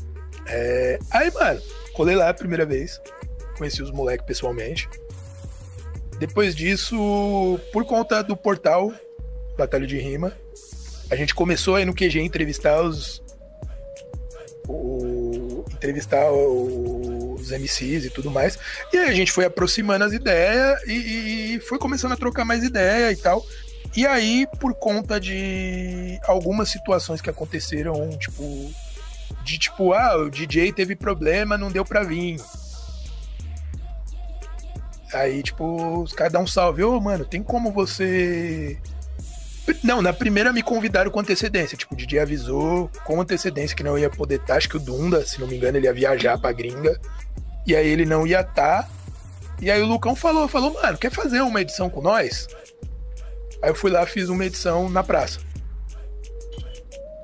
É... 0.46 0.98
Aí, 1.10 1.30
mano, 1.30 1.60
colei 1.92 2.14
lá 2.16 2.28
a 2.28 2.34
primeira 2.34 2.64
vez. 2.64 3.00
Conheci 3.56 3.82
os 3.82 3.90
moleques 3.90 4.26
pessoalmente. 4.26 4.88
Depois 6.18 6.54
disso, 6.54 6.96
por 7.72 7.84
conta 7.84 8.22
do 8.22 8.36
portal 8.36 8.92
Batalha 9.56 9.86
de 9.86 9.98
Rima, 9.98 10.36
a 11.10 11.16
gente 11.16 11.34
começou 11.34 11.76
aí 11.76 11.84
no 11.84 11.94
QG 11.94 12.20
entrevistar 12.20 12.82
os. 12.82 13.22
O, 14.68 15.64
entrevistar 15.72 16.30
os 16.32 17.50
MCs 17.50 18.06
e 18.06 18.10
tudo 18.10 18.30
mais. 18.30 18.58
E 18.92 18.98
aí 18.98 19.10
a 19.10 19.14
gente 19.14 19.30
foi 19.30 19.44
aproximando 19.44 20.04
as 20.04 20.12
ideias 20.12 20.82
e, 20.86 21.54
e 21.54 21.60
foi 21.60 21.78
começando 21.78 22.12
a 22.12 22.16
trocar 22.16 22.44
mais 22.44 22.64
ideia 22.64 23.12
e 23.12 23.16
tal. 23.16 23.44
E 23.96 24.06
aí, 24.06 24.46
por 24.60 24.74
conta 24.74 25.18
de 25.18 26.20
algumas 26.24 26.68
situações 26.68 27.22
que 27.22 27.30
aconteceram, 27.30 28.10
tipo, 28.18 28.70
de 29.42 29.58
tipo, 29.58 29.94
ah, 29.94 30.18
o 30.18 30.30
DJ 30.30 30.70
teve 30.70 30.94
problema, 30.94 31.56
não 31.56 31.70
deu 31.70 31.82
pra 31.82 32.02
vir. 32.02 32.38
Aí, 35.14 35.42
tipo, 35.42 36.02
os 36.02 36.12
caras 36.12 36.32
dão 36.32 36.42
um 36.42 36.46
salve. 36.46 36.84
Ô, 36.84 36.96
oh, 36.96 37.00
mano, 37.00 37.24
tem 37.24 37.42
como 37.42 37.72
você. 37.72 38.78
Não, 39.82 40.02
na 40.02 40.12
primeira 40.12 40.52
me 40.52 40.62
convidaram 40.62 41.10
com 41.10 41.20
antecedência. 41.20 41.76
Tipo, 41.76 41.94
o 41.94 41.96
DJ 41.96 42.18
avisou 42.18 42.90
com 43.04 43.20
antecedência 43.20 43.74
que 43.74 43.82
não 43.82 43.98
ia 43.98 44.10
poder 44.10 44.36
estar. 44.36 44.48
Tá. 44.48 44.56
Acho 44.56 44.68
que 44.68 44.76
o 44.76 44.80
Dunda, 44.80 45.24
se 45.24 45.40
não 45.40 45.46
me 45.48 45.56
engano, 45.56 45.78
ele 45.78 45.86
ia 45.86 45.94
viajar 45.94 46.38
pra 46.38 46.52
gringa. 46.52 47.00
E 47.66 47.74
aí 47.74 47.86
ele 47.88 48.04
não 48.04 48.26
ia 48.26 48.40
estar. 48.40 48.82
Tá. 48.82 48.88
E 49.60 49.70
aí 49.70 49.80
o 49.80 49.86
Lucão 49.86 50.14
falou, 50.14 50.46
falou, 50.46 50.74
mano, 50.74 50.98
quer 50.98 51.10
fazer 51.10 51.40
uma 51.40 51.62
edição 51.62 51.88
com 51.88 52.02
nós? 52.02 52.46
Aí 53.66 53.72
eu 53.72 53.74
fui 53.74 53.90
lá, 53.90 54.06
fiz 54.06 54.28
uma 54.28 54.44
edição 54.44 54.88
na 54.88 55.02
praça. 55.02 55.40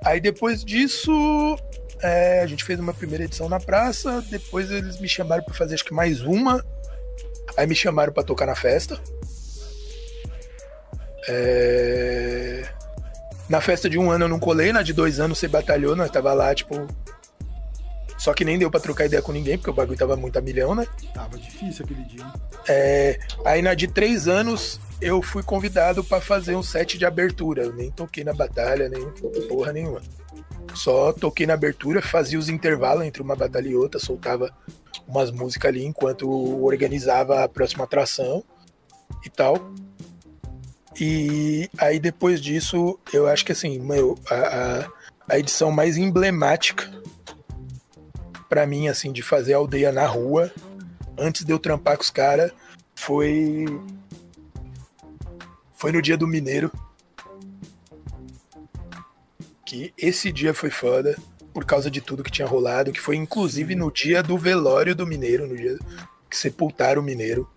Aí 0.04 0.20
depois 0.20 0.64
disso, 0.64 1.56
é, 2.02 2.40
a 2.40 2.46
gente 2.48 2.64
fez 2.64 2.80
uma 2.80 2.92
primeira 2.92 3.22
edição 3.22 3.48
na 3.48 3.60
praça. 3.60 4.20
Depois 4.28 4.68
eles 4.68 4.98
me 4.98 5.08
chamaram 5.08 5.44
para 5.44 5.54
fazer 5.54 5.74
acho 5.74 5.84
que 5.84 5.94
mais 5.94 6.20
uma. 6.20 6.60
Aí 7.56 7.64
me 7.64 7.76
chamaram 7.76 8.12
para 8.12 8.24
tocar 8.24 8.46
na 8.46 8.56
festa. 8.56 9.00
É... 11.28 12.64
Na 13.48 13.60
festa 13.60 13.88
de 13.88 13.96
um 13.96 14.10
ano 14.10 14.24
eu 14.24 14.28
não 14.28 14.40
colei, 14.40 14.72
na 14.72 14.82
de 14.82 14.92
dois 14.92 15.20
anos 15.20 15.38
você 15.38 15.46
batalhou, 15.46 15.94
nós 15.94 16.10
tava 16.10 16.32
lá, 16.32 16.52
tipo. 16.52 16.88
Só 18.22 18.32
que 18.32 18.44
nem 18.44 18.56
deu 18.56 18.70
pra 18.70 18.78
trocar 18.78 19.06
ideia 19.06 19.20
com 19.20 19.32
ninguém, 19.32 19.58
porque 19.58 19.70
o 19.70 19.72
bagulho 19.72 19.98
tava 19.98 20.14
muito 20.14 20.38
a 20.38 20.40
milhão, 20.40 20.76
né? 20.76 20.86
Tava 21.12 21.36
difícil 21.36 21.84
aquele 21.84 22.04
dia. 22.04 22.24
É... 22.68 23.18
Aí 23.44 23.60
na 23.60 23.74
de 23.74 23.88
três 23.88 24.28
anos 24.28 24.78
eu 25.00 25.20
fui 25.20 25.42
convidado 25.42 26.04
para 26.04 26.20
fazer 26.20 26.54
um 26.54 26.62
set 26.62 26.96
de 26.96 27.04
abertura. 27.04 27.64
Eu 27.64 27.72
nem 27.72 27.90
toquei 27.90 28.22
na 28.22 28.32
batalha, 28.32 28.88
nem 28.88 29.04
porra 29.48 29.72
nenhuma. 29.72 30.00
Só 30.72 31.12
toquei 31.12 31.46
na 31.46 31.54
abertura, 31.54 32.00
fazia 32.00 32.38
os 32.38 32.48
intervalos 32.48 33.04
entre 33.04 33.20
uma 33.20 33.34
batalha 33.34 33.66
e 33.66 33.74
outra, 33.74 33.98
soltava 33.98 34.54
umas 35.04 35.32
músicas 35.32 35.70
ali 35.70 35.84
enquanto 35.84 36.30
organizava 36.62 37.42
a 37.42 37.48
próxima 37.48 37.82
atração 37.82 38.44
e 39.26 39.30
tal. 39.30 39.72
E 41.00 41.68
aí 41.76 41.98
depois 41.98 42.40
disso, 42.40 43.00
eu 43.12 43.26
acho 43.26 43.44
que 43.44 43.50
assim, 43.50 43.80
meu, 43.80 44.16
a, 44.30 44.34
a, 44.36 44.90
a 45.28 45.38
edição 45.40 45.72
mais 45.72 45.96
emblemática 45.96 47.01
para 48.52 48.66
mim, 48.66 48.86
assim, 48.86 49.10
de 49.10 49.22
fazer 49.22 49.54
aldeia 49.54 49.90
na 49.90 50.04
rua, 50.04 50.52
antes 51.16 51.42
de 51.42 51.50
eu 51.50 51.58
trampar 51.58 51.96
com 51.96 52.02
os 52.02 52.10
caras, 52.10 52.52
foi. 52.94 53.64
Foi 55.72 55.90
no 55.90 56.02
dia 56.02 56.18
do 56.18 56.26
Mineiro. 56.26 56.70
Que 59.64 59.94
esse 59.96 60.30
dia 60.30 60.52
foi 60.52 60.68
foda 60.68 61.16
por 61.54 61.64
causa 61.64 61.90
de 61.90 62.02
tudo 62.02 62.22
que 62.22 62.30
tinha 62.30 62.46
rolado, 62.46 62.92
que 62.92 63.00
foi 63.00 63.16
inclusive 63.16 63.74
no 63.74 63.90
dia 63.90 64.22
do 64.22 64.36
velório 64.36 64.94
do 64.94 65.06
Mineiro, 65.06 65.46
no 65.46 65.56
dia 65.56 65.78
que 66.28 66.36
sepultaram 66.36 67.00
o 67.00 67.04
Mineiro. 67.04 67.48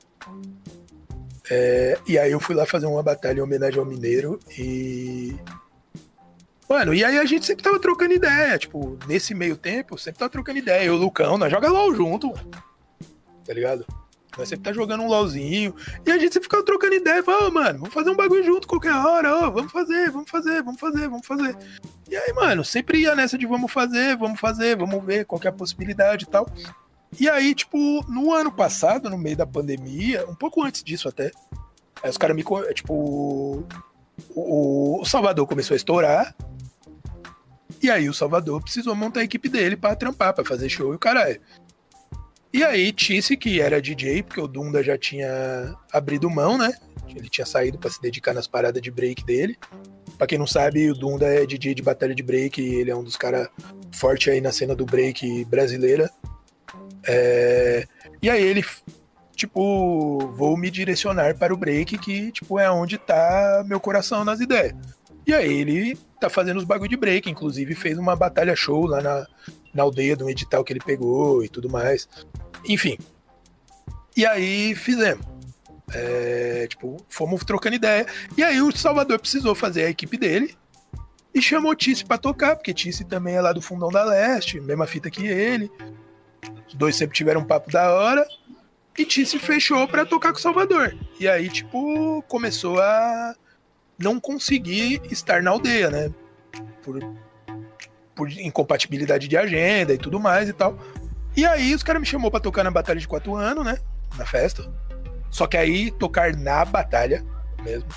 É, 1.51 1.99
e 2.07 2.17
aí 2.17 2.31
eu 2.31 2.39
fui 2.39 2.55
lá 2.55 2.65
fazer 2.65 2.85
uma 2.85 3.03
batalha 3.03 3.39
em 3.39 3.43
homenagem 3.43 3.79
ao 3.79 3.85
Mineiro 3.85 4.39
e. 4.57 5.35
Mano, 6.67 6.93
e 6.93 7.03
aí 7.03 7.17
a 7.17 7.25
gente 7.25 7.45
sempre 7.45 7.63
tava 7.63 7.79
trocando 7.79 8.13
ideia, 8.13 8.57
tipo, 8.57 8.97
nesse 9.07 9.33
meio 9.35 9.55
tempo, 9.55 9.97
sempre 9.97 10.19
tava 10.19 10.29
trocando 10.29 10.57
ideia. 10.57 10.85
Eu, 10.85 10.95
o 10.95 10.97
Lucão, 10.97 11.37
nós 11.37 11.51
joga 11.51 11.69
LOL 11.69 11.93
junto, 11.93 12.33
tá 13.45 13.53
ligado? 13.53 13.85
Nós 14.37 14.49
sempre 14.49 14.65
tá 14.65 14.73
jogando 14.73 15.01
um 15.01 15.07
LOLzinho. 15.07 15.73
E 16.05 16.11
a 16.11 16.17
gente 16.17 16.33
sempre 16.33 16.43
ficava 16.43 16.63
trocando 16.63 16.95
ideia. 16.95 17.23
Fala, 17.23 17.47
oh, 17.47 17.51
mano, 17.51 17.79
vamos 17.79 17.93
fazer 17.93 18.09
um 18.09 18.15
bagulho 18.15 18.43
junto 18.43 18.67
qualquer 18.67 18.93
hora. 18.93 19.33
Oh, 19.33 19.51
vamos 19.51 19.71
fazer, 19.71 20.11
vamos 20.11 20.29
fazer, 20.29 20.61
vamos 20.61 20.79
fazer, 20.79 21.07
vamos 21.07 21.25
fazer. 21.25 21.55
E 22.09 22.15
aí, 22.15 22.33
mano, 22.33 22.63
sempre 22.63 22.99
ia 22.99 23.15
nessa 23.15 23.37
de 23.37 23.45
vamos 23.45 23.71
fazer, 23.71 24.17
vamos 24.17 24.39
fazer, 24.39 24.75
vamos 24.75 25.03
ver 25.03 25.25
qual 25.25 25.41
é 25.43 25.47
a 25.47 25.53
possibilidade 25.53 26.25
e 26.25 26.27
tal. 26.27 26.47
E 27.19 27.29
aí, 27.29 27.55
tipo, 27.55 28.03
no 28.09 28.33
ano 28.33 28.51
passado, 28.51 29.09
no 29.09 29.17
meio 29.17 29.37
da 29.37 29.47
pandemia, 29.47 30.25
um 30.27 30.35
pouco 30.35 30.63
antes 30.63 30.83
disso 30.83 31.07
até, 31.07 31.31
aí 32.03 32.09
os 32.09 32.17
caras 32.17 32.35
me. 32.35 32.43
Tipo. 32.73 33.65
O, 34.35 35.03
Salvador 35.05 35.47
começou 35.47 35.75
a 35.75 35.77
estourar. 35.77 36.35
E 37.81 37.89
aí 37.89 38.09
o 38.09 38.13
Salvador 38.13 38.61
precisou 38.61 38.95
montar 38.95 39.19
a 39.19 39.23
equipe 39.23 39.49
dele 39.49 39.75
para 39.75 39.95
trampar, 39.95 40.33
para 40.33 40.45
fazer 40.45 40.69
show 40.69 40.93
e 40.93 40.95
o 40.95 40.99
caralho. 40.99 41.39
E 42.53 42.63
aí, 42.63 42.91
Tisse, 42.93 43.35
que 43.35 43.59
era 43.59 43.81
DJ, 43.81 44.23
porque 44.23 44.39
o 44.39 44.47
Dunda 44.47 44.81
já 44.81 44.97
tinha 44.97 45.75
abrido 45.91 46.29
mão, 46.29 46.57
né? 46.57 46.73
Ele 47.09 47.29
tinha 47.29 47.45
saído 47.45 47.77
para 47.77 47.89
se 47.89 48.01
dedicar 48.01 48.33
nas 48.33 48.47
paradas 48.47 48.81
de 48.81 48.89
break 48.89 49.25
dele. 49.25 49.57
Pra 50.17 50.25
quem 50.25 50.37
não 50.37 50.47
sabe, 50.47 50.89
o 50.89 50.93
Dunda 50.93 51.25
é 51.25 51.45
DJ 51.45 51.75
de 51.75 51.81
batalha 51.81 52.15
de 52.15 52.23
break, 52.23 52.61
ele 52.61 52.89
é 52.89 52.95
um 52.95 53.03
dos 53.03 53.17
caras 53.17 53.49
forte 53.91 54.29
aí 54.29 54.39
na 54.39 54.51
cena 54.51 54.73
do 54.73 54.85
break 54.85 55.43
brasileira. 55.45 56.09
É... 57.05 57.85
E 58.21 58.29
aí 58.29 58.41
ele, 58.41 58.63
tipo, 59.35 60.19
vou 60.35 60.57
me 60.57 60.71
direcionar 60.71 61.37
para 61.37 61.53
o 61.53 61.57
break, 61.57 61.97
que, 61.97 62.31
tipo, 62.31 62.59
é 62.59 62.69
onde 62.69 62.97
tá 62.97 63.63
meu 63.65 63.79
coração 63.79 64.23
nas 64.23 64.39
ideias. 64.39 64.75
E 65.27 65.33
aí 65.33 65.61
ele 65.61 65.97
tá 66.19 66.29
fazendo 66.29 66.57
os 66.57 66.63
bagulho 66.63 66.89
de 66.89 66.97
break, 66.97 67.29
inclusive 67.29 67.73
fez 67.73 67.97
uma 67.97 68.15
batalha 68.15 68.55
show 68.55 68.85
lá 68.85 69.01
na, 69.01 69.27
na 69.73 69.83
aldeia 69.83 70.15
do 70.15 70.29
edital 70.29 70.63
que 70.63 70.71
ele 70.71 70.79
pegou 70.79 71.43
e 71.43 71.49
tudo 71.49 71.69
mais. 71.69 72.07
Enfim. 72.67 72.97
E 74.15 74.25
aí 74.25 74.75
fizemos. 74.75 75.25
É, 75.93 76.65
tipo, 76.67 76.97
fomos 77.09 77.43
trocando 77.43 77.75
ideia. 77.75 78.05
E 78.37 78.43
aí 78.43 78.61
o 78.61 78.75
Salvador 78.75 79.19
precisou 79.19 79.53
fazer 79.53 79.83
a 79.83 79.89
equipe 79.89 80.17
dele 80.17 80.55
e 81.33 81.41
chamou 81.41 81.75
Tice 81.75 82.05
para 82.05 82.17
tocar, 82.17 82.55
porque 82.55 82.73
Tice 82.73 83.03
também 83.03 83.35
é 83.35 83.41
lá 83.41 83.51
do 83.51 83.61
Fundão 83.61 83.89
da 83.89 84.03
Leste, 84.03 84.59
mesma 84.61 84.87
fita 84.87 85.11
que 85.11 85.27
ele. 85.27 85.69
Os 86.67 86.73
dois 86.75 86.95
sempre 86.95 87.15
tiveram 87.15 87.41
um 87.41 87.45
papo 87.45 87.71
da 87.71 87.91
hora. 87.93 88.25
E 88.97 89.05
Tice 89.05 89.37
fechou 89.39 89.87
para 89.87 90.05
tocar 90.05 90.31
com 90.31 90.39
o 90.39 90.41
Salvador. 90.41 90.95
E 91.19 91.27
aí, 91.27 91.49
tipo, 91.49 92.23
começou 92.27 92.79
a 92.79 93.35
não 93.97 94.19
consegui 94.19 95.01
estar 95.09 95.41
na 95.41 95.51
aldeia, 95.51 95.89
né? 95.89 96.11
Por, 96.83 96.99
por 98.13 98.31
incompatibilidade 98.31 99.27
de 99.27 99.37
agenda 99.37 99.93
e 99.93 99.97
tudo 99.97 100.19
mais 100.19 100.49
e 100.49 100.53
tal. 100.53 100.77
E 101.35 101.45
aí 101.45 101.73
os 101.73 101.83
caras 101.83 102.01
me 102.01 102.05
chamou 102.05 102.31
para 102.31 102.39
tocar 102.39 102.63
na 102.63 102.71
batalha 102.71 102.99
de 102.99 103.07
quatro 103.07 103.35
anos, 103.35 103.65
né? 103.65 103.77
Na 104.17 104.25
festa. 104.25 104.71
Só 105.29 105.47
que 105.47 105.57
aí 105.57 105.91
tocar 105.91 106.33
na 106.33 106.63
batalha 106.63 107.25
mesmo. 107.61 107.89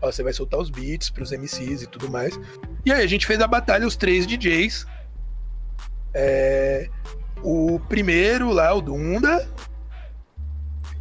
Ó, 0.00 0.10
você 0.10 0.22
vai 0.22 0.32
soltar 0.32 0.60
os 0.60 0.68
beats 0.68 1.08
pros 1.08 1.32
MCs 1.32 1.82
e 1.82 1.86
tudo 1.86 2.10
mais. 2.10 2.38
E 2.84 2.92
aí 2.92 3.02
a 3.02 3.06
gente 3.06 3.26
fez 3.26 3.40
a 3.40 3.46
batalha, 3.46 3.86
os 3.86 3.96
três 3.96 4.26
DJs. 4.26 4.86
É, 6.12 6.88
o 7.42 7.80
primeiro 7.88 8.50
lá, 8.50 8.74
o 8.74 8.82
Dunda, 8.82 9.48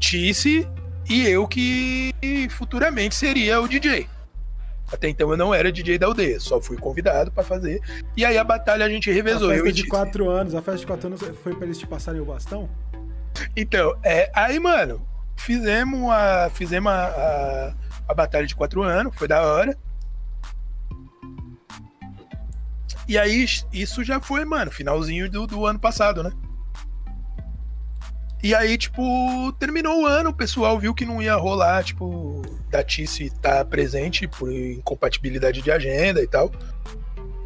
Tice 0.01 0.67
e 1.07 1.27
eu 1.27 1.47
que 1.47 2.11
futuramente 2.49 3.15
seria 3.15 3.61
o 3.61 3.67
DJ. 3.67 4.09
Até 4.91 5.07
então 5.07 5.29
eu 5.31 5.37
não 5.37 5.53
era 5.53 5.71
DJ 5.71 5.97
da 5.97 6.07
aldeia, 6.07 6.39
só 6.39 6.59
fui 6.59 6.75
convidado 6.75 7.31
para 7.31 7.43
fazer. 7.43 7.79
E 8.17 8.25
aí 8.25 8.37
a 8.37 8.43
batalha 8.43 8.85
a 8.85 8.89
gente 8.89 9.09
revezou. 9.09 9.49
A 9.49 9.53
festa 9.53 9.69
eu 9.69 9.71
de 9.71 9.87
quatro 9.87 10.29
anos, 10.29 10.53
a 10.53 10.61
festa 10.61 10.79
de 10.79 10.87
quatro 10.87 11.07
anos 11.07 11.21
foi 11.41 11.55
para 11.55 11.65
eles 11.65 11.77
te 11.77 11.87
passarem 11.87 12.19
o 12.19 12.25
bastão? 12.25 12.69
Então, 13.55 13.95
é, 14.03 14.29
aí, 14.35 14.59
mano, 14.59 15.07
fizemos 15.37 16.09
a, 16.09 16.49
fizemos 16.53 16.91
a, 16.91 17.05
a, 17.05 17.73
a 18.09 18.13
batalha 18.13 18.45
de 18.45 18.55
quatro 18.55 18.81
anos, 18.81 19.15
foi 19.15 19.27
da 19.27 19.41
hora. 19.41 19.77
E 23.07 23.17
aí, 23.17 23.45
isso 23.71 24.03
já 24.03 24.19
foi, 24.19 24.43
mano, 24.43 24.71
finalzinho 24.71 25.29
do, 25.29 25.47
do 25.47 25.65
ano 25.65 25.79
passado, 25.79 26.21
né? 26.21 26.31
E 28.43 28.55
aí, 28.55 28.75
tipo, 28.77 29.51
terminou 29.59 30.01
o 30.01 30.05
ano, 30.05 30.31
o 30.31 30.33
pessoal 30.33 30.79
viu 30.79 30.95
que 30.95 31.05
não 31.05 31.21
ia 31.21 31.35
rolar, 31.35 31.83
tipo, 31.83 32.41
da 32.71 32.83
Tice 32.83 33.25
estar 33.25 33.57
tá 33.57 33.65
presente 33.65 34.27
por 34.27 34.51
incompatibilidade 34.51 35.61
de 35.61 35.71
agenda 35.71 36.21
e 36.21 36.27
tal. 36.27 36.51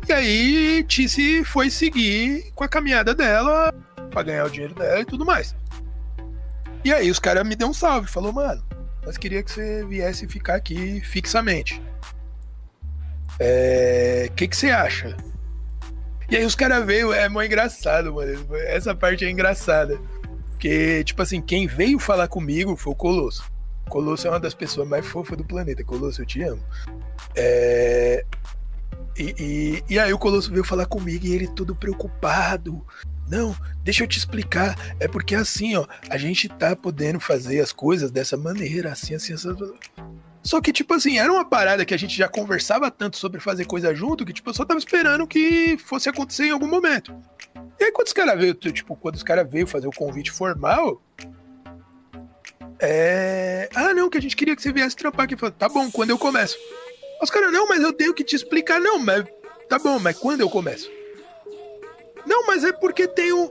E 0.08 0.14
aí, 0.14 0.86
Tice 0.88 1.44
foi 1.44 1.70
seguir 1.70 2.52
com 2.56 2.64
a 2.64 2.70
caminhada 2.70 3.14
dela 3.14 3.74
para 4.10 4.24
ganhar 4.24 4.46
o 4.46 4.50
dinheiro 4.50 4.74
dela 4.74 5.02
e 5.02 5.06
tudo 5.06 5.26
mais. 5.26 5.54
E 6.84 6.94
aí, 6.94 7.12
os 7.12 7.20
caras 7.20 7.46
me 7.46 7.56
deu 7.56 7.68
um 7.68 7.74
salve, 7.74 8.08
falou, 8.08 8.32
mano, 8.32 8.64
nós 9.06 9.18
queria 9.18 9.44
que 9.44 9.52
você 9.52 9.86
viesse 9.86 10.28
ficar 10.28 10.56
aqui 10.56 11.02
fixamente. 11.02 11.82
É. 13.40 14.28
O 14.30 14.34
que, 14.34 14.48
que 14.48 14.56
você 14.56 14.72
acha? 14.72 15.16
E 16.30 16.36
aí 16.36 16.44
os 16.44 16.56
caras 16.56 16.84
veio, 16.86 17.14
é 17.14 17.30
muito 17.30 17.48
engraçado, 17.48 18.14
mano. 18.14 18.48
Essa 18.68 18.96
parte 18.96 19.26
é 19.26 19.30
engraçada. 19.30 20.00
Porque, 20.66 21.04
tipo 21.04 21.22
assim, 21.22 21.40
quem 21.40 21.68
veio 21.68 22.00
falar 22.00 22.28
comigo 22.28 22.76
foi 22.76 22.92
o 22.92 22.96
Colosso. 22.96 23.46
Colosso 23.88 24.26
é 24.26 24.32
uma 24.32 24.40
das 24.40 24.56
pessoas 24.56 24.88
mais 24.88 25.06
fofas 25.06 25.38
do 25.38 25.46
planeta. 25.46 25.84
Colosso, 25.84 26.24
eu 26.24 26.26
te 26.26 26.42
amo. 26.42 26.64
É... 27.36 28.26
E, 29.16 29.36
e, 29.88 29.94
e, 29.94 30.00
aí 30.00 30.12
o 30.12 30.18
Colosso 30.18 30.52
veio 30.52 30.64
falar 30.64 30.88
comigo 30.88 31.24
e 31.24 31.36
ele 31.36 31.48
todo 31.48 31.76
preocupado. 31.76 32.84
Não, 33.30 33.56
deixa 33.84 34.04
eu 34.04 34.08
te 34.08 34.18
explicar. 34.18 34.76
É 35.00 35.08
porque 35.08 35.36
assim, 35.36 35.76
ó, 35.76 35.86
a 36.10 36.18
gente 36.18 36.50
tá 36.50 36.76
podendo 36.76 37.20
fazer 37.20 37.60
as 37.60 37.72
coisas 37.72 38.10
dessa 38.10 38.36
maneira, 38.36 38.92
assim, 38.92 39.14
assim, 39.14 39.34
assim. 39.34 39.56
Só 40.46 40.62
que, 40.62 40.72
tipo 40.72 40.94
assim, 40.94 41.18
era 41.18 41.34
uma 41.34 41.44
parada 41.44 41.84
que 41.84 41.94
a 41.94 41.98
gente 41.98 42.16
já 42.16 42.30
conversava 42.30 42.92
tanto 42.92 43.18
sobre 43.18 43.42
fazer 43.42 43.66
coisa 43.66 43.96
junto 43.96 44.24
que, 44.24 44.32
tipo, 44.32 44.48
eu 44.48 44.54
só 44.54 44.64
tava 44.64 44.78
esperando 44.78 45.26
que 45.26 45.76
fosse 45.80 46.08
acontecer 46.08 46.46
em 46.46 46.52
algum 46.52 46.68
momento. 46.68 47.20
E 47.80 47.84
aí, 47.84 47.92
quando 47.92 48.06
os 48.06 48.14
caras 48.14 48.38
veio, 48.38 48.54
tipo, 48.54 48.96
quando 48.96 49.16
os 49.16 49.24
caras 49.24 49.50
veio 49.50 49.66
fazer 49.66 49.88
o 49.88 49.92
convite 49.92 50.30
formal. 50.30 51.02
É. 52.80 53.68
Ah, 53.74 53.92
não, 53.96 54.08
que 54.08 54.20
a 54.20 54.22
gente 54.22 54.36
queria 54.36 54.56
que 54.56 54.62
você 54.62 54.72
viesse 54.72 54.96
trampar 54.96 55.26
aqui. 55.26 55.36
Falei, 55.36 55.56
tá 55.58 55.68
bom, 55.68 55.90
quando 55.90 56.12
eu 56.12 56.18
começo? 56.20 56.56
Os 57.20 57.32
caras, 57.32 57.52
não, 57.52 57.68
mas 57.68 57.82
eu 57.82 57.92
tenho 57.92 58.14
que 58.14 58.24
te 58.24 58.36
explicar. 58.36 58.80
Não, 58.80 59.00
mas 59.00 59.26
tá 59.68 59.80
bom, 59.80 59.98
mas 59.98 60.16
quando 60.16 60.42
eu 60.42 60.50
começo? 60.50 60.92
Não, 62.24 62.46
mas 62.46 62.64
é 62.64 62.72
porque 62.72 63.08
tem 63.08 63.34
um. 63.34 63.50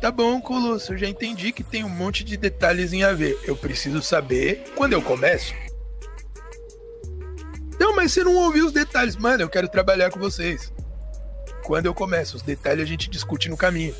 Tá 0.00 0.12
bom, 0.12 0.40
Colosso, 0.40 0.92
eu 0.92 0.98
já 0.98 1.08
entendi 1.08 1.50
que 1.50 1.64
tem 1.64 1.82
um 1.82 1.88
monte 1.88 2.22
de 2.22 2.36
detalhes 2.36 2.92
em 2.92 3.02
a 3.02 3.12
ver. 3.12 3.36
Eu 3.44 3.56
preciso 3.56 4.00
saber 4.00 4.62
quando 4.76 4.92
eu 4.92 5.02
começo. 5.02 5.52
Não, 7.78 7.94
mas 7.94 8.12
você 8.12 8.24
não 8.24 8.34
ouviu 8.34 8.66
os 8.66 8.72
detalhes. 8.72 9.16
Mano, 9.16 9.42
eu 9.42 9.48
quero 9.48 9.68
trabalhar 9.68 10.10
com 10.10 10.18
vocês. 10.18 10.72
Quando 11.62 11.86
eu 11.86 11.94
começo, 11.94 12.36
os 12.36 12.42
detalhes 12.42 12.82
a 12.84 12.86
gente 12.86 13.10
discute 13.10 13.48
no 13.48 13.56
caminho. 13.56 13.94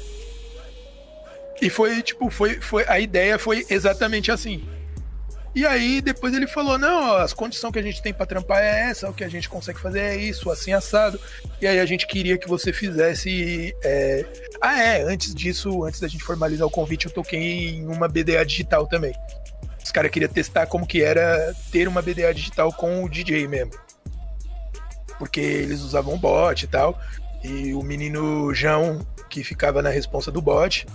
E 1.60 1.70
foi, 1.70 2.02
tipo, 2.02 2.30
foi, 2.30 2.60
foi 2.60 2.84
a 2.86 3.00
ideia 3.00 3.38
foi 3.38 3.64
exatamente 3.68 4.30
assim. 4.30 4.66
E 5.54 5.64
aí 5.64 6.02
depois 6.02 6.34
ele 6.34 6.46
falou: 6.46 6.76
não, 6.76 7.12
ó, 7.12 7.18
as 7.18 7.32
condições 7.32 7.72
que 7.72 7.78
a 7.78 7.82
gente 7.82 8.02
tem 8.02 8.12
para 8.12 8.26
trampar 8.26 8.62
é 8.62 8.90
essa, 8.90 9.08
o 9.08 9.14
que 9.14 9.24
a 9.24 9.28
gente 9.28 9.48
consegue 9.48 9.80
fazer 9.80 10.00
é 10.00 10.16
isso, 10.16 10.50
assim 10.50 10.74
assado. 10.74 11.18
E 11.60 11.66
aí 11.66 11.80
a 11.80 11.86
gente 11.86 12.06
queria 12.06 12.36
que 12.36 12.46
você 12.46 12.74
fizesse. 12.74 13.74
É... 13.82 14.26
Ah, 14.60 14.78
é, 14.78 15.02
antes 15.02 15.34
disso, 15.34 15.84
antes 15.84 15.98
da 15.98 16.08
gente 16.08 16.22
formalizar 16.22 16.66
o 16.66 16.70
convite, 16.70 17.06
eu 17.06 17.12
toquei 17.12 17.40
em 17.40 17.86
uma 17.86 18.06
BDA 18.06 18.44
digital 18.44 18.86
também. 18.86 19.14
Os 19.86 19.92
caras 19.92 20.10
queriam 20.10 20.28
testar 20.28 20.66
como 20.66 20.84
que 20.84 21.00
era 21.00 21.54
ter 21.70 21.86
uma 21.86 22.02
BDA 22.02 22.34
digital 22.34 22.72
com 22.72 23.04
o 23.04 23.08
DJ 23.08 23.46
mesmo. 23.46 23.70
Porque 25.16 25.38
eles 25.38 25.80
usavam 25.80 26.18
bot 26.18 26.64
e 26.64 26.66
tal. 26.66 27.00
E 27.44 27.72
o 27.72 27.80
menino 27.82 28.52
João, 28.52 29.06
que 29.30 29.44
ficava 29.44 29.80
na 29.80 29.88
responsa 29.88 30.32
do 30.32 30.42
bot. 30.42 30.88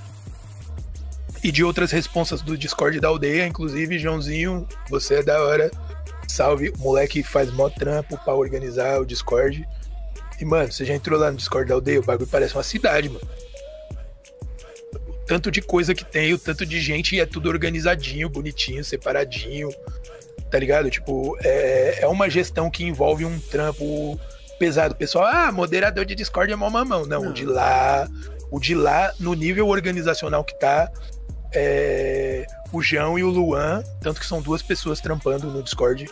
E 1.42 1.54
de 1.54 1.64
outras 1.64 1.90
responsas 1.90 2.42
do 2.42 2.58
Discord 2.58 3.00
da 3.00 3.08
aldeia, 3.08 3.48
inclusive, 3.48 3.98
Joãozinho, 3.98 4.68
você 4.90 5.20
é 5.20 5.24
da 5.24 5.42
hora. 5.42 5.72
Salve, 6.28 6.74
o 6.78 6.78
moleque 6.80 7.24
faz 7.24 7.50
mó 7.50 7.70
trampo 7.70 8.18
pra 8.18 8.36
organizar 8.36 9.00
o 9.00 9.06
Discord. 9.06 9.66
E, 10.38 10.44
mano, 10.44 10.70
você 10.70 10.84
já 10.84 10.94
entrou 10.94 11.18
lá 11.18 11.32
no 11.32 11.38
Discord 11.38 11.70
da 11.70 11.76
aldeia? 11.76 12.02
O 12.02 12.06
bagulho 12.06 12.28
parece 12.28 12.56
uma 12.56 12.64
cidade, 12.64 13.08
mano 13.08 13.26
tanto 15.26 15.52
de 15.52 15.61
coisa 15.61 15.93
que 15.93 16.03
tem, 16.03 16.34
o 16.34 16.39
tanto 16.39 16.65
de 16.65 16.80
gente, 16.80 17.15
e 17.15 17.19
é 17.19 17.26
tudo 17.26 17.49
organizadinho, 17.49 18.30
bonitinho, 18.30 18.84
separadinho, 18.84 19.69
tá 20.49 20.60
ligado? 20.60 20.89
Tipo, 20.89 21.38
é, 21.41 21.99
é 22.02 22.07
uma 22.07 22.30
gestão 22.30 22.69
que 22.69 22.84
envolve 22.84 23.26
um 23.26 23.39
trampo 23.39 24.19
pesado. 24.60 24.95
Pessoal, 24.95 25.26
ah, 25.26 25.52
moderador 25.52 26.06
de 26.06 26.14
Discord 26.14 26.52
é 26.52 26.56
mó 26.56 26.69
mamão. 26.69 27.06
Não, 27.06 27.23
Não. 27.23 27.31
o 27.31 27.34
de 27.34 27.45
lá, 27.45 28.07
o 28.52 28.60
de 28.60 28.76
lá, 28.76 29.14
no 29.19 29.34
nível 29.34 29.68
organizacional 29.68 30.43
que 30.43 30.57
tá, 30.60 30.91
é, 31.53 32.45
o 32.72 32.81
João 32.81 33.18
e 33.18 33.23
o 33.23 33.30
Luan, 33.30 33.84
tanto 34.02 34.19
que 34.19 34.26
são 34.26 34.41
duas 34.41 34.61
pessoas 34.61 34.99
trampando 35.02 35.48
no 35.48 35.64
Discord. 35.64 36.10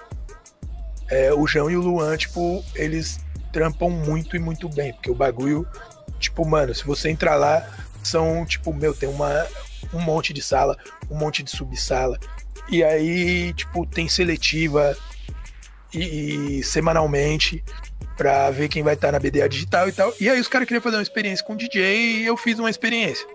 É, 1.10 1.34
o 1.34 1.45
João 1.48 1.69
e 1.69 1.77
o 1.77 1.81
Luan, 1.81 2.15
tipo, 2.18 2.64
eles 2.76 3.19
trampam 3.52 3.90
muito 3.90 4.36
e 4.36 4.40
muito 4.40 4.69
bem, 4.69 4.94
porque 4.94 5.10
o 5.10 5.15
bagulho, 5.15 5.68
tipo, 6.19 6.45
mano, 6.45 6.73
se 6.73 6.86
você 6.86 7.10
entrar 7.10 7.36
lá, 7.36 7.68
são, 8.04 8.46
tipo, 8.46 8.74
meu, 8.74 8.94
tem 8.94 9.10
uma, 9.10 9.48
um 9.94 10.00
monte 10.00 10.34
de 10.34 10.42
sala, 10.42 10.78
um 11.10 11.18
monte 11.18 11.44
de 11.44 11.52
subsala. 11.52 12.20
E 12.70 12.84
aí, 12.84 13.54
tipo, 13.54 13.86
tem 13.86 14.08
seletiva 14.08 14.96
e, 15.94 16.60
e 16.60 16.64
semanalmente 16.64 17.64
pra 18.16 18.52
ver 18.52 18.68
quem 18.68 18.84
vai 18.84 18.94
estar 18.94 19.08
tá 19.08 19.12
na 19.14 19.20
BDA 19.20 19.48
digital 19.48 19.88
e 19.88 19.92
tal. 19.92 20.14
E 20.20 20.30
aí 20.30 20.40
os 20.40 20.48
caras 20.48 20.68
queriam 20.68 20.82
fazer 20.82 20.98
uma 20.98 21.04
experiência 21.04 21.46
com 21.46 21.56
DJ 21.56 22.22
e 22.22 22.26
eu 22.26 22.38
fiz 22.38 22.60
uma 22.60 22.70
experiência. 22.70 23.26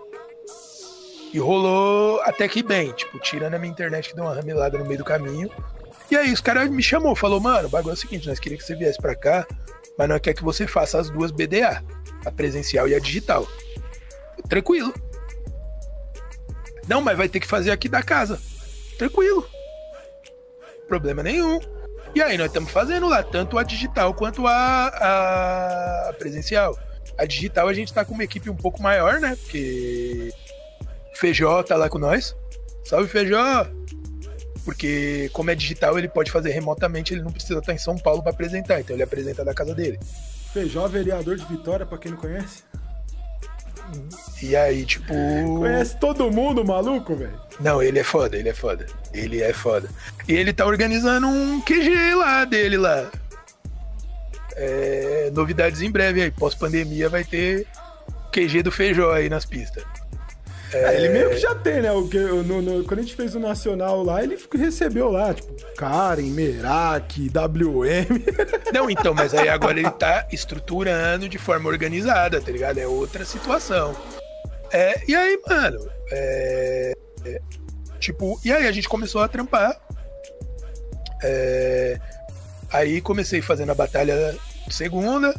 E 1.33 1.39
rolou 1.39 2.21
até 2.21 2.47
que 2.47 2.63
bem, 2.63 2.91
tipo, 2.93 3.19
tirando 3.19 3.55
a 3.55 3.59
minha 3.59 3.71
internet 3.71 4.09
que 4.09 4.15
deu 4.15 4.23
uma 4.23 4.33
ramelada 4.33 4.77
no 4.77 4.85
meio 4.85 4.99
do 4.99 5.03
caminho. 5.03 5.49
E 6.09 6.15
aí 6.15 6.31
os 6.31 6.39
caras 6.39 6.69
me 6.69 6.83
chamou, 6.83 7.15
falou, 7.15 7.39
mano, 7.39 7.67
o 7.67 7.71
bagulho 7.71 7.91
é 7.91 7.95
o 7.95 7.97
seguinte, 7.97 8.27
nós 8.27 8.39
queríamos 8.39 8.63
que 8.63 8.71
você 8.71 8.77
viesse 8.77 9.01
pra 9.01 9.15
cá, 9.15 9.45
mas 9.97 10.07
não 10.07 10.19
quer 10.19 10.33
que 10.33 10.43
você 10.43 10.67
faça 10.67 10.99
as 10.99 11.09
duas 11.09 11.31
BDA, 11.31 11.83
a 12.23 12.31
presencial 12.31 12.87
e 12.87 12.95
a 12.95 12.99
digital 12.99 13.45
tranquilo. 14.47 14.93
Não, 16.87 17.01
mas 17.01 17.17
vai 17.17 17.27
ter 17.27 17.39
que 17.39 17.47
fazer 17.47 17.71
aqui 17.71 17.89
da 17.89 18.03
casa. 18.03 18.39
Tranquilo. 18.97 19.47
Problema 20.87 21.23
nenhum. 21.23 21.59
E 22.13 22.21
aí 22.21 22.37
nós 22.37 22.47
estamos 22.47 22.71
fazendo 22.71 23.09
lá, 23.09 23.21
tanto 23.23 23.57
a 23.57 23.63
digital 23.63 24.13
quanto 24.13 24.47
a, 24.47 24.87
a 26.09 26.13
presencial. 26.13 26.77
A 27.17 27.25
digital 27.25 27.67
a 27.67 27.73
gente 27.73 27.93
tá 27.93 28.05
com 28.05 28.13
uma 28.13 28.23
equipe 28.23 28.49
um 28.49 28.55
pouco 28.55 28.81
maior, 28.81 29.19
né? 29.19 29.35
Porque 29.35 30.33
Feijó 31.13 31.61
tá 31.63 31.75
lá 31.75 31.89
com 31.89 31.97
nós. 31.97 32.35
Salve 32.85 33.09
Feijó! 33.09 33.67
Porque 34.63 35.29
como 35.33 35.51
é 35.51 35.55
digital, 35.55 35.97
ele 35.99 36.07
pode 36.07 36.31
fazer 36.31 36.51
remotamente, 36.51 37.13
ele 37.13 37.21
não 37.21 37.31
precisa 37.31 37.59
estar 37.59 37.73
em 37.73 37.77
São 37.77 37.97
Paulo 37.97 38.23
para 38.23 38.31
apresentar, 38.31 38.79
então 38.79 38.95
ele 38.95 39.03
apresenta 39.03 39.45
da 39.45 39.53
casa 39.53 39.75
dele. 39.75 39.99
Feijó, 40.53 40.87
vereador 40.87 41.35
de 41.35 41.45
Vitória, 41.45 41.85
para 41.85 41.97
quem 41.97 42.11
não 42.11 42.17
conhece. 42.17 42.63
E 44.41 44.55
aí, 44.55 44.85
tipo. 44.85 45.13
Conhece 45.59 45.97
todo 45.97 46.31
mundo, 46.31 46.65
maluco, 46.65 47.15
velho? 47.15 47.39
Não, 47.59 47.81
ele 47.81 47.99
é 47.99 48.03
foda, 48.03 48.37
ele 48.37 48.49
é 48.49 48.53
foda. 48.53 48.85
Ele 49.13 49.41
é 49.41 49.53
foda. 49.53 49.89
E 50.27 50.33
ele 50.33 50.51
tá 50.51 50.65
organizando 50.65 51.27
um 51.27 51.61
QG 51.61 52.15
lá 52.15 52.45
dele 52.45 52.77
lá. 52.77 53.09
É, 54.55 55.31
novidades 55.33 55.81
em 55.81 55.91
breve 55.91 56.21
aí. 56.21 56.31
Pós-pandemia 56.31 57.09
vai 57.09 57.23
ter 57.23 57.65
QG 58.31 58.63
do 58.63 58.71
Feijó 58.71 59.11
aí 59.11 59.29
nas 59.29 59.45
pistas. 59.45 59.83
É, 60.73 60.95
ele 60.95 61.09
meio 61.09 61.29
que 61.29 61.37
já 61.37 61.53
tem, 61.55 61.81
né? 61.81 61.91
O 61.91 62.07
que, 62.07 62.17
no, 62.17 62.61
no, 62.61 62.83
quando 62.83 62.99
a 62.99 63.03
gente 63.03 63.15
fez 63.15 63.35
o 63.35 63.39
Nacional 63.39 64.03
lá, 64.03 64.23
ele 64.23 64.37
recebeu 64.53 65.09
lá, 65.09 65.33
tipo, 65.33 65.53
Karen, 65.75 66.29
Merak, 66.29 67.29
WM. 67.29 68.23
Não, 68.73 68.89
então, 68.89 69.13
mas 69.13 69.33
aí 69.33 69.47
agora 69.47 69.79
ele 69.79 69.91
tá 69.91 70.27
estruturando 70.31 71.29
de 71.29 71.37
forma 71.37 71.69
organizada, 71.69 72.41
tá 72.41 72.51
ligado? 72.51 72.77
É 72.77 72.87
outra 72.87 73.23
situação. 73.23 73.95
É, 74.71 75.01
e 75.07 75.15
aí, 75.15 75.39
mano, 75.47 75.89
é, 76.11 76.93
é, 77.25 77.41
tipo, 77.99 78.39
e 78.43 78.51
aí 78.51 78.67
a 78.67 78.71
gente 78.71 78.89
começou 78.89 79.21
a 79.21 79.27
trampar. 79.27 79.79
É, 81.23 81.99
aí 82.71 83.01
comecei 83.01 83.41
fazendo 83.41 83.71
a 83.71 83.75
batalha 83.75 84.35
segunda, 84.69 85.33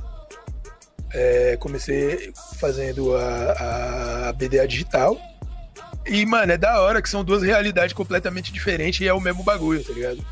é, 1.17 1.57
comecei 1.57 2.31
fazendo 2.61 3.17
a, 3.17 4.29
a 4.29 4.33
BDA 4.35 4.69
digital. 4.69 5.19
E, 6.05 6.25
mano, 6.27 6.53
é 6.53 6.59
da 6.59 6.81
hora 6.83 7.01
que 7.01 7.09
são 7.09 7.25
duas 7.25 7.43
realidades 7.43 7.95
completamente 7.95 8.53
diferentes 8.53 9.01
e 9.01 9.09
é 9.09 9.15
o 9.15 9.21
mesmo 9.21 9.43
bagulho, 9.43 9.83
tá 9.83 9.93
ligado? 9.95 10.25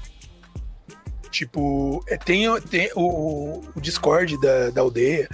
Tipo, 1.31 2.05
é, 2.07 2.19
tem, 2.19 2.61
tem 2.61 2.91
o, 2.95 3.63
o 3.75 3.81
Discord 3.81 4.39
da, 4.41 4.71
da 4.71 4.83
aldeia. 4.83 5.29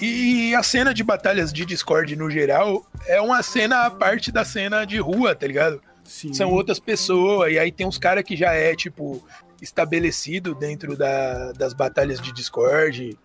E 0.00 0.54
a 0.54 0.62
cena 0.62 0.92
de 0.92 1.04
batalhas 1.04 1.52
de 1.52 1.64
Discord 1.64 2.16
no 2.16 2.30
geral 2.30 2.84
é 3.06 3.20
uma 3.20 3.42
cena 3.42 3.82
a 3.82 3.90
parte 3.90 4.32
da 4.32 4.44
cena 4.44 4.84
de 4.84 4.98
rua, 4.98 5.34
tá 5.34 5.46
ligado? 5.46 5.80
Sim. 6.04 6.32
São 6.32 6.50
outras 6.52 6.80
pessoas, 6.80 7.52
e 7.52 7.58
aí 7.58 7.70
tem 7.70 7.86
uns 7.86 7.98
caras 7.98 8.24
que 8.24 8.36
já 8.36 8.52
é, 8.52 8.74
tipo, 8.74 9.24
estabelecido 9.60 10.54
dentro 10.54 10.96
da, 10.96 11.52
das 11.52 11.74
batalhas 11.74 12.20
de 12.20 12.32
Discord 12.32 13.16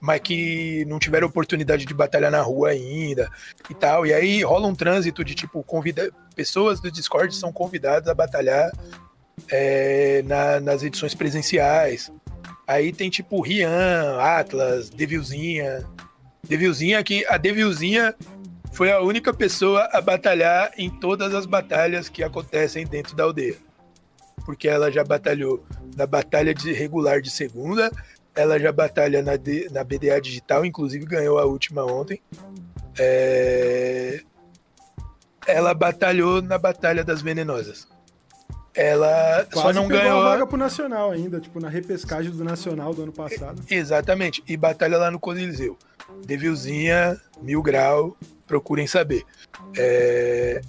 mas 0.00 0.20
que 0.20 0.84
não 0.86 0.98
tiveram 0.98 1.28
oportunidade 1.28 1.84
de 1.84 1.92
batalhar 1.92 2.30
na 2.30 2.40
rua 2.40 2.70
ainda 2.70 3.30
e 3.68 3.74
tal. 3.74 4.06
E 4.06 4.14
aí 4.14 4.42
rola 4.42 4.66
um 4.66 4.74
trânsito 4.74 5.22
de 5.22 5.34
tipo, 5.34 5.62
convida... 5.62 6.10
pessoas 6.34 6.80
do 6.80 6.90
Discord 6.90 7.34
são 7.36 7.52
convidadas 7.52 8.08
a 8.08 8.14
batalhar 8.14 8.72
é, 9.48 10.22
na, 10.22 10.58
nas 10.60 10.82
edições 10.82 11.14
presenciais. 11.14 12.10
Aí 12.66 12.92
tem 12.92 13.10
tipo 13.10 13.42
Rian, 13.42 14.16
Atlas, 14.18 14.88
Devilzinha. 14.88 15.84
Devilzinha 16.48 17.02
que 17.04 17.26
a 17.26 17.36
Devilzinha 17.36 18.14
foi 18.72 18.90
a 18.90 19.00
única 19.00 19.34
pessoa 19.34 19.88
a 19.92 20.00
batalhar 20.00 20.70
em 20.78 20.88
todas 20.88 21.34
as 21.34 21.44
batalhas 21.44 22.08
que 22.08 22.22
acontecem 22.22 22.86
dentro 22.86 23.14
da 23.14 23.24
aldeia. 23.24 23.56
Porque 24.46 24.68
ela 24.68 24.90
já 24.90 25.04
batalhou 25.04 25.62
na 25.96 26.06
batalha 26.06 26.54
de 26.54 26.72
regular 26.72 27.20
de 27.20 27.30
segunda, 27.30 27.90
ela 28.34 28.58
já 28.58 28.72
batalha 28.72 29.22
na, 29.22 29.36
D, 29.36 29.68
na 29.70 29.82
BDA 29.82 30.20
digital, 30.20 30.64
inclusive 30.64 31.04
ganhou 31.04 31.38
a 31.38 31.44
última 31.44 31.84
ontem. 31.84 32.20
É... 32.98 34.20
Ela 35.46 35.74
batalhou 35.74 36.42
na 36.42 36.58
Batalha 36.58 37.02
das 37.02 37.22
Venenosas. 37.22 37.88
Ela 38.74 39.46
Quase 39.50 39.66
só 39.66 39.72
não 39.72 39.88
ganhou. 39.88 40.20
a 40.20 40.30
vaga 40.30 40.46
pro 40.46 40.56
Nacional 40.56 41.10
ainda, 41.10 41.40
tipo, 41.40 41.58
na 41.58 41.68
repescagem 41.68 42.30
do 42.30 42.44
Nacional 42.44 42.94
do 42.94 43.02
ano 43.02 43.12
passado. 43.12 43.62
Exatamente. 43.68 44.42
E 44.46 44.56
batalha 44.56 44.96
lá 44.96 45.10
no 45.10 45.18
Coliseu. 45.18 45.76
Devilzinha, 46.24 47.20
mil 47.42 47.62
grau, 47.62 48.16
procurem 48.46 48.86
saber. 48.86 49.24
É... 49.76 50.60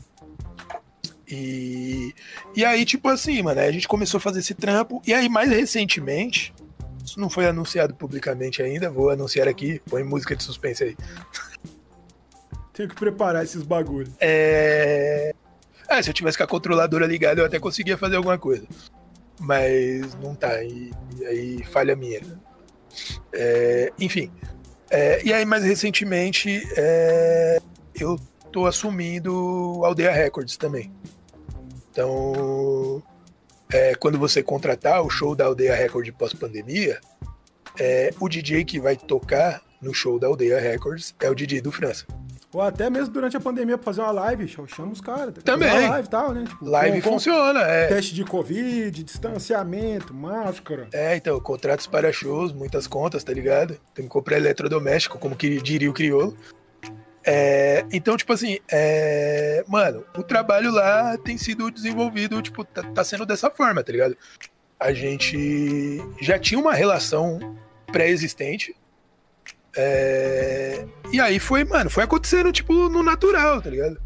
E... 1.28 2.14
e 2.56 2.66
aí, 2.66 2.86
tipo 2.86 3.08
assim, 3.08 3.42
mano, 3.42 3.62
a 3.62 3.72
gente 3.72 3.88
começou 3.88 4.18
a 4.18 4.22
fazer 4.22 4.40
esse 4.40 4.56
trampo. 4.56 5.02
E 5.06 5.14
aí, 5.14 5.30
mais 5.30 5.50
recentemente, 5.50 6.54
isso 7.12 7.20
não 7.20 7.30
foi 7.30 7.46
anunciado 7.46 7.94
publicamente 7.94 8.62
ainda, 8.62 8.90
vou 8.90 9.10
anunciar 9.10 9.48
aqui. 9.48 9.82
Põe 9.90 10.04
música 10.04 10.36
de 10.36 10.44
suspense 10.44 10.84
aí. 10.84 10.98
Tenho 12.74 12.88
que 12.88 12.96
preparar 12.96 13.44
esses 13.44 13.64
bagulhos. 13.64 14.14
É... 14.20 15.36
Ah, 15.90 16.02
se 16.02 16.10
eu 16.10 16.14
tivesse 16.14 16.38
com 16.38 16.44
a 16.46 16.48
controladora 16.48 17.06
ligada, 17.06 17.42
eu 17.42 17.46
até 17.46 17.60
conseguia 17.60 17.98
fazer 17.98 18.16
alguma 18.16 18.38
coisa. 18.38 18.66
Mas 19.40 20.16
não 20.16 20.34
tá, 20.34 20.64
e, 20.64 20.92
e 21.20 21.26
aí 21.26 21.64
falha 21.66 21.96
minha. 21.96 22.22
É... 23.34 23.92
Enfim. 24.00 24.32
É... 24.90 25.22
E 25.26 25.34
aí, 25.34 25.44
mais 25.44 25.66
recentemente, 25.66 26.64
é... 26.78 27.60
eu 28.00 28.18
tô 28.54 28.66
assumindo 28.66 29.82
Aldeia 29.84 30.12
Records 30.12 30.56
também. 30.56 30.94
Então, 31.92 33.04
é, 33.72 33.96
quando 33.96 34.18
você 34.18 34.44
contratar 34.44 35.02
o 35.02 35.10
show 35.10 35.36
da 35.36 35.46
Aldeia 35.46 35.76
Record 35.76 36.10
pós-pandemia, 36.12 37.00
é, 37.80 38.14
o 38.20 38.28
DJ 38.28 38.66
que 38.66 38.80
vai 38.80 38.96
tocar 38.96 39.62
no 39.82 39.94
show 39.94 40.20
da 40.20 40.28
Aldeia 40.28 40.60
Records 40.60 41.16
é 41.20 41.30
o 41.30 41.36
DJ 41.36 41.62
do 41.62 41.72
França. 41.72 42.06
Ou 42.54 42.62
até 42.62 42.90
mesmo 42.90 43.14
durante 43.14 43.38
a 43.38 43.40
pandemia 43.40 43.78
pra 43.78 43.86
fazer 43.86 44.02
uma 44.02 44.12
live, 44.12 44.46
chama 44.48 44.92
os 44.92 45.00
caras. 45.00 45.34
Também. 45.42 45.88
live 45.88 46.10
tal, 46.10 46.34
né? 46.34 46.44
Tipo, 46.46 46.66
live 46.66 47.02
com, 47.02 47.12
funciona, 47.14 47.62
é. 47.62 47.88
Teste 47.88 48.14
de 48.14 48.26
Covid, 48.26 49.04
distanciamento, 49.04 50.14
máscara. 50.14 50.90
É, 50.92 51.16
então, 51.16 51.40
contratos 51.40 51.88
para 51.88 52.12
shows, 52.12 52.52
muitas 52.52 52.88
contas, 52.88 53.24
tá 53.24 53.32
ligado? 53.32 53.80
Tem 53.94 54.04
que 54.04 54.12
comprar 54.12 54.36
eletrodoméstico, 54.36 55.18
como 55.18 55.34
que 55.34 55.62
diria 55.62 55.90
o 55.90 55.94
crioulo. 55.94 56.38
É, 57.24 57.86
então, 57.92 58.18
tipo 58.18 58.34
assim, 58.34 58.58
é, 58.72 59.64
mano, 59.68 60.04
o 60.18 60.24
trabalho 60.24 60.72
lá 60.72 61.18
tem 61.18 61.38
sido 61.38 61.70
desenvolvido, 61.70 62.42
tipo, 62.42 62.64
tá, 62.64 62.84
tá, 62.84 63.04
sendo 63.04 63.26
dessa 63.26 63.50
forma, 63.50 63.84
tá 63.84 63.92
ligado? 63.92 64.18
A 64.80 64.92
gente 64.92 66.00
já 66.20 66.40
tinha 66.40 66.60
uma 66.60 66.74
relação 66.74 67.58
pré-existente. 67.92 68.76
É, 69.76 70.86
e 71.12 71.20
aí 71.20 71.40
foi, 71.40 71.64
mano, 71.64 71.90
foi 71.90 72.04
acontecendo, 72.04 72.52
tipo, 72.52 72.90
no 72.90 73.04
natural, 73.04 73.62
tá 73.62 73.70
ligado? 73.70 74.02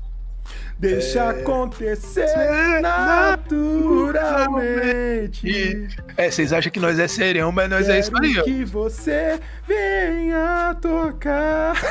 Deixa 0.78 1.20
é... 1.20 1.30
acontecer 1.30 2.30
é, 2.30 2.82
naturalmente. 2.82 5.48
E, 5.48 5.88
é, 6.18 6.30
vocês 6.30 6.52
acham 6.52 6.70
que 6.72 6.80
nós 6.80 7.00
é 7.00 7.08
serião, 7.08 7.52
mas 7.52 7.70
nós 7.70 7.86
Quero 7.86 7.98
é 7.98 8.00
isso 8.00 8.12
aí, 8.22 8.40
ó. 8.40 8.44
que 8.44 8.66
você 8.66 9.40
venha 9.68 10.76
tocar. 10.82 11.76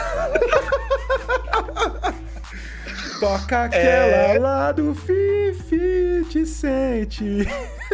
Toca 3.20 3.64
aquela 3.64 4.34
é... 4.34 4.38
lá 4.38 4.72
do 4.72 4.94
Fifi 4.94 6.26
te 6.28 6.44
sente. 6.44 7.48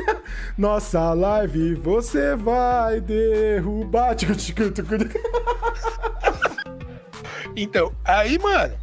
Nossa 0.59 1.13
live 1.13 1.75
você 1.75 2.35
vai 2.35 3.01
derrubar. 3.01 4.17
Então, 7.57 7.93
aí, 8.05 8.39
mano, 8.39 8.75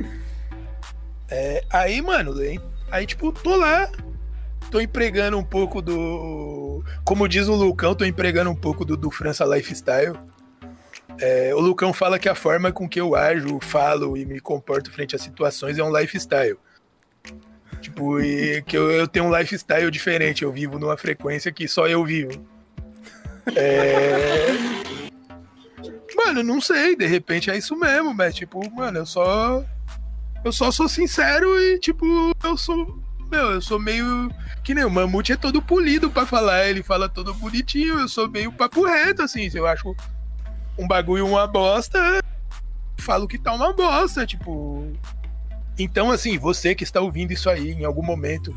é, 1.30 1.64
aí, 1.70 2.02
mano, 2.02 2.34
aí, 2.90 3.06
tipo, 3.06 3.32
tô 3.32 3.56
lá, 3.56 3.90
tô 4.72 4.80
empregando 4.80 5.38
um 5.38 5.44
pouco 5.44 5.82
do. 5.82 6.84
Como 7.04 7.28
diz 7.28 7.48
o 7.48 7.56
Lucão, 7.56 7.96
tô 7.96 8.06
empregando 8.06 8.50
um 8.50 8.56
pouco 8.56 8.86
do, 8.86 8.96
do 8.96 9.12
França 9.12 9.46
Lifestyle. 9.46 10.18
É, 11.20 11.54
o 11.54 11.60
Lucão 11.60 11.94
fala 11.94 12.20
que 12.20 12.30
a 12.30 12.36
forma 12.36 12.72
com 12.72 12.88
que 12.88 13.02
eu 13.02 13.16
ajo, 13.16 13.60
falo 13.62 14.16
e 14.16 14.26
me 14.26 14.40
comporto 14.40 14.92
frente 14.92 15.16
a 15.16 15.20
situações 15.20 15.78
é 15.78 15.84
um 15.84 15.96
lifestyle. 15.96 16.58
Tipo, 17.82 18.20
e 18.20 18.62
que 18.64 18.78
eu, 18.78 18.92
eu 18.92 19.08
tenho 19.08 19.26
um 19.26 19.36
lifestyle 19.36 19.90
diferente, 19.90 20.44
eu 20.44 20.52
vivo 20.52 20.80
numa 20.80 20.98
frequência 20.98 21.52
que 21.52 21.68
só 21.68 21.88
eu 21.88 22.04
vivo. 22.06 22.32
É... 23.56 24.48
Mano, 26.16 26.44
não 26.44 26.60
sei, 26.60 26.96
de 26.96 27.06
repente 27.06 27.50
é 27.50 27.58
isso 27.58 27.76
mesmo, 27.76 28.14
mas 28.14 28.34
tipo, 28.34 28.60
mano, 28.74 29.00
eu 29.00 29.06
só 29.06 29.64
eu 30.48 30.52
só 30.52 30.72
sou 30.72 30.88
sincero 30.88 31.60
e, 31.60 31.80
tipo, 31.80 32.06
eu 32.44 32.58
sou. 32.58 33.00
Meu, 33.30 33.52
eu 33.52 33.62
sou 33.62 33.78
meio. 33.78 34.32
Que 34.64 34.74
nem 34.74 34.86
o 34.86 34.90
Mamute 34.90 35.34
é 35.34 35.36
todo 35.36 35.62
polido 35.62 36.10
para 36.10 36.26
falar, 36.26 36.68
ele 36.68 36.82
fala 36.82 37.10
todo 37.10 37.34
bonitinho, 37.34 38.00
eu 38.00 38.08
sou 38.08 38.30
meio 38.30 38.52
papo 38.52 38.86
reto, 38.86 39.22
assim. 39.22 39.50
Se 39.50 39.58
eu 39.58 39.68
acho 39.68 39.96
um 40.78 40.88
bagulho 40.88 41.28
uma 41.28 41.48
bosta, 41.48 42.22
falo 42.98 43.28
que 43.28 43.38
tá 43.38 43.54
uma 43.54 43.74
bosta, 43.74 44.26
tipo. 44.26 44.92
Então, 45.78 46.12
assim, 46.12 46.38
você 46.38 46.74
que 46.74 46.84
está 46.84 47.02
ouvindo 47.02 47.32
isso 47.32 47.50
aí 47.50 47.72
em 47.72 47.86
algum 47.86 48.02
momento, 48.02 48.56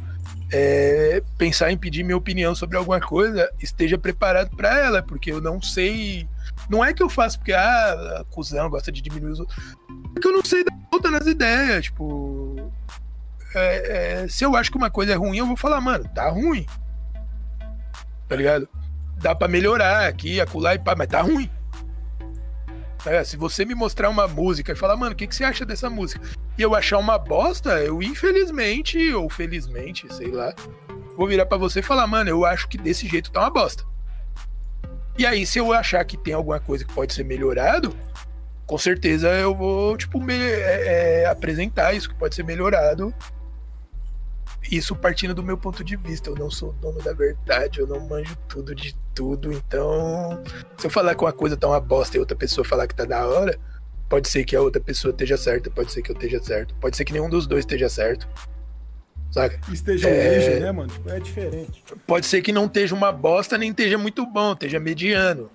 é, 0.53 1.23
pensar 1.37 1.71
em 1.71 1.77
pedir 1.77 2.03
minha 2.03 2.17
opinião 2.17 2.55
sobre 2.55 2.77
alguma 2.77 3.01
coisa, 3.01 3.51
esteja 3.61 3.99
preparado 3.99 4.57
para 4.57 4.79
ela, 4.79 5.03
porque 5.03 5.33
eu 5.33 5.41
não 5.41 5.61
sei. 5.61 6.29
Não 6.71 6.85
é 6.85 6.95
que 6.95 7.03
eu 7.03 7.09
faço 7.09 7.39
porque, 7.39 7.53
ah, 7.53 8.21
a 8.21 8.25
cuzão 8.33 8.71
gosta 8.71 8.93
de 8.93 9.03
diminuir 9.03 9.33
os 9.33 9.41
outros. 9.41 9.77
Porque 10.15 10.29
eu 10.29 10.33
não 10.33 10.45
sei 10.45 10.63
dar 10.63 10.79
volta 10.91 11.11
nas 11.11 11.27
ideias. 11.27 11.87
Tipo. 11.87 12.73
É, 13.53 14.23
é, 14.23 14.29
se 14.29 14.45
eu 14.45 14.55
acho 14.55 14.71
que 14.71 14.77
uma 14.77 14.91
coisa 14.91 15.13
é 15.13 15.17
ruim, 15.17 15.39
eu 15.39 15.47
vou 15.47 15.57
falar, 15.57 15.81
mano, 15.81 16.09
tá 16.15 16.29
ruim. 16.29 16.65
Tá 18.29 18.37
ligado? 18.37 18.69
Dá 19.17 19.35
pra 19.35 19.49
melhorar 19.49 20.07
aqui, 20.07 20.41
acular 20.41 20.77
e 20.77 20.79
pá, 20.79 20.95
mas 20.97 21.09
tá 21.09 21.21
ruim. 21.21 21.51
É, 23.05 23.25
se 23.25 23.37
você 23.37 23.65
me 23.65 23.75
mostrar 23.75 24.09
uma 24.09 24.29
música 24.29 24.73
e 24.73 24.77
falar, 24.77 24.97
mano, 24.97 25.13
o 25.13 25.17
que, 25.17 25.27
que 25.27 25.35
você 25.35 25.43
acha 25.43 25.65
dessa 25.65 25.91
música? 25.91 26.21
E 26.57 26.63
eu 26.63 26.75
achar 26.75 26.99
uma 26.99 27.19
bosta, 27.19 27.81
eu 27.81 28.03
infelizmente, 28.03 29.13
ou 29.15 29.29
felizmente, 29.29 30.13
sei 30.15 30.31
lá, 30.31 30.55
vou 31.17 31.27
virar 31.27 31.47
para 31.47 31.59
você 31.59 31.81
e 31.81 31.83
falar, 31.83 32.07
mano, 32.07 32.31
eu 32.31 32.45
acho 32.45 32.69
que 32.69 32.79
desse 32.79 33.09
jeito 33.09 33.33
tá 33.33 33.41
uma 33.41 33.51
bosta. 33.51 33.85
E 35.19 35.27
aí, 35.27 35.45
se 35.45 35.59
eu 35.59 35.73
achar 35.73 36.05
que 36.05 36.17
tem 36.17 36.35
alguma 36.35 36.61
coisa 36.61 36.85
que 36.85 36.93
pode 36.93 37.13
ser 37.13 37.25
melhorado, 37.25 37.95
com 38.67 38.79
certeza 38.79 39.29
eu 39.31 39.55
vou, 39.55 39.97
tipo, 39.97 40.21
me, 40.21 40.35
é, 40.35 41.23
é, 41.23 41.27
apresentar 41.27 41.93
isso 41.93 42.09
que 42.09 42.15
pode 42.15 42.35
ser 42.35 42.45
melhorado. 42.45 43.13
Isso 44.71 44.95
partindo 44.95 45.35
do 45.35 45.43
meu 45.43 45.59
ponto 45.59 45.83
de 45.83 45.97
vista. 45.97 46.31
Eu 46.31 46.37
não 46.37 46.51
sou 46.51 46.73
dono 46.75 47.03
da 47.03 47.13
verdade, 47.13 47.81
eu 47.81 47.87
não 47.87 48.01
manjo 48.01 48.37
tudo 48.49 48.75
de 48.75 48.95
tudo. 49.15 49.53
Então, 49.53 50.43
se 50.79 50.87
eu 50.87 50.91
falar 50.91 51.15
que 51.15 51.25
uma 51.25 51.33
coisa 51.33 51.57
tá 51.57 51.67
uma 51.67 51.81
bosta 51.81 52.17
e 52.17 52.21
outra 52.21 52.37
pessoa 52.37 52.65
falar 52.65 52.87
que 52.87 52.95
tá 52.95 53.05
da 53.05 53.27
hora, 53.27 53.59
pode 54.09 54.29
ser 54.29 54.45
que 54.45 54.55
a 54.55 54.61
outra 54.61 54.81
pessoa 54.81 55.11
esteja 55.11 55.37
certa, 55.37 55.71
pode 55.71 55.91
ser 55.93 56.03
que 56.03 56.11
eu 56.11 56.15
esteja 56.15 56.43
certo, 56.43 56.75
pode 56.77 56.97
ser 56.97 57.05
que 57.05 57.13
nenhum 57.13 57.29
dos 57.29 57.47
dois 57.47 57.61
esteja 57.61 57.89
certo. 57.89 58.29
Saca? 59.31 59.61
Esteja 59.73 60.09
é... 60.09 60.61
né, 60.61 60.73
mano? 60.73 60.91
Tipo, 60.91 61.11
é 61.11 61.21
diferente. 61.21 61.85
Pode 62.07 62.27
ser 62.27 62.43
que 62.43 62.53
não 62.53 62.67
esteja 62.67 62.95
uma 62.95 63.13
bosta, 63.13 63.57
nem 63.57 63.71
esteja 63.71 63.97
muito 63.97 64.27
bom, 64.27 64.53
esteja 64.53 64.81
mediano. 64.81 65.51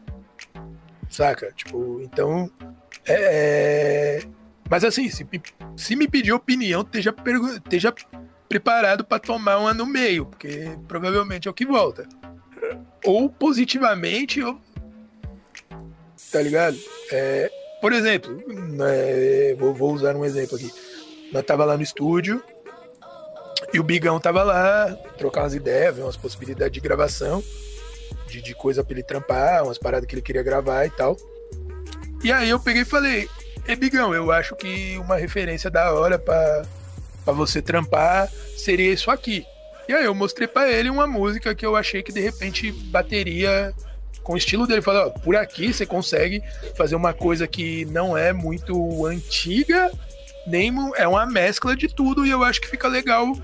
Saca? 1.10 1.52
Tipo, 1.52 2.02
então 2.02 2.50
é, 3.08 4.20
é... 4.22 4.22
Mas 4.70 4.84
assim, 4.84 5.10
se, 5.10 5.28
se 5.76 5.96
me 5.96 6.08
pedir 6.08 6.32
opinião, 6.32 6.82
esteja, 6.82 7.14
esteja 7.64 7.94
preparado 8.50 9.04
para 9.04 9.20
tomar 9.20 9.58
uma 9.58 9.74
no 9.74 9.86
meio, 9.86 10.26
porque 10.26 10.72
provavelmente 10.88 11.48
é 11.48 11.52
o 11.52 11.54
que 11.54 11.66
volta. 11.66 12.08
Ou 13.04 13.30
positivamente, 13.30 14.42
ou. 14.42 14.60
Tá 16.32 16.42
ligado? 16.42 16.78
É, 17.12 17.52
por 17.80 17.94
exemplo, 17.94 18.42
é, 18.82 19.56
vou, 19.58 19.74
vou, 19.74 19.94
usar 19.94 20.16
um 20.16 20.26
exemplo 20.26 20.56
aqui. 20.56 20.72
Nós 21.32 21.44
tava 21.44 21.64
lá 21.64 21.78
no 21.78 21.84
estúdio 21.84 22.44
e 23.76 23.80
o 23.80 23.84
Bigão 23.84 24.22
tava 24.22 24.42
lá, 24.42 24.98
trocar 25.18 25.42
umas 25.42 25.54
ideias, 25.54 25.98
ver 25.98 26.04
umas 26.04 26.16
possibilidades 26.16 26.72
de 26.72 26.80
gravação, 26.80 27.44
de, 28.26 28.42
de 28.42 28.56
coisa 28.56 28.86
pra 28.86 28.94
ele 28.94 29.04
trampar, 29.04 29.66
umas 29.66 29.78
paradas 29.78 30.08
que 30.08 30.16
ele 30.16 30.22
queria 30.22 30.42
gravar 30.42 30.86
e 30.86 30.90
tal. 30.90 31.18
E 32.24 32.32
aí 32.32 32.50
eu 32.50 32.58
peguei 32.58 32.84
e 32.84 32.86
falei, 32.86 33.30
é 33.68 33.76
Bigão, 33.76 34.16
eu 34.16 34.32
acho 34.32 34.56
que 34.56 34.98
uma 34.98 35.18
referência 35.18 35.70
da 35.70 35.94
hora 35.94 36.18
para 36.18 36.64
você 37.26 37.62
trampar 37.62 38.32
seria 38.56 38.94
isso 38.94 39.12
aqui. 39.12 39.46
E 39.90 39.94
aí 39.94 40.06
eu 40.06 40.16
mostrei 40.16 40.48
para 40.48 40.72
ele 40.72 40.90
uma 40.90 41.06
música 41.06 41.54
que 41.54 41.66
eu 41.66 41.76
achei 41.76 42.02
que 42.02 42.14
de 42.14 42.22
repente 42.22 42.72
bateria 42.72 43.74
com 44.24 44.36
o 44.36 44.38
estilo 44.38 44.66
dele. 44.66 44.82
Falei, 44.82 45.02
ó, 45.02 45.10
por 45.10 45.36
aqui 45.36 45.74
você 45.74 45.86
consegue 45.86 46.42
fazer 46.78 46.96
uma 46.96 47.14
coisa 47.14 47.46
que 47.46 47.84
não 47.86 48.18
é 48.18 48.32
muito 48.32 49.06
antiga, 49.06 49.92
nem 50.48 50.74
é 50.96 51.06
uma 51.06 51.26
mescla 51.26 51.76
de 51.76 51.94
tudo 51.94 52.26
e 52.26 52.30
eu 52.30 52.42
acho 52.42 52.62
que 52.62 52.70
fica 52.70 52.88
legal 52.88 53.36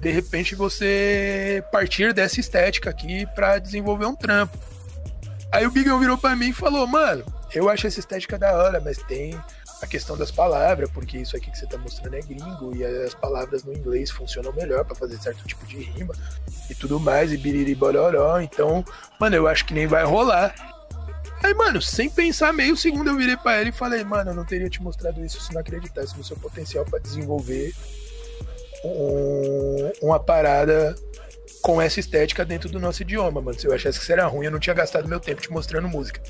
de 0.00 0.10
repente 0.10 0.54
você 0.54 1.62
partir 1.70 2.12
dessa 2.14 2.40
estética 2.40 2.90
aqui 2.90 3.26
para 3.34 3.58
desenvolver 3.58 4.06
um 4.06 4.16
trampo. 4.16 4.58
Aí 5.52 5.66
o 5.66 5.70
Bigão 5.70 5.98
virou 5.98 6.16
para 6.16 6.34
mim 6.36 6.48
e 6.48 6.52
falou, 6.52 6.86
mano, 6.86 7.24
eu 7.52 7.68
acho 7.68 7.86
essa 7.86 8.00
estética 8.00 8.38
da 8.38 8.56
hora, 8.56 8.80
mas 8.80 8.98
tem 8.98 9.38
a 9.82 9.86
questão 9.86 10.16
das 10.16 10.30
palavras, 10.30 10.90
porque 10.90 11.18
isso 11.18 11.36
aqui 11.36 11.50
que 11.50 11.58
você 11.58 11.66
tá 11.66 11.76
mostrando 11.78 12.14
é 12.14 12.20
gringo 12.20 12.74
e 12.76 12.84
as 12.84 13.14
palavras 13.14 13.64
no 13.64 13.72
inglês 13.72 14.10
funcionam 14.10 14.52
melhor 14.52 14.84
para 14.84 14.94
fazer 14.94 15.18
certo 15.18 15.44
tipo 15.46 15.66
de 15.66 15.78
rima 15.78 16.14
e 16.68 16.74
tudo 16.74 17.00
mais, 17.00 17.32
e 17.32 17.36
biriri 17.36 17.74
bororó. 17.74 18.40
Então, 18.40 18.84
mano, 19.18 19.36
eu 19.36 19.48
acho 19.48 19.64
que 19.64 19.74
nem 19.74 19.86
vai 19.86 20.04
rolar. 20.04 20.54
Aí, 21.42 21.54
mano, 21.54 21.80
sem 21.80 22.10
pensar 22.10 22.52
meio 22.52 22.76
segundo, 22.76 23.08
eu 23.08 23.16
virei 23.16 23.36
pra 23.36 23.60
ele 23.60 23.70
e 23.70 23.72
falei, 23.72 24.04
mano, 24.04 24.30
eu 24.30 24.34
não 24.34 24.44
teria 24.44 24.68
te 24.68 24.82
mostrado 24.82 25.24
isso 25.24 25.40
se 25.40 25.52
não 25.54 25.60
acreditasse 25.62 26.16
no 26.16 26.22
seu 26.22 26.36
potencial 26.36 26.84
para 26.84 26.98
desenvolver 26.98 27.74
um, 28.84 29.92
uma 30.02 30.18
parada 30.18 30.94
com 31.60 31.80
essa 31.80 32.00
estética 32.00 32.44
dentro 32.44 32.68
do 32.68 32.80
nosso 32.80 33.02
idioma, 33.02 33.40
mano. 33.40 33.58
Se 33.58 33.66
eu 33.66 33.74
achasse 33.74 33.98
que 33.98 34.04
isso 34.04 34.12
era 34.12 34.26
ruim, 34.26 34.46
eu 34.46 34.50
não 34.50 34.58
tinha 34.58 34.74
gastado 34.74 35.08
meu 35.08 35.20
tempo 35.20 35.42
te 35.42 35.50
mostrando 35.50 35.88
música. 35.88 36.20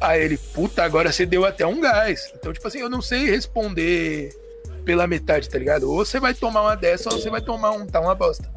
Aí 0.00 0.22
ele, 0.22 0.36
puta, 0.36 0.82
agora 0.82 1.12
você 1.12 1.24
deu 1.24 1.44
até 1.44 1.66
um 1.66 1.80
gás. 1.80 2.32
Então, 2.34 2.52
tipo 2.52 2.66
assim, 2.66 2.80
eu 2.80 2.90
não 2.90 3.00
sei 3.00 3.30
responder 3.30 4.30
pela 4.84 5.06
metade, 5.06 5.48
tá 5.48 5.58
ligado? 5.58 5.88
Ou 5.88 6.04
você 6.04 6.18
vai 6.18 6.34
tomar 6.34 6.62
uma 6.62 6.74
dessa, 6.74 7.08
ou 7.08 7.20
você 7.20 7.30
vai 7.30 7.40
tomar 7.40 7.70
um, 7.70 7.86
tá 7.86 8.00
uma 8.00 8.14
bosta. 8.14 8.50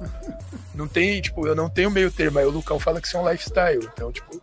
Não 0.74 0.86
tem, 0.86 1.22
tipo, 1.22 1.46
eu 1.46 1.54
não 1.54 1.70
tenho 1.70 1.90
meio 1.90 2.10
termo. 2.10 2.38
Aí 2.38 2.44
o 2.44 2.50
Lucão 2.50 2.78
fala 2.78 3.00
que 3.00 3.06
isso 3.06 3.16
é 3.16 3.20
um 3.20 3.30
lifestyle. 3.30 3.88
Então, 3.94 4.12
tipo, 4.12 4.42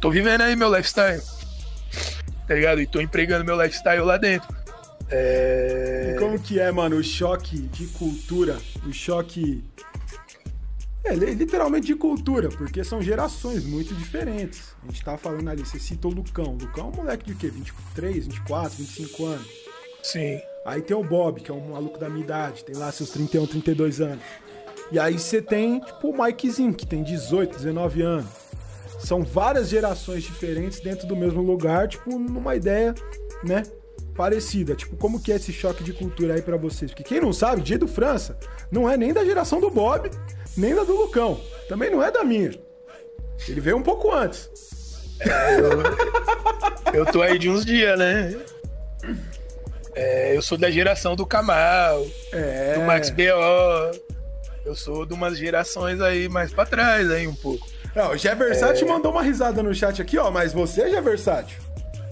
tô 0.00 0.12
vivendo 0.12 0.42
aí 0.42 0.54
meu 0.54 0.72
lifestyle. 0.72 1.20
Tá 2.46 2.54
ligado? 2.54 2.80
E 2.80 2.86
tô 2.86 3.00
empregando 3.00 3.44
meu 3.44 3.60
lifestyle 3.60 4.04
lá 4.04 4.16
dentro. 4.16 4.48
É... 5.12 6.14
E 6.14 6.18
como 6.18 6.38
que 6.40 6.58
é, 6.58 6.72
mano, 6.72 6.96
o 6.96 7.04
choque 7.04 7.58
de 7.58 7.86
cultura, 7.88 8.58
o 8.86 8.92
choque 8.92 9.62
é, 11.04 11.14
literalmente 11.14 11.88
de 11.88 11.96
cultura, 11.96 12.48
porque 12.48 12.84
são 12.84 13.02
gerações 13.02 13.64
muito 13.64 13.92
diferentes. 13.94 14.74
A 14.82 14.86
gente 14.86 15.04
tava 15.04 15.18
falando 15.18 15.48
ali, 15.50 15.66
você 15.66 15.78
cita 15.78 16.06
o 16.06 16.10
Lucão. 16.10 16.56
Lucão 16.60 16.86
é 16.86 16.88
um 16.88 16.96
moleque 17.02 17.26
de 17.26 17.34
quê? 17.34 17.48
23, 17.48 18.26
24, 18.28 18.78
25 18.78 19.26
anos. 19.26 19.46
Sim. 20.02 20.40
Aí 20.64 20.80
tem 20.80 20.96
o 20.96 21.02
Bob, 21.02 21.40
que 21.40 21.50
é 21.50 21.54
um 21.54 21.72
maluco 21.72 21.98
da 21.98 22.08
minha 22.08 22.24
idade, 22.24 22.64
tem 22.64 22.76
lá 22.76 22.92
seus 22.92 23.10
31, 23.10 23.46
32 23.46 24.00
anos. 24.00 24.24
E 24.92 24.98
aí 24.98 25.18
você 25.18 25.42
tem, 25.42 25.80
tipo, 25.80 26.10
o 26.10 26.22
Mikezinho, 26.22 26.72
que 26.72 26.86
tem 26.86 27.02
18, 27.02 27.56
19 27.56 28.02
anos. 28.02 28.30
São 29.00 29.24
várias 29.24 29.68
gerações 29.68 30.22
diferentes 30.22 30.78
dentro 30.78 31.08
do 31.08 31.16
mesmo 31.16 31.42
lugar, 31.42 31.88
tipo, 31.88 32.16
numa 32.16 32.54
ideia, 32.54 32.94
né, 33.42 33.64
parecida. 34.14 34.74
Tipo, 34.74 34.96
como 34.96 35.20
que 35.20 35.32
é 35.32 35.36
esse 35.36 35.52
choque 35.52 35.82
de 35.82 35.92
cultura 35.92 36.34
aí 36.34 36.42
para 36.42 36.56
vocês? 36.56 36.90
Porque 36.90 37.02
quem 37.02 37.20
não 37.20 37.32
sabe, 37.32 37.62
Dia 37.62 37.78
do 37.78 37.88
França 37.88 38.36
não 38.70 38.88
é 38.88 38.96
nem 38.96 39.12
da 39.12 39.24
geração 39.24 39.60
do 39.60 39.70
Bob, 39.70 40.10
nem 40.56 40.74
da 40.74 40.84
do 40.84 40.96
Lucão. 40.96 41.40
Também 41.68 41.90
não 41.90 42.02
é 42.02 42.10
da 42.10 42.24
minha. 42.24 42.52
Ele 43.48 43.60
veio 43.60 43.76
um 43.76 43.82
pouco 43.82 44.12
antes. 44.12 44.50
É, 45.20 45.60
eu, 45.60 47.00
eu 47.00 47.06
tô 47.06 47.22
aí 47.22 47.38
de 47.38 47.48
uns 47.48 47.64
dias, 47.64 47.98
né? 47.98 48.36
É, 49.94 50.36
eu 50.36 50.42
sou 50.42 50.56
da 50.56 50.70
geração 50.70 51.14
do 51.14 51.26
Kamal, 51.26 52.06
é. 52.32 52.74
do 52.74 52.80
Max 52.82 53.10
B.O. 53.10 53.92
Eu 54.64 54.76
sou 54.76 55.04
de 55.04 55.12
umas 55.12 55.36
gerações 55.36 56.00
aí 56.00 56.28
mais 56.28 56.52
pra 56.52 56.64
trás 56.64 57.10
aí 57.10 57.26
um 57.26 57.34
pouco. 57.34 57.66
Não, 57.94 58.12
o 58.12 58.16
Gé 58.16 58.34
Versátil 58.34 58.86
é... 58.86 58.90
mandou 58.90 59.12
uma 59.12 59.22
risada 59.22 59.62
no 59.62 59.74
chat 59.74 60.00
aqui, 60.00 60.16
ó, 60.16 60.30
mas 60.30 60.52
você, 60.52 60.88
Gé 60.88 61.00
Versátil, 61.00 61.58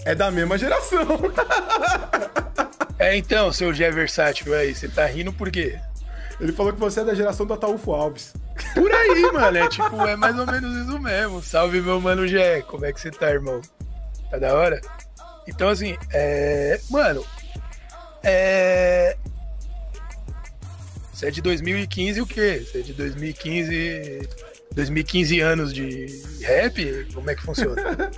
é 0.05 0.15
da 0.15 0.31
mesma 0.31 0.57
geração. 0.57 1.05
é, 2.97 3.15
então, 3.15 3.51
seu 3.51 3.73
Gé 3.73 3.91
Versátil 3.91 4.53
aí, 4.53 4.73
você 4.73 4.87
tá 4.87 5.05
rindo 5.05 5.31
por 5.31 5.51
quê? 5.51 5.79
Ele 6.39 6.51
falou 6.51 6.73
que 6.73 6.79
você 6.79 7.01
é 7.01 7.03
da 7.03 7.13
geração 7.13 7.45
do 7.45 7.53
Ataúfo 7.53 7.91
Alves. 7.91 8.33
Por 8.73 8.91
aí, 8.91 9.21
mano. 9.31 9.57
É 9.57 9.67
tipo, 9.67 10.01
é 10.07 10.15
mais 10.15 10.37
ou 10.37 10.45
menos 10.45 10.75
isso 10.75 10.99
mesmo. 10.99 11.41
Salve, 11.43 11.81
meu 11.81 12.01
mano 12.01 12.27
Gé. 12.27 12.61
Como 12.61 12.85
é 12.85 12.91
que 12.91 12.99
você 12.99 13.11
tá, 13.11 13.29
irmão? 13.29 13.61
Tá 14.29 14.39
da 14.39 14.53
hora? 14.55 14.81
Então, 15.47 15.69
assim, 15.69 15.95
é. 16.11 16.79
Mano, 16.89 17.23
é. 18.23 19.17
Você 21.13 21.27
é 21.27 21.31
de 21.31 21.41
2015 21.41 22.21
o 22.21 22.25
quê? 22.25 22.65
Você 22.65 22.79
é 22.79 22.81
de 22.81 22.93
2015. 22.93 24.29
2015 24.73 25.39
anos 25.41 25.73
de 25.73 26.07
rap? 26.41 27.07
Como 27.13 27.29
é 27.29 27.35
que 27.35 27.43
funciona? 27.43 27.81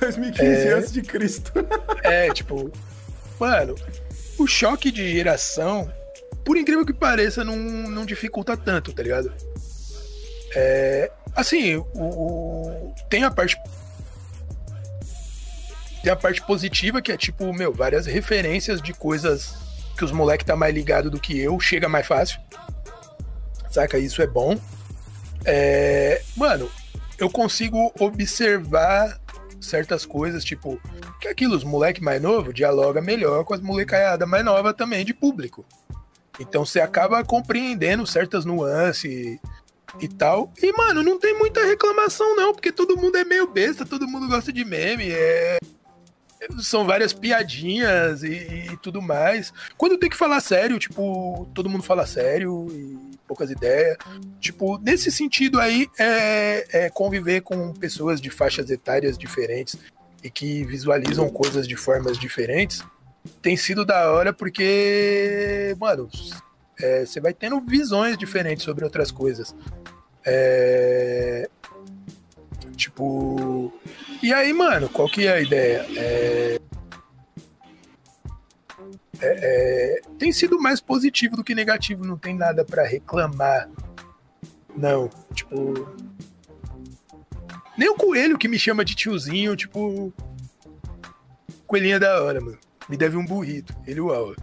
2015 0.00 0.44
é... 0.44 0.72
antes 0.72 0.92
de 0.92 1.02
Cristo. 1.02 1.52
é, 2.02 2.32
tipo. 2.32 2.70
Mano, 3.38 3.74
o 4.38 4.46
choque 4.46 4.90
de 4.90 5.10
geração 5.12 5.90
por 6.44 6.56
incrível 6.56 6.84
que 6.84 6.92
pareça, 6.92 7.44
não, 7.44 7.56
não 7.56 8.04
dificulta 8.04 8.56
tanto, 8.56 8.92
tá 8.92 9.02
ligado? 9.02 9.32
É, 10.54 11.10
assim, 11.34 11.76
o, 11.76 11.86
o, 11.94 12.94
tem 13.08 13.24
a 13.24 13.30
parte. 13.30 13.56
Tem 16.02 16.10
a 16.10 16.16
parte 16.16 16.42
positiva, 16.42 17.00
que 17.00 17.12
é 17.12 17.16
tipo, 17.16 17.52
meu, 17.52 17.72
várias 17.72 18.06
referências 18.06 18.82
de 18.82 18.92
coisas 18.92 19.54
que 19.96 20.04
os 20.04 20.10
moleques 20.10 20.44
tá 20.44 20.56
mais 20.56 20.74
ligado 20.74 21.08
do 21.08 21.20
que 21.20 21.38
eu, 21.38 21.58
chega 21.60 21.88
mais 21.88 22.06
fácil. 22.06 22.40
Saca? 23.70 23.98
Isso 23.98 24.20
é 24.20 24.26
bom. 24.26 24.58
É, 25.44 26.20
mano, 26.36 26.68
eu 27.18 27.30
consigo 27.30 27.92
observar 28.00 29.20
certas 29.62 30.04
coisas, 30.04 30.44
tipo, 30.44 30.80
que 31.20 31.28
aquilo, 31.28 31.56
os 31.56 31.64
moleques 31.64 32.02
mais 32.02 32.20
novos 32.20 32.52
dialoga 32.52 33.00
melhor 33.00 33.44
com 33.44 33.54
as 33.54 33.60
molecaiadas 33.60 34.28
mais 34.28 34.44
nova 34.44 34.74
também 34.74 35.04
de 35.04 35.14
público. 35.14 35.64
Então 36.40 36.64
você 36.64 36.80
acaba 36.80 37.24
compreendendo 37.24 38.06
certas 38.06 38.44
nuances 38.44 39.38
e 40.00 40.08
tal. 40.08 40.52
E, 40.62 40.72
mano, 40.72 41.02
não 41.02 41.18
tem 41.18 41.36
muita 41.38 41.64
reclamação, 41.64 42.34
não, 42.36 42.52
porque 42.52 42.72
todo 42.72 42.96
mundo 42.96 43.16
é 43.16 43.24
meio 43.24 43.46
besta, 43.46 43.84
todo 43.84 44.08
mundo 44.08 44.28
gosta 44.28 44.52
de 44.52 44.64
meme, 44.64 45.10
é. 45.10 45.58
São 46.60 46.84
várias 46.84 47.12
piadinhas 47.12 48.24
e, 48.24 48.70
e 48.72 48.76
tudo 48.82 49.00
mais. 49.00 49.52
Quando 49.76 49.96
tem 49.96 50.10
que 50.10 50.16
falar 50.16 50.40
sério, 50.40 50.78
tipo, 50.78 51.48
todo 51.54 51.68
mundo 51.68 51.84
fala 51.84 52.04
sério 52.04 52.66
e 52.70 53.11
poucas 53.32 53.50
ideias. 53.50 53.96
Tipo, 54.38 54.78
nesse 54.78 55.10
sentido 55.10 55.58
aí, 55.58 55.88
é, 55.98 56.84
é 56.84 56.90
conviver 56.90 57.40
com 57.40 57.72
pessoas 57.72 58.20
de 58.20 58.28
faixas 58.28 58.70
etárias 58.70 59.16
diferentes 59.16 59.78
e 60.22 60.30
que 60.30 60.64
visualizam 60.64 61.28
coisas 61.30 61.66
de 61.66 61.76
formas 61.76 62.18
diferentes 62.18 62.84
tem 63.40 63.56
sido 63.56 63.84
da 63.84 64.10
hora 64.10 64.32
porque, 64.32 65.76
mano, 65.78 66.08
é, 66.80 67.06
você 67.06 67.20
vai 67.20 67.32
tendo 67.32 67.60
visões 67.60 68.16
diferentes 68.18 68.64
sobre 68.64 68.84
outras 68.84 69.10
coisas. 69.10 69.54
É... 70.24 71.48
Tipo. 72.76 73.72
E 74.22 74.32
aí, 74.32 74.52
mano, 74.52 74.88
qual 74.88 75.08
que 75.08 75.26
é 75.26 75.32
a 75.32 75.40
ideia? 75.40 75.86
É... 75.96 76.60
É, 79.22 80.00
é... 80.00 80.00
tem 80.18 80.32
sido 80.32 80.60
mais 80.60 80.80
positivo 80.80 81.36
do 81.36 81.44
que 81.44 81.54
negativo, 81.54 82.04
não 82.04 82.18
tem 82.18 82.34
nada 82.34 82.64
para 82.64 82.82
reclamar. 82.82 83.70
Não, 84.76 85.08
tipo. 85.32 85.88
Nem 87.78 87.88
o 87.88 87.94
coelho 87.94 88.36
que 88.36 88.48
me 88.48 88.58
chama 88.58 88.84
de 88.84 88.94
tiozinho, 88.94 89.54
tipo. 89.54 90.12
Coelhinha 91.66 92.00
da 92.00 92.22
hora, 92.22 92.40
mano. 92.40 92.58
Me 92.88 92.96
deve 92.96 93.16
um 93.16 93.24
burrito. 93.24 93.74
Ele 93.86 94.00
Aula. 94.00 94.34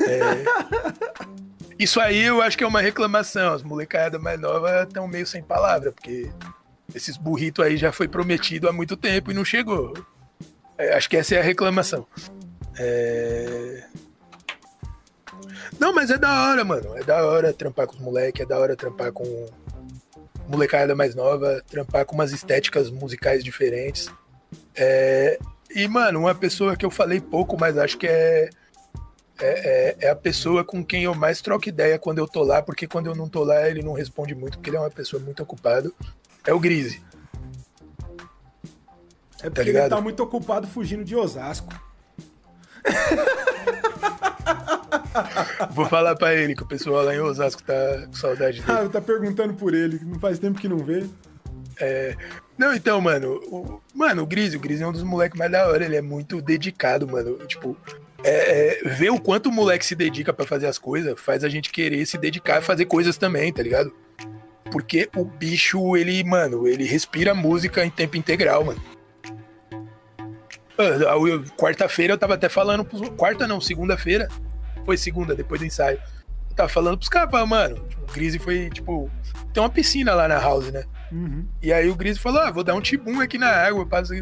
É... 0.00 1.22
Isso 1.78 2.00
aí 2.00 2.22
eu 2.22 2.40
acho 2.40 2.56
que 2.56 2.64
é 2.64 2.66
uma 2.66 2.80
reclamação. 2.80 3.54
As 3.54 3.62
molecadas 3.62 4.20
mais 4.20 4.38
novas 4.38 4.86
estão 4.86 5.08
meio 5.08 5.26
sem 5.26 5.42
palavra, 5.42 5.92
porque 5.92 6.30
esses 6.94 7.16
burritos 7.16 7.64
aí 7.64 7.76
já 7.76 7.90
foi 7.90 8.06
prometido 8.06 8.68
há 8.68 8.72
muito 8.72 8.96
tempo 8.96 9.30
e 9.30 9.34
não 9.34 9.44
chegou. 9.44 9.94
É, 10.78 10.94
acho 10.94 11.08
que 11.08 11.16
essa 11.16 11.34
é 11.34 11.40
a 11.40 11.42
reclamação. 11.42 12.06
É... 12.78 13.84
Não, 15.78 15.92
mas 15.92 16.10
é 16.10 16.18
da 16.18 16.48
hora, 16.48 16.64
mano. 16.64 16.96
É 16.96 17.02
da 17.02 17.26
hora 17.26 17.52
trampar 17.52 17.86
com 17.86 17.94
os 17.94 18.00
moleques, 18.00 18.42
é 18.42 18.46
da 18.46 18.58
hora 18.58 18.76
trampar 18.76 19.12
com 19.12 19.46
molecada 20.48 20.94
mais 20.94 21.14
nova, 21.14 21.62
trampar 21.68 22.04
com 22.04 22.14
umas 22.14 22.32
estéticas 22.32 22.90
musicais 22.90 23.42
diferentes. 23.42 24.10
É... 24.74 25.38
E, 25.74 25.88
mano, 25.88 26.20
uma 26.20 26.34
pessoa 26.34 26.76
que 26.76 26.84
eu 26.84 26.90
falei 26.90 27.20
pouco, 27.20 27.58
mas 27.58 27.78
acho 27.78 27.96
que 27.96 28.06
é 28.06 28.50
é, 29.42 29.46
é, 29.46 29.96
é, 30.06 30.10
a 30.10 30.14
pessoa 30.14 30.64
com 30.64 30.84
quem 30.84 31.02
eu 31.02 31.14
mais 31.14 31.40
troco 31.40 31.68
ideia 31.68 31.98
quando 31.98 32.18
eu 32.18 32.28
tô 32.28 32.44
lá, 32.44 32.62
porque 32.62 32.86
quando 32.86 33.06
eu 33.06 33.14
não 33.14 33.28
tô 33.28 33.42
lá 33.42 33.68
ele 33.68 33.82
não 33.82 33.92
responde 33.92 34.34
muito, 34.36 34.56
porque 34.56 34.70
ele 34.70 34.76
é 34.76 34.80
uma 34.80 34.90
pessoa 34.90 35.20
muito 35.20 35.42
ocupada. 35.42 35.90
É 36.46 36.54
o 36.54 36.60
Grise. 36.60 37.02
É 39.42 39.50
porque 39.50 39.72
tá 39.72 39.78
ele 39.80 39.88
tá 39.88 40.00
muito 40.00 40.22
ocupado 40.22 40.68
fugindo 40.68 41.02
de 41.02 41.16
Osasco. 41.16 41.74
Vou 45.70 45.86
falar 45.86 46.16
pra 46.16 46.34
ele 46.34 46.54
que 46.54 46.62
o 46.62 46.66
pessoal 46.66 47.04
lá 47.04 47.14
em 47.14 47.20
Osasco 47.20 47.62
tá 47.62 48.06
com 48.06 48.14
saudade 48.14 48.60
dele. 48.62 48.78
Ah, 48.78 48.88
tá 48.88 49.00
perguntando 49.00 49.54
por 49.54 49.74
ele, 49.74 50.00
não 50.04 50.18
faz 50.18 50.38
tempo 50.38 50.58
que 50.60 50.68
não 50.68 50.78
vê. 50.78 51.04
É... 51.80 52.16
Não, 52.56 52.74
então, 52.74 53.00
mano, 53.00 53.40
o... 53.46 53.80
mano, 53.94 54.22
o 54.22 54.26
Grise, 54.26 54.56
o 54.56 54.60
Grise 54.60 54.82
é 54.82 54.86
um 54.86 54.92
dos 54.92 55.02
moleques 55.02 55.38
mais 55.38 55.50
da 55.50 55.66
hora, 55.68 55.84
ele 55.84 55.96
é 55.96 56.02
muito 56.02 56.40
dedicado, 56.40 57.08
mano. 57.08 57.36
Tipo, 57.46 57.76
é, 58.24 58.84
é, 58.84 58.88
ver 58.88 59.10
o 59.10 59.20
quanto 59.20 59.48
o 59.48 59.52
moleque 59.52 59.84
se 59.84 59.94
dedica 59.94 60.32
para 60.32 60.46
fazer 60.46 60.66
as 60.66 60.78
coisas 60.78 61.18
faz 61.20 61.42
a 61.42 61.48
gente 61.48 61.70
querer 61.70 62.06
se 62.06 62.16
dedicar 62.16 62.58
a 62.58 62.62
fazer 62.62 62.84
coisas 62.86 63.16
também, 63.16 63.52
tá 63.52 63.62
ligado? 63.62 63.92
Porque 64.70 65.08
o 65.16 65.24
bicho, 65.24 65.96
ele, 65.96 66.22
mano, 66.24 66.66
ele 66.66 66.84
respira 66.84 67.34
música 67.34 67.84
em 67.84 67.90
tempo 67.90 68.16
integral, 68.16 68.64
mano. 68.64 68.80
Quarta-feira 71.56 72.14
eu 72.14 72.18
tava 72.18 72.34
até 72.34 72.48
falando 72.48 72.84
pros. 72.84 73.08
Quarta 73.10 73.46
não, 73.46 73.60
segunda-feira. 73.60 74.28
Foi 74.84 74.96
segunda, 74.96 75.34
depois 75.34 75.60
do 75.60 75.66
ensaio. 75.66 75.98
Eu 76.50 76.56
tava 76.56 76.68
falando 76.68 76.98
pros 76.98 77.08
caras, 77.08 77.48
mano, 77.48 77.84
o 78.08 78.12
Grise 78.12 78.38
foi, 78.38 78.70
tipo. 78.70 79.10
Tem 79.52 79.62
uma 79.62 79.70
piscina 79.70 80.14
lá 80.14 80.28
na 80.28 80.38
house, 80.38 80.72
né? 80.72 80.84
Uhum. 81.10 81.46
E 81.62 81.72
aí 81.72 81.88
o 81.88 81.94
Grise 81.94 82.18
falou: 82.18 82.40
ah, 82.40 82.50
vou 82.50 82.64
dar 82.64 82.74
um 82.74 82.80
tibum 82.80 83.20
aqui 83.20 83.38
na 83.38 83.48
água. 83.48 83.86
Passo... 83.86 84.12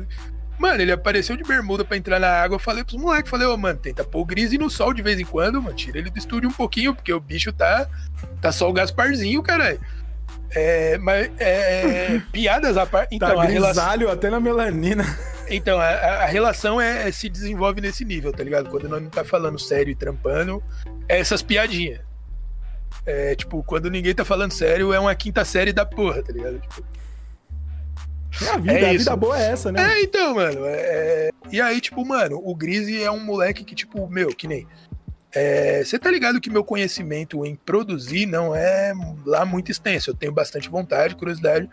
Mano, 0.58 0.82
ele 0.82 0.92
apareceu 0.92 1.36
de 1.36 1.42
bermuda 1.42 1.84
pra 1.84 1.96
entrar 1.96 2.20
na 2.20 2.28
água. 2.28 2.56
Eu 2.56 2.60
falei 2.60 2.84
pros 2.84 3.00
moleques, 3.00 3.30
falei, 3.30 3.46
ô, 3.46 3.54
oh, 3.54 3.56
mano, 3.56 3.78
tenta 3.78 4.04
pôr 4.04 4.20
o 4.20 4.24
Grise 4.26 4.58
no 4.58 4.68
sol 4.68 4.92
de 4.92 5.00
vez 5.00 5.18
em 5.18 5.24
quando, 5.24 5.62
mano. 5.62 5.74
Tira 5.74 5.98
ele 5.98 6.10
do 6.10 6.18
estúdio 6.18 6.50
um 6.50 6.52
pouquinho, 6.52 6.94
porque 6.94 7.12
o 7.12 7.18
bicho 7.18 7.50
tá, 7.50 7.88
tá 8.42 8.52
só 8.52 8.68
o 8.68 8.72
Gasparzinho, 8.72 9.42
caralho. 9.42 9.80
É, 10.50 10.98
mas, 10.98 11.30
é, 11.38 12.20
piadas 12.30 12.76
à 12.76 12.84
parte. 12.84 13.14
Então, 13.14 13.34
tá 13.34 13.46
grisalho 13.46 14.00
relação... 14.00 14.10
até 14.10 14.28
na 14.28 14.38
melanina. 14.38 15.04
Então, 15.50 15.80
a, 15.80 15.88
a 15.88 16.26
relação 16.26 16.80
é, 16.80 17.08
é, 17.08 17.12
se 17.12 17.28
desenvolve 17.28 17.80
nesse 17.80 18.04
nível, 18.04 18.32
tá 18.32 18.42
ligado? 18.44 18.70
Quando 18.70 18.88
nós 18.88 19.02
não 19.02 19.10
tá 19.10 19.24
falando 19.24 19.58
sério 19.58 19.90
e 19.90 19.94
trampando, 19.94 20.62
é 21.08 21.18
essas 21.18 21.42
piadinhas. 21.42 22.00
É, 23.04 23.34
tipo, 23.34 23.62
quando 23.64 23.90
ninguém 23.90 24.14
tá 24.14 24.24
falando 24.24 24.52
sério, 24.52 24.92
é 24.92 25.00
uma 25.00 25.14
quinta 25.14 25.44
série 25.44 25.72
da 25.72 25.84
porra, 25.84 26.22
tá 26.22 26.32
ligado? 26.32 26.60
Tipo, 26.60 26.84
é 28.42 28.50
a 28.50 28.56
vida, 28.56 28.72
é 28.72 28.90
a 28.90 28.98
vida 28.98 29.16
boa 29.16 29.38
é 29.38 29.50
essa, 29.50 29.72
né? 29.72 29.98
É, 29.98 30.02
então, 30.02 30.34
mano. 30.34 30.64
É... 30.64 30.72
é 30.72 31.30
e 31.50 31.60
aí, 31.60 31.80
tipo, 31.80 32.04
mano, 32.06 32.40
o 32.42 32.54
Grise 32.54 33.02
é 33.02 33.10
um 33.10 33.18
moleque 33.18 33.64
que, 33.64 33.74
tipo, 33.74 34.08
meu, 34.08 34.28
que 34.28 34.46
nem. 34.46 34.66
Você 35.84 35.96
é... 35.96 35.98
tá 35.98 36.10
ligado 36.10 36.40
que 36.40 36.50
meu 36.50 36.64
conhecimento 36.64 37.44
em 37.44 37.54
produzir 37.54 38.26
não 38.26 38.54
é 38.54 38.92
lá 39.24 39.44
muito 39.44 39.70
extenso. 39.70 40.10
Eu 40.10 40.14
tenho 40.14 40.32
bastante 40.32 40.68
vontade, 40.68 41.16
curiosidade. 41.16 41.68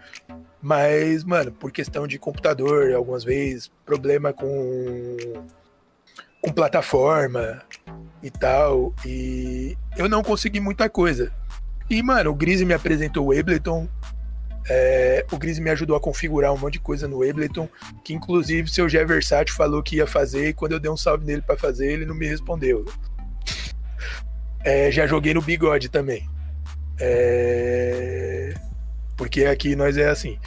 Mas, 0.62 1.24
mano, 1.24 1.52
por 1.52 1.72
questão 1.72 2.08
de 2.08 2.18
computador, 2.18 2.94
algumas 2.94 3.24
vezes, 3.24 3.72
problema 3.86 4.34
com, 4.34 5.18
com 6.42 6.52
plataforma 6.52 7.62
e 8.24 8.32
tal. 8.32 8.94
E 9.06 9.78
eu 9.98 10.10
não 10.10 10.24
consegui 10.24 10.60
muita 10.60 10.90
coisa. 10.90 11.32
E, 11.90 12.02
mano, 12.02 12.32
o 12.32 12.36
Grise 12.36 12.66
me 12.66 12.74
apresentou 12.74 13.28
o 13.28 13.40
Ableton, 13.40 13.88
é, 14.70 15.26
o 15.32 15.38
Gris 15.38 15.60
me 15.60 15.70
ajudou 15.70 15.96
a 15.96 16.00
configurar 16.00 16.54
um 16.54 16.58
monte 16.58 16.74
de 16.74 16.80
coisa 16.80 17.08
no 17.08 17.28
Ableton, 17.28 17.70
que 18.04 18.14
inclusive 18.14 18.70
seu 18.70 18.90
Gé 18.90 19.06
Versátil 19.06 19.56
falou 19.56 19.82
que 19.82 19.96
ia 19.98 20.08
fazer, 20.08 20.50
e 20.50 20.54
quando 20.54 20.74
eu 20.74 20.80
dei 20.80 20.92
um 20.92 20.98
salve 20.98 21.26
nele 21.26 21.42
para 21.42 21.58
fazer, 21.58 21.92
ele 21.92 22.06
não 22.06 22.16
me 22.16 22.28
respondeu. 22.28 22.84
É, 24.64 24.92
já 24.92 25.08
joguei 25.08 25.34
no 25.34 25.42
Bigode 25.42 25.88
também. 25.88 26.30
É... 27.00 28.54
Porque 29.18 29.46
aqui 29.46 29.76
nós 29.76 29.98
é 29.98 30.08
assim. 30.08 30.38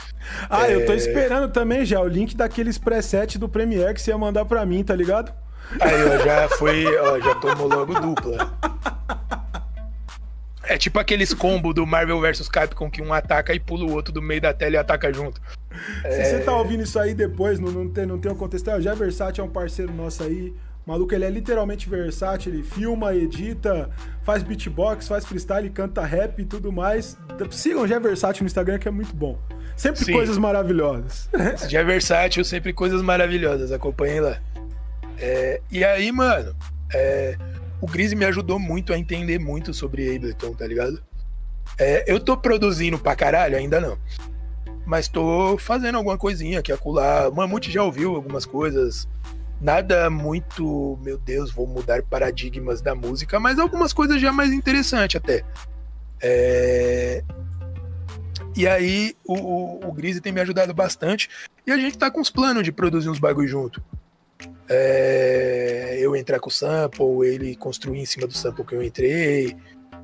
Ah, 0.49 0.71
é... 0.71 0.75
eu 0.77 0.87
tô 0.87 0.93
é. 0.93 0.97
esperando 0.97 1.53
também 1.53 1.85
já 1.85 2.01
o 2.01 2.07
link 2.07 2.37
daqueles 2.37 2.79
preset 2.79 3.37
do 3.37 3.49
Premiere 3.49 3.93
que 3.93 4.01
você 4.01 4.13
ia 4.13 4.17
mandar 4.17 4.45
pra 4.45 4.65
mim, 4.65 4.83
tá 4.85 4.95
ligado? 4.95 5.33
Aí, 5.81 6.05
ó, 6.05 6.25
já 6.25 6.49
foi, 6.51 6.87
ó, 6.99 7.21
já 7.21 7.35
tomou 7.35 7.69
logo 7.69 8.01
dupla. 8.01 8.53
É 10.65 10.79
tipo 10.79 11.01
aqueles 11.01 11.35
combos 11.35 11.75
do 11.75 11.85
Marvel 11.85 12.21
vs 12.21 12.49
Capcom 12.49 12.89
que 12.89 13.03
um 13.03 13.13
ataca 13.13 13.53
e 13.53 13.59
pula 13.59 13.85
o 13.85 13.93
outro 13.93 14.13
do 14.13 14.23
meio 14.23 14.41
da 14.41 14.55
tela 14.55 14.77
e 14.77 14.79
ataca 14.79 15.13
junto. 15.13 15.41
Se 16.03 16.07
é... 16.07 16.25
você 16.25 16.39
tá 16.39 16.57
ouvindo 16.57 16.85
isso 16.85 16.97
aí 16.97 17.13
depois, 17.13 17.59
não, 17.59 17.73
não, 17.73 17.89
tem, 17.89 18.07
não 18.07 18.21
tem 18.21 18.31
um 18.31 18.37
contexto. 18.37 18.71
O 18.71 18.81
Já 18.81 18.95
Versátil 18.95 19.43
é 19.43 19.47
um 19.49 19.51
parceiro 19.51 19.93
nosso 19.93 20.23
aí. 20.23 20.55
O 20.91 20.93
maluco, 20.93 21.15
ele 21.15 21.25
é 21.25 21.31
literalmente 21.31 21.89
versátil, 21.89 22.53
ele 22.53 22.65
filma, 22.65 23.15
edita, 23.15 23.89
faz 24.25 24.43
beatbox, 24.43 25.07
faz 25.07 25.25
freestyle, 25.25 25.71
canta 25.71 26.05
rap 26.05 26.43
e 26.43 26.45
tudo 26.45 26.73
mais. 26.73 27.17
Sigam 27.53 27.83
o 27.83 27.87
Já 27.87 28.01
Versátil 28.01 28.43
no 28.43 28.49
Instagram 28.49 28.77
que 28.77 28.89
é 28.89 28.91
muito 28.91 29.15
bom. 29.15 29.39
Sempre 29.77 30.05
Sim. 30.05 30.13
coisas 30.13 30.37
maravilhosas. 30.37 31.29
Já 31.71 31.85
Versátil, 31.85 32.45
sempre 32.45 32.73
coisas 32.73 33.03
maravilhosas. 33.03 33.71
Acompanhem 33.71 34.19
lá. 34.19 34.41
É, 35.17 35.61
e 35.71 35.85
aí, 35.85 36.11
mano, 36.11 36.57
é, 36.93 37.39
o 37.81 37.87
Grise 37.87 38.17
me 38.17 38.25
ajudou 38.25 38.59
muito 38.59 38.93
a 38.93 38.99
entender 38.99 39.39
muito 39.39 39.73
sobre 39.73 40.13
Ableton, 40.17 40.55
tá 40.55 40.67
ligado? 40.67 41.01
É, 41.79 42.03
eu 42.13 42.19
tô 42.19 42.37
produzindo 42.37 42.99
pra 42.99 43.15
caralho, 43.15 43.57
ainda 43.57 43.81
não. 43.81 43.97
Mas 44.85 45.07
tô 45.07 45.57
fazendo 45.57 45.99
alguma 45.99 46.19
coisinha 46.19 46.59
aqui, 46.59 46.73
acolá. 46.73 47.29
O 47.29 47.33
Mamute 47.37 47.71
já 47.71 47.85
ouviu 47.85 48.17
algumas 48.17 48.45
coisas. 48.45 49.07
Nada 49.61 50.09
muito, 50.09 50.99
meu 51.03 51.19
Deus, 51.19 51.53
vou 51.53 51.67
mudar 51.67 52.03
paradigmas 52.03 52.81
da 52.81 52.95
música, 52.95 53.39
mas 53.39 53.59
algumas 53.59 53.93
coisas 53.93 54.21
já 54.21 54.33
mais 54.33 54.53
interessantes 54.53 55.17
até. 55.17 55.45
É... 56.21 57.23
E 58.57 58.67
aí 58.67 59.15
o, 59.25 59.35
o, 59.35 59.89
o 59.89 59.93
Grise 59.93 60.21
tem 60.21 60.33
me 60.33 60.41
ajudado 60.41 60.73
bastante. 60.73 61.29
E 61.67 61.71
a 61.71 61.77
gente 61.77 61.99
tá 61.99 62.11
com 62.11 62.21
os 62.21 62.31
planos 62.31 62.65
de 62.65 62.73
produzir 62.73 63.09
uns 63.09 63.19
bagulho 63.19 63.47
junto 63.47 63.83
é, 64.73 65.99
eu 66.01 66.15
entrar 66.15 66.39
com 66.39 66.49
o 66.49 66.53
sample, 66.53 67.27
ele 67.27 67.57
construir 67.57 67.99
em 67.99 68.07
cima 68.07 68.29
do 68.29 68.33
sample 68.33 68.65
que 68.65 68.75
eu 68.75 68.83
entrei, 68.83 69.57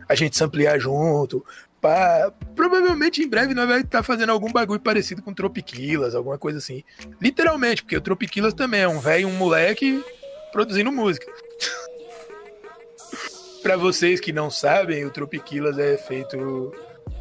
a 0.08 0.14
gente 0.14 0.36
samplear 0.36 0.78
junto. 0.78 1.44
Pra, 1.80 2.32
provavelmente 2.54 3.22
em 3.22 3.28
breve 3.28 3.54
nós 3.54 3.66
vamos 3.66 3.84
estar 3.84 3.98
tá 3.98 4.02
fazendo 4.02 4.30
algum 4.30 4.50
bagulho 4.50 4.80
parecido 4.80 5.22
com 5.22 5.34
Tropiquilas, 5.34 6.14
alguma 6.14 6.38
coisa 6.38 6.58
assim. 6.58 6.82
Literalmente, 7.20 7.82
porque 7.82 7.96
o 7.96 8.00
Tropiquilas 8.00 8.54
também 8.54 8.80
é 8.80 8.88
um 8.88 8.98
velho, 8.98 9.28
um 9.28 9.36
moleque 9.36 10.02
produzindo 10.52 10.90
música. 10.90 11.26
para 13.62 13.76
vocês 13.76 14.20
que 14.20 14.32
não 14.32 14.50
sabem, 14.50 15.04
o 15.04 15.10
Tropiquilas 15.10 15.78
é 15.78 15.96
feito 15.96 16.72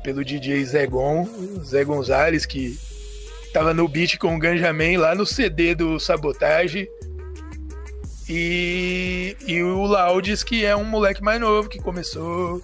pelo 0.03 0.23
DJ 0.23 0.63
Zegon, 0.63 1.27
Zé 1.63 1.83
Gonzalez, 1.83 2.45
que 2.45 2.77
tava 3.51 3.73
no 3.73 3.87
beat 3.87 4.17
com 4.17 4.35
o 4.35 4.39
Ganjamin 4.39 4.97
lá 4.97 5.15
no 5.15 5.25
CD 5.25 5.73
do 5.73 5.99
Sabotage. 5.99 6.87
E, 8.29 9.35
e 9.45 9.61
o 9.61 9.85
Laudes, 9.85 10.43
que 10.43 10.65
é 10.65 10.75
um 10.75 10.83
moleque 10.83 11.23
mais 11.23 11.39
novo, 11.39 11.69
que 11.69 11.79
começou 11.79 12.61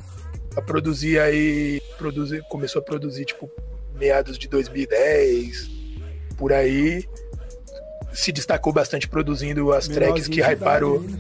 a 0.56 0.61
produzir 0.61 1.19
aí. 1.19 1.82
Produzir, 1.98 2.41
começou 2.49 2.82
a 2.82 2.84
produzir, 2.86 3.26
tipo, 3.26 3.49
meados 3.95 4.38
de 4.38 4.48
2010, 4.48 5.69
por 6.38 6.52
aí. 6.52 7.06
Se 8.14 8.32
destacou 8.32 8.73
bastante 8.73 9.07
produzindo 9.07 9.72
as 9.72 9.88
tracks 9.88 10.28
que 10.28 10.41
hyparam. 10.41 10.99
Né? 11.02 11.19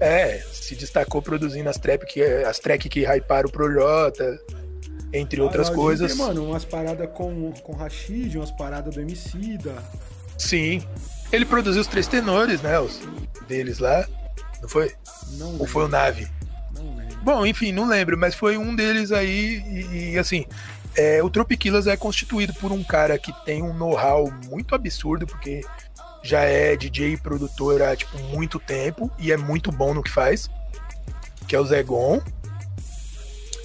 É, 0.00 0.38
se 0.50 0.74
destacou 0.74 1.20
produzindo 1.20 1.68
as, 1.68 1.76
trap 1.76 2.06
que, 2.06 2.22
as 2.22 2.58
tracks 2.58 2.88
que 2.88 3.00
hyparam 3.04 3.48
o 3.48 3.52
Projota. 3.52 4.40
entre 5.12 5.40
outras 5.40 5.68
Ah, 5.68 5.74
coisas. 5.74 6.14
Tem, 6.14 6.24
mano, 6.26 6.46
umas 6.46 6.64
paradas 6.64 7.08
com, 7.12 7.52
com 7.52 7.72
Rashid, 7.74 8.36
umas 8.38 8.50
paradas 8.52 8.94
do 8.94 9.00
Emicida. 9.00 9.74
Sim. 10.38 10.82
Ele 11.32 11.44
produziu 11.44 11.82
os 11.82 11.86
três 11.86 12.06
tenores, 12.06 12.62
né? 12.62 12.78
Os 12.80 13.00
deles 13.46 13.78
lá. 13.78 14.06
Não 14.62 14.68
foi? 14.68 14.92
Não 15.32 15.58
Ou 15.58 15.66
foi 15.66 15.84
o 15.84 15.88
Nave? 15.88 16.28
Bom, 17.22 17.44
enfim, 17.44 17.70
não 17.72 17.86
lembro, 17.86 18.16
mas 18.16 18.34
foi 18.34 18.56
um 18.56 18.74
deles 18.74 19.12
aí. 19.12 19.62
E, 19.66 20.12
e, 20.12 20.18
assim, 20.18 20.46
é, 20.96 21.22
o 21.22 21.30
Tropiquilas 21.30 21.86
é 21.86 21.96
constituído 21.96 22.54
por 22.54 22.72
um 22.72 22.82
cara 22.82 23.18
que 23.18 23.32
tem 23.44 23.62
um 23.62 23.74
know-how 23.74 24.32
muito 24.48 24.74
absurdo, 24.74 25.26
porque 25.26 25.60
já 26.22 26.40
é 26.40 26.76
DJ 26.76 27.14
e 27.14 27.16
produtor 27.16 27.82
há 27.82 27.94
tipo, 27.96 28.18
muito 28.24 28.58
tempo 28.58 29.10
e 29.18 29.32
é 29.32 29.36
muito 29.36 29.70
bom 29.70 29.94
no 29.94 30.02
que 30.02 30.10
faz, 30.10 30.50
que 31.46 31.54
é 31.54 31.60
o 31.60 31.64
Zegon. 31.64 32.20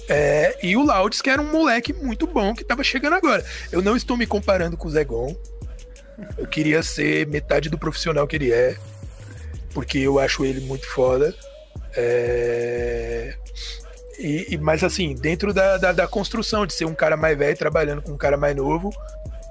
É, 0.08 0.56
e 0.64 0.76
o 0.76 0.84
Laudes, 0.84 1.20
que 1.20 1.28
era 1.28 1.42
um 1.42 1.50
moleque 1.50 1.92
muito 1.92 2.26
bom 2.26 2.54
que 2.54 2.64
tava 2.64 2.84
chegando 2.84 3.14
agora. 3.14 3.44
Eu 3.72 3.82
não 3.82 3.96
estou 3.96 4.16
me 4.16 4.26
comparando 4.26 4.76
com 4.76 4.86
o 4.86 4.90
Zegon. 4.90 5.34
Eu 6.38 6.46
queria 6.46 6.82
ser 6.82 7.26
metade 7.26 7.68
do 7.68 7.76
profissional 7.76 8.26
que 8.26 8.36
ele 8.36 8.52
é, 8.52 8.76
porque 9.74 9.98
eu 9.98 10.18
acho 10.18 10.44
ele 10.44 10.60
muito 10.60 10.86
foda. 10.92 11.34
É... 11.96 13.34
E, 14.18 14.54
e, 14.54 14.58
mas 14.58 14.82
assim, 14.82 15.14
dentro 15.14 15.52
da, 15.52 15.76
da, 15.76 15.92
da, 15.92 16.06
construção 16.06 16.66
de 16.66 16.72
ser 16.72 16.86
um 16.86 16.94
cara 16.94 17.16
mais 17.16 17.36
velho 17.36 17.56
trabalhando 17.56 18.00
com 18.00 18.12
um 18.12 18.16
cara 18.16 18.36
mais 18.36 18.56
novo, 18.56 18.90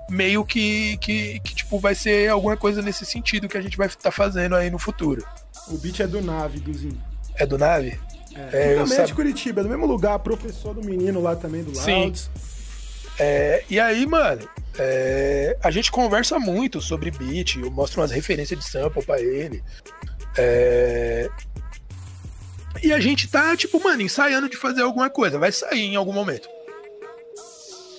meio 0.09 0.43
que, 0.43 0.97
que, 0.97 1.39
que 1.39 1.55
tipo, 1.55 1.79
vai 1.79 1.93
ser 1.93 2.29
alguma 2.29 2.57
coisa 2.57 2.81
nesse 2.81 3.05
sentido 3.05 3.47
que 3.47 3.57
a 3.57 3.61
gente 3.61 3.77
vai 3.77 3.87
estar 3.87 4.01
tá 4.01 4.11
fazendo 4.11 4.55
aí 4.55 4.71
no 4.71 4.79
futuro. 4.79 5.23
O 5.67 5.77
beat 5.77 5.99
é 5.99 6.07
do 6.07 6.21
Nave, 6.21 6.59
Duzinho. 6.59 7.01
É 7.35 7.45
do 7.45 7.57
Nave? 7.57 7.99
É, 8.35 8.73
é 8.73 8.77
eu 8.77 8.83
é 8.83 9.03
de 9.03 9.13
Curitiba, 9.13 9.61
é 9.61 9.63
do 9.63 9.69
mesmo 9.69 9.85
lugar, 9.85 10.17
professor 10.19 10.73
do 10.73 10.83
menino 10.83 11.21
lá 11.21 11.35
também, 11.35 11.63
do 11.63 11.71
Louds. 11.71 12.29
É, 13.17 13.63
e 13.69 13.79
aí, 13.79 14.05
mano, 14.05 14.47
é, 14.77 15.57
a 15.63 15.71
gente 15.71 15.91
conversa 15.91 16.37
muito 16.37 16.81
sobre 16.81 17.11
beat, 17.11 17.55
eu 17.55 17.71
mostro 17.71 18.01
umas 18.01 18.11
referências 18.11 18.59
de 18.59 18.65
sample 18.65 19.03
pra 19.03 19.21
ele. 19.21 19.63
É, 20.37 21.29
e 22.81 22.93
a 22.93 22.99
gente 22.99 23.27
tá, 23.27 23.55
tipo, 23.55 23.81
mano, 23.83 24.01
ensaiando 24.01 24.49
de 24.49 24.57
fazer 24.57 24.81
alguma 24.81 25.09
coisa. 25.09 25.39
Vai 25.39 25.51
sair 25.51 25.81
em 25.81 25.95
algum 25.95 26.13
momento. 26.13 26.47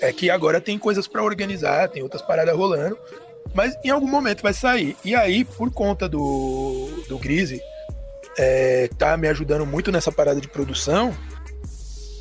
É 0.01 0.12
que 0.12 0.31
agora 0.31 0.61
tem 0.61 0.78
coisas 0.78 1.09
para 1.09 1.23
organizar, 1.23 1.89
tem 1.89 2.03
outras 2.03 2.23
paradas 2.23 2.55
rolando. 2.55 2.98
Mas 3.55 3.74
em 3.82 3.90
algum 3.90 4.09
momento 4.09 4.43
vai 4.43 4.53
sair. 4.53 4.97
E 5.05 5.15
aí, 5.15 5.44
por 5.44 5.73
conta 5.73 6.09
do, 6.09 6.89
do 7.09 7.19
Grise, 7.19 7.61
é, 8.36 8.89
tá 8.98 9.16
me 9.16 9.28
ajudando 9.28 9.65
muito 9.65 9.90
nessa 9.90 10.12
parada 10.12 10.40
de 10.40 10.48
produção. 10.48 11.16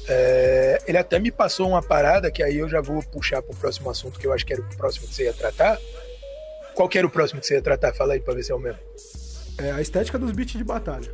É, 0.08 0.82
ele 0.88 0.98
até 0.98 1.20
me 1.20 1.32
passou 1.32 1.68
uma 1.68 1.82
parada 1.82 2.32
que 2.32 2.44
aí 2.44 2.58
eu 2.58 2.70
já 2.70 2.80
vou 2.80 3.02
puxar 3.04 3.42
pro 3.42 3.56
próximo 3.56 3.90
assunto, 3.90 4.20
que 4.20 4.28
eu 4.28 4.34
acho 4.34 4.46
que 4.46 4.54
era 4.54 4.62
o 4.62 4.78
próximo 4.78 5.08
que 5.08 5.16
você 5.16 5.24
ia 5.24 5.34
tratar. 5.34 5.78
Qual 6.74 6.88
que 6.88 6.98
era 6.98 7.08
o 7.08 7.10
próximo 7.10 7.42
que 7.42 7.48
você 7.48 7.56
ia 7.56 7.62
tratar? 7.62 7.94
Fala 7.94 8.14
aí 8.14 8.20
pra 8.20 8.34
ver 8.34 8.44
se 8.44 8.52
é 8.52 8.56
o 8.56 8.60
mesmo. 8.60 8.80
É 9.58 9.72
a 9.72 9.82
estética 9.82 10.20
dos 10.20 10.32
beats 10.32 10.58
de 10.58 10.64
batalha. 10.64 11.12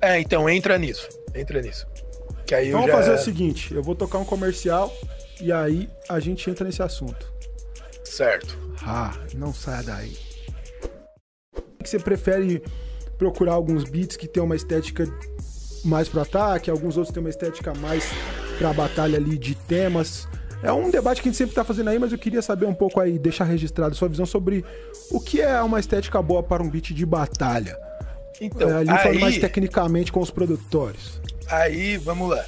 É, 0.00 0.20
então 0.20 0.48
entra 0.48 0.78
nisso. 0.78 1.08
Entra 1.34 1.60
nisso. 1.60 1.86
Que 2.46 2.54
aí 2.54 2.68
então 2.68 2.80
eu 2.80 2.86
vamos 2.86 3.06
já... 3.06 3.12
fazer 3.12 3.20
o 3.20 3.24
seguinte: 3.24 3.74
eu 3.74 3.82
vou 3.82 3.94
tocar 3.94 4.18
um 4.18 4.24
comercial 4.24 4.92
e 5.40 5.52
aí 5.52 5.88
a 6.08 6.20
gente 6.20 6.48
entra 6.48 6.64
nesse 6.64 6.82
assunto. 6.82 7.32
Certo. 8.04 8.58
Ah, 8.82 9.12
não 9.34 9.52
saia 9.52 9.82
daí. 9.82 10.16
Você 11.84 11.98
prefere 11.98 12.62
procurar 13.18 13.54
alguns 13.54 13.84
beats 13.84 14.16
que 14.16 14.28
tem 14.28 14.42
uma 14.42 14.56
estética 14.56 15.06
mais 15.84 16.08
pro 16.08 16.20
ataque, 16.20 16.70
alguns 16.70 16.96
outros 16.96 17.12
têm 17.12 17.22
uma 17.22 17.30
estética 17.30 17.72
mais 17.74 18.08
pra 18.58 18.72
batalha 18.72 19.16
ali 19.16 19.38
de 19.38 19.54
temas. 19.54 20.28
É 20.62 20.72
um 20.72 20.90
debate 20.90 21.22
que 21.22 21.28
a 21.28 21.30
gente 21.30 21.38
sempre 21.38 21.54
tá 21.54 21.62
fazendo 21.62 21.90
aí, 21.90 21.98
mas 21.98 22.12
eu 22.12 22.18
queria 22.18 22.42
saber 22.42 22.66
um 22.66 22.74
pouco 22.74 22.98
aí, 22.98 23.18
deixar 23.18 23.44
registrado 23.44 23.94
sua 23.94 24.08
visão 24.08 24.26
sobre 24.26 24.64
o 25.10 25.20
que 25.20 25.40
é 25.40 25.60
uma 25.62 25.78
estética 25.78 26.20
boa 26.20 26.42
para 26.42 26.62
um 26.62 26.68
beat 26.68 26.92
de 26.92 27.06
batalha. 27.06 27.78
Então, 28.40 28.68
é, 28.70 28.74
ali 28.80 28.90
aí, 28.90 29.18
mais 29.18 29.38
tecnicamente 29.38 30.12
com 30.12 30.20
os 30.20 30.30
produtores. 30.30 31.20
Aí, 31.48 31.96
vamos 31.96 32.30
lá. 32.30 32.44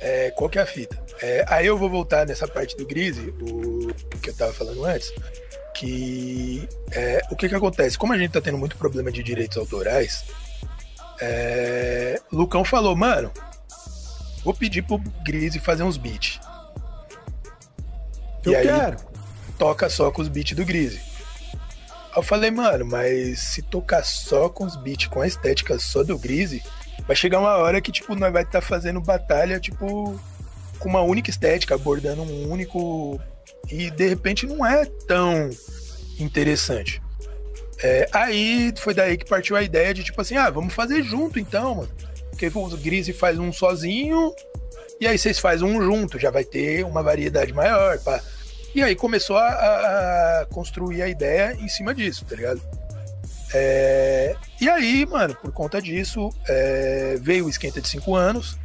É, 0.00 0.30
qual 0.30 0.48
que 0.48 0.58
é 0.58 0.62
a 0.62 0.66
fita? 0.66 1.00
É, 1.22 1.44
aí 1.48 1.66
eu 1.66 1.76
vou 1.76 1.90
voltar 1.90 2.26
nessa 2.26 2.48
parte 2.48 2.76
do 2.76 2.86
Grise, 2.86 3.34
o 3.40 4.18
que 4.20 4.30
eu 4.30 4.34
tava 4.34 4.52
falando 4.52 4.84
antes, 4.84 5.12
que 5.74 6.66
é, 6.90 7.20
o 7.30 7.36
que 7.36 7.48
que 7.48 7.54
acontece? 7.54 7.98
Como 7.98 8.12
a 8.12 8.18
gente 8.18 8.32
tá 8.32 8.40
tendo 8.40 8.56
muito 8.56 8.76
problema 8.76 9.12
de 9.12 9.22
direitos 9.22 9.58
autorais, 9.58 10.24
é, 11.20 12.18
Lucão 12.32 12.64
falou, 12.64 12.96
mano, 12.96 13.30
vou 14.42 14.54
pedir 14.54 14.82
pro 14.82 14.98
Grise 15.22 15.58
fazer 15.58 15.82
uns 15.82 15.98
beats. 15.98 16.40
Eu 18.42 18.52
e 18.52 18.56
aí, 18.56 18.66
quero. 18.66 18.96
toca 19.58 19.90
só 19.90 20.10
com 20.10 20.22
os 20.22 20.28
beats 20.28 20.56
do 20.56 20.64
Grise. 20.64 21.09
Eu 22.14 22.22
falei, 22.22 22.50
mano, 22.50 22.84
mas 22.84 23.38
se 23.38 23.62
tocar 23.62 24.04
só 24.04 24.48
com 24.48 24.64
os 24.64 24.76
beats, 24.76 25.06
com 25.06 25.20
a 25.20 25.26
estética 25.26 25.78
só 25.78 26.02
do 26.02 26.18
Grise, 26.18 26.62
vai 27.06 27.14
chegar 27.14 27.38
uma 27.38 27.56
hora 27.56 27.80
que, 27.80 27.92
tipo, 27.92 28.14
nós 28.14 28.32
vai 28.32 28.42
estar 28.42 28.60
tá 28.60 28.66
fazendo 28.66 29.00
batalha, 29.00 29.60
tipo, 29.60 30.18
com 30.78 30.88
uma 30.88 31.02
única 31.02 31.30
estética, 31.30 31.74
abordando 31.74 32.22
um 32.22 32.50
único. 32.50 33.20
E 33.70 33.90
de 33.90 34.08
repente 34.08 34.46
não 34.46 34.66
é 34.66 34.84
tão 35.06 35.50
interessante. 36.18 37.00
É, 37.82 38.08
aí 38.12 38.72
foi 38.76 38.92
daí 38.92 39.16
que 39.16 39.24
partiu 39.24 39.56
a 39.56 39.62
ideia 39.62 39.94
de, 39.94 40.02
tipo 40.02 40.20
assim, 40.20 40.36
ah, 40.36 40.50
vamos 40.50 40.74
fazer 40.74 41.02
junto 41.02 41.38
então, 41.38 41.76
mano. 41.76 41.90
Porque 42.30 42.46
o 42.48 42.76
Grise 42.76 43.12
faz 43.12 43.38
um 43.38 43.52
sozinho, 43.52 44.34
e 45.00 45.06
aí 45.06 45.16
vocês 45.16 45.38
fazem 45.38 45.66
um 45.66 45.80
junto, 45.82 46.18
já 46.18 46.30
vai 46.30 46.44
ter 46.44 46.84
uma 46.84 47.02
variedade 47.02 47.52
maior. 47.52 47.98
E 48.74 48.82
aí 48.82 48.94
começou 48.94 49.36
a, 49.36 49.48
a, 49.48 50.46
construir 50.46 51.02
a 51.02 51.08
ideia 51.08 51.56
em 51.58 51.68
cima 51.68 51.94
disso, 51.94 52.24
tá 52.24 52.36
ligado? 52.36 52.60
É, 53.52 54.36
e 54.60 54.68
aí, 54.68 55.04
mano, 55.06 55.34
por 55.34 55.52
conta 55.52 55.82
disso, 55.82 56.30
é, 56.48 57.16
veio 57.20 57.46
o 57.46 57.48
Esquenta 57.48 57.80
de 57.80 57.88
5 57.88 58.14
anos. 58.14 58.58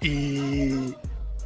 E 0.00 0.94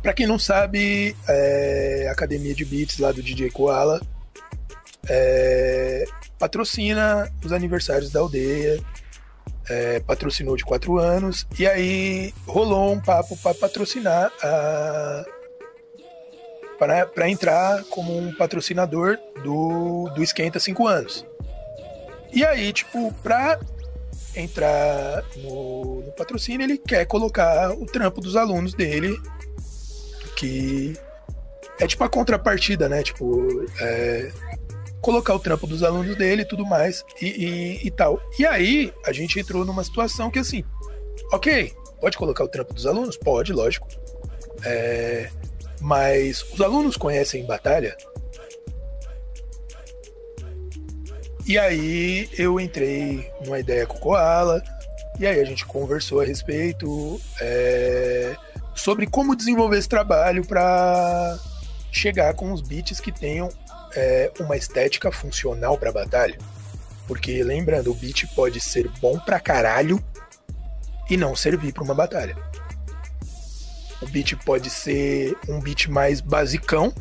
para 0.03 0.13
quem 0.13 0.27
não 0.27 0.39
sabe, 0.39 1.17
é, 1.29 2.07
a 2.09 2.13
Academia 2.13 2.55
de 2.55 2.65
Beats 2.65 2.99
lá 2.99 3.11
do 3.11 3.23
DJ 3.23 3.51
Koala 3.51 4.01
é, 5.09 6.05
patrocina 6.39 7.31
os 7.45 7.53
aniversários 7.53 8.11
da 8.11 8.21
aldeia. 8.21 8.81
É, 9.69 9.99
patrocinou 9.99 10.57
de 10.57 10.65
quatro 10.65 10.97
anos 10.97 11.45
e 11.59 11.67
aí 11.67 12.33
rolou 12.47 12.93
um 12.93 13.01
papo 13.01 13.37
para 13.39 13.53
patrocinar 13.53 14.31
a 14.41 15.25
para 16.79 17.29
entrar 17.29 17.85
como 17.85 18.17
um 18.17 18.35
patrocinador 18.35 19.19
do, 19.43 20.11
do 20.15 20.23
Esquenta 20.23 20.61
5 20.61 20.87
anos. 20.87 21.27
E 22.33 22.45
aí, 22.45 22.73
tipo, 22.73 23.13
pra 23.23 23.59
entrar 24.35 25.25
no, 25.37 26.03
no, 26.03 26.13
patrocínio, 26.13 26.65
ele 26.65 26.77
quer 26.77 27.07
colocar 27.07 27.73
o 27.73 27.87
trampo 27.87 28.21
dos 28.21 28.37
alunos 28.37 28.75
dele, 28.75 29.19
que 30.37 30.95
é 31.81 31.87
tipo 31.87 32.05
a 32.05 32.09
contrapartida, 32.09 32.89
né? 32.89 33.03
Tipo, 33.03 33.65
é, 33.81 34.31
colocar 35.01 35.35
o 35.35 35.39
trampo 35.39 35.67
dos 35.67 35.83
alunos 35.83 36.17
dele 36.17 36.43
e 36.43 36.45
tudo 36.45 36.67
mais 36.67 37.05
e, 37.21 37.27
e, 37.27 37.87
e, 37.87 37.91
tal. 37.91 38.21
E 38.39 38.45
aí, 38.45 38.93
a 39.05 39.13
gente 39.13 39.39
entrou 39.41 39.65
numa 39.65 39.83
situação 39.83 40.31
que 40.31 40.39
assim, 40.39 40.63
ok, 41.33 41.73
pode 42.01 42.19
colocar 42.19 42.45
o 42.45 42.49
trampo 42.49 42.75
dos 42.75 42.87
alunos? 42.87 43.17
Pode, 43.17 43.53
lógico. 43.53 43.89
É, 44.65 45.31
mas 45.81 46.43
os 46.53 46.61
alunos 46.61 46.97
conhecem 46.97 47.47
batalha? 47.47 47.97
E 51.47 51.59
aí 51.59 52.29
eu 52.37 52.59
entrei 52.59 53.31
numa 53.45 53.61
ideia 53.61 53.87
com 53.87 53.97
o 53.97 54.01
Koala, 54.01 54.63
e 55.19 55.27
aí 55.27 55.41
a 55.41 55.45
gente 55.45 55.65
conversou 55.65 56.21
a 56.21 56.25
respeito 56.25 57.21
é, 57.41 58.37
sobre 58.75 59.07
como 59.07 59.37
desenvolver 59.37 59.79
esse 59.79 59.89
trabalho 59.89 60.45
para 60.45 61.39
chegar 61.91 62.35
com 62.35 62.53
os 62.53 62.61
beats 62.61 63.01
que 63.01 63.13
tenham 63.13 63.49
é, 63.95 64.31
uma 64.41 64.57
estética 64.57 65.11
funcional 65.11 65.79
para 65.79 65.93
batalha. 65.93 66.37
Porque 67.07 67.43
lembrando, 67.43 67.91
o 67.91 67.95
beat 67.95 68.27
pode 68.35 68.61
ser 68.61 68.91
bom 69.01 69.19
pra 69.19 69.41
caralho 69.41 70.03
e 71.09 71.17
não 71.17 71.35
servir 71.37 71.73
para 71.73 71.85
uma 71.85 71.95
batalha. 71.95 72.37
O 74.03 74.07
beat 74.07 74.37
pode 74.45 74.69
ser 74.69 75.37
um 75.49 75.61
beat 75.61 75.89
mais 75.89 76.21
basicão, 76.21 76.93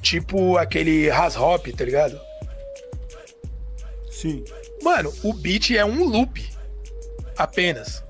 tipo 0.00 0.56
aquele 0.56 1.10
Has 1.10 1.36
Hop, 1.36 1.66
tá 1.68 1.84
ligado? 1.84 2.18
Sim. 4.10 4.44
Mano, 4.82 5.12
o 5.22 5.32
beat 5.32 5.72
é 5.72 5.84
um 5.84 6.04
loop 6.04 6.48
apenas. 7.36 8.02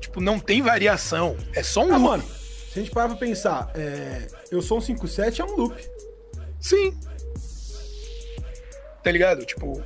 Tipo, 0.00 0.20
não 0.20 0.38
tem 0.38 0.62
variação, 0.62 1.36
é 1.54 1.62
só 1.62 1.80
um 1.84 1.94
ah, 1.94 1.96
loop. 1.96 2.10
Mano, 2.10 2.24
se 2.72 2.78
a 2.78 2.82
gente 2.82 2.92
parar 2.92 3.08
pra 3.08 3.16
pensar, 3.16 3.70
é... 3.74 4.26
eu 4.50 4.60
sou 4.60 4.78
um 4.78 4.80
57 4.80 5.40
é 5.40 5.44
um 5.44 5.56
loop. 5.56 5.76
Sim. 6.60 6.98
Tá 9.02 9.10
ligado? 9.10 9.44
Tipo, 9.44 9.82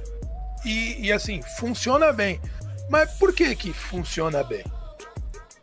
e, 0.65 1.07
e 1.07 1.13
assim, 1.13 1.41
funciona 1.59 2.13
bem. 2.13 2.41
Mas 2.89 3.13
por 3.13 3.33
que 3.33 3.55
que 3.55 3.73
funciona 3.73 4.43
bem? 4.43 4.65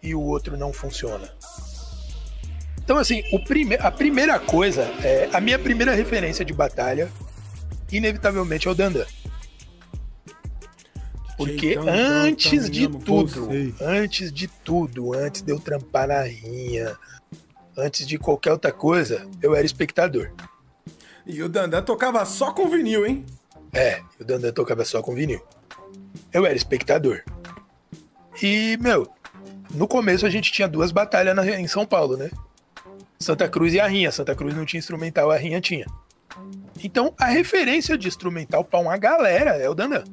E 0.01 0.15
o 0.15 0.21
outro 0.21 0.57
não 0.57 0.71
funciona. 0.71 1.29
Então, 2.77 2.97
assim, 2.97 3.23
o 3.31 3.43
prime 3.43 3.75
a 3.75 3.91
primeira 3.91 4.39
coisa, 4.39 4.81
é, 5.03 5.29
a 5.31 5.39
minha 5.39 5.59
primeira 5.59 5.93
referência 5.93 6.43
de 6.43 6.53
batalha, 6.53 7.11
inevitavelmente 7.91 8.67
é 8.67 8.71
o 8.71 8.75
Dandan. 8.75 9.05
Porque 11.37 11.73
então, 11.73 11.85
antes 11.87 12.65
então, 12.65 12.69
de 12.69 12.87
tudo, 13.05 13.49
antes 13.79 14.33
de 14.33 14.47
tudo, 14.47 15.13
antes 15.13 15.41
de 15.41 15.51
eu 15.51 15.59
trampar 15.59 16.07
na 16.07 16.21
rinha, 16.23 16.97
antes 17.77 18.05
de 18.05 18.17
qualquer 18.17 18.51
outra 18.51 18.71
coisa, 18.71 19.25
eu 19.41 19.55
era 19.55 19.65
espectador. 19.65 20.31
E 21.25 21.41
o 21.43 21.47
Dandan 21.47 21.83
tocava 21.83 22.25
só 22.25 22.51
com 22.51 22.67
vinil, 22.67 23.05
hein? 23.05 23.25
É, 23.71 24.01
o 24.19 24.25
Dandan 24.25 24.51
tocava 24.51 24.83
só 24.83 25.01
com 25.01 25.13
vinil. 25.13 25.41
Eu 26.33 26.45
era 26.45 26.55
espectador. 26.55 27.23
E, 28.41 28.77
meu, 28.81 29.07
no 29.73 29.87
começo 29.87 30.25
a 30.25 30.29
gente 30.29 30.51
tinha 30.51 30.67
duas 30.67 30.91
batalhas 30.91 31.35
na, 31.35 31.45
em 31.59 31.67
São 31.67 31.85
Paulo, 31.85 32.17
né? 32.17 32.29
Santa 33.19 33.47
Cruz 33.47 33.73
e 33.73 33.79
a 33.79 33.87
Rinha. 33.87 34.11
Santa 34.11 34.33
Cruz 34.33 34.55
não 34.55 34.65
tinha 34.65 34.79
instrumental, 34.79 35.29
a 35.29 35.37
Rinha 35.37 35.59
tinha. 35.59 35.85
Então, 36.83 37.13
a 37.17 37.25
referência 37.25 37.97
de 37.97 38.07
instrumental 38.07 38.63
pra 38.63 38.79
uma 38.79 38.97
galera 38.97 39.51
é 39.51 39.69
o 39.69 39.75
Dandan. 39.75 40.03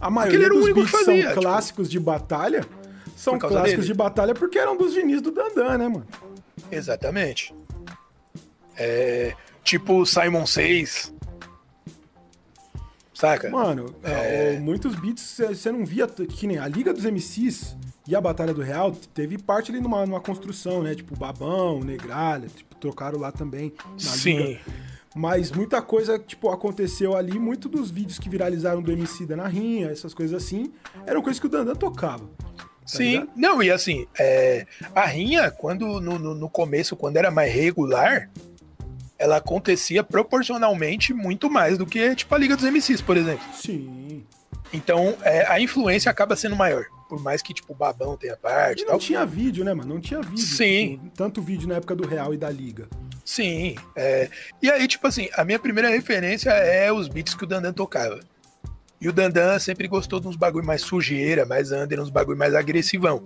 A 0.00 0.10
maioria 0.10 0.48
dos 0.48 0.72
beats 0.72 0.90
fazia, 0.90 1.04
são 1.06 1.28
tipo... 1.30 1.40
clássicos 1.40 1.90
de 1.90 1.98
batalha. 1.98 2.64
São 3.16 3.38
clássicos 3.38 3.70
dele. 3.70 3.86
de 3.86 3.94
batalha 3.94 4.34
porque 4.34 4.58
eram 4.58 4.76
dos 4.76 4.94
vinis 4.94 5.22
do 5.22 5.30
Dandan, 5.30 5.78
né, 5.78 5.88
mano? 5.88 6.06
Exatamente. 6.70 7.54
É, 8.76 9.34
tipo 9.62 10.04
Simon 10.04 10.44
6. 10.44 11.14
Saca? 13.14 13.48
Mano, 13.48 13.94
é... 14.02 14.58
muitos 14.58 14.94
beats 14.96 15.38
você 15.38 15.72
não 15.72 15.86
via. 15.86 16.06
Que 16.06 16.46
nem 16.46 16.58
a 16.58 16.68
Liga 16.68 16.92
dos 16.92 17.04
MCs 17.04 17.76
e 18.06 18.14
a 18.14 18.20
Batalha 18.20 18.52
do 18.52 18.62
Real 18.62 18.92
teve 19.14 19.38
parte 19.38 19.70
ali 19.70 19.80
numa, 19.80 20.04
numa 20.04 20.20
construção, 20.20 20.82
né? 20.82 20.94
Tipo, 20.94 21.16
Babão, 21.16 21.80
Negralha, 21.80 22.48
tipo, 22.48 22.74
trocaram 22.74 23.18
lá 23.18 23.32
também 23.32 23.72
na 23.92 23.98
Sim. 23.98 24.36
Liga. 24.36 24.60
Mas 25.14 25.52
muita 25.52 25.80
coisa, 25.80 26.18
tipo, 26.18 26.50
aconteceu 26.50 27.16
ali. 27.16 27.38
Muito 27.38 27.68
dos 27.68 27.90
vídeos 27.90 28.18
que 28.18 28.28
viralizaram 28.28 28.82
do 28.82 28.92
MC 28.92 29.24
da 29.24 29.36
na 29.36 29.46
rinha, 29.46 29.88
essas 29.90 30.12
coisas 30.12 30.42
assim, 30.42 30.72
eram 31.06 31.22
coisas 31.22 31.40
que 31.40 31.46
o 31.46 31.48
Dandan 31.48 31.74
tocava. 31.74 32.24
Tá 32.56 32.66
Sim, 32.84 33.10
ligado? 33.12 33.30
não, 33.34 33.62
e 33.62 33.70
assim, 33.70 34.06
é, 34.18 34.66
a 34.94 35.06
rinha, 35.06 35.50
quando 35.50 36.00
no, 36.00 36.18
no, 36.18 36.34
no, 36.34 36.50
começo, 36.50 36.94
quando 36.94 37.16
era 37.16 37.30
mais 37.30 37.50
regular, 37.50 38.28
ela 39.18 39.36
acontecia 39.36 40.04
proporcionalmente 40.04 41.14
muito 41.14 41.48
mais 41.48 41.78
do 41.78 41.86
que, 41.86 42.14
tipo, 42.14 42.34
a 42.34 42.38
Liga 42.38 42.56
dos 42.56 42.70
MCs, 42.70 43.00
por 43.00 43.16
exemplo. 43.16 43.46
Sim. 43.54 44.26
Então, 44.72 45.16
é, 45.22 45.46
a 45.46 45.60
influência 45.60 46.10
acaba 46.10 46.36
sendo 46.36 46.56
maior. 46.56 46.84
Por 47.14 47.22
mais 47.22 47.40
que, 47.40 47.54
tipo, 47.54 47.72
o 47.72 47.76
Babão 47.76 48.16
tenha 48.16 48.36
parte. 48.36 48.80
E 48.80 48.82
não 48.82 48.90
tal. 48.90 48.98
tinha 48.98 49.24
vídeo, 49.24 49.64
né, 49.64 49.72
mano? 49.72 49.94
Não 49.94 50.00
tinha 50.00 50.20
vídeo. 50.20 50.44
Sim. 50.44 50.98
Tipo, 51.00 51.10
tanto 51.14 51.40
vídeo 51.40 51.68
na 51.68 51.76
época 51.76 51.94
do 51.94 52.04
Real 52.04 52.34
e 52.34 52.36
da 52.36 52.50
Liga. 52.50 52.88
Sim. 53.24 53.76
É... 53.94 54.28
E 54.60 54.68
aí, 54.68 54.88
tipo 54.88 55.06
assim, 55.06 55.28
a 55.34 55.44
minha 55.44 55.60
primeira 55.60 55.88
referência 55.88 56.50
é 56.50 56.92
os 56.92 57.06
beats 57.06 57.36
que 57.36 57.44
o 57.44 57.46
Dandan 57.46 57.72
tocava. 57.72 58.18
E 59.00 59.08
o 59.08 59.12
Dandan 59.12 59.60
sempre 59.60 59.86
gostou 59.86 60.18
de 60.18 60.26
uns 60.26 60.34
bagulho 60.34 60.66
mais 60.66 60.82
sujeira, 60.82 61.46
mais 61.46 61.70
under, 61.70 62.00
uns 62.00 62.10
bagulho 62.10 62.36
mais 62.36 62.52
agressivão. 62.52 63.24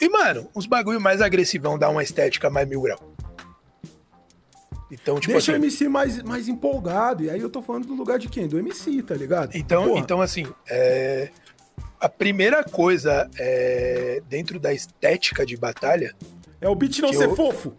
E, 0.00 0.08
mano, 0.08 0.48
uns 0.56 0.64
bagulho 0.64 0.98
mais 0.98 1.20
agressivão 1.20 1.78
dá 1.78 1.90
uma 1.90 2.02
estética 2.02 2.48
mais 2.48 2.66
mil 2.66 2.80
grau. 2.80 2.98
Então, 4.90 5.20
tipo 5.20 5.32
Deixa 5.32 5.52
assim, 5.52 5.60
o 5.60 5.62
MC 5.62 5.86
mais, 5.86 6.22
mais 6.22 6.48
empolgado. 6.48 7.24
E 7.24 7.28
aí 7.28 7.40
eu 7.40 7.50
tô 7.50 7.60
falando 7.60 7.86
do 7.86 7.94
lugar 7.94 8.18
de 8.18 8.26
quem? 8.26 8.48
Do 8.48 8.58
MC, 8.58 9.02
tá 9.02 9.14
ligado? 9.14 9.54
Então, 9.54 9.98
então 9.98 10.22
assim, 10.22 10.46
é... 10.66 11.30
a 12.04 12.08
primeira 12.08 12.62
coisa 12.62 13.30
é... 13.38 14.22
dentro 14.28 14.60
da 14.60 14.72
estética 14.72 15.46
de 15.46 15.56
batalha. 15.56 16.14
É 16.60 16.68
o 16.68 16.74
beat 16.74 16.98
não 16.98 17.12
ser 17.12 17.28
eu... 17.28 17.36
fofo 17.36 17.74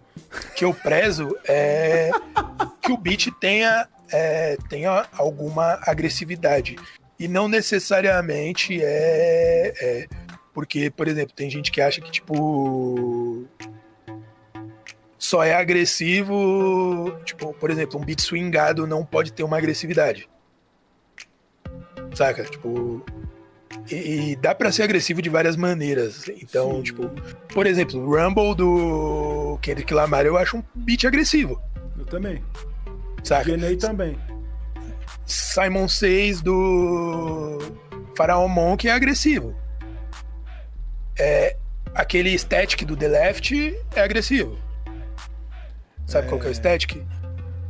que 0.56 0.66
eu 0.66 0.74
prezo 0.74 1.36
é 1.48 2.10
que 2.82 2.92
o 2.92 2.98
beat 2.98 3.32
tenha, 3.40 3.88
é, 4.12 4.58
tenha 4.70 5.08
alguma 5.14 5.80
agressividade. 5.84 6.76
E 7.20 7.28
não 7.28 7.48
necessariamente 7.48 8.82
é, 8.82 9.74
é, 9.80 10.08
Porque, 10.54 10.90
por 10.90 11.08
exemplo, 11.08 11.34
tem 11.34 11.50
gente 11.50 11.72
que 11.72 11.82
acha 11.82 12.02
que, 12.02 12.12
tipo. 12.12 13.46
Só 15.18 15.44
é 15.44 15.56
agressivo. 15.56 17.18
Tipo, 17.24 17.54
por 17.54 17.70
exemplo, 17.70 18.00
um 18.00 18.04
beat 18.04 18.20
swingado 18.20 18.86
não 18.86 19.06
pode 19.06 19.32
ter 19.32 19.44
uma 19.44 19.58
agressividade. 19.58 20.30
Saca? 22.14 22.44
Tipo. 22.44 23.04
E, 23.92 24.32
e, 24.32 24.36
dá 24.36 24.56
para 24.56 24.72
ser 24.72 24.84
agressivo 24.84 25.22
de 25.22 25.30
várias 25.30 25.56
maneiras. 25.56 26.28
Então, 26.42 26.78
Sim. 26.78 26.84
tipo, 26.84 27.10
por 27.54 27.68
exemplo, 27.68 28.00
o 28.00 28.16
Rumble 28.16 28.56
do 28.56 29.60
Kendrick 29.62 29.94
Lamar 29.94 30.26
eu 30.26 30.38
acho 30.38 30.58
um 30.58 30.64
beat 30.74 31.06
agressivo. 31.06 31.62
Eu 31.98 32.06
também. 32.06 32.44
Saca? 33.24 33.46
Genei 33.46 33.76
também. 33.76 34.18
Simon 35.26 35.88
6 35.88 36.42
do 36.42 37.60
Faraon 38.16 38.48
Monk 38.48 38.88
é 38.88 38.92
agressivo. 38.92 39.56
É, 41.18 41.58
aquele 41.94 42.38
static 42.38 42.84
do 42.86 42.96
The 42.96 43.08
Left 43.08 43.78
é 43.96 44.02
agressivo. 44.02 44.58
Sabe 46.06 46.28
é... 46.28 46.30
qual 46.30 46.40
que 46.40 46.48
é 46.48 46.50
o 46.50 46.52
é. 46.52 46.56
static? 46.56 47.04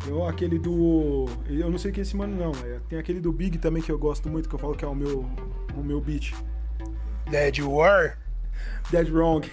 Eu, 0.08 0.26
aquele 0.26 0.60
do. 0.60 1.26
Eu 1.50 1.70
não 1.70 1.78
sei 1.78 1.92
quem 1.92 2.02
é 2.02 2.04
esse 2.04 2.16
mano, 2.16 2.36
não. 2.36 2.52
É, 2.66 2.80
tem 2.88 3.00
aquele 3.00 3.20
do 3.20 3.32
Big 3.32 3.58
também 3.58 3.82
que 3.82 3.92
eu 3.92 3.98
gosto 3.98 4.30
muito, 4.30 4.48
que 4.48 4.56
eu 4.56 4.60
falo 4.60 4.76
que 4.76 4.86
é 4.86 4.88
o 4.88 4.96
meu, 4.96 5.26
o 5.76 5.84
meu 5.84 6.00
beat. 6.00 6.34
Dead 7.30 7.60
War? 7.60 8.18
Dead 8.92 9.10
Wrong. 9.10 9.50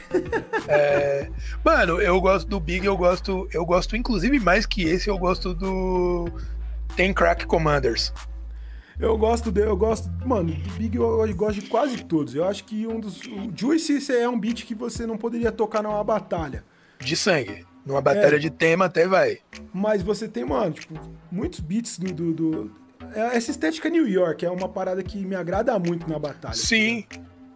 é, 0.68 1.30
mano, 1.64 2.00
eu 2.00 2.20
gosto 2.20 2.48
do 2.48 2.60
Big, 2.60 2.84
eu 2.84 2.96
gosto. 2.96 3.48
Eu 3.52 3.64
gosto, 3.64 3.96
inclusive, 3.96 4.38
mais 4.38 4.66
que 4.66 4.82
esse, 4.82 5.08
eu 5.08 5.18
gosto 5.18 5.54
do. 5.54 6.30
Tem 6.96 7.12
Crack 7.12 7.46
Commanders. 7.46 8.12
Eu 9.00 9.16
gosto 9.16 9.50
dele, 9.50 9.70
eu 9.70 9.76
gosto. 9.76 10.10
Mano, 10.26 10.52
do 10.52 10.70
Big 10.74 10.96
eu, 10.96 11.26
eu, 11.26 11.34
gosto 11.34 11.60
de 11.60 11.68
quase 11.68 12.04
todos. 12.04 12.34
Eu 12.34 12.44
acho 12.44 12.64
que 12.64 12.86
um 12.86 13.00
dos. 13.00 13.20
O 13.22 13.50
Juice 13.56 14.12
é 14.14 14.28
um 14.28 14.38
beat 14.38 14.64
que 14.66 14.74
você 14.74 15.06
não 15.06 15.16
poderia 15.16 15.50
tocar 15.50 15.82
numa 15.82 16.04
batalha. 16.04 16.62
De 17.00 17.16
sangue. 17.16 17.64
Numa 17.84 18.00
batalha 18.00 18.36
é, 18.36 18.38
de 18.38 18.50
tema 18.50 18.84
até 18.84 19.06
vai. 19.06 19.38
Mas 19.72 20.02
você 20.02 20.28
tem, 20.28 20.44
mano, 20.44 20.72
tipo, 20.72 20.94
muitos 21.30 21.60
beats 21.60 21.98
do, 21.98 22.12
do, 22.12 22.32
do, 22.32 22.70
é, 23.14 23.36
Essa 23.36 23.50
estética 23.50 23.88
New 23.88 24.06
York 24.06 24.44
é 24.44 24.50
uma 24.50 24.68
parada 24.68 25.02
que 25.02 25.18
me 25.24 25.34
agrada 25.34 25.76
muito 25.78 26.08
na 26.08 26.18
batalha. 26.18 26.54
Sim. 26.54 27.04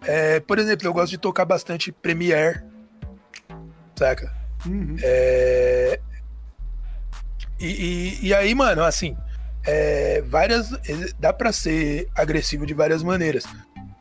É, 0.03 0.40
por 0.40 0.59
exemplo, 0.59 0.86
eu 0.86 0.93
gosto 0.93 1.11
de 1.11 1.19
tocar 1.19 1.44
bastante 1.44 1.93
Premiere. 1.93 2.62
Saca? 3.94 4.32
Uhum. 4.66 4.97
É... 5.03 6.01
E, 7.59 7.66
e, 7.66 8.27
e, 8.27 8.35
aí, 8.35 8.55
mano, 8.55 8.85
assim, 8.85 9.16
é, 9.65 10.23
várias. 10.23 10.70
Dá 11.19 11.32
pra 11.32 11.53
ser 11.53 12.09
agressivo 12.15 12.66
de 12.66 12.74
várias 12.74 13.03
maneiras. 13.03 13.44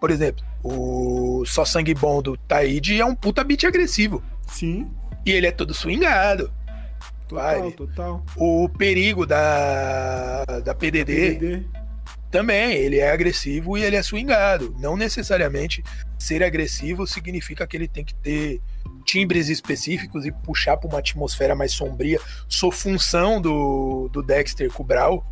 Por 0.02 0.12
exemplo, 0.12 0.46
o 0.62 1.46
Só 1.46 1.64
Sangue 1.64 1.94
Bom 1.94 2.22
do 2.22 2.36
Taíde 2.36 3.00
é 3.00 3.06
um 3.06 3.16
puta 3.16 3.44
beat 3.44 3.64
agressivo. 3.64 4.22
Sim. 4.48 4.92
E 5.26 5.32
ele 5.32 5.48
é 5.48 5.52
todo 5.52 5.74
swingado. 5.74 6.52
Total, 7.28 7.62
vai. 7.62 7.72
total. 7.72 8.24
O 8.36 8.70
perigo 8.70 9.26
da, 9.26 10.46
da 10.64 10.76
PDD, 10.76 11.36
PDD, 11.36 11.66
também, 12.30 12.74
ele 12.74 13.00
é 13.00 13.12
agressivo 13.12 13.78
e 13.78 13.84
ele 13.84 13.96
é 13.96 14.04
swingado. 14.04 14.76
Não 14.80 14.96
necessariamente 14.96 15.84
ser 16.20 16.44
agressivo 16.44 17.08
significa 17.08 17.66
que 17.66 17.76
ele 17.76 17.88
tem 17.88 18.04
que 18.04 18.14
ter 18.16 18.62
timbres 19.06 19.50
específicos 19.50 20.26
e 20.26 20.32
puxar 20.32 20.78
para 20.78 20.90
uma 20.90 21.00
atmosfera 21.00 21.56
mais 21.56 21.72
sombria. 21.72 22.20
Sou 22.48 22.72
função 22.72 23.40
do, 23.40 24.10
do 24.12 24.22
Dexter 24.22 24.72
Kubral. 24.72 25.26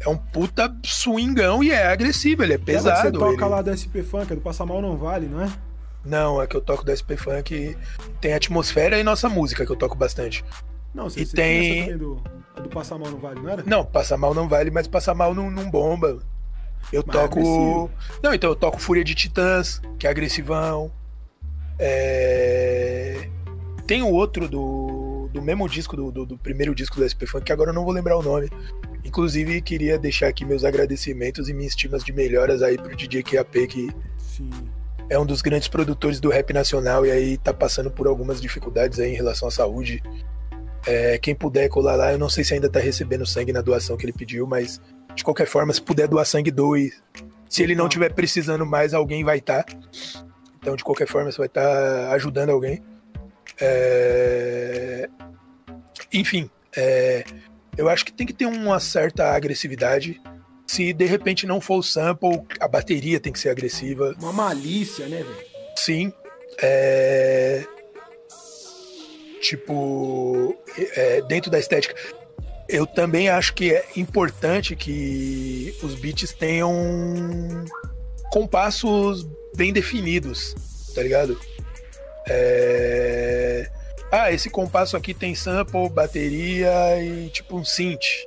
É 0.00 0.08
um 0.08 0.16
puta 0.16 0.74
swingão 0.84 1.62
e 1.62 1.70
é 1.70 1.86
agressivo, 1.86 2.42
ele 2.42 2.54
é 2.54 2.58
pesado. 2.58 3.12
Você 3.12 3.12
toca 3.12 3.44
ele... 3.44 3.50
lá 3.50 3.62
da 3.62 3.76
SP 3.76 4.02
Funk, 4.02 4.30
é 4.32 4.34
do 4.34 4.42
Passar 4.42 4.66
Mal 4.66 4.82
Não 4.82 4.96
Vale, 4.96 5.26
não 5.26 5.42
é? 5.42 5.52
Não, 6.04 6.40
é 6.40 6.46
que 6.46 6.56
eu 6.56 6.60
toco 6.60 6.84
da 6.84 6.94
SP 6.94 7.16
Funk. 7.16 7.76
Tem 8.20 8.34
atmosfera 8.34 8.98
e 8.98 9.02
nossa 9.02 9.28
música 9.28 9.64
que 9.64 9.72
eu 9.72 9.76
toco 9.76 9.96
bastante. 9.96 10.44
Não, 10.94 11.04
você, 11.08 11.20
e 11.20 11.26
você 11.26 11.34
tem. 11.34 11.86
tem 11.86 11.98
do, 11.98 12.22
do 12.62 12.68
Passar 12.68 12.98
Mal 12.98 13.10
não 13.10 13.18
vale, 13.18 13.40
não 13.40 13.48
era? 13.48 13.62
Não, 13.64 13.84
Passar 13.84 14.16
Mal 14.16 14.34
não 14.34 14.48
vale, 14.48 14.70
mas 14.70 14.86
Passar 14.86 15.14
Mal 15.14 15.34
não, 15.34 15.50
não 15.50 15.70
bomba. 15.70 16.20
Eu 16.92 17.02
mas 17.06 17.16
toco. 17.16 17.90
É 17.90 18.18
não, 18.22 18.34
então 18.34 18.50
eu 18.50 18.56
toco 18.56 18.78
Fúria 18.78 19.02
de 19.02 19.14
Titãs, 19.14 19.80
que 19.98 20.06
é 20.06 20.10
agressivão. 20.10 20.92
É... 21.78 23.28
Tem 23.86 24.02
o 24.02 24.10
outro 24.10 24.48
do, 24.48 25.28
do 25.32 25.42
mesmo 25.42 25.68
disco, 25.68 25.96
do, 25.96 26.12
do, 26.12 26.24
do, 26.26 26.38
primeiro 26.38 26.74
disco 26.74 26.96
do 26.96 27.08
SP 27.08 27.26
Funk, 27.26 27.44
que 27.44 27.52
agora 27.52 27.70
eu 27.70 27.74
não 27.74 27.84
vou 27.84 27.92
lembrar 27.92 28.16
o 28.16 28.22
nome. 28.22 28.48
Inclusive, 29.04 29.60
queria 29.60 29.98
deixar 29.98 30.28
aqui 30.28 30.44
meus 30.44 30.64
agradecimentos 30.64 31.48
e 31.48 31.54
minhas 31.54 31.72
estimas 31.72 32.04
de 32.04 32.12
melhoras 32.12 32.62
aí 32.62 32.78
pro 32.78 32.96
DJ 32.96 33.22
QAP, 33.22 33.66
que 33.66 33.90
Sim 34.16 34.50
é 35.08 35.18
um 35.18 35.26
dos 35.26 35.42
grandes 35.42 35.68
produtores 35.68 36.20
do 36.20 36.30
rap 36.30 36.52
nacional 36.52 37.04
e 37.04 37.10
aí 37.10 37.36
tá 37.38 37.52
passando 37.52 37.90
por 37.90 38.06
algumas 38.06 38.40
dificuldades 38.40 38.98
aí 38.98 39.12
em 39.12 39.16
relação 39.16 39.48
à 39.48 39.50
saúde. 39.50 40.02
É, 40.86 41.18
quem 41.18 41.34
puder 41.34 41.68
colar 41.68 41.96
lá, 41.96 42.12
eu 42.12 42.18
não 42.18 42.28
sei 42.28 42.44
se 42.44 42.54
ainda 42.54 42.68
tá 42.68 42.78
recebendo 42.78 43.24
sangue 43.26 43.52
na 43.52 43.60
doação 43.60 43.96
que 43.96 44.04
ele 44.04 44.12
pediu, 44.12 44.46
mas 44.46 44.80
de 45.14 45.22
qualquer 45.22 45.46
forma, 45.46 45.72
se 45.72 45.80
puder 45.80 46.08
doar 46.08 46.26
sangue, 46.26 46.50
doe. 46.50 46.92
Se 47.48 47.62
ele 47.62 47.74
não 47.74 47.88
tiver 47.88 48.12
precisando 48.12 48.66
mais, 48.66 48.92
alguém 48.92 49.22
vai 49.22 49.38
estar. 49.38 49.62
Tá. 49.62 49.76
Então, 50.58 50.74
de 50.74 50.82
qualquer 50.82 51.06
forma, 51.06 51.30
você 51.30 51.38
vai 51.38 51.46
estar 51.46 51.62
tá 51.62 52.12
ajudando 52.12 52.50
alguém. 52.50 52.82
É... 53.60 55.08
Enfim, 56.12 56.50
é... 56.76 57.24
eu 57.76 57.88
acho 57.88 58.04
que 58.04 58.12
tem 58.12 58.26
que 58.26 58.32
ter 58.32 58.46
uma 58.46 58.80
certa 58.80 59.32
agressividade. 59.32 60.20
Se 60.66 60.92
de 60.92 61.04
repente 61.04 61.46
não 61.46 61.60
for 61.60 61.78
o 61.78 61.82
sample, 61.82 62.42
a 62.58 62.66
bateria 62.66 63.20
tem 63.20 63.32
que 63.32 63.38
ser 63.38 63.50
agressiva. 63.50 64.14
Uma 64.18 64.32
malícia, 64.32 65.06
né, 65.06 65.18
velho? 65.18 65.46
Sim. 65.76 66.12
É... 66.62 67.64
Tipo, 69.40 70.56
é, 70.96 71.20
dentro 71.22 71.50
da 71.50 71.58
estética. 71.58 71.94
Eu 72.66 72.86
também 72.86 73.28
acho 73.28 73.52
que 73.52 73.74
é 73.74 73.84
importante 73.94 74.74
que 74.74 75.76
os 75.82 75.94
beats 75.94 76.32
tenham 76.32 76.72
compassos 78.32 79.28
bem 79.54 79.72
definidos, 79.72 80.54
tá 80.94 81.02
ligado? 81.02 81.38
É... 82.26 83.70
Ah, 84.10 84.32
esse 84.32 84.48
compasso 84.48 84.96
aqui 84.96 85.12
tem 85.12 85.34
sample, 85.34 85.88
bateria 85.90 86.70
e 87.02 87.28
tipo 87.28 87.56
um 87.56 87.64
synth. 87.64 88.24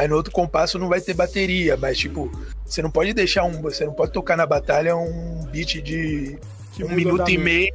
Aí 0.00 0.08
no 0.08 0.16
outro 0.16 0.32
compasso 0.32 0.78
não 0.78 0.88
vai 0.88 0.98
ter 0.98 1.12
bateria, 1.12 1.76
mas 1.76 1.98
tipo, 1.98 2.32
você 2.64 2.80
não 2.80 2.90
pode 2.90 3.12
deixar 3.12 3.44
um. 3.44 3.60
Você 3.60 3.84
não 3.84 3.92
pode 3.92 4.12
tocar 4.12 4.34
na 4.34 4.46
batalha 4.46 4.96
um 4.96 5.44
beat 5.52 5.82
de 5.82 6.38
que 6.72 6.82
um 6.82 6.88
minuto 6.88 7.28
e 7.28 7.36
meio. 7.36 7.74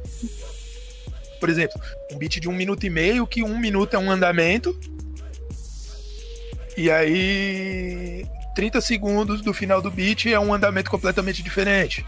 Por 1.38 1.48
exemplo, 1.48 1.80
um 2.10 2.18
beat 2.18 2.40
de 2.40 2.48
um 2.48 2.52
minuto 2.52 2.84
e 2.84 2.90
meio, 2.90 3.28
que 3.28 3.44
um 3.44 3.56
minuto 3.56 3.94
é 3.94 3.98
um 4.00 4.10
andamento. 4.10 4.76
E 6.76 6.90
aí 6.90 8.26
30 8.56 8.80
segundos 8.80 9.40
do 9.40 9.54
final 9.54 9.80
do 9.80 9.88
beat 9.88 10.26
é 10.26 10.40
um 10.40 10.52
andamento 10.52 10.90
completamente 10.90 11.44
diferente. 11.44 12.04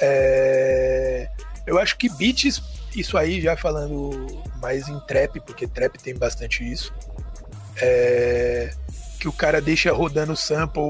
É... 0.00 1.28
Eu 1.66 1.78
acho 1.78 1.98
que 1.98 2.08
beats, 2.08 2.62
isso 2.96 3.18
aí 3.18 3.42
já 3.42 3.58
falando 3.58 4.42
mais 4.58 4.88
em 4.88 4.98
trap, 5.00 5.38
porque 5.40 5.66
trap 5.66 5.98
tem 5.98 6.14
bastante 6.14 6.64
isso. 6.64 6.94
É... 7.76 8.70
Que 9.18 9.28
o 9.28 9.32
cara 9.32 9.60
deixa 9.60 9.92
rodando 9.92 10.36
sample 10.36 10.82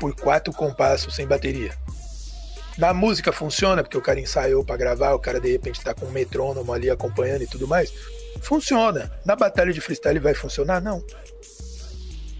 por 0.00 0.14
quatro 0.16 0.52
compassos 0.52 1.14
sem 1.14 1.26
bateria. 1.26 1.72
Na 2.78 2.94
música 2.94 3.30
funciona, 3.32 3.82
porque 3.82 3.98
o 3.98 4.02
cara 4.02 4.18
ensaiou 4.18 4.64
para 4.64 4.76
gravar, 4.76 5.12
o 5.12 5.18
cara 5.18 5.38
de 5.38 5.52
repente 5.52 5.80
tá 5.82 5.92
com 5.92 6.06
um 6.06 6.10
metrônomo 6.10 6.72
ali 6.72 6.88
acompanhando 6.88 7.42
e 7.42 7.46
tudo 7.46 7.68
mais. 7.68 7.92
Funciona. 8.40 9.12
Na 9.24 9.36
batalha 9.36 9.72
de 9.72 9.80
freestyle 9.80 10.18
vai 10.18 10.34
funcionar? 10.34 10.80
Não. 10.80 11.04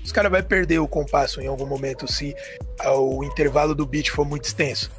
Os 0.03 0.11
caras 0.11 0.33
vai 0.33 0.43
perder 0.43 0.79
o 0.79 0.89
compasso 0.89 1.41
em 1.41 1.47
algum 1.47 1.67
momento 1.67 2.11
se 2.11 2.35
o 2.85 3.23
intervalo 3.23 3.75
do 3.75 3.87
beat 3.87 4.11
for 4.11 4.25
muito 4.25 4.47
extenso. 4.47 4.91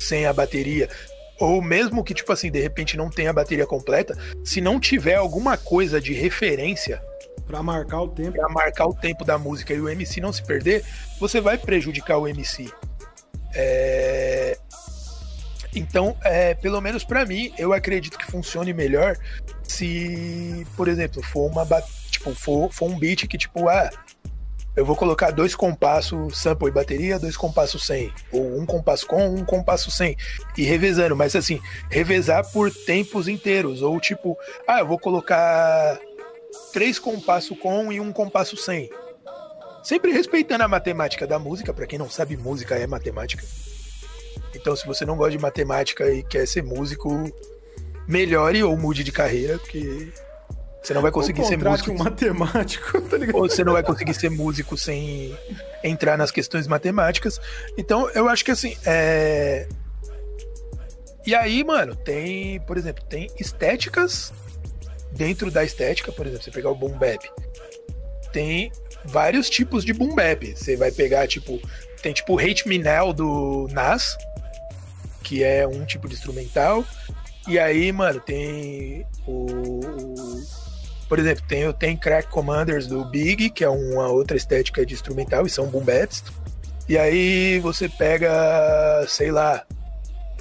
Sem 0.00 0.26
a 0.26 0.32
bateria. 0.32 0.90
Ou 1.38 1.62
mesmo 1.62 2.02
que, 2.02 2.12
tipo 2.12 2.32
assim, 2.32 2.50
de 2.50 2.60
repente 2.60 2.96
não 2.96 3.08
tenha 3.08 3.30
a 3.30 3.32
bateria 3.32 3.66
completa, 3.66 4.18
se 4.44 4.60
não 4.60 4.80
tiver 4.80 5.14
alguma 5.14 5.56
coisa 5.56 6.00
de 6.00 6.12
referência. 6.12 7.00
Pra 7.48 7.62
marcar 7.62 8.02
o 8.02 8.08
tempo. 8.08 8.32
Pra 8.32 8.48
marcar 8.48 8.86
o 8.86 8.94
tempo 8.94 9.24
da 9.24 9.38
música 9.38 9.74
e 9.74 9.80
o 9.80 9.88
MC 9.88 10.20
não 10.20 10.32
se 10.32 10.42
perder, 10.42 10.84
você 11.18 11.40
vai 11.40 11.58
prejudicar 11.58 12.18
o 12.18 12.28
MC. 12.28 12.70
É... 13.54 14.58
Então, 15.74 16.16
é, 16.22 16.54
pelo 16.54 16.80
menos 16.80 17.04
para 17.04 17.24
mim, 17.26 17.52
eu 17.58 17.72
acredito 17.72 18.18
que 18.18 18.30
funcione 18.30 18.72
melhor 18.72 19.16
se, 19.62 20.66
por 20.76 20.88
exemplo, 20.88 21.22
for 21.22 21.50
uma 21.50 21.64
tipo, 22.10 22.34
for, 22.34 22.72
for 22.72 22.90
um 22.90 22.98
beat 22.98 23.26
que, 23.26 23.38
tipo, 23.38 23.68
ah, 23.68 23.90
eu 24.78 24.84
vou 24.84 24.94
colocar 24.94 25.30
dois 25.30 25.54
compassos 25.54 26.38
sample 26.38 26.68
e 26.68 26.70
bateria, 26.70 27.18
dois 27.18 27.36
compassos 27.36 27.84
sem, 27.84 28.12
ou 28.30 28.60
um 28.60 28.64
compasso 28.64 29.06
com, 29.06 29.34
um 29.34 29.44
compasso 29.44 29.90
sem, 29.90 30.16
e 30.56 30.62
revezando, 30.62 31.16
mas 31.16 31.34
assim, 31.34 31.60
revezar 31.90 32.48
por 32.52 32.70
tempos 32.70 33.26
inteiros, 33.26 33.82
ou 33.82 33.98
tipo, 33.98 34.36
ah, 34.66 34.78
eu 34.78 34.86
vou 34.86 34.98
colocar 34.98 35.98
três 36.72 36.98
compassos 36.98 37.58
com 37.58 37.92
e 37.92 38.00
um 38.00 38.12
compasso 38.12 38.56
sem. 38.56 38.90
Sempre 39.82 40.12
respeitando 40.12 40.64
a 40.64 40.68
matemática 40.68 41.26
da 41.26 41.38
música, 41.38 41.72
para 41.72 41.86
quem 41.86 41.98
não 41.98 42.10
sabe, 42.10 42.36
música 42.36 42.76
é 42.76 42.86
matemática. 42.86 43.44
Então, 44.54 44.74
se 44.74 44.86
você 44.86 45.04
não 45.04 45.16
gosta 45.16 45.32
de 45.32 45.38
matemática 45.38 46.10
e 46.10 46.22
quer 46.22 46.46
ser 46.46 46.62
músico, 46.62 47.30
melhore 48.06 48.62
ou 48.62 48.76
mude 48.76 49.04
de 49.04 49.12
carreira, 49.12 49.58
porque 49.58 50.12
você 50.82 50.94
não 50.94 51.02
vai 51.02 51.10
conseguir 51.10 51.44
ser 51.44 51.58
músico. 51.58 51.92
um 51.92 51.98
matemático, 51.98 53.00
tá 53.08 53.16
ligado? 53.16 53.36
Ou 53.36 53.48
você 53.48 53.62
não 53.62 53.74
vai 53.74 53.82
conseguir 53.82 54.14
ser 54.14 54.30
músico 54.30 54.76
sem 54.76 55.36
entrar 55.84 56.16
nas 56.16 56.30
questões 56.30 56.66
matemáticas. 56.66 57.40
Então, 57.76 58.08
eu 58.10 58.28
acho 58.28 58.44
que 58.44 58.50
assim, 58.50 58.76
é... 58.86 59.68
E 61.26 61.34
aí, 61.34 61.62
mano, 61.62 61.94
tem, 61.94 62.58
por 62.60 62.78
exemplo, 62.78 63.04
tem 63.04 63.28
estéticas 63.38 64.32
dentro 65.12 65.50
da 65.50 65.64
estética, 65.64 66.12
por 66.12 66.26
exemplo, 66.26 66.44
você 66.44 66.50
pegar 66.50 66.70
o 66.70 66.74
boom 66.74 66.96
bap. 66.98 67.20
Tem 68.32 68.70
vários 69.04 69.48
tipos 69.48 69.84
de 69.84 69.92
boom 69.92 70.14
bap. 70.14 70.54
Você 70.54 70.76
vai 70.76 70.90
pegar, 70.90 71.26
tipo, 71.26 71.60
tem 72.02 72.12
tipo 72.12 72.34
o 72.34 72.38
Hate 72.38 72.68
Me 72.68 72.78
Now 72.78 73.12
do 73.12 73.68
Nas, 73.70 74.16
que 75.22 75.42
é 75.42 75.66
um 75.66 75.84
tipo 75.84 76.08
de 76.08 76.14
instrumental. 76.14 76.84
E 77.46 77.58
aí, 77.58 77.90
mano, 77.92 78.20
tem 78.20 79.06
o, 79.26 79.80
por 81.08 81.18
exemplo, 81.18 81.42
tem, 81.48 81.72
tem 81.72 81.96
Crack 81.96 82.28
Commanders 82.28 82.86
do 82.86 83.04
Big, 83.06 83.48
que 83.50 83.64
é 83.64 83.68
uma 83.68 84.08
outra 84.08 84.36
estética 84.36 84.84
de 84.84 84.92
instrumental, 84.92 85.46
e 85.46 85.50
são 85.50 85.66
boom 85.66 85.82
baps. 85.82 86.22
E 86.86 86.98
aí 86.98 87.58
você 87.60 87.88
pega, 87.88 89.04
sei 89.08 89.30
lá, 89.30 89.64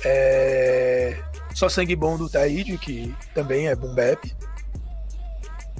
é... 0.03 1.17
Só 1.53 1.69
Sangue 1.69 1.95
Bom 1.95 2.17
do 2.17 2.29
Taíde, 2.29 2.77
que 2.77 3.15
também 3.33 3.67
é 3.67 3.75
boom 3.75 3.95
bap. 3.95 4.35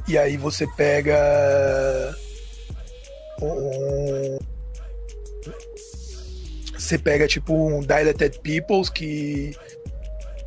E 0.08 0.18
aí 0.18 0.38
você 0.38 0.66
pega 0.66 2.16
um... 3.42 4.38
Você 6.78 6.98
pega 6.98 7.28
tipo 7.28 7.54
um 7.54 7.82
Dilated 7.82 8.40
Peoples, 8.40 8.90
que 8.90 9.56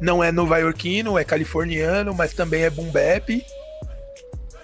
não 0.01 0.25
é 0.25 0.33
nova-iorquino, 0.33 1.19
é 1.19 1.25
californiano, 1.25 2.15
mas 2.15 2.33
também 2.33 2.63
é 2.63 2.71
boom 2.71 2.91
bap. 2.91 3.31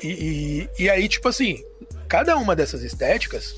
E, 0.02 0.08
e, 0.08 0.68
e, 0.78 0.90
aí, 0.90 1.08
tipo 1.08 1.28
assim, 1.28 1.62
cada 2.08 2.36
uma 2.36 2.56
dessas 2.56 2.82
estéticas 2.82 3.54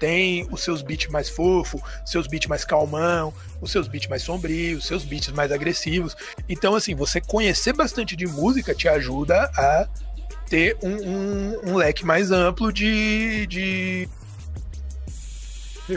tem 0.00 0.46
os 0.50 0.62
seus 0.62 0.82
beats 0.82 1.10
mais 1.10 1.28
fofo, 1.28 1.80
seus 2.04 2.26
beats 2.26 2.48
mais 2.48 2.64
calmão, 2.64 3.32
os 3.60 3.70
seus 3.70 3.86
beats 3.86 4.08
mais 4.08 4.22
sombrios, 4.22 4.86
seus 4.86 5.04
beats 5.04 5.32
mais 5.32 5.52
agressivos. 5.52 6.16
Então, 6.48 6.74
assim, 6.74 6.94
você 6.94 7.20
conhecer 7.20 7.72
bastante 7.72 8.16
de 8.16 8.26
música 8.26 8.74
te 8.74 8.88
ajuda 8.88 9.50
a 9.56 9.88
ter 10.48 10.76
um, 10.82 10.96
um, 10.96 11.70
um 11.70 11.76
leque 11.76 12.04
mais 12.04 12.30
amplo 12.30 12.72
de, 12.72 13.46
de 13.46 14.08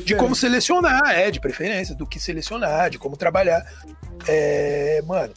de 0.04 0.16
como 0.16 0.36
selecionar, 0.36 1.12
é, 1.12 1.32
de 1.32 1.40
preferência, 1.40 1.96
do 1.96 2.06
que 2.06 2.20
selecionar, 2.20 2.90
de 2.90 2.98
como 2.98 3.16
trabalhar. 3.16 3.66
É, 4.28 5.02
mano, 5.04 5.34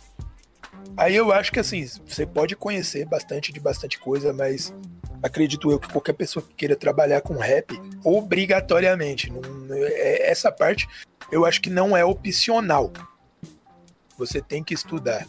Aí 0.96 1.16
eu 1.16 1.32
acho 1.32 1.52
que 1.52 1.60
assim, 1.60 1.86
você 2.06 2.26
pode 2.26 2.54
conhecer 2.56 3.06
bastante 3.06 3.52
de 3.52 3.60
bastante 3.60 3.98
coisa, 3.98 4.32
mas 4.32 4.74
acredito 5.22 5.70
eu 5.70 5.78
que 5.78 5.88
qualquer 5.88 6.12
pessoa 6.12 6.44
que 6.44 6.54
queira 6.54 6.76
trabalhar 6.76 7.20
com 7.20 7.38
rap, 7.38 7.80
obrigatoriamente, 8.04 9.30
não, 9.30 9.40
é, 9.72 10.30
essa 10.30 10.50
parte 10.50 10.88
eu 11.30 11.44
acho 11.46 11.60
que 11.60 11.70
não 11.70 11.96
é 11.96 12.04
opcional. 12.04 12.92
Você 14.18 14.40
tem 14.40 14.62
que 14.62 14.74
estudar 14.74 15.26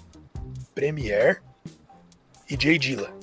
Premiere 0.74 1.40
e 2.50 2.58
J 2.58 2.78
Dilla. 2.78 3.14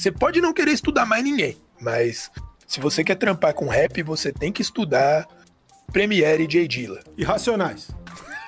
Você 0.00 0.10
pode 0.10 0.40
não 0.40 0.54
querer 0.54 0.72
estudar 0.72 1.04
mais 1.04 1.22
ninguém, 1.22 1.58
mas 1.78 2.30
se 2.66 2.80
você 2.80 3.04
quer 3.04 3.16
trampar 3.16 3.52
com 3.52 3.68
rap, 3.68 4.02
você 4.02 4.32
tem 4.32 4.50
que 4.50 4.62
estudar 4.62 5.28
Premiere 5.92 6.44
e 6.44 6.46
J 6.46 6.66
Dilla. 6.66 7.04
E 7.18 7.22
Racionais 7.22 7.90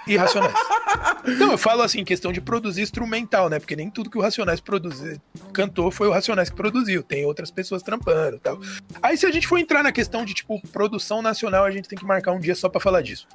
e 0.07 0.17
Racionais. 0.17 0.55
Não, 1.39 1.53
eu 1.53 1.59
falo 1.59 1.83
assim, 1.83 2.05
questão 2.05 2.33
de 2.33 2.41
produzir 2.41 2.83
instrumental, 2.83 3.49
né? 3.49 3.59
Porque 3.59 3.77
nem 3.77 3.91
tudo 3.91 4.11
que 4.11 4.19
o 4.19 4.21
Racionais 4.21 4.61
produziu, 4.61 5.21
cantou 5.53 5.91
foi 5.91 6.09
o 6.09 6.11
Racionais 6.11 6.51
que 6.51 6.57
produziu. 6.57 7.03
Tem 7.03 7.25
outras 7.25 7.51
pessoas 7.51 7.83
trampando 7.83 8.39
tal. 8.39 8.61
Aí 9.03 9.17
se 9.17 9.27
a 9.27 9.31
gente 9.31 9.47
for 9.47 9.59
entrar 9.59 9.83
na 9.83 9.93
questão 9.93 10.25
de, 10.25 10.35
tipo, 10.35 10.61
produção 10.69 11.23
nacional, 11.23 11.65
a 11.65 11.71
gente 11.71 11.89
tem 11.89 11.99
que 11.99 12.05
marcar 12.05 12.33
um 12.33 12.41
dia 12.41 12.55
só 12.55 12.69
pra 12.69 12.81
falar 12.81 13.03
disso. 13.03 13.27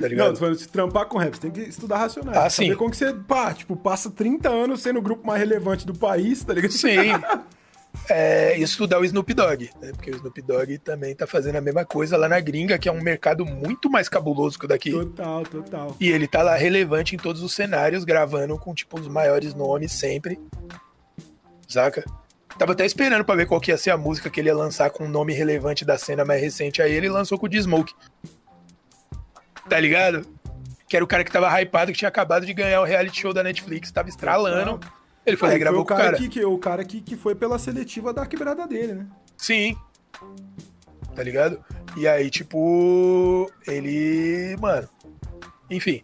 Tá 0.00 0.08
ligado? 0.08 0.40
Não, 0.40 0.54
se 0.54 0.68
trampar 0.68 1.06
com 1.06 1.18
rap, 1.18 1.34
você 1.34 1.40
tem 1.40 1.50
que 1.50 1.60
estudar 1.60 1.98
Racionais. 1.98 2.38
Ah, 2.38 2.48
sim. 2.48 2.74
como 2.74 2.90
que 2.90 2.96
você, 2.96 3.12
pá, 3.12 3.52
tipo, 3.52 3.76
passa 3.76 4.10
30 4.10 4.48
anos 4.48 4.82
sendo 4.82 4.98
o 4.98 5.02
grupo 5.02 5.26
mais 5.26 5.40
relevante 5.40 5.86
do 5.86 5.94
país, 5.94 6.42
tá 6.42 6.54
ligado? 6.54 6.72
Sim. 6.72 7.12
é, 8.08 8.58
estudar 8.58 8.98
o 8.98 9.04
Snoop 9.04 9.32
Dogg, 9.32 9.70
né? 9.80 9.92
Porque 9.92 10.10
o 10.10 10.16
Snoop 10.16 10.42
Dogg 10.42 10.78
também 10.78 11.14
tá 11.14 11.26
fazendo 11.26 11.56
a 11.56 11.60
mesma 11.60 11.84
coisa 11.84 12.16
lá 12.16 12.28
na 12.28 12.40
gringa, 12.40 12.78
que 12.78 12.88
é 12.88 12.92
um 12.92 13.00
mercado 13.00 13.44
muito 13.46 13.90
mais 13.90 14.08
cabuloso 14.08 14.58
que 14.58 14.64
o 14.64 14.68
daqui. 14.68 14.90
Total, 14.90 15.42
total. 15.44 15.96
E 15.98 16.10
ele 16.10 16.26
tá 16.26 16.42
lá 16.42 16.54
relevante 16.54 17.14
em 17.14 17.18
todos 17.18 17.42
os 17.42 17.54
cenários, 17.54 18.04
gravando 18.04 18.58
com, 18.58 18.74
tipo, 18.74 19.00
os 19.00 19.08
maiores 19.08 19.54
nomes 19.54 19.92
sempre. 19.92 20.38
Saca? 21.66 22.04
Tava 22.58 22.72
até 22.72 22.84
esperando 22.86 23.24
pra 23.24 23.34
ver 23.34 23.46
qual 23.46 23.60
que 23.60 23.70
ia 23.70 23.78
ser 23.78 23.90
a 23.90 23.96
música 23.96 24.30
que 24.30 24.40
ele 24.40 24.48
ia 24.48 24.54
lançar 24.54 24.90
com 24.90 25.04
um 25.04 25.08
nome 25.08 25.32
relevante 25.32 25.84
da 25.84 25.98
cena 25.98 26.24
mais 26.24 26.40
recente. 26.40 26.80
Aí 26.80 26.92
ele 26.92 27.08
lançou 27.08 27.38
com 27.38 27.46
o 27.46 27.48
D-Smoke. 27.48 27.92
Tá 29.68 29.80
ligado? 29.80 30.26
que 30.94 30.96
era 30.96 31.04
o 31.04 31.08
cara 31.08 31.24
que 31.24 31.32
tava 31.32 31.48
hypado, 31.60 31.90
que 31.90 31.98
tinha 31.98 32.08
acabado 32.08 32.46
de 32.46 32.54
ganhar 32.54 32.80
o 32.80 32.84
reality 32.84 33.20
show 33.20 33.32
da 33.32 33.42
Netflix, 33.42 33.90
tava 33.90 34.08
estralando. 34.08 34.78
Ele 35.26 35.36
foi 35.36 35.48
lá 35.48 35.54
e 35.54 35.58
gravou 35.58 35.80
o 35.80 35.84
cara. 35.84 36.16
Que, 36.16 36.28
que, 36.28 36.44
o 36.44 36.58
cara 36.58 36.84
que, 36.84 37.00
que 37.00 37.16
foi 37.16 37.34
pela 37.34 37.58
seletiva 37.58 38.12
da 38.12 38.26
quebrada 38.26 38.66
dele, 38.66 38.94
né? 38.94 39.06
Sim. 39.36 39.76
Tá 41.14 41.22
ligado? 41.22 41.62
E 41.96 42.06
aí, 42.06 42.30
tipo, 42.30 43.50
ele. 43.66 44.56
Mano. 44.60 44.88
Enfim. 45.70 46.02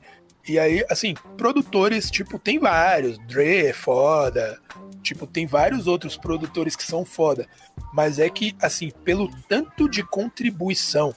E 0.49 0.59
aí, 0.59 0.85
assim, 0.89 1.15
produtores, 1.37 2.11
tipo, 2.11 2.39
tem 2.39 2.59
vários. 2.59 3.19
Dre 3.27 3.67
é 3.67 3.73
foda. 3.73 4.59
Tipo, 5.03 5.27
tem 5.27 5.47
vários 5.47 5.87
outros 5.87 6.17
produtores 6.17 6.77
que 6.77 6.85
são 6.85 7.05
foda. 7.05 7.47
Mas 7.93 8.19
é 8.19 8.29
que, 8.29 8.57
assim, 8.61 8.91
pelo 9.05 9.31
tanto 9.49 9.89
de 9.89 10.03
contribuição 10.03 11.15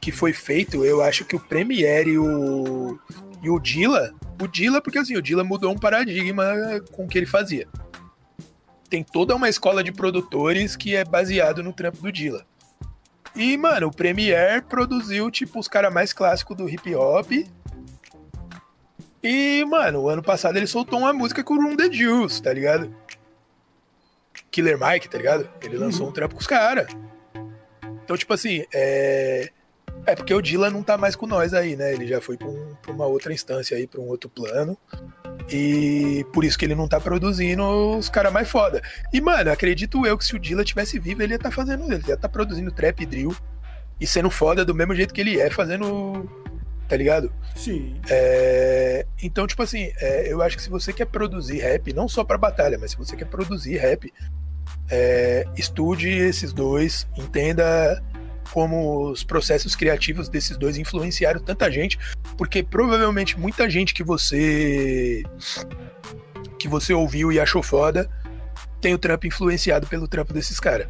que 0.00 0.12
foi 0.12 0.32
feito, 0.32 0.84
eu 0.84 1.02
acho 1.02 1.24
que 1.24 1.36
o 1.36 1.40
Premiere 1.40 2.12
e 2.12 2.18
o, 2.18 2.98
e 3.42 3.50
o 3.50 3.58
Dilla. 3.58 4.12
O 4.40 4.46
Dilla, 4.46 4.80
porque 4.80 4.98
assim, 4.98 5.16
o 5.16 5.22
Dilla 5.22 5.44
mudou 5.44 5.72
um 5.72 5.78
paradigma 5.78 6.44
com 6.92 7.04
o 7.04 7.08
que 7.08 7.18
ele 7.18 7.26
fazia. 7.26 7.66
Tem 8.88 9.02
toda 9.02 9.34
uma 9.34 9.48
escola 9.48 9.84
de 9.84 9.92
produtores 9.92 10.76
que 10.76 10.94
é 10.94 11.04
baseado 11.04 11.62
no 11.62 11.72
trampo 11.72 12.02
do 12.02 12.10
Dilla. 12.10 12.46
E, 13.36 13.56
mano, 13.56 13.88
o 13.88 13.92
Premiere 13.92 14.62
produziu, 14.62 15.30
tipo, 15.30 15.58
os 15.58 15.68
caras 15.68 15.92
mais 15.92 16.12
clássicos 16.12 16.56
do 16.56 16.68
hip 16.68 16.94
hop. 16.94 17.30
E, 19.22 19.64
mano, 19.64 20.02
o 20.02 20.08
ano 20.08 20.22
passado 20.22 20.56
ele 20.56 20.66
soltou 20.66 21.00
uma 21.00 21.12
música 21.12 21.44
com 21.44 21.54
o 21.54 21.62
Room 21.62 21.76
the 21.76 21.92
Juice, 21.92 22.42
tá 22.42 22.52
ligado? 22.52 22.94
Killer 24.50 24.78
Mike, 24.78 25.08
tá 25.08 25.18
ligado? 25.18 25.48
Ele 25.60 25.76
lançou 25.76 26.08
um 26.08 26.12
trampo 26.12 26.34
com 26.34 26.40
os 26.40 26.46
caras. 26.46 26.88
Então, 28.04 28.16
tipo 28.16 28.32
assim, 28.32 28.64
é. 28.72 29.50
É 30.08 30.16
porque 30.16 30.32
o 30.32 30.40
Dylan 30.40 30.70
não 30.70 30.82
tá 30.82 30.96
mais 30.96 31.14
com 31.14 31.26
nós 31.26 31.52
aí, 31.52 31.76
né? 31.76 31.92
Ele 31.92 32.06
já 32.06 32.18
foi 32.18 32.38
pra, 32.38 32.48
um, 32.48 32.74
pra 32.80 32.92
uma 32.92 33.04
outra 33.04 33.30
instância 33.30 33.76
aí, 33.76 33.86
pra 33.86 34.00
um 34.00 34.06
outro 34.06 34.30
plano. 34.30 34.76
E 35.50 36.24
por 36.32 36.46
isso 36.46 36.58
que 36.58 36.64
ele 36.64 36.74
não 36.74 36.88
tá 36.88 36.98
produzindo 36.98 37.62
os 37.98 38.08
caras 38.08 38.32
mais 38.32 38.48
foda. 38.48 38.80
E, 39.12 39.20
mano, 39.20 39.52
acredito 39.52 40.06
eu 40.06 40.16
que 40.16 40.24
se 40.24 40.34
o 40.34 40.38
Dilla 40.38 40.64
tivesse 40.64 40.98
vivo, 40.98 41.22
ele 41.22 41.34
ia 41.34 41.36
estar 41.36 41.50
tá 41.50 41.54
fazendo. 41.54 41.84
Ele 41.84 41.94
ia 41.94 41.98
estar 41.98 42.16
tá 42.16 42.28
produzindo 42.28 42.72
trap 42.72 43.02
e 43.02 43.06
drill. 43.06 43.36
E 44.00 44.06
sendo 44.06 44.30
foda 44.30 44.64
do 44.64 44.74
mesmo 44.74 44.94
jeito 44.94 45.12
que 45.12 45.20
ele 45.20 45.38
é, 45.38 45.50
fazendo. 45.50 46.26
Tá 46.88 46.96
ligado? 46.96 47.30
Sim. 47.54 48.00
É, 48.08 49.04
então, 49.22 49.46
tipo 49.46 49.62
assim, 49.62 49.92
é, 50.00 50.32
eu 50.32 50.40
acho 50.40 50.56
que 50.56 50.62
se 50.62 50.70
você 50.70 50.90
quer 50.90 51.04
produzir 51.04 51.58
rap, 51.58 51.92
não 51.92 52.08
só 52.08 52.24
pra 52.24 52.38
batalha, 52.38 52.78
mas 52.80 52.92
se 52.92 52.96
você 52.96 53.14
quer 53.14 53.26
produzir 53.26 53.76
rap, 53.76 54.10
é, 54.90 55.44
estude 55.54 56.08
esses 56.08 56.50
dois, 56.54 57.06
entenda 57.14 58.02
como 58.52 59.10
os 59.10 59.22
processos 59.22 59.76
criativos 59.76 60.28
desses 60.28 60.56
dois 60.56 60.76
influenciaram 60.76 61.40
tanta 61.40 61.70
gente, 61.70 61.98
porque 62.36 62.62
provavelmente 62.62 63.38
muita 63.38 63.68
gente 63.68 63.94
que 63.94 64.02
você 64.02 65.22
que 66.58 66.68
você 66.68 66.92
ouviu 66.92 67.30
e 67.32 67.38
achou 67.38 67.62
foda 67.62 68.10
tem 68.80 68.94
o 68.94 68.98
trampo 68.98 69.26
influenciado 69.26 69.86
pelo 69.86 70.08
trampo 70.08 70.32
desses 70.32 70.58
caras. 70.58 70.88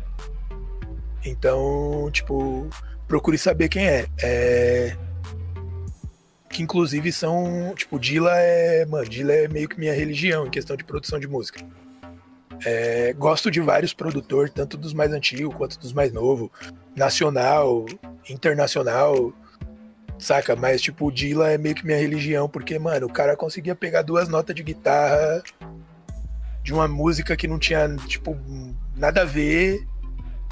Então, 1.25 2.09
tipo, 2.13 2.69
procure 3.07 3.39
saber 3.39 3.69
quem 3.69 3.87
é. 3.87 4.07
é. 4.23 4.97
Que 6.51 6.63
inclusive 6.63 7.13
são. 7.13 7.75
Tipo, 7.77 7.99
Dila 7.99 8.37
é. 8.37 8.87
Mano, 8.87 9.09
Dila 9.09 9.33
é 9.33 9.49
meio 9.49 9.69
que 9.69 9.79
minha 9.79 9.93
religião 9.93 10.47
em 10.47 10.51
questão 10.51 10.77
de 10.77 10.85
produção 10.85 11.19
de 11.19 11.27
música. 11.27 11.61
É, 12.65 13.13
gosto 13.13 13.51
de 13.51 13.61
vários 13.61 13.93
produtores, 13.93 14.53
tanto 14.53 14.77
dos 14.77 14.93
mais 14.93 15.13
antigos 15.13 15.55
quanto 15.55 15.79
dos 15.79 15.93
mais 15.93 16.13
novos, 16.13 16.51
nacional, 16.97 17.87
internacional, 18.29 19.33
saca? 20.19 20.57
Mas, 20.57 20.83
tipo, 20.83 21.07
o 21.07 21.13
Dilla 21.13 21.51
é 21.51 21.59
meio 21.59 21.75
que 21.75 21.87
minha 21.87 21.99
religião, 21.99 22.49
porque, 22.49 22.79
mano, 22.79 23.07
o 23.07 23.13
cara 23.13 23.37
conseguia 23.37 23.75
pegar 23.75 24.03
duas 24.03 24.29
notas 24.29 24.55
de 24.55 24.63
guitarra 24.63 25.43
de 26.63 26.73
uma 26.75 26.89
música 26.89 27.37
que 27.37 27.49
não 27.49 27.59
tinha, 27.59 27.89
tipo, 28.07 28.37
nada 28.97 29.23
a 29.23 29.25
ver, 29.25 29.87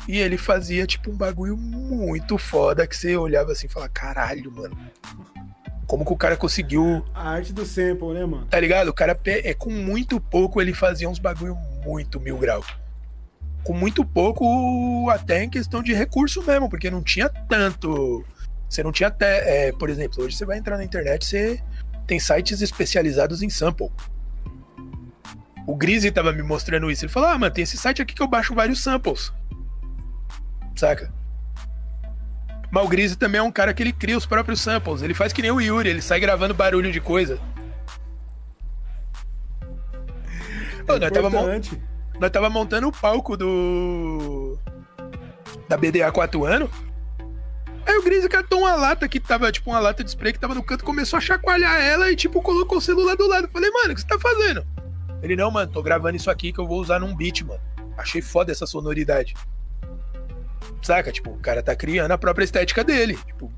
e 0.08 0.18
ele 0.18 0.38
fazia, 0.38 0.86
tipo, 0.86 1.10
um 1.10 1.16
bagulho 1.16 1.56
muito 1.56 2.38
foda 2.38 2.86
que 2.86 2.96
você 2.96 3.16
olhava 3.16 3.52
assim 3.52 3.66
e 3.66 3.70
falava, 3.70 3.90
caralho, 3.92 4.52
mano. 4.52 4.76
Como 5.86 6.04
que 6.04 6.12
o 6.12 6.16
cara 6.16 6.36
conseguiu. 6.36 7.04
A 7.14 7.30
arte 7.30 7.52
do 7.52 7.64
sample, 7.64 8.12
né, 8.12 8.24
mano? 8.24 8.46
Tá 8.46 8.58
ligado? 8.58 8.88
O 8.88 8.92
cara, 8.92 9.18
é, 9.24 9.54
com 9.54 9.70
muito 9.70 10.20
pouco, 10.20 10.60
ele 10.60 10.74
fazia 10.74 11.08
uns 11.08 11.18
bagulho 11.18 11.56
muito 11.86 12.20
mil 12.20 12.36
graus. 12.36 12.66
Com 13.62 13.72
muito 13.72 14.04
pouco, 14.04 15.08
até 15.10 15.44
em 15.44 15.50
questão 15.50 15.82
de 15.82 15.94
recurso 15.94 16.42
mesmo, 16.42 16.68
porque 16.68 16.90
não 16.90 17.02
tinha 17.02 17.28
tanto. 17.28 18.24
Você 18.68 18.82
não 18.82 18.92
tinha 18.92 19.08
até. 19.08 19.68
É, 19.68 19.72
por 19.72 19.88
exemplo, 19.88 20.24
hoje 20.24 20.36
você 20.36 20.44
vai 20.44 20.58
entrar 20.58 20.76
na 20.76 20.84
internet, 20.84 21.24
você 21.24 21.62
tem 22.06 22.18
sites 22.18 22.60
especializados 22.60 23.42
em 23.42 23.48
sample. 23.48 23.90
O 25.66 25.74
Grizzy 25.74 26.10
tava 26.10 26.32
me 26.32 26.42
mostrando 26.42 26.90
isso. 26.90 27.04
Ele 27.04 27.12
falou: 27.12 27.28
Ah, 27.28 27.38
mano, 27.38 27.52
tem 27.52 27.64
esse 27.64 27.76
site 27.76 28.02
aqui 28.02 28.14
que 28.14 28.22
eu 28.22 28.28
baixo 28.28 28.54
vários 28.54 28.82
samples. 28.82 29.32
Saca? 30.76 31.12
Mas 32.70 32.84
o 32.84 32.88
Grizzy 32.88 33.16
também 33.16 33.38
é 33.38 33.42
um 33.42 33.50
cara 33.50 33.72
que 33.72 33.82
ele 33.82 33.92
cria 33.92 34.18
os 34.18 34.26
próprios 34.26 34.60
samples. 34.60 35.02
Ele 35.02 35.14
faz 35.14 35.32
que 35.32 35.42
nem 35.42 35.50
o 35.50 35.60
Yuri, 35.60 35.88
ele 35.88 36.02
sai 36.02 36.20
gravando 36.20 36.54
barulho 36.54 36.92
de 36.92 37.00
coisa. 37.00 37.40
É 40.88 40.98
nós, 40.98 41.10
tava 41.10 41.30
nós 42.20 42.30
tava 42.30 42.50
montando 42.50 42.88
o 42.88 42.92
palco 42.92 43.36
do. 43.36 44.58
Da 45.68 45.76
BDA 45.76 46.10
4 46.12 46.44
anos. 46.44 46.70
Aí 47.86 47.96
o 47.96 48.02
Grizzy 48.02 48.28
catou 48.28 48.60
uma 48.60 48.74
lata 48.74 49.08
que 49.08 49.20
tava, 49.20 49.50
tipo, 49.52 49.70
uma 49.70 49.78
lata 49.78 50.02
de 50.02 50.10
spray 50.10 50.32
que 50.32 50.40
tava 50.40 50.54
no 50.54 50.62
canto, 50.62 50.84
começou 50.84 51.16
a 51.16 51.20
chacoalhar 51.20 51.80
ela 51.80 52.10
e, 52.10 52.16
tipo, 52.16 52.42
colocou 52.42 52.78
o 52.78 52.80
celular 52.80 53.14
do 53.16 53.28
lado. 53.28 53.48
Falei, 53.48 53.70
mano, 53.70 53.92
o 53.92 53.94
que 53.94 54.00
você 54.00 54.06
tá 54.06 54.18
fazendo? 54.18 54.66
Ele, 55.22 55.36
não, 55.36 55.50
mano, 55.52 55.70
tô 55.70 55.80
gravando 55.82 56.16
isso 56.16 56.28
aqui 56.28 56.52
que 56.52 56.58
eu 56.58 56.66
vou 56.66 56.80
usar 56.80 56.98
num 56.98 57.14
beat, 57.14 57.42
mano. 57.42 57.60
Achei 57.96 58.20
foda 58.20 58.50
essa 58.50 58.66
sonoridade. 58.66 59.34
Saca? 60.82 61.12
Tipo, 61.12 61.30
o 61.30 61.38
cara 61.38 61.62
tá 61.62 61.76
criando 61.76 62.10
a 62.10 62.18
própria 62.18 62.44
estética 62.44 62.82
dele. 62.82 63.16
Tipo. 63.24 63.52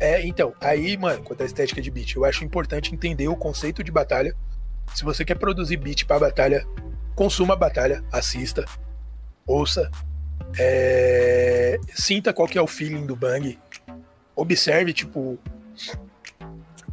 É, 0.00 0.26
então, 0.26 0.54
aí, 0.60 0.96
mano, 0.96 1.22
quanto 1.22 1.42
à 1.42 1.46
estética 1.46 1.82
de 1.82 1.90
beat, 1.90 2.16
eu 2.16 2.24
acho 2.24 2.44
importante 2.44 2.94
entender 2.94 3.28
o 3.28 3.36
conceito 3.36 3.84
de 3.84 3.92
batalha. 3.92 4.34
Se 4.94 5.04
você 5.04 5.24
quer 5.24 5.36
produzir 5.36 5.76
beat 5.76 6.04
pra 6.04 6.18
batalha, 6.18 6.66
consuma 7.14 7.54
a 7.54 7.56
batalha, 7.56 8.02
assista, 8.12 8.64
ouça, 9.46 9.90
é, 10.58 11.78
sinta 11.94 12.32
qual 12.32 12.48
que 12.48 12.58
é 12.58 12.62
o 12.62 12.66
feeling 12.66 13.06
do 13.06 13.16
bang, 13.16 13.58
observe, 14.34 14.92
tipo, 14.92 15.38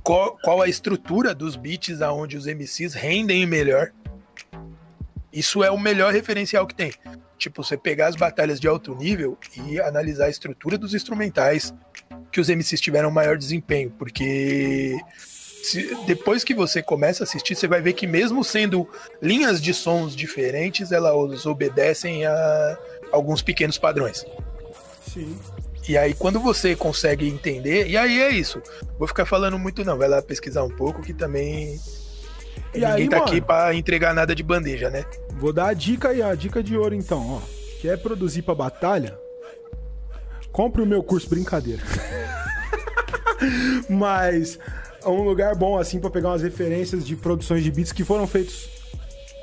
qual, 0.04 0.38
qual 0.38 0.62
a 0.62 0.68
estrutura 0.68 1.34
dos 1.34 1.56
beats 1.56 2.02
aonde 2.02 2.38
os 2.38 2.46
MCs 2.46 2.94
rendem 2.94 3.46
melhor. 3.46 3.92
Isso 5.32 5.64
é 5.64 5.70
o 5.70 5.78
melhor 5.78 6.14
referencial 6.14 6.66
que 6.66 6.76
tem. 6.76 6.94
Tipo, 7.38 7.64
você 7.64 7.76
pegar 7.76 8.08
as 8.08 8.16
batalhas 8.16 8.60
de 8.60 8.68
alto 8.68 8.96
nível 8.96 9.38
e 9.56 9.80
analisar 9.82 10.26
a 10.26 10.30
estrutura 10.30 10.78
dos 10.78 10.94
instrumentais 10.94 11.74
que 12.32 12.40
os 12.40 12.50
MCs 12.50 12.80
tiveram 12.80 13.12
maior 13.12 13.38
desempenho, 13.38 13.92
porque 13.92 14.98
se, 15.66 15.96
depois 16.06 16.44
que 16.44 16.54
você 16.54 16.82
começa 16.84 17.24
a 17.24 17.26
assistir, 17.26 17.56
você 17.56 17.68
vai 17.68 17.82
ver 17.82 17.94
que 17.94 18.06
mesmo 18.06 18.44
sendo 18.44 18.88
linhas 19.20 19.60
de 19.60 19.74
sons 19.74 20.16
diferentes, 20.16 20.92
elas 20.92 21.46
obedecem 21.46 22.26
a 22.26 22.78
alguns 23.12 23.42
pequenos 23.42 23.78
padrões. 23.78 24.26
Sim. 25.12 25.36
E 25.88 25.98
aí, 25.98 26.14
quando 26.14 26.40
você 26.40 26.76
consegue 26.76 27.28
entender, 27.28 27.88
e 27.88 27.98
aí 27.98 28.22
é 28.22 28.30
isso. 28.30 28.62
Vou 29.00 29.08
ficar 29.08 29.26
falando 29.26 29.58
muito, 29.58 29.84
não. 29.84 29.98
Vai 29.98 30.08
lá 30.08 30.22
pesquisar 30.22 30.64
um 30.64 30.70
pouco, 30.70 31.02
que 31.02 31.14
também 31.14 31.80
e 32.74 32.80
Ninguém 32.80 32.86
aí, 32.86 33.10
tá 33.10 33.18
mano, 33.18 33.32
aqui 33.32 33.42
pra 33.42 33.74
entregar 33.74 34.14
nada 34.14 34.36
de 34.36 34.44
bandeja, 34.44 34.90
né? 34.90 35.04
Vou 35.32 35.52
dar 35.52 35.68
a 35.68 35.74
dica 35.74 36.10
aí, 36.10 36.22
a 36.22 36.36
dica 36.36 36.62
de 36.62 36.78
ouro 36.78 36.94
então, 36.94 37.38
ó. 37.38 37.42
Quer 37.82 37.98
produzir 37.98 38.44
pra 38.44 38.54
batalha? 38.54 39.18
Compre 40.52 40.82
o 40.82 40.86
meu 40.86 41.02
curso 41.02 41.30
brincadeira. 41.30 41.82
Mas 43.90 44.60
um 45.10 45.24
lugar 45.24 45.56
bom 45.56 45.78
assim 45.78 46.00
para 46.00 46.10
pegar 46.10 46.30
umas 46.30 46.42
referências 46.42 47.06
de 47.06 47.16
produções 47.16 47.64
de 47.64 47.72
beats 47.72 47.92
que 47.92 48.04
foram 48.04 48.26
feitos 48.28 48.76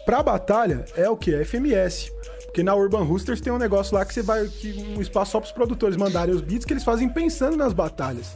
pra 0.04 0.22
batalha 0.22 0.84
é 0.96 1.08
o 1.08 1.16
que? 1.16 1.34
É 1.34 1.44
FMS. 1.44 2.12
Porque 2.44 2.62
na 2.62 2.74
Urban 2.74 3.02
Roosters 3.02 3.40
tem 3.40 3.52
um 3.52 3.58
negócio 3.58 3.94
lá 3.94 4.04
que 4.04 4.12
você 4.12 4.22
vai. 4.22 4.46
Que 4.46 4.94
um 4.96 5.00
espaço 5.00 5.32
só 5.32 5.40
pros 5.40 5.52
produtores 5.52 5.96
mandarem 5.96 6.34
os 6.34 6.42
beats 6.42 6.66
que 6.66 6.72
eles 6.72 6.84
fazem 6.84 7.08
pensando 7.08 7.56
nas 7.56 7.72
batalhas. 7.72 8.34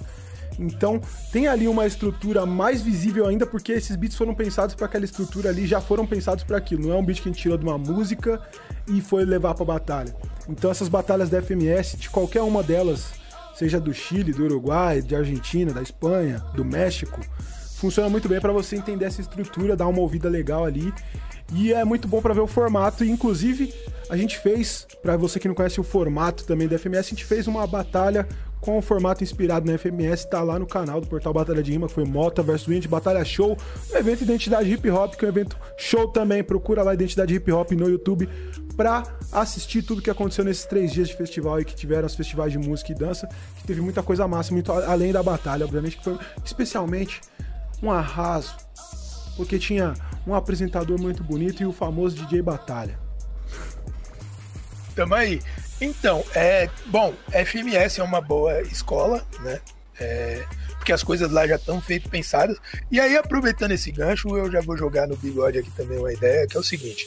Então, 0.59 0.99
tem 1.31 1.47
ali 1.47 1.69
uma 1.69 1.87
estrutura 1.87 2.47
mais 2.47 2.81
visível 2.81 3.27
ainda, 3.27 3.47
porque 3.47 3.73
esses 3.73 3.95
beats 3.95 4.17
foram 4.17 4.35
pensados 4.35 4.75
para 4.75 4.87
aquela 4.87 5.05
estrutura 5.05 5.51
ali, 5.51 5.67
já 5.67 5.83
foram 5.83 6.07
pensados 6.07 6.45
para 6.45 6.57
aquilo. 6.57 6.89
Não 6.89 6.95
é 6.95 6.97
um 6.97 7.05
beat 7.05 7.21
que 7.21 7.29
a 7.29 7.33
gente 7.33 7.43
tirou 7.43 7.59
de 7.59 7.65
uma 7.65 7.77
música 7.77 8.41
e 8.89 9.03
foi 9.03 9.27
levar 9.27 9.55
para 9.55 9.67
batalha. 9.67 10.17
Então, 10.49 10.71
essas 10.71 10.89
batalhas 10.89 11.29
da 11.29 11.43
FMS, 11.43 11.99
de 11.99 12.09
qualquer 12.09 12.41
uma 12.41 12.63
delas, 12.63 13.13
seja 13.57 13.81
do 13.81 13.93
Chile, 13.93 14.33
do 14.33 14.45
Uruguai, 14.45 15.01
de 15.01 15.17
Argentina, 15.17 15.73
da 15.73 15.83
Espanha, 15.83 16.45
do 16.55 16.65
México, 16.65 17.21
funciona 17.77 18.09
muito 18.09 18.29
bem 18.29 18.41
para 18.41 18.53
você 18.53 18.77
entender 18.77 19.07
essa 19.07 19.21
estrutura, 19.21 19.75
dar 19.75 19.87
uma 19.87 20.01
ouvida 20.01 20.29
legal 20.29 20.65
ali. 20.65 20.93
E 21.55 21.73
é 21.73 21.85
muito 21.85 22.09
bom 22.09 22.21
para 22.21 22.35
ver 22.35 22.41
o 22.41 22.47
formato. 22.47 23.05
Inclusive, 23.05 23.73
a 24.11 24.17
gente 24.17 24.39
fez, 24.39 24.87
para 25.03 25.17
você 25.17 25.39
que 25.39 25.49
não 25.49 25.55
conhece 25.55 25.81
o 25.81 25.85
formato 25.85 26.45
também 26.45 26.69
da 26.69 26.79
FMS, 26.79 27.07
a 27.07 27.11
gente 27.11 27.25
fez 27.25 27.47
uma 27.47 27.67
batalha 27.67 28.27
com 28.61 28.79
o 28.79 28.83
formato 28.83 29.23
inspirado 29.23 29.71
na 29.71 29.79
FMS, 29.79 30.29
tá 30.29 30.43
lá 30.43 30.59
no 30.59 30.67
canal 30.67 31.01
do 31.01 31.07
portal 31.07 31.33
Batalha 31.33 31.63
de 31.63 31.73
Rima, 31.73 31.87
que 31.87 31.95
foi 31.95 32.05
Mota 32.05 32.43
vs 32.43 32.67
Wind, 32.67 32.87
Batalha 32.87 33.25
Show, 33.25 33.57
um 33.93 33.97
evento 33.97 34.23
Identidade 34.23 34.71
Hip 34.73 34.91
Hop, 34.91 35.15
que 35.15 35.25
é 35.25 35.29
um 35.29 35.31
evento 35.31 35.57
show 35.77 36.09
também. 36.09 36.43
Procura 36.43 36.83
lá 36.83 36.95
Identidade 36.95 37.35
Hip 37.35 37.53
Hop 37.53 37.71
no 37.73 37.89
YouTube 37.89 38.29
pra 38.77 39.03
assistir 39.33 39.83
tudo 39.83 40.03
que 40.03 40.11
aconteceu 40.11 40.45
nesses 40.45 40.67
três 40.67 40.93
dias 40.93 41.09
de 41.09 41.17
festival 41.17 41.61
e 41.61 41.65
que 41.65 41.75
tiveram 41.75 42.07
os 42.07 42.15
festivais 42.15 42.53
de 42.53 42.59
música 42.59 42.93
e 42.93 42.95
dança, 42.95 43.29
que 43.57 43.65
teve 43.65 43.81
muita 43.81 44.03
coisa 44.03 44.27
massa, 44.29 44.53
muito 44.53 44.73
além 44.73 45.13
da 45.13 45.23
batalha, 45.23 45.65
obviamente, 45.65 45.97
que 45.97 46.05
foi 46.05 46.19
especialmente 46.45 47.21
um 47.83 47.91
arraso, 47.91 48.57
porque 49.37 49.59
tinha 49.59 49.95
um 50.27 50.35
apresentador 50.35 51.01
muito 51.01 51.23
bonito 51.23 51.63
e 51.63 51.67
o 51.67 51.73
famoso 51.73 52.17
DJ 52.17 52.43
Batalha. 52.43 52.99
Tamo 54.95 55.15
aí. 55.15 55.41
Então, 55.81 56.25
é. 56.35 56.69
Bom, 56.87 57.15
FMS 57.31 58.01
é 58.01 58.05
uma 58.05 58.21
boa 58.21 58.63
escola, 58.63 59.27
né? 59.41 59.61
É, 59.99 60.45
porque 60.77 60.93
as 60.93 61.03
coisas 61.03 61.31
lá 61.31 61.47
já 61.47 61.57
estão 61.57 61.81
feitas, 61.81 62.11
pensadas. 62.11 62.59
E 62.91 63.01
aí, 63.01 63.17
aproveitando 63.17 63.73
esse 63.73 63.91
gancho, 63.91 64.37
eu 64.37 64.51
já 64.51 64.61
vou 64.61 64.77
jogar 64.77 65.07
no 65.07 65.17
bigode 65.17 65.59
aqui 65.59 65.71
também 65.71 65.99
uma 65.99 66.13
ideia, 66.13 66.47
que 66.47 66.57
é 66.57 66.61
o 66.61 66.63
seguinte. 66.63 67.07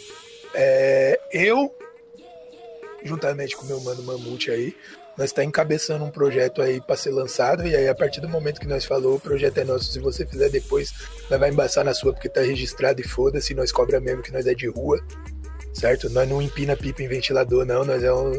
É, 0.54 1.20
eu, 1.32 1.74
juntamente 3.04 3.56
com 3.56 3.66
meu 3.66 3.80
mano 3.82 4.04
Mamute 4.04 4.52
aí, 4.52 4.76
nós 5.18 5.32
está 5.32 5.44
encabeçando 5.44 6.04
um 6.06 6.10
projeto 6.10 6.62
aí 6.62 6.80
para 6.80 6.96
ser 6.96 7.12
lançado, 7.12 7.68
e 7.68 7.76
aí 7.76 7.88
a 7.88 7.96
partir 7.96 8.22
do 8.22 8.30
momento 8.30 8.60
que 8.60 8.68
nós 8.68 8.86
falou, 8.86 9.16
o 9.16 9.20
projeto 9.20 9.58
é 9.58 9.66
nosso, 9.66 9.92
se 9.92 10.00
você 10.00 10.26
fizer 10.26 10.50
depois, 10.50 10.94
nós 11.30 11.40
vai 11.40 11.50
embaçar 11.50 11.84
na 11.84 11.94
sua, 11.94 12.14
porque 12.14 12.30
tá 12.30 12.42
registrado 12.42 13.02
e 13.02 13.04
foda-se, 13.04 13.54
nós 13.54 13.72
cobra 13.72 14.00
mesmo 14.00 14.24
que 14.24 14.32
nós 14.32 14.48
é 14.48 14.54
de 14.54 14.68
rua, 14.68 15.00
certo? 15.80 16.10
Nós 16.10 16.28
não 16.28 16.42
empina 16.42 16.76
pipa 16.76 17.02
em 17.02 17.08
ventilador, 17.08 17.66
não, 17.66 17.86
nós 17.86 18.04
é 18.04 18.14
um, 18.14 18.32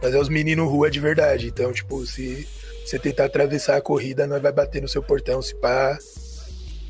nós 0.00 0.14
é 0.14 0.18
os 0.18 0.28
meninos 0.28 0.70
rua 0.70 0.90
de 0.90 1.00
verdade, 1.00 1.48
então, 1.48 1.72
tipo, 1.72 2.06
se 2.06 2.46
você 2.84 2.98
tentar 2.98 3.24
atravessar 3.24 3.76
a 3.76 3.80
corrida, 3.80 4.26
nós 4.26 4.40
vai 4.40 4.52
bater 4.52 4.80
no 4.80 4.88
seu 4.88 5.02
portão, 5.02 5.42
se 5.42 5.54
pá, 5.56 5.98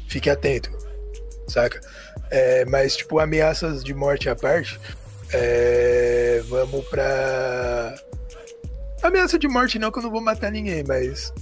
fique 0.08 0.28
atento, 0.28 0.70
saca? 1.48 1.80
É, 2.30 2.64
mas, 2.66 2.96
tipo, 2.96 3.18
ameaças 3.18 3.82
de 3.82 3.94
morte 3.94 4.28
à 4.28 4.36
parte, 4.36 4.78
é, 5.32 6.42
vamos 6.48 6.84
pra. 6.88 7.94
Ameaça 9.02 9.38
de 9.38 9.48
morte 9.48 9.78
não, 9.78 9.90
que 9.90 9.98
eu 9.98 10.02
não 10.02 10.10
vou 10.10 10.20
matar 10.20 10.50
ninguém, 10.50 10.84
mas. 10.86 11.32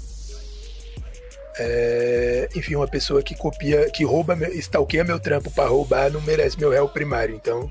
É, 1.57 2.49
enfim, 2.55 2.75
uma 2.75 2.89
pessoa 2.89 3.23
que 3.23 3.35
copia, 3.37 3.89
que 3.91 4.05
rouba, 4.05 4.37
stalkeia 4.55 5.05
meu 5.05 5.21
trampo 5.21 5.51
para 5.51 5.69
roubar, 5.69 6.11
não 6.11 6.21
merece 6.21 6.59
meu 6.59 6.71
réu 6.71 6.89
primário. 6.89 7.35
Então, 7.35 7.71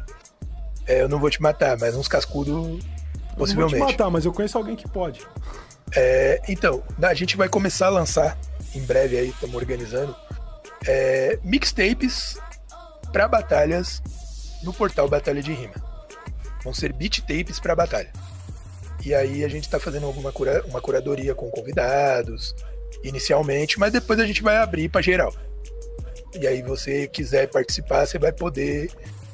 é, 0.87 1.01
eu 1.01 1.09
não 1.09 1.19
vou 1.19 1.29
te 1.29 1.41
matar, 1.41 1.77
mas 1.77 1.95
uns 1.95 2.07
cascudos, 2.07 2.83
possivelmente. 3.37 3.53
Eu 3.53 3.57
não 3.57 3.69
vou 3.69 3.87
te 3.87 3.91
matar, 3.91 4.09
mas 4.09 4.25
eu 4.25 4.33
conheço 4.33 4.57
alguém 4.57 4.75
que 4.75 4.87
pode. 4.87 5.21
É, 5.95 6.41
então, 6.47 6.83
a 7.01 7.13
gente 7.13 7.37
vai 7.37 7.47
começar 7.47 7.87
a 7.87 7.89
lançar 7.89 8.37
em 8.75 8.81
breve 8.81 9.17
aí, 9.17 9.29
estamos 9.29 9.55
organizando, 9.55 10.15
é, 10.87 11.39
mixtapes 11.43 12.37
para 13.11 13.27
batalhas 13.27 14.01
no 14.63 14.73
portal 14.73 15.07
Batalha 15.07 15.41
de 15.41 15.53
Rima. 15.53 15.75
Vão 16.63 16.73
ser 16.73 16.93
beat 16.93 17.21
tapes 17.21 17.59
para 17.59 17.75
batalha. 17.75 18.11
E 19.05 19.13
aí 19.13 19.43
a 19.43 19.47
gente 19.49 19.65
está 19.65 19.79
fazendo 19.79 20.05
alguma 20.05 20.31
cura, 20.31 20.63
uma 20.65 20.81
curadoria 20.81 21.35
com 21.35 21.49
convidados 21.49 22.55
inicialmente, 23.03 23.77
mas 23.77 23.91
depois 23.91 24.19
a 24.19 24.25
gente 24.25 24.41
vai 24.41 24.57
abrir 24.57 24.89
para 24.89 25.01
geral. 25.01 25.33
E 26.33 26.47
aí 26.47 26.61
você 26.61 27.07
quiser 27.07 27.47
participar, 27.49 28.05
você 28.05 28.17
vai 28.17 28.31
poder 28.31 28.89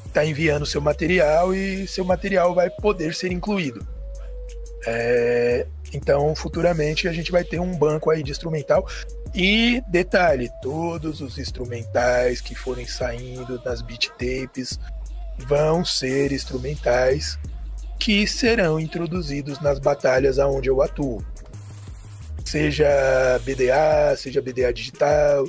estar 0.09 0.21
tá 0.21 0.25
enviando 0.25 0.65
seu 0.65 0.81
material 0.81 1.53
e 1.53 1.87
seu 1.87 2.03
material 2.03 2.53
vai 2.53 2.69
poder 2.69 3.15
ser 3.15 3.31
incluído. 3.31 3.85
É, 4.85 5.65
então, 5.93 6.35
futuramente 6.35 7.07
a 7.07 7.13
gente 7.13 7.31
vai 7.31 7.43
ter 7.43 7.59
um 7.59 7.75
banco 7.75 8.09
aí 8.09 8.23
de 8.23 8.31
instrumental. 8.31 8.87
E 9.33 9.81
detalhe, 9.87 10.49
todos 10.61 11.21
os 11.21 11.37
instrumentais 11.37 12.41
que 12.41 12.55
forem 12.55 12.87
saindo 12.87 13.59
das 13.59 13.81
beat 13.81 14.09
tapes 14.09 14.79
vão 15.37 15.85
ser 15.85 16.31
instrumentais 16.31 17.37
que 17.99 18.25
serão 18.25 18.79
introduzidos 18.79 19.59
nas 19.59 19.77
batalhas 19.77 20.39
aonde 20.39 20.69
eu 20.69 20.81
atuo. 20.81 21.23
Seja 22.45 22.87
BDA, 23.43 24.15
seja 24.17 24.41
BDA 24.41 24.73
digital, 24.73 25.45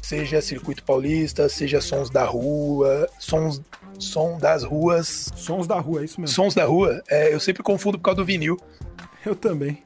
seja 0.00 0.40
circuito 0.40 0.82
paulista, 0.82 1.48
seja 1.48 1.80
sons 1.80 2.10
da 2.10 2.24
rua, 2.24 3.08
sons 3.18 3.60
som 3.98 4.38
das 4.38 4.64
ruas. 4.64 5.30
Sons 5.36 5.66
da 5.66 5.78
rua, 5.78 6.02
é 6.02 6.04
isso 6.04 6.20
mesmo. 6.20 6.34
Sons 6.34 6.54
da 6.54 6.64
rua, 6.64 7.02
é, 7.08 7.32
eu 7.32 7.40
sempre 7.40 7.62
confundo 7.62 7.98
por 7.98 8.04
causa 8.04 8.16
do 8.16 8.24
vinil. 8.24 8.58
Eu 9.24 9.36
também. 9.36 9.82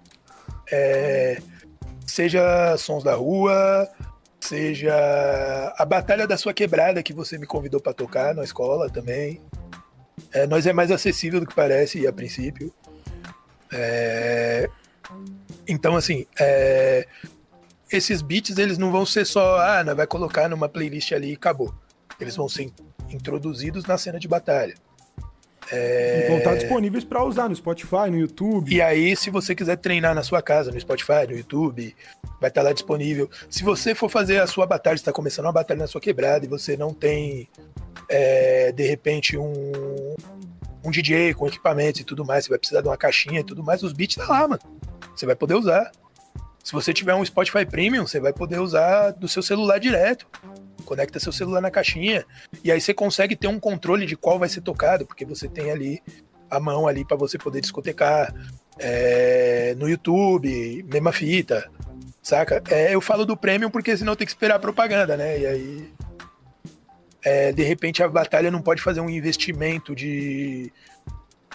É, 0.72 1.40
seja 2.06 2.76
sons 2.78 3.04
da 3.04 3.14
rua, 3.14 3.88
seja 4.40 4.94
a 5.76 5.84
batalha 5.84 6.26
da 6.26 6.36
sua 6.36 6.54
quebrada 6.54 7.02
que 7.02 7.12
você 7.12 7.36
me 7.36 7.46
convidou 7.46 7.80
para 7.80 7.92
tocar 7.92 8.34
na 8.34 8.44
escola 8.44 8.88
também. 8.88 9.40
É, 10.32 10.46
nós 10.46 10.66
é 10.66 10.72
mais 10.72 10.90
acessível 10.90 11.40
do 11.40 11.46
que 11.46 11.54
parece 11.54 12.06
a 12.06 12.12
princípio. 12.12 12.72
É, 13.72 14.68
então, 15.68 15.96
assim, 15.96 16.26
é, 16.38 17.06
esses 17.90 18.22
beats 18.22 18.56
eles 18.58 18.78
não 18.78 18.90
vão 18.90 19.04
ser 19.04 19.24
só, 19.24 19.58
ah, 19.60 19.84
nós 19.84 19.96
vai 19.96 20.06
colocar 20.06 20.48
numa 20.48 20.68
playlist 20.68 21.12
ali 21.12 21.32
e 21.32 21.34
acabou. 21.34 21.74
Eles 22.20 22.36
vão 22.36 22.48
ser 22.48 22.72
introduzidos 23.10 23.84
na 23.84 23.98
cena 23.98 24.18
de 24.18 24.28
batalha. 24.28 24.74
É... 25.70 26.24
E 26.24 26.28
vão 26.28 26.38
estar 26.38 26.54
disponíveis 26.54 27.04
para 27.04 27.24
usar 27.24 27.48
no 27.48 27.56
Spotify, 27.56 28.10
no 28.10 28.18
YouTube. 28.18 28.74
E 28.74 28.80
aí, 28.80 29.16
se 29.16 29.30
você 29.30 29.54
quiser 29.54 29.76
treinar 29.76 30.14
na 30.14 30.22
sua 30.22 30.40
casa, 30.40 30.70
no 30.70 30.80
Spotify, 30.80 31.26
no 31.28 31.36
YouTube, 31.36 31.94
vai 32.40 32.48
estar 32.48 32.62
lá 32.62 32.72
disponível. 32.72 33.28
Se 33.50 33.64
você 33.64 33.94
for 33.94 34.08
fazer 34.08 34.40
a 34.40 34.46
sua 34.46 34.66
batalha, 34.66 34.94
está 34.94 35.12
começando 35.12 35.46
uma 35.46 35.52
batalha 35.52 35.80
na 35.80 35.86
sua 35.86 36.00
quebrada 36.00 36.44
e 36.44 36.48
você 36.48 36.76
não 36.76 36.94
tem, 36.94 37.48
é, 38.08 38.70
de 38.72 38.86
repente, 38.86 39.36
um, 39.36 40.16
um 40.84 40.90
DJ 40.90 41.34
com 41.34 41.48
equipamento 41.48 42.00
e 42.00 42.04
tudo 42.04 42.24
mais, 42.24 42.44
você 42.44 42.50
vai 42.50 42.58
precisar 42.58 42.80
de 42.80 42.88
uma 42.88 42.96
caixinha 42.96 43.40
e 43.40 43.44
tudo 43.44 43.62
mais, 43.62 43.82
os 43.82 43.92
beats 43.92 44.16
tá 44.16 44.26
lá, 44.26 44.46
mano. 44.46 44.62
Você 45.14 45.26
vai 45.26 45.34
poder 45.34 45.54
usar. 45.54 45.90
Se 46.62 46.72
você 46.72 46.92
tiver 46.92 47.14
um 47.14 47.24
Spotify 47.24 47.64
Premium, 47.64 48.06
você 48.06 48.20
vai 48.20 48.32
poder 48.32 48.60
usar 48.60 49.12
do 49.12 49.28
seu 49.28 49.42
celular 49.42 49.78
direto 49.78 50.26
conecta 50.86 51.20
seu 51.20 51.32
celular 51.32 51.60
na 51.60 51.70
caixinha 51.70 52.24
e 52.64 52.72
aí 52.72 52.80
você 52.80 52.94
consegue 52.94 53.36
ter 53.36 53.48
um 53.48 53.60
controle 53.60 54.06
de 54.06 54.16
qual 54.16 54.38
vai 54.38 54.48
ser 54.48 54.62
tocado, 54.62 55.04
porque 55.04 55.26
você 55.26 55.48
tem 55.48 55.70
ali 55.70 56.02
a 56.50 56.58
mão 56.58 56.86
ali 56.86 57.04
para 57.04 57.16
você 57.16 57.36
poder 57.36 57.60
discotecar 57.60 58.32
é, 58.78 59.74
no 59.76 59.88
YouTube, 59.88 60.84
mesma 60.90 61.12
fita, 61.12 61.68
saca? 62.22 62.62
É, 62.70 62.94
eu 62.94 63.00
falo 63.00 63.26
do 63.26 63.36
premium 63.36 63.70
porque 63.70 63.96
senão 63.96 64.16
tem 64.16 64.26
que 64.26 64.30
esperar 64.30 64.56
a 64.56 64.60
propaganda, 64.60 65.16
né? 65.16 65.38
E 65.38 65.46
aí, 65.46 65.92
é, 67.22 67.52
de 67.52 67.62
repente, 67.62 68.02
a 68.02 68.08
batalha 68.08 68.50
não 68.50 68.62
pode 68.62 68.80
fazer 68.80 69.00
um 69.00 69.10
investimento 69.10 69.94
de 69.94 70.72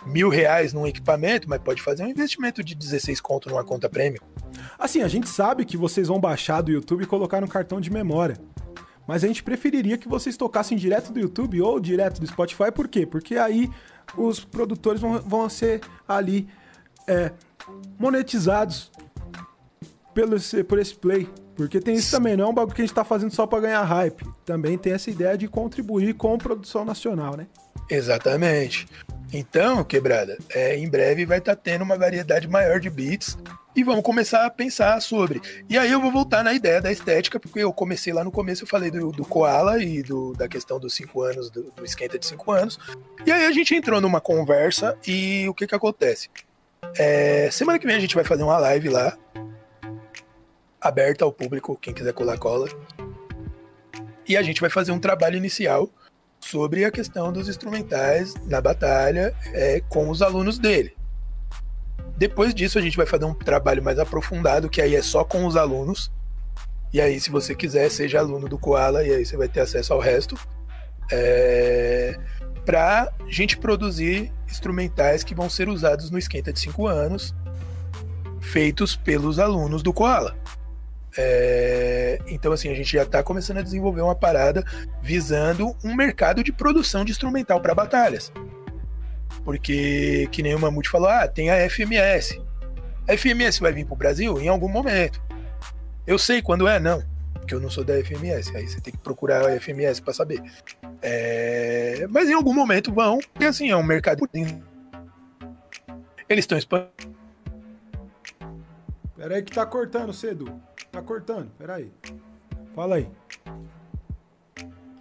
mil 0.05 0.29
reais 0.29 0.73
num 0.73 0.87
equipamento, 0.87 1.47
mas 1.47 1.61
pode 1.61 1.81
fazer 1.81 2.03
um 2.03 2.07
investimento 2.07 2.63
de 2.63 2.75
16 2.75 3.21
conto 3.21 3.49
numa 3.49 3.63
conta 3.63 3.87
premium. 3.87 4.21
Assim, 4.77 5.03
a 5.03 5.07
gente 5.07 5.29
sabe 5.29 5.63
que 5.63 5.77
vocês 5.77 6.07
vão 6.07 6.19
baixar 6.19 6.61
do 6.61 6.71
YouTube 6.71 7.03
e 7.03 7.07
colocar 7.07 7.39
no 7.39 7.47
cartão 7.47 7.79
de 7.79 7.91
memória 7.91 8.35
mas 9.07 9.23
a 9.23 9.27
gente 9.27 9.43
preferiria 9.43 9.97
que 9.97 10.07
vocês 10.07 10.37
tocassem 10.37 10.77
direto 10.77 11.11
do 11.11 11.19
YouTube 11.19 11.61
ou 11.61 11.79
direto 11.79 12.19
do 12.19 12.27
Spotify, 12.27 12.71
por 12.73 12.87
quê? 12.87 13.05
Porque 13.05 13.37
aí 13.37 13.69
os 14.17 14.43
produtores 14.43 15.01
vão, 15.01 15.19
vão 15.19 15.49
ser 15.49 15.81
ali 16.07 16.47
é, 17.07 17.31
monetizados 17.97 18.91
pelo 20.13 20.35
por 20.67 20.79
esse 20.79 20.95
play. 20.95 21.27
Porque 21.61 21.79
tem 21.79 21.93
isso 21.93 22.09
também, 22.09 22.35
não 22.35 22.45
é 22.45 22.47
um 22.47 22.53
bagulho 22.53 22.75
que 22.75 22.81
a 22.81 22.85
gente 22.85 22.95
tá 22.95 23.03
fazendo 23.03 23.31
só 23.31 23.45
para 23.45 23.61
ganhar 23.61 23.83
hype. 23.83 24.25
Também 24.43 24.79
tem 24.79 24.93
essa 24.93 25.11
ideia 25.11 25.37
de 25.37 25.47
contribuir 25.47 26.15
com 26.15 26.35
produção 26.35 26.83
nacional, 26.83 27.37
né? 27.37 27.45
Exatamente. 27.87 28.87
Então, 29.31 29.83
quebrada, 29.83 30.39
é, 30.49 30.75
em 30.75 30.89
breve 30.89 31.23
vai 31.23 31.37
estar 31.37 31.55
tá 31.55 31.61
tendo 31.63 31.83
uma 31.83 31.95
variedade 31.95 32.47
maior 32.47 32.79
de 32.79 32.89
beats 32.89 33.37
e 33.75 33.83
vamos 33.83 34.03
começar 34.03 34.43
a 34.43 34.49
pensar 34.49 34.99
sobre. 35.01 35.39
E 35.69 35.77
aí 35.77 35.91
eu 35.91 36.01
vou 36.01 36.11
voltar 36.11 36.43
na 36.43 36.51
ideia 36.51 36.81
da 36.81 36.91
estética, 36.91 37.39
porque 37.39 37.59
eu 37.59 37.71
comecei 37.71 38.11
lá 38.11 38.23
no 38.23 38.31
começo, 38.31 38.63
eu 38.63 38.67
falei 38.67 38.89
do, 38.89 39.11
do 39.11 39.23
Koala 39.23 39.81
e 39.83 40.01
do, 40.01 40.33
da 40.33 40.47
questão 40.47 40.79
dos 40.79 40.95
cinco 40.95 41.21
anos, 41.21 41.51
do, 41.51 41.71
do 41.75 41.85
esquenta 41.85 42.17
de 42.17 42.25
cinco 42.25 42.51
anos. 42.51 42.79
E 43.23 43.31
aí 43.31 43.45
a 43.45 43.51
gente 43.51 43.75
entrou 43.75 44.01
numa 44.01 44.19
conversa 44.19 44.97
e 45.05 45.47
o 45.47 45.53
que 45.53 45.67
que 45.67 45.75
acontece? 45.75 46.27
É, 46.97 47.49
semana 47.51 47.77
que 47.77 47.85
vem 47.85 47.95
a 47.95 47.99
gente 47.99 48.15
vai 48.15 48.23
fazer 48.23 48.41
uma 48.41 48.57
live 48.57 48.89
lá, 48.89 49.15
aberta 50.81 51.23
ao 51.23 51.31
público, 51.31 51.77
quem 51.79 51.93
quiser 51.93 52.13
colar 52.13 52.37
cola. 52.37 52.67
E 54.27 54.35
a 54.35 54.41
gente 54.41 54.59
vai 54.59 54.69
fazer 54.69 54.91
um 54.91 54.99
trabalho 54.99 55.37
inicial 55.37 55.89
sobre 56.39 56.83
a 56.83 56.91
questão 56.91 57.31
dos 57.31 57.47
instrumentais 57.47 58.33
na 58.47 58.59
batalha 58.59 59.33
é, 59.53 59.81
com 59.87 60.09
os 60.09 60.21
alunos 60.21 60.57
dele. 60.57 60.95
Depois 62.17 62.53
disso, 62.53 62.77
a 62.77 62.81
gente 62.81 62.97
vai 62.97 63.05
fazer 63.05 63.25
um 63.25 63.33
trabalho 63.33 63.83
mais 63.83 63.99
aprofundado, 63.99 64.69
que 64.69 64.81
aí 64.81 64.95
é 64.95 65.01
só 65.01 65.23
com 65.23 65.45
os 65.45 65.55
alunos. 65.55 66.11
E 66.93 66.99
aí, 66.99 67.19
se 67.19 67.29
você 67.29 67.55
quiser, 67.55 67.89
seja 67.89 68.19
aluno 68.19 68.47
do 68.47 68.57
Koala, 68.57 69.03
e 69.03 69.13
aí 69.13 69.25
você 69.25 69.37
vai 69.37 69.47
ter 69.47 69.61
acesso 69.61 69.93
ao 69.93 69.99
resto. 69.99 70.37
É... 71.11 72.17
Pra 72.65 73.11
gente 73.27 73.57
produzir 73.57 74.31
instrumentais 74.47 75.23
que 75.23 75.33
vão 75.33 75.49
ser 75.49 75.67
usados 75.67 76.11
no 76.11 76.17
Esquenta 76.19 76.53
de 76.53 76.59
5 76.59 76.85
anos, 76.85 77.33
feitos 78.39 78.95
pelos 78.95 79.39
alunos 79.39 79.81
do 79.81 79.91
Koala. 79.91 80.35
É... 81.17 82.19
Então, 82.27 82.51
assim, 82.51 82.69
a 82.69 82.75
gente 82.75 82.91
já 82.91 83.03
está 83.03 83.21
começando 83.21 83.57
a 83.57 83.61
desenvolver 83.61 84.01
uma 84.01 84.15
parada 84.15 84.63
visando 85.01 85.75
um 85.83 85.95
mercado 85.95 86.43
de 86.43 86.51
produção 86.51 87.03
de 87.03 87.11
instrumental 87.11 87.59
para 87.61 87.75
batalhas. 87.75 88.31
Porque, 89.43 90.27
que 90.31 90.43
nem 90.43 90.53
o 90.55 90.59
Mamute 90.59 90.89
falou, 90.89 91.09
ah, 91.09 91.27
tem 91.27 91.49
a 91.49 91.69
FMS. 91.69 92.41
A 93.07 93.17
FMS 93.17 93.59
vai 93.59 93.71
vir 93.71 93.85
pro 93.85 93.95
Brasil 93.95 94.39
em 94.39 94.47
algum 94.47 94.69
momento. 94.69 95.21
Eu 96.05 96.17
sei 96.17 96.41
quando 96.41 96.67
é, 96.67 96.79
não. 96.79 97.03
Porque 97.33 97.55
eu 97.55 97.59
não 97.59 97.69
sou 97.69 97.83
da 97.83 97.95
FMS. 98.03 98.55
Aí 98.55 98.67
você 98.67 98.79
tem 98.79 98.93
que 98.93 98.99
procurar 98.99 99.47
a 99.47 99.59
FMS 99.59 99.99
para 100.01 100.13
saber. 100.13 100.41
É... 101.01 102.05
Mas 102.09 102.29
em 102.29 102.33
algum 102.33 102.53
momento 102.53 102.93
vão. 102.93 103.19
Porque 103.33 103.45
assim, 103.45 103.69
é 103.69 103.75
um 103.75 103.83
mercado. 103.83 104.29
Eles 106.29 106.43
estão 106.43 106.57
expandindo. 106.57 107.10
Peraí 109.21 109.43
que 109.43 109.53
tá 109.53 109.63
cortando, 109.67 110.11
cedo. 110.11 110.59
Tá 110.91 110.99
cortando, 110.99 111.51
peraí. 111.55 111.93
Fala 112.73 112.95
aí. 112.95 113.07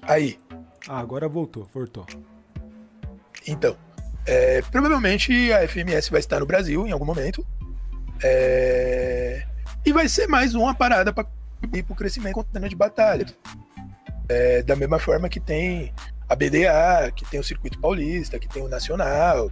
Aí. 0.02 0.38
Ah, 0.86 0.98
agora 0.98 1.26
voltou, 1.26 1.66
voltou. 1.72 2.04
Então, 3.48 3.74
é, 4.26 4.60
provavelmente 4.60 5.50
a 5.54 5.66
FMS 5.66 6.10
vai 6.10 6.20
estar 6.20 6.38
no 6.38 6.44
Brasil 6.44 6.86
em 6.86 6.92
algum 6.92 7.06
momento. 7.06 7.46
É, 8.22 9.46
e 9.86 9.90
vai 9.90 10.06
ser 10.06 10.26
mais 10.26 10.54
uma 10.54 10.74
parada 10.74 11.14
para 11.14 11.26
ir 11.72 11.82
para 11.82 11.94
o 11.94 11.96
crescimento 11.96 12.34
contínua 12.34 12.68
de 12.68 12.76
batalha. 12.76 13.24
É, 14.28 14.62
da 14.62 14.76
mesma 14.76 14.98
forma 14.98 15.30
que 15.30 15.40
tem 15.40 15.94
a 16.28 16.36
BDA, 16.36 17.10
que 17.16 17.24
tem 17.24 17.40
o 17.40 17.44
Circuito 17.44 17.80
Paulista, 17.80 18.38
que 18.38 18.50
tem 18.50 18.62
o 18.62 18.68
Nacional, 18.68 19.50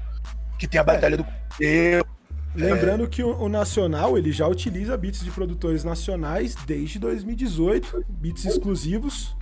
que 0.58 0.68
tem 0.68 0.78
a 0.78 0.84
Batalha 0.84 1.16
do 1.16 1.24
Cordeiro. 1.24 2.17
Lembrando 2.54 3.04
é... 3.04 3.06
que 3.06 3.22
o, 3.22 3.36
o, 3.38 3.48
Nacional 3.48 4.16
ele 4.16 4.32
já 4.32 4.46
utiliza 4.46 4.96
beats 4.96 5.24
de 5.24 5.30
produtores 5.30 5.84
nacionais 5.84 6.54
desde 6.66 6.98
2018, 6.98 8.04
beats 8.08 8.44
exclusivos, 8.44 9.36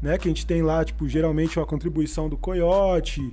né? 0.00 0.18
Que 0.18 0.28
a 0.28 0.30
gente 0.30 0.46
tem 0.46 0.62
lá, 0.62 0.84
tipo, 0.84 1.08
geralmente 1.08 1.58
uma 1.58 1.66
contribuição 1.66 2.28
do 2.28 2.36
Coyote, 2.36 3.32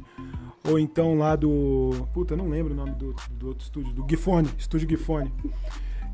ou 0.64 0.78
então 0.78 1.18
lá 1.18 1.36
do. 1.36 2.08
Puta, 2.14 2.36
não 2.36 2.50
lembro 2.50 2.74
o 2.74 2.76
nome 2.76 2.92
do, 2.92 3.16
do 3.32 3.48
outro 3.48 3.64
estúdio, 3.64 3.94
do 3.94 4.06
Gifone, 4.08 4.50
Estúdio 4.58 4.88
Gifone. 4.90 5.32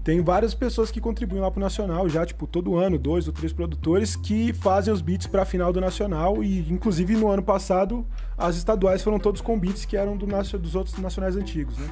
Tem 0.04 0.22
várias 0.22 0.54
pessoas 0.54 0.92
que 0.92 1.02
contribuem 1.02 1.42
lá 1.42 1.50
pro 1.50 1.60
Nacional 1.60 2.08
já, 2.08 2.24
tipo, 2.24 2.46
todo 2.46 2.78
ano, 2.78 2.96
dois 2.96 3.26
ou 3.26 3.34
três 3.34 3.52
produtores 3.52 4.16
que 4.16 4.54
fazem 4.54 4.94
os 4.94 5.02
beats 5.02 5.26
pra 5.26 5.46
final 5.46 5.74
do 5.74 5.82
Nacional. 5.82 6.44
E, 6.44 6.60
inclusive, 6.72 7.16
no 7.16 7.28
ano 7.28 7.42
passado, 7.42 8.06
as 8.38 8.56
estaduais 8.56 9.02
foram 9.02 9.18
todos 9.18 9.42
com 9.42 9.60
beats 9.60 9.84
que 9.84 9.98
eram 9.98 10.16
do, 10.16 10.28
dos 10.60 10.76
outros 10.76 10.96
nacionais 11.00 11.36
antigos, 11.36 11.76
né? 11.80 11.90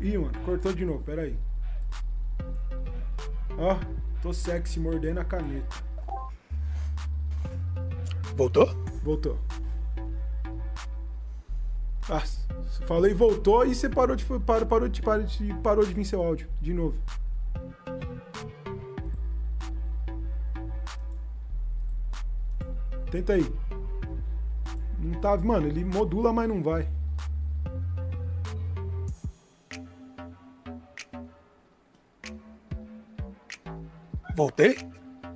Ih, 0.00 0.18
mano, 0.18 0.38
cortou 0.44 0.72
de 0.72 0.84
novo, 0.84 1.02
pera 1.02 1.22
aí. 1.22 1.36
Ó, 3.58 3.78
tô 4.22 4.32
sexy 4.32 4.78
mordendo 4.78 5.20
a 5.20 5.24
caneta. 5.24 5.76
Voltou? 8.36 8.68
Voltou. 9.02 9.38
Ah, 12.08 12.22
falei 12.86 13.14
voltou 13.14 13.64
e 13.66 13.74
você 13.74 13.88
parou 13.88 14.14
de, 14.14 14.24
parou, 14.24 14.66
parou, 14.66 14.88
de, 14.88 15.02
parou, 15.02 15.24
de, 15.24 15.54
parou 15.54 15.84
de 15.84 15.94
vir 15.94 16.04
seu 16.04 16.22
áudio 16.22 16.48
de 16.60 16.72
novo. 16.72 16.96
Tenta 23.10 23.32
aí. 23.32 23.52
Não 24.98 25.20
tá. 25.20 25.36
Mano, 25.38 25.66
ele 25.66 25.84
modula, 25.84 26.32
mas 26.32 26.48
não 26.48 26.62
vai. 26.62 26.88
Voltei? 34.36 34.76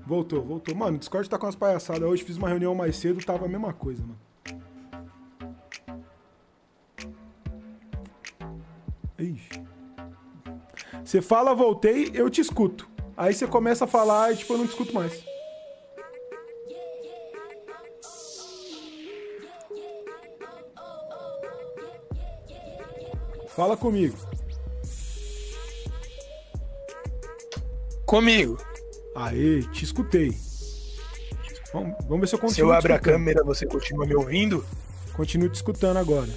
Voltou, 0.06 0.42
voltou. 0.42 0.74
Mano, 0.74 0.96
o 0.96 0.98
Discord 0.98 1.26
tá 1.30 1.38
com 1.38 1.46
as 1.46 1.54
palhaçadas. 1.54 2.02
Hoje 2.02 2.22
fiz 2.22 2.36
uma 2.36 2.50
reunião 2.50 2.74
mais 2.74 2.96
cedo, 2.96 3.24
tava 3.24 3.46
a 3.46 3.48
mesma 3.48 3.72
coisa, 3.72 4.02
mano. 4.02 4.20
Ixi. 9.18 9.64
Você 11.02 11.22
fala, 11.22 11.54
voltei, 11.54 12.10
eu 12.12 12.28
te 12.28 12.42
escuto. 12.42 12.90
Aí 13.16 13.32
você 13.32 13.46
começa 13.46 13.86
a 13.86 13.88
falar 13.88 14.34
e, 14.34 14.36
tipo, 14.36 14.52
eu 14.52 14.58
não 14.58 14.66
te 14.66 14.70
escuto 14.70 14.94
mais. 14.94 15.24
Fala 23.48 23.78
comigo. 23.78 24.18
Comigo. 28.04 28.69
Aê, 29.20 29.62
te 29.72 29.84
escutei. 29.84 30.34
Vamos, 31.72 31.94
vamos 32.04 32.20
ver 32.20 32.26
se 32.26 32.34
eu 32.34 32.38
continuo. 32.38 32.54
Se 32.54 32.60
eu 32.60 32.72
abro 32.72 32.94
a 32.94 32.98
câmera, 32.98 33.44
você 33.44 33.66
continua 33.66 34.06
me 34.06 34.14
ouvindo? 34.14 34.64
Continuo 35.12 35.48
te 35.48 35.56
escutando 35.56 35.98
agora. 35.98 36.30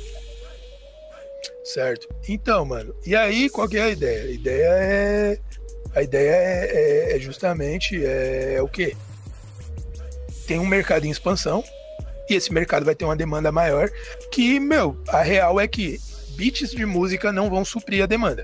Certo. 1.64 2.08
Então, 2.28 2.66
mano, 2.66 2.94
e 3.06 3.16
aí 3.16 3.50
qual 3.50 3.70
que 3.70 3.78
é 3.78 3.84
a 3.84 3.90
ideia? 3.90 4.24
A 4.24 4.32
ideia 4.32 4.68
é. 4.68 5.40
A 5.96 6.02
ideia 6.02 6.32
é, 6.32 7.12
é, 7.14 7.16
é 7.16 7.20
justamente 7.20 8.04
é, 8.04 8.56
é 8.56 8.62
o 8.62 8.68
quê? 8.68 8.98
Tem 10.46 10.60
um 10.60 10.66
mercado 10.66 11.06
em 11.06 11.10
expansão 11.10 11.64
e 12.30 12.34
esse 12.34 12.52
mercado 12.52 12.84
vai 12.84 12.96
ter 12.96 13.06
uma 13.06 13.16
demanda 13.16 13.52
maior. 13.52 13.90
Que, 14.32 14.60
meu, 14.60 15.02
a 15.08 15.22
real 15.22 15.60
é 15.60 15.68
que 15.68 16.02
beats 16.36 16.72
de 16.72 16.86
música 16.86 17.32
não 17.32 17.50
vão 17.50 17.64
suprir 17.64 18.04
a 18.04 18.08
demanda. 18.08 18.44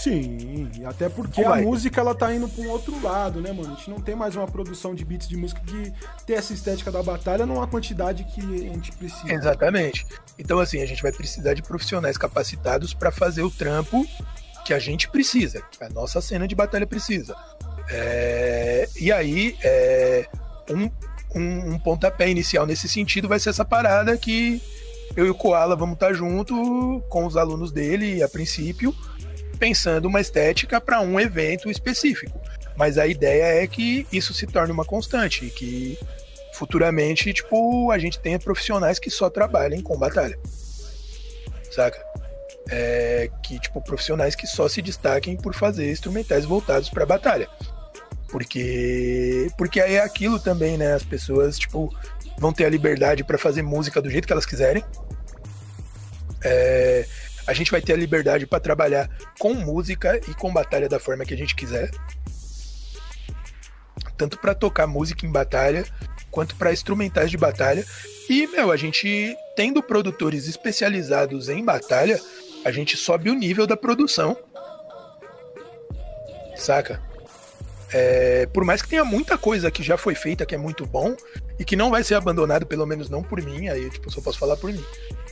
Sim, 0.00 0.70
até 0.86 1.10
porque 1.10 1.44
a 1.44 1.56
música 1.56 2.00
ela 2.00 2.14
tá 2.14 2.34
indo 2.34 2.48
para 2.48 2.64
um 2.64 2.70
outro 2.70 3.02
lado, 3.02 3.38
né, 3.42 3.52
mano? 3.52 3.74
A 3.74 3.76
gente 3.76 3.90
não 3.90 4.00
tem 4.00 4.16
mais 4.16 4.34
uma 4.34 4.46
produção 4.46 4.94
de 4.94 5.04
beats 5.04 5.28
de 5.28 5.36
música 5.36 5.60
que 5.60 5.92
tem 6.24 6.36
essa 6.36 6.54
estética 6.54 6.90
da 6.90 7.02
batalha 7.02 7.44
numa 7.44 7.66
quantidade 7.66 8.24
que 8.24 8.40
a 8.40 8.72
gente 8.72 8.92
precisa. 8.92 9.30
Exatamente. 9.30 10.06
Então, 10.38 10.58
assim, 10.58 10.80
a 10.80 10.86
gente 10.86 11.02
vai 11.02 11.12
precisar 11.12 11.52
de 11.52 11.62
profissionais 11.62 12.16
capacitados 12.16 12.94
para 12.94 13.10
fazer 13.10 13.42
o 13.42 13.50
trampo 13.50 14.06
que 14.64 14.72
a 14.72 14.78
gente 14.78 15.06
precisa, 15.06 15.60
que 15.70 15.84
a 15.84 15.90
nossa 15.90 16.22
cena 16.22 16.48
de 16.48 16.54
batalha 16.54 16.86
precisa. 16.86 17.36
É... 17.90 18.88
E 18.98 19.12
aí, 19.12 19.54
é... 19.62 20.26
um, 20.70 20.90
um, 21.38 21.74
um 21.74 21.78
pontapé 21.78 22.30
inicial 22.30 22.64
nesse 22.64 22.88
sentido 22.88 23.28
vai 23.28 23.38
ser 23.38 23.50
essa 23.50 23.66
parada 23.66 24.16
que 24.16 24.62
eu 25.14 25.26
e 25.26 25.30
o 25.30 25.34
Koala 25.34 25.76
vamos 25.76 25.94
estar 25.94 26.08
tá 26.08 26.12
junto 26.14 27.02
com 27.10 27.26
os 27.26 27.36
alunos 27.36 27.70
dele 27.70 28.22
a 28.22 28.28
princípio 28.28 28.94
pensando 29.60 30.08
uma 30.08 30.20
estética 30.20 30.80
para 30.80 31.02
um 31.02 31.20
evento 31.20 31.70
específico. 31.70 32.40
Mas 32.76 32.96
a 32.96 33.06
ideia 33.06 33.62
é 33.62 33.66
que 33.66 34.06
isso 34.10 34.32
se 34.32 34.46
torne 34.46 34.72
uma 34.72 34.86
constante 34.86 35.50
que 35.50 35.98
futuramente, 36.54 37.32
tipo, 37.32 37.90
a 37.90 37.98
gente 37.98 38.18
tenha 38.18 38.38
profissionais 38.38 38.98
que 38.98 39.10
só 39.10 39.28
trabalhem 39.28 39.82
com 39.82 39.98
batalha. 39.98 40.38
Saca? 41.70 42.02
É, 42.70 43.30
que, 43.42 43.58
tipo, 43.58 43.82
profissionais 43.82 44.34
que 44.34 44.46
só 44.46 44.68
se 44.68 44.80
destaquem 44.80 45.36
por 45.36 45.54
fazer 45.54 45.90
instrumentais 45.90 46.44
voltados 46.46 46.88
para 46.88 47.04
batalha. 47.04 47.48
Porque 48.28 49.48
porque 49.58 49.80
aí 49.80 49.94
é 49.94 50.00
aquilo 50.00 50.38
também, 50.38 50.78
né? 50.78 50.92
As 50.94 51.02
pessoas, 51.02 51.58
tipo, 51.58 51.94
vão 52.38 52.52
ter 52.52 52.64
a 52.64 52.70
liberdade 52.70 53.24
para 53.24 53.36
fazer 53.36 53.62
música 53.62 54.00
do 54.00 54.08
jeito 54.08 54.26
que 54.26 54.32
elas 54.32 54.46
quiserem. 54.46 54.84
É, 56.42 57.06
a 57.50 57.52
gente 57.52 57.72
vai 57.72 57.82
ter 57.82 57.94
a 57.94 57.96
liberdade 57.96 58.46
para 58.46 58.60
trabalhar 58.60 59.10
com 59.36 59.52
música 59.54 60.20
e 60.28 60.34
com 60.34 60.52
batalha 60.52 60.88
da 60.88 61.00
forma 61.00 61.24
que 61.24 61.34
a 61.34 61.36
gente 61.36 61.56
quiser. 61.56 61.90
Tanto 64.16 64.38
para 64.38 64.54
tocar 64.54 64.86
música 64.86 65.26
em 65.26 65.32
batalha, 65.32 65.84
quanto 66.30 66.54
para 66.54 66.72
instrumentais 66.72 67.28
de 67.28 67.36
batalha. 67.36 67.84
E, 68.28 68.46
meu, 68.46 68.70
a 68.70 68.76
gente 68.76 69.36
tendo 69.56 69.82
produtores 69.82 70.46
especializados 70.46 71.48
em 71.48 71.64
batalha, 71.64 72.20
a 72.64 72.70
gente 72.70 72.96
sobe 72.96 73.30
o 73.30 73.34
nível 73.34 73.66
da 73.66 73.76
produção. 73.76 74.36
Saca? 76.54 77.02
É, 77.92 78.46
por 78.46 78.64
mais 78.64 78.82
que 78.82 78.88
tenha 78.88 79.04
muita 79.04 79.36
coisa 79.36 79.70
que 79.70 79.82
já 79.82 79.96
foi 79.96 80.14
feita 80.14 80.46
que 80.46 80.54
é 80.54 80.58
muito 80.58 80.86
bom 80.86 81.16
e 81.58 81.64
que 81.64 81.74
não 81.74 81.90
vai 81.90 82.04
ser 82.04 82.14
abandonado, 82.14 82.64
pelo 82.64 82.86
menos 82.86 83.10
não 83.10 83.22
por 83.22 83.42
mim, 83.42 83.68
aí 83.68 83.90
tipo, 83.90 84.10
só 84.10 84.20
posso 84.20 84.38
falar 84.38 84.56
por 84.56 84.72
mim. 84.72 84.84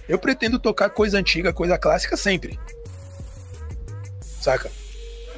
Eu 0.09 0.19
pretendo 0.19 0.59
tocar 0.59 0.91
coisa 0.91 1.19
antiga, 1.19 1.53
coisa 1.53 1.79
clássica 1.79 2.17
sempre. 2.17 2.59
Saca? 4.41 4.71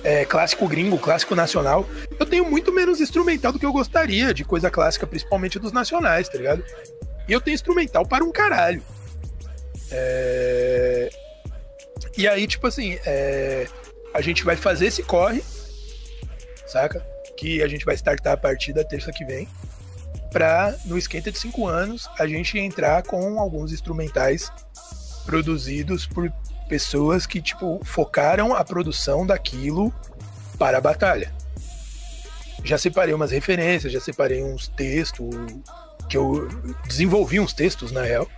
É, 0.02 0.24
clássico 0.24 0.66
gringo, 0.66 0.98
clássico 0.98 1.34
nacional. 1.34 1.86
Eu 2.18 2.24
tenho 2.24 2.44
muito 2.48 2.72
menos 2.72 3.00
instrumental 3.00 3.52
do 3.52 3.58
que 3.58 3.66
eu 3.66 3.72
gostaria 3.72 4.32
de 4.32 4.44
coisa 4.44 4.70
clássica, 4.70 5.06
principalmente 5.06 5.58
dos 5.58 5.72
nacionais, 5.72 6.28
tá 6.28 6.38
ligado? 6.38 6.64
E 7.28 7.32
eu 7.32 7.40
tenho 7.40 7.54
instrumental 7.54 8.06
para 8.06 8.24
um 8.24 8.32
caralho. 8.32 8.82
É... 9.90 11.10
E 12.16 12.26
aí, 12.26 12.46
tipo 12.46 12.66
assim, 12.66 12.98
é... 13.04 13.66
a 14.14 14.20
gente 14.22 14.42
vai 14.42 14.56
fazer 14.56 14.86
esse 14.86 15.02
corre, 15.02 15.42
saca? 16.70 17.04
Que 17.36 17.62
a 17.62 17.68
gente 17.68 17.84
vai 17.84 17.94
startar 17.94 18.34
a 18.34 18.36
partir 18.36 18.72
da 18.72 18.84
terça 18.84 19.12
que 19.12 19.24
vem. 19.24 19.48
Pra, 20.30 20.74
no 20.84 20.96
esquenta 20.96 21.32
de 21.32 21.38
cinco 21.38 21.66
anos, 21.66 22.08
a 22.18 22.26
gente 22.26 22.58
entrar 22.58 23.02
com 23.02 23.38
alguns 23.40 23.72
instrumentais 23.72 24.50
produzidos 25.24 26.06
por 26.06 26.32
pessoas 26.68 27.26
que, 27.26 27.42
tipo, 27.42 27.80
focaram 27.84 28.54
a 28.54 28.64
produção 28.64 29.26
daquilo 29.26 29.92
para 30.58 30.78
a 30.78 30.80
batalha. 30.80 31.32
Já 32.62 32.78
separei 32.78 33.14
umas 33.14 33.30
referências, 33.30 33.92
já 33.92 34.00
separei 34.00 34.42
uns 34.42 34.68
textos, 34.68 35.34
que 36.08 36.16
eu 36.16 36.46
desenvolvi 36.86 37.40
uns 37.40 37.52
textos, 37.52 37.90
na 37.90 38.02
real, 38.02 38.28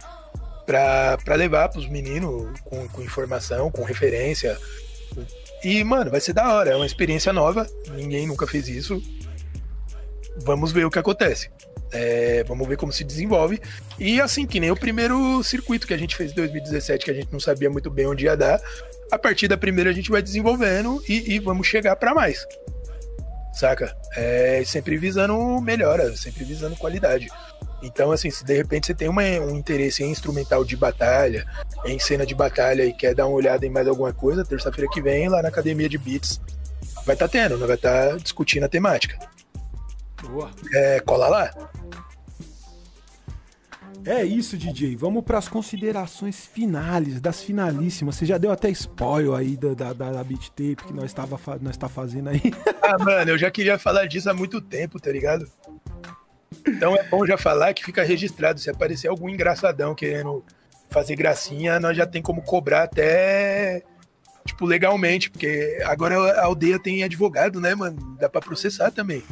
para 0.64 1.34
levar 1.34 1.68
pros 1.68 1.88
meninos 1.88 2.58
com, 2.60 2.88
com 2.88 3.02
informação, 3.02 3.70
com 3.70 3.82
referência. 3.82 4.58
E, 5.64 5.82
mano, 5.84 6.10
vai 6.10 6.20
ser 6.20 6.32
da 6.32 6.54
hora, 6.54 6.70
é 6.70 6.76
uma 6.76 6.86
experiência 6.86 7.32
nova, 7.32 7.66
ninguém 7.94 8.26
nunca 8.26 8.46
fez 8.46 8.68
isso. 8.68 9.00
Vamos 10.44 10.72
ver 10.72 10.84
o 10.84 10.90
que 10.90 10.98
acontece. 10.98 11.50
É, 11.92 12.42
vamos 12.44 12.66
ver 12.66 12.76
como 12.76 12.90
se 12.90 13.04
desenvolve. 13.04 13.60
E 13.98 14.20
assim, 14.20 14.46
que 14.46 14.58
nem 14.58 14.70
o 14.70 14.76
primeiro 14.76 15.42
circuito 15.42 15.86
que 15.86 15.92
a 15.92 15.98
gente 15.98 16.16
fez 16.16 16.32
em 16.32 16.34
2017, 16.34 17.04
que 17.04 17.10
a 17.10 17.14
gente 17.14 17.30
não 17.30 17.38
sabia 17.38 17.70
muito 17.70 17.90
bem 17.90 18.06
onde 18.06 18.24
ia 18.24 18.36
dar. 18.36 18.60
A 19.10 19.18
partir 19.18 19.46
da 19.46 19.58
primeira 19.58 19.90
a 19.90 19.92
gente 19.92 20.10
vai 20.10 20.22
desenvolvendo 20.22 21.02
e, 21.06 21.34
e 21.34 21.38
vamos 21.38 21.66
chegar 21.66 21.94
para 21.96 22.14
mais. 22.14 22.46
Saca? 23.52 23.94
É, 24.16 24.62
sempre 24.64 24.96
visando 24.96 25.60
melhora, 25.60 26.16
sempre 26.16 26.44
visando 26.44 26.74
qualidade. 26.76 27.28
Então, 27.82 28.12
assim, 28.12 28.30
se 28.30 28.44
de 28.44 28.54
repente 28.54 28.86
você 28.86 28.94
tem 28.94 29.08
uma, 29.08 29.22
um 29.22 29.56
interesse 29.56 30.04
em 30.04 30.10
instrumental 30.10 30.64
de 30.64 30.76
batalha, 30.76 31.44
em 31.84 31.98
cena 31.98 32.24
de 32.24 32.34
batalha 32.34 32.84
e 32.84 32.92
quer 32.92 33.14
dar 33.14 33.26
uma 33.26 33.36
olhada 33.36 33.66
em 33.66 33.70
mais 33.70 33.88
alguma 33.88 34.12
coisa, 34.12 34.44
terça-feira 34.44 34.88
que 34.90 35.02
vem, 35.02 35.28
lá 35.28 35.42
na 35.42 35.48
Academia 35.48 35.88
de 35.88 35.98
Beats, 35.98 36.40
vai 37.04 37.16
estar 37.16 37.26
tá 37.26 37.28
tendo, 37.28 37.58
né? 37.58 37.66
vai 37.66 37.76
estar 37.76 38.10
tá 38.10 38.16
discutindo 38.16 38.64
a 38.64 38.68
temática. 38.68 39.18
Boa. 40.22 40.50
É, 40.72 41.00
cola 41.00 41.28
lá. 41.28 41.50
É 44.04 44.24
isso, 44.24 44.56
DJ. 44.56 44.96
Vamos 44.96 45.22
para 45.24 45.38
as 45.38 45.48
considerações 45.48 46.46
finais, 46.46 47.20
das 47.20 47.40
finalíssimas. 47.42 48.16
Você 48.16 48.26
já 48.26 48.36
deu 48.36 48.50
até 48.50 48.68
spoiler 48.70 49.34
aí 49.34 49.56
da, 49.56 49.74
da, 49.74 49.92
da 49.92 50.24
beat 50.24 50.48
tape 50.50 50.76
que 50.76 50.92
nós 50.92 51.06
estava 51.06 51.38
nós 51.60 51.76
tá 51.76 51.88
fazendo 51.88 52.28
aí. 52.28 52.40
Ah, 52.84 52.98
mano, 52.98 53.30
eu 53.30 53.38
já 53.38 53.48
queria 53.48 53.78
falar 53.78 54.06
disso 54.06 54.28
há 54.28 54.34
muito 54.34 54.60
tempo, 54.60 54.98
tá 54.98 55.10
ligado? 55.12 55.48
Então 56.66 56.94
é 56.94 57.02
bom 57.04 57.26
já 57.26 57.36
falar 57.36 57.74
que 57.74 57.84
fica 57.84 58.02
registrado. 58.02 58.60
Se 58.60 58.70
aparecer 58.70 59.08
algum 59.08 59.28
engraçadão 59.28 59.94
querendo 59.94 60.44
fazer 60.90 61.16
gracinha, 61.16 61.80
nós 61.80 61.96
já 61.96 62.06
tem 62.06 62.22
como 62.22 62.42
cobrar 62.42 62.84
até, 62.84 63.82
tipo, 64.46 64.66
legalmente, 64.66 65.30
porque 65.30 65.80
agora 65.84 66.16
a 66.32 66.44
aldeia 66.44 66.78
tem 66.78 67.02
advogado, 67.02 67.60
né, 67.60 67.74
mano? 67.74 68.16
Dá 68.20 68.28
pra 68.28 68.40
processar 68.40 68.90
também. 68.90 69.22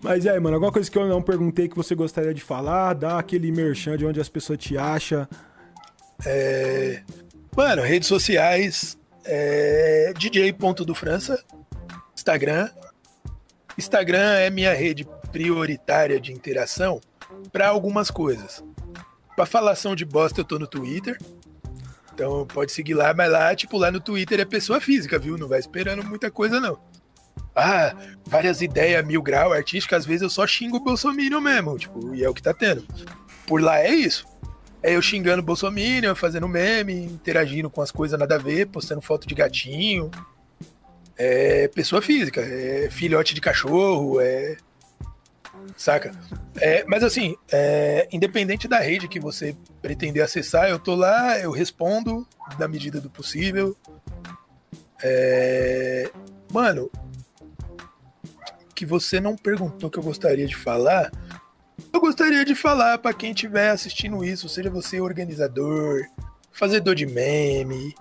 Mas 0.00 0.26
aí, 0.26 0.38
mano, 0.38 0.56
alguma 0.56 0.72
coisa 0.72 0.90
que 0.90 0.98
eu 0.98 1.08
não 1.08 1.22
perguntei 1.22 1.68
que 1.68 1.76
você 1.76 1.94
gostaria 1.94 2.34
de 2.34 2.42
falar, 2.42 2.94
dá 2.94 3.18
aquele 3.18 3.50
merchan 3.50 3.96
de 3.96 4.06
onde 4.06 4.20
as 4.20 4.28
pessoas 4.28 4.58
te 4.58 4.76
acham. 4.76 5.26
É... 6.24 7.02
Mano, 7.56 7.82
redes 7.82 8.06
sociais, 8.06 8.98
é... 9.24 10.12
DJ.dofrança, 10.16 11.42
Instagram. 12.14 12.68
Instagram 13.78 14.34
é 14.34 14.50
minha 14.50 14.72
rede 14.74 15.06
prioritária 15.32 16.20
de 16.20 16.32
interação 16.32 17.00
para 17.52 17.68
algumas 17.68 18.10
coisas. 18.10 18.62
Pra 19.34 19.46
falação 19.46 19.96
de 19.96 20.04
bosta, 20.04 20.40
eu 20.40 20.44
tô 20.44 20.58
no 20.58 20.66
Twitter. 20.66 21.18
Então 22.12 22.46
pode 22.46 22.70
seguir 22.70 22.94
lá, 22.94 23.12
mas 23.12 23.30
lá, 23.30 23.54
tipo, 23.56 23.76
lá 23.76 23.90
no 23.90 24.00
Twitter 24.00 24.38
é 24.38 24.44
pessoa 24.44 24.80
física, 24.80 25.18
viu? 25.18 25.36
Não 25.36 25.48
vai 25.48 25.58
esperando 25.58 26.04
muita 26.04 26.30
coisa, 26.30 26.60
não 26.60 26.78
ah, 27.54 27.94
várias 28.26 28.60
ideias 28.60 29.04
mil 29.06 29.22
grau 29.22 29.52
artísticas, 29.52 30.00
às 30.00 30.06
vezes 30.06 30.22
eu 30.22 30.30
só 30.30 30.46
xingo 30.46 30.78
o 30.78 30.80
Bolsonaro 30.80 31.40
mesmo, 31.40 31.78
tipo, 31.78 32.14
e 32.14 32.24
é 32.24 32.28
o 32.28 32.34
que 32.34 32.42
tá 32.42 32.52
tendo. 32.52 32.84
Por 33.46 33.62
lá 33.62 33.80
é 33.80 33.94
isso. 33.94 34.26
É 34.82 34.96
eu 34.96 35.00
xingando 35.02 35.40
o 35.40 35.44
Bolsonaro, 35.44 36.14
fazendo 36.16 36.48
meme, 36.48 36.94
interagindo 36.94 37.70
com 37.70 37.80
as 37.80 37.90
coisas 37.90 38.18
nada 38.18 38.34
a 38.34 38.38
ver, 38.38 38.66
postando 38.66 39.00
foto 39.00 39.26
de 39.26 39.34
gatinho. 39.34 40.10
É 41.16 41.68
pessoa 41.68 42.02
física, 42.02 42.40
é 42.40 42.88
filhote 42.90 43.34
de 43.34 43.40
cachorro, 43.40 44.20
é. 44.20 44.56
Saca? 45.76 46.12
É, 46.60 46.84
mas 46.86 47.02
assim, 47.02 47.36
é, 47.50 48.08
independente 48.12 48.68
da 48.68 48.80
rede 48.80 49.08
que 49.08 49.20
você 49.20 49.56
pretender 49.80 50.22
acessar, 50.22 50.68
eu 50.68 50.78
tô 50.78 50.94
lá, 50.94 51.38
eu 51.38 51.50
respondo 51.50 52.26
na 52.58 52.68
medida 52.68 53.00
do 53.00 53.08
possível. 53.08 53.76
É, 55.02 56.10
mano, 56.52 56.90
que 58.74 58.84
você 58.84 59.20
não 59.20 59.36
perguntou 59.36 59.90
que 59.90 59.98
eu 59.98 60.02
gostaria 60.02 60.46
de 60.46 60.56
falar, 60.56 61.12
eu 61.92 62.00
gostaria 62.00 62.44
de 62.44 62.54
falar 62.54 62.98
para 62.98 63.14
quem 63.14 63.30
estiver 63.30 63.70
assistindo 63.70 64.24
isso, 64.24 64.48
seja 64.48 64.70
você 64.70 65.00
organizador, 65.00 66.02
fazedor 66.52 66.94
de 66.94 67.06
meme, 67.06 67.94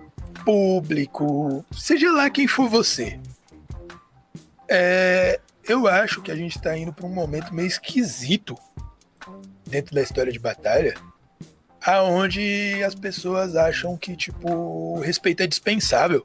público, 0.44 1.66
seja 1.72 2.12
lá 2.12 2.30
quem 2.30 2.48
for 2.48 2.70
você. 2.70 3.20
É, 4.70 5.40
eu 5.68 5.88
acho 5.88 6.22
que 6.22 6.32
a 6.32 6.36
gente 6.36 6.58
está 6.58 6.78
indo 6.78 6.94
para 6.94 7.06
um 7.06 7.14
momento 7.14 7.54
meio 7.54 7.68
esquisito 7.68 8.58
dentro 9.66 9.96
da 9.96 10.02
história 10.02 10.32
de 10.32 10.40
batalha, 10.40 10.96
aonde 11.86 12.84
as 12.84 12.96
pessoas 12.96 13.56
acham 13.56 13.98
que 13.98 14.16
tipo 14.16 15.00
respeito 15.00 15.42
é 15.42 15.48
dispensável 15.48 16.24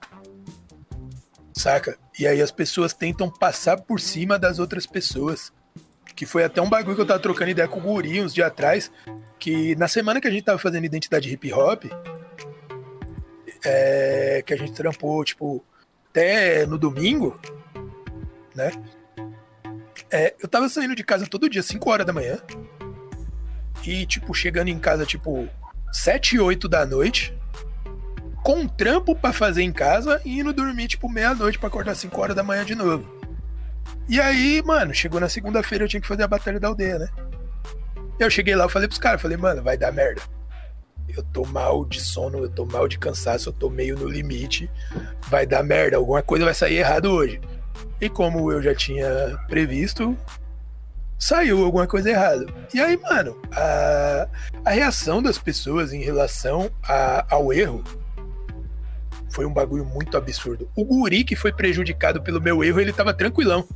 saca? 1.58 1.98
E 2.18 2.26
aí 2.26 2.40
as 2.40 2.50
pessoas 2.50 2.94
tentam 2.94 3.28
passar 3.28 3.78
por 3.78 4.00
cima 4.00 4.38
das 4.38 4.58
outras 4.58 4.86
pessoas. 4.86 5.52
Que 6.14 6.24
foi 6.24 6.44
até 6.44 6.60
um 6.62 6.68
bagulho 6.68 6.96
que 6.96 7.02
eu 7.02 7.06
tava 7.06 7.20
trocando 7.20 7.50
ideia 7.50 7.68
com 7.68 7.78
o 7.78 7.82
Guri 7.82 8.20
uns 8.20 8.34
dias 8.34 8.46
atrás, 8.46 8.90
que 9.38 9.76
na 9.76 9.86
semana 9.86 10.20
que 10.20 10.26
a 10.26 10.30
gente 10.30 10.42
tava 10.42 10.58
fazendo 10.58 10.84
identidade 10.84 11.32
hip 11.32 11.52
hop, 11.52 11.84
é, 13.64 14.42
que 14.44 14.54
a 14.54 14.56
gente 14.56 14.72
trampou, 14.72 15.24
tipo, 15.24 15.64
até 16.10 16.66
no 16.66 16.78
domingo, 16.78 17.38
né? 18.54 18.70
É, 20.10 20.34
eu 20.40 20.48
tava 20.48 20.68
saindo 20.68 20.94
de 20.94 21.04
casa 21.04 21.26
todo 21.26 21.50
dia, 21.50 21.62
5 21.62 21.90
horas 21.90 22.06
da 22.06 22.12
manhã. 22.12 22.38
E, 23.84 24.06
tipo, 24.06 24.34
chegando 24.34 24.68
em 24.68 24.78
casa, 24.78 25.04
tipo, 25.04 25.48
7, 25.92 26.38
8 26.38 26.68
da 26.68 26.84
noite 26.86 27.34
com 28.42 28.60
um 28.60 28.68
trampo 28.68 29.14
para 29.14 29.32
fazer 29.32 29.62
em 29.62 29.72
casa 29.72 30.20
e 30.24 30.38
indo 30.38 30.52
dormir 30.52 30.88
tipo 30.88 31.08
meia-noite 31.08 31.58
para 31.58 31.68
acordar 31.68 31.94
5 31.94 32.18
horas 32.20 32.36
da 32.36 32.42
manhã 32.42 32.64
de 32.64 32.74
novo. 32.74 33.06
E 34.08 34.20
aí, 34.20 34.62
mano, 34.64 34.94
chegou 34.94 35.20
na 35.20 35.28
segunda-feira 35.28 35.84
eu 35.84 35.88
tinha 35.88 36.00
que 36.00 36.06
fazer 36.06 36.22
a 36.22 36.28
batalha 36.28 36.58
da 36.58 36.68
aldeia, 36.68 36.98
né? 36.98 37.08
Eu 38.18 38.30
cheguei 38.30 38.56
lá, 38.56 38.64
eu 38.64 38.68
falei 38.68 38.88
pros 38.88 38.98
caras, 38.98 39.20
falei, 39.20 39.36
mano, 39.36 39.62
vai 39.62 39.76
dar 39.76 39.92
merda. 39.92 40.22
Eu 41.14 41.22
tô 41.22 41.44
mal 41.44 41.84
de 41.84 42.00
sono, 42.00 42.38
eu 42.38 42.48
tô 42.48 42.64
mal 42.64 42.86
de 42.86 42.98
cansaço, 42.98 43.48
eu 43.48 43.52
tô 43.52 43.68
meio 43.68 43.96
no 43.96 44.08
limite. 44.08 44.70
Vai 45.28 45.46
dar 45.46 45.62
merda, 45.62 45.96
alguma 45.96 46.22
coisa 46.22 46.44
vai 46.44 46.54
sair 46.54 46.76
errado 46.76 47.06
hoje. 47.06 47.40
E 48.00 48.08
como 48.08 48.52
eu 48.52 48.62
já 48.62 48.74
tinha 48.74 49.38
previsto, 49.48 50.16
saiu 51.18 51.64
alguma 51.64 51.86
coisa 51.86 52.10
errada. 52.10 52.46
E 52.72 52.80
aí, 52.80 52.96
mano, 52.96 53.40
a, 53.52 54.28
a 54.64 54.70
reação 54.70 55.22
das 55.22 55.38
pessoas 55.38 55.92
em 55.92 56.02
relação 56.02 56.70
a, 56.82 57.26
ao 57.34 57.52
erro 57.52 57.82
foi 59.30 59.44
um 59.44 59.52
bagulho 59.52 59.84
muito 59.84 60.16
absurdo. 60.16 60.70
O 60.76 60.84
guri 60.84 61.24
que 61.24 61.36
foi 61.36 61.52
prejudicado 61.52 62.22
pelo 62.22 62.40
meu 62.40 62.62
erro, 62.62 62.80
ele 62.80 62.92
tava 62.92 63.12
tranquilão. 63.12 63.66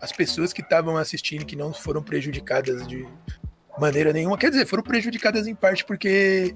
As 0.00 0.12
pessoas 0.12 0.52
que 0.52 0.60
estavam 0.60 0.96
assistindo 0.96 1.46
que 1.46 1.56
não 1.56 1.72
foram 1.72 2.02
prejudicadas 2.02 2.86
de 2.86 3.06
maneira 3.78 4.12
nenhuma, 4.12 4.38
quer 4.38 4.50
dizer, 4.50 4.66
foram 4.66 4.82
prejudicadas 4.82 5.46
em 5.46 5.54
parte 5.54 5.84
porque 5.84 6.54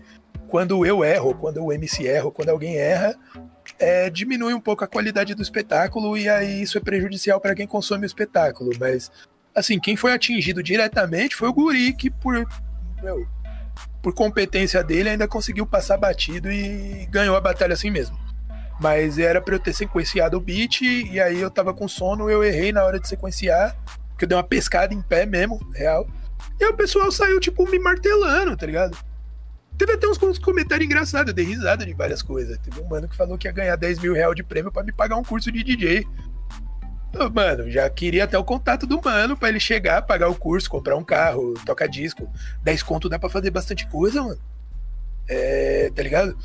quando 0.48 0.84
eu 0.84 1.04
erro, 1.04 1.34
quando 1.34 1.64
o 1.64 1.72
MC 1.72 2.06
erra, 2.06 2.30
quando 2.30 2.48
alguém 2.48 2.76
erra, 2.76 3.14
é, 3.78 4.10
diminui 4.10 4.52
um 4.52 4.60
pouco 4.60 4.84
a 4.84 4.88
qualidade 4.88 5.34
do 5.34 5.42
espetáculo 5.42 6.16
e 6.18 6.28
aí 6.28 6.62
isso 6.62 6.76
é 6.76 6.80
prejudicial 6.80 7.40
para 7.40 7.54
quem 7.54 7.66
consome 7.66 8.04
o 8.04 8.06
espetáculo. 8.06 8.70
Mas, 8.78 9.10
assim, 9.54 9.78
quem 9.78 9.96
foi 9.96 10.12
atingido 10.12 10.62
diretamente 10.62 11.36
foi 11.36 11.48
o 11.48 11.52
guri 11.52 11.92
que 11.92 12.10
por. 12.10 12.44
Meu, 13.02 13.26
por 14.02 14.14
competência 14.14 14.82
dele, 14.82 15.10
ainda 15.10 15.28
conseguiu 15.28 15.66
passar 15.66 15.96
batido 15.96 16.50
e 16.50 17.06
ganhou 17.10 17.36
a 17.36 17.40
batalha 17.40 17.74
assim 17.74 17.90
mesmo. 17.90 18.18
Mas 18.80 19.18
era 19.18 19.40
pra 19.40 19.54
eu 19.54 19.60
ter 19.60 19.74
sequenciado 19.74 20.38
o 20.38 20.40
beat, 20.40 20.80
e 20.80 21.20
aí 21.20 21.38
eu 21.38 21.50
tava 21.50 21.74
com 21.74 21.86
sono, 21.86 22.30
eu 22.30 22.42
errei 22.42 22.72
na 22.72 22.82
hora 22.82 22.98
de 22.98 23.06
sequenciar, 23.06 23.76
que 24.16 24.24
eu 24.24 24.28
dei 24.28 24.36
uma 24.36 24.44
pescada 24.44 24.94
em 24.94 25.02
pé 25.02 25.26
mesmo, 25.26 25.60
real. 25.74 26.06
E 26.58 26.64
aí 26.64 26.70
o 26.70 26.76
pessoal 26.76 27.10
saiu, 27.10 27.40
tipo, 27.40 27.68
me 27.68 27.78
martelando, 27.78 28.56
tá 28.56 28.66
ligado? 28.66 28.96
Teve 29.78 29.92
até 29.92 30.06
uns 30.06 30.38
comentários 30.38 30.84
engraçados, 30.84 31.28
eu 31.28 31.34
dei 31.34 31.44
risada 31.44 31.86
de 31.86 31.94
várias 31.94 32.22
coisas. 32.22 32.58
Teve 32.58 32.80
um 32.80 32.88
mano 32.88 33.08
que 33.08 33.16
falou 33.16 33.38
que 33.38 33.48
ia 33.48 33.52
ganhar 33.52 33.76
10 33.76 33.98
mil 34.00 34.12
reais 34.12 34.34
de 34.34 34.42
prêmio 34.42 34.70
para 34.70 34.84
me 34.84 34.92
pagar 34.92 35.16
um 35.16 35.24
curso 35.24 35.50
de 35.50 35.64
DJ. 35.64 36.06
Mano, 37.34 37.70
já 37.70 37.88
queria 37.90 38.24
até 38.24 38.38
o 38.38 38.44
contato 38.44 38.86
do 38.86 39.00
mano 39.02 39.36
pra 39.36 39.48
ele 39.48 39.58
chegar, 39.58 40.02
pagar 40.02 40.28
o 40.28 40.34
curso, 40.34 40.70
comprar 40.70 40.96
um 40.96 41.02
carro, 41.02 41.54
tocar 41.64 41.88
disco. 41.88 42.30
10 42.62 42.82
conto 42.82 43.08
dá 43.08 43.18
pra 43.18 43.28
fazer 43.28 43.50
bastante 43.50 43.88
coisa, 43.88 44.22
mano. 44.22 44.40
É, 45.28 45.90
tá 45.94 46.02
ligado? 46.02 46.36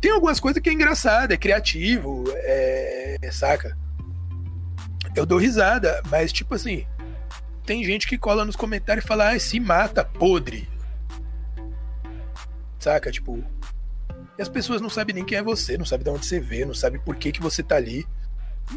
Tem 0.00 0.10
algumas 0.10 0.38
coisas 0.38 0.60
que 0.62 0.68
é 0.68 0.72
engraçado, 0.72 1.32
é 1.32 1.36
criativo, 1.36 2.24
é. 2.28 3.16
saca? 3.32 3.76
Eu 5.14 5.24
dou 5.24 5.38
risada, 5.38 6.02
mas 6.10 6.32
tipo 6.32 6.54
assim. 6.54 6.86
Tem 7.64 7.84
gente 7.84 8.06
que 8.06 8.18
cola 8.18 8.44
nos 8.44 8.56
comentários 8.56 9.04
e 9.04 9.08
fala, 9.08 9.30
ah, 9.30 9.38
se 9.38 9.60
mata, 9.60 10.04
podre. 10.04 10.68
Saca? 12.78 13.10
Tipo. 13.10 13.42
E 14.38 14.42
as 14.42 14.48
pessoas 14.48 14.80
não 14.80 14.90
sabem 14.90 15.14
nem 15.14 15.24
quem 15.24 15.38
é 15.38 15.42
você, 15.42 15.78
não 15.78 15.84
sabem 15.84 16.04
de 16.04 16.10
onde 16.10 16.26
você 16.26 16.40
vê, 16.40 16.64
não 16.64 16.74
sabem 16.74 17.00
por 17.00 17.16
que, 17.16 17.30
que 17.30 17.42
você 17.42 17.62
tá 17.62 17.76
ali. 17.76 18.06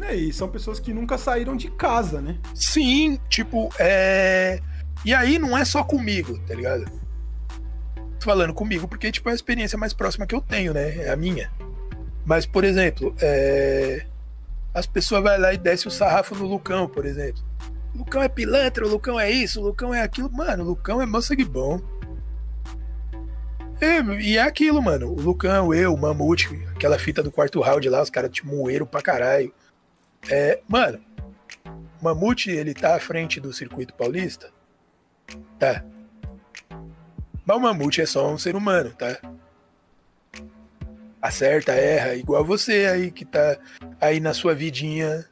É, 0.02 0.14
e 0.14 0.32
são 0.32 0.48
pessoas 0.48 0.78
que 0.78 0.92
nunca 0.92 1.16
saíram 1.16 1.56
de 1.56 1.70
casa, 1.70 2.20
né? 2.20 2.38
Sim, 2.54 3.18
tipo, 3.28 3.70
é. 3.78 4.60
E 5.04 5.14
aí 5.14 5.38
não 5.38 5.56
é 5.56 5.64
só 5.64 5.82
comigo, 5.82 6.38
tá 6.46 6.54
ligado? 6.54 6.84
Tô 8.18 8.24
falando 8.24 8.52
comigo 8.52 8.86
porque, 8.86 9.10
tipo, 9.10 9.28
é 9.28 9.32
a 9.32 9.34
experiência 9.34 9.78
mais 9.78 9.92
próxima 9.92 10.26
que 10.26 10.34
eu 10.34 10.40
tenho, 10.40 10.74
né? 10.74 10.96
É 10.98 11.10
a 11.10 11.16
minha. 11.16 11.50
Mas, 12.24 12.44
por 12.44 12.64
exemplo, 12.64 13.14
é... 13.20 14.04
as 14.74 14.86
pessoas 14.86 15.22
vão 15.22 15.38
lá 15.40 15.54
e 15.54 15.58
descem 15.58 15.88
o 15.88 15.90
sarrafo 15.90 16.34
no 16.34 16.46
Lucão, 16.46 16.88
por 16.88 17.06
exemplo. 17.06 17.42
Lucão 17.96 18.22
é 18.22 18.28
pilantra, 18.28 18.86
o 18.86 18.88
Lucão 18.88 19.18
é 19.18 19.30
isso, 19.30 19.60
o 19.60 19.64
Lucão 19.64 19.92
é 19.92 20.02
aquilo. 20.02 20.30
Mano, 20.32 20.64
o 20.64 20.66
Lucão 20.68 21.00
é 21.02 21.20
sangue 21.20 21.44
bom. 21.44 21.80
É, 23.80 24.00
e 24.20 24.38
é 24.38 24.42
aquilo, 24.42 24.80
mano. 24.80 25.10
O 25.10 25.20
Lucão, 25.20 25.74
eu, 25.74 25.92
o 25.92 25.98
Mamute, 25.98 26.48
aquela 26.74 26.98
fita 26.98 27.22
do 27.22 27.30
quarto 27.30 27.60
round 27.60 27.88
lá, 27.88 28.02
os 28.02 28.10
caras 28.10 28.30
te 28.30 28.46
moeram 28.46 28.86
pra 28.86 29.02
caralho. 29.02 29.52
É, 30.28 30.60
mano, 30.66 30.98
o 32.00 32.04
Mamute, 32.04 32.50
ele 32.50 32.72
tá 32.72 32.96
à 32.96 33.00
frente 33.00 33.38
do 33.38 33.52
circuito 33.52 33.94
paulista? 33.94 34.50
Tá. 35.58 35.84
Mas 37.44 37.56
o 37.56 37.60
Mamute 37.60 38.00
é 38.00 38.06
só 38.06 38.32
um 38.32 38.38
ser 38.38 38.56
humano, 38.56 38.92
tá? 38.94 39.18
Acerta, 41.20 41.72
erra, 41.72 42.14
igual 42.14 42.44
você 42.44 42.86
aí 42.86 43.10
que 43.10 43.24
tá 43.24 43.58
aí 44.00 44.20
na 44.20 44.32
sua 44.32 44.54
vidinha, 44.54 45.26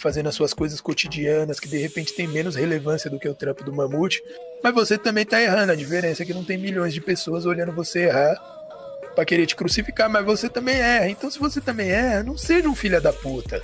fazendo 0.00 0.28
as 0.28 0.34
suas 0.34 0.54
coisas 0.54 0.80
cotidianas, 0.80 1.60
que 1.60 1.68
de 1.68 1.76
repente 1.76 2.14
tem 2.14 2.26
menos 2.26 2.56
relevância 2.56 3.10
do 3.10 3.18
que 3.18 3.28
o 3.28 3.34
trampo 3.34 3.62
do 3.62 3.72
Mamute, 3.72 4.22
mas 4.62 4.74
você 4.74 4.96
também 4.96 5.24
tá 5.26 5.40
errando. 5.40 5.72
A 5.72 5.76
diferença 5.76 6.22
é 6.22 6.26
que 6.26 6.34
não 6.34 6.44
tem 6.44 6.56
milhões 6.56 6.94
de 6.94 7.00
pessoas 7.00 7.44
olhando 7.44 7.72
você 7.72 8.04
errar 8.04 8.34
para 9.14 9.24
querer 9.24 9.46
te 9.46 9.56
crucificar, 9.56 10.08
mas 10.08 10.24
você 10.24 10.48
também 10.48 10.76
erra. 10.76 11.08
Então, 11.08 11.30
se 11.30 11.38
você 11.38 11.60
também 11.60 11.90
erra, 11.90 12.22
não 12.22 12.36
seja 12.36 12.68
um 12.68 12.74
filho 12.74 13.00
da 13.00 13.12
puta. 13.12 13.60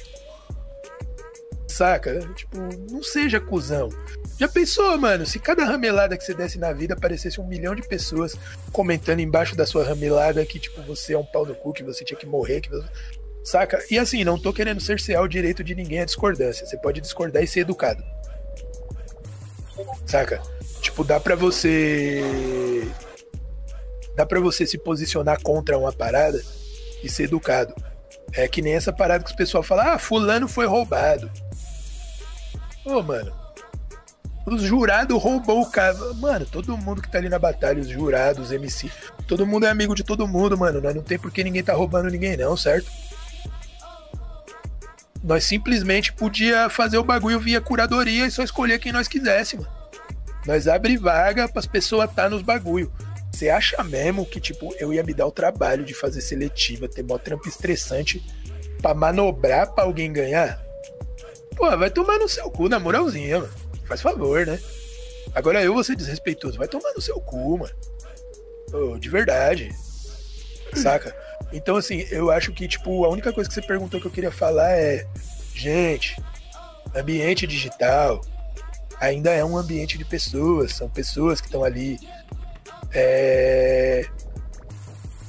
Saca? 1.66 2.20
Tipo, 2.34 2.58
não 2.90 3.02
seja 3.02 3.40
cuzão. 3.40 3.88
Já 4.38 4.48
pensou, 4.48 4.98
mano, 4.98 5.24
se 5.24 5.38
cada 5.38 5.64
ramelada 5.64 6.16
que 6.16 6.22
você 6.22 6.34
desse 6.34 6.58
na 6.58 6.72
vida 6.72 6.92
aparecesse 6.92 7.40
um 7.40 7.46
milhão 7.46 7.74
de 7.74 7.82
pessoas 7.82 8.36
comentando 8.70 9.20
embaixo 9.20 9.56
da 9.56 9.64
sua 9.64 9.84
ramelada 9.84 10.44
que, 10.44 10.58
tipo, 10.58 10.82
você 10.82 11.14
é 11.14 11.18
um 11.18 11.24
pau 11.24 11.46
no 11.46 11.54
cu, 11.54 11.72
que 11.72 11.82
você 11.82 12.04
tinha 12.04 12.18
que 12.18 12.26
morrer, 12.26 12.60
que 12.60 12.68
você... 12.68 12.86
Saca? 13.46 13.78
E 13.88 13.96
assim, 13.96 14.24
não 14.24 14.36
tô 14.36 14.52
querendo 14.52 14.80
cercear 14.80 15.22
o 15.22 15.28
direito 15.28 15.62
de 15.62 15.72
ninguém 15.72 16.00
à 16.00 16.04
discordância. 16.04 16.66
Você 16.66 16.76
pode 16.76 17.00
discordar 17.00 17.44
e 17.44 17.46
ser 17.46 17.60
educado. 17.60 18.02
Saca? 20.04 20.42
Tipo, 20.80 21.04
dá 21.04 21.20
para 21.20 21.36
você 21.36 22.90
dá 24.16 24.26
para 24.26 24.40
você 24.40 24.66
se 24.66 24.76
posicionar 24.76 25.40
contra 25.42 25.78
uma 25.78 25.92
parada 25.92 26.42
e 27.04 27.08
ser 27.08 27.24
educado. 27.24 27.72
É 28.32 28.48
que 28.48 28.60
nem 28.60 28.74
essa 28.74 28.92
parada 28.92 29.22
que 29.22 29.30
os 29.30 29.36
pessoal 29.36 29.62
fala: 29.62 29.94
"Ah, 29.94 29.98
fulano 29.98 30.48
foi 30.48 30.66
roubado". 30.66 31.30
Ô, 32.84 33.00
mano. 33.00 33.32
Os 34.44 34.62
jurados 34.62 35.22
roubou 35.22 35.60
o 35.60 35.70
cara. 35.70 35.96
Mano, 36.14 36.46
todo 36.46 36.76
mundo 36.76 37.00
que 37.00 37.10
tá 37.10 37.18
ali 37.18 37.28
na 37.28 37.38
batalha, 37.38 37.80
os 37.80 37.88
jurados, 37.88 38.46
os 38.46 38.52
MC, 38.52 38.90
todo 39.28 39.46
mundo 39.46 39.66
é 39.66 39.70
amigo 39.70 39.94
de 39.94 40.02
todo 40.02 40.26
mundo, 40.26 40.58
mano. 40.58 40.80
Não 40.80 41.02
tem 41.02 41.18
por 41.18 41.30
que 41.30 41.44
ninguém 41.44 41.62
tá 41.62 41.74
roubando 41.74 42.10
ninguém, 42.10 42.36
não, 42.36 42.56
certo? 42.56 42.90
Nós 45.26 45.44
simplesmente 45.44 46.12
podia 46.12 46.70
fazer 46.70 46.98
o 46.98 47.04
bagulho 47.04 47.40
via 47.40 47.60
curadoria 47.60 48.26
e 48.26 48.30
só 48.30 48.44
escolher 48.44 48.78
quem 48.78 48.92
nós 48.92 49.08
quisesse, 49.08 49.58
nós 50.46 50.68
abre 50.68 50.96
vaga 50.96 51.48
para 51.48 51.58
as 51.58 51.66
pessoas 51.66 52.08
estar 52.08 52.22
tá 52.22 52.30
nos 52.30 52.42
bagulho. 52.42 52.92
Você 53.32 53.50
acha 53.50 53.82
mesmo 53.82 54.24
que, 54.24 54.40
tipo, 54.40 54.72
eu 54.78 54.94
ia 54.94 55.02
me 55.02 55.12
dar 55.12 55.26
o 55.26 55.32
trabalho 55.32 55.84
de 55.84 55.94
fazer 55.94 56.20
seletiva, 56.20 56.88
ter 56.88 57.02
mó 57.02 57.18
trampo 57.18 57.48
estressante 57.48 58.24
pra 58.80 58.94
manobrar 58.94 59.72
pra 59.72 59.82
alguém 59.82 60.12
ganhar? 60.12 60.62
Pô, 61.56 61.76
vai 61.76 61.90
tomar 61.90 62.18
no 62.18 62.28
seu 62.28 62.48
cu, 62.48 62.68
na 62.68 62.78
moralzinha, 62.78 63.40
mano. 63.40 63.52
Faz 63.84 64.00
favor, 64.00 64.46
né? 64.46 64.60
Agora 65.34 65.60
eu 65.60 65.74
vou 65.74 65.82
ser 65.82 65.96
desrespeitoso. 65.96 66.56
Vai 66.56 66.68
tomar 66.68 66.92
no 66.94 67.00
seu 67.00 67.20
cu, 67.20 67.58
mano. 67.58 68.98
De 69.00 69.08
verdade. 69.08 69.74
Saca? 70.72 71.14
Então, 71.52 71.76
assim, 71.76 72.06
eu 72.10 72.30
acho 72.30 72.52
que, 72.52 72.66
tipo, 72.66 73.04
a 73.04 73.08
única 73.08 73.32
coisa 73.32 73.48
que 73.48 73.54
você 73.54 73.62
perguntou 73.62 74.00
que 74.00 74.06
eu 74.06 74.10
queria 74.10 74.32
falar 74.32 74.70
é: 74.72 75.06
gente, 75.54 76.16
ambiente 76.94 77.46
digital, 77.46 78.20
ainda 79.00 79.30
é 79.30 79.44
um 79.44 79.56
ambiente 79.56 79.96
de 79.96 80.04
pessoas, 80.04 80.72
são 80.72 80.88
pessoas 80.88 81.40
que 81.40 81.46
estão 81.46 81.64
ali. 81.64 81.98
É... 82.92 84.06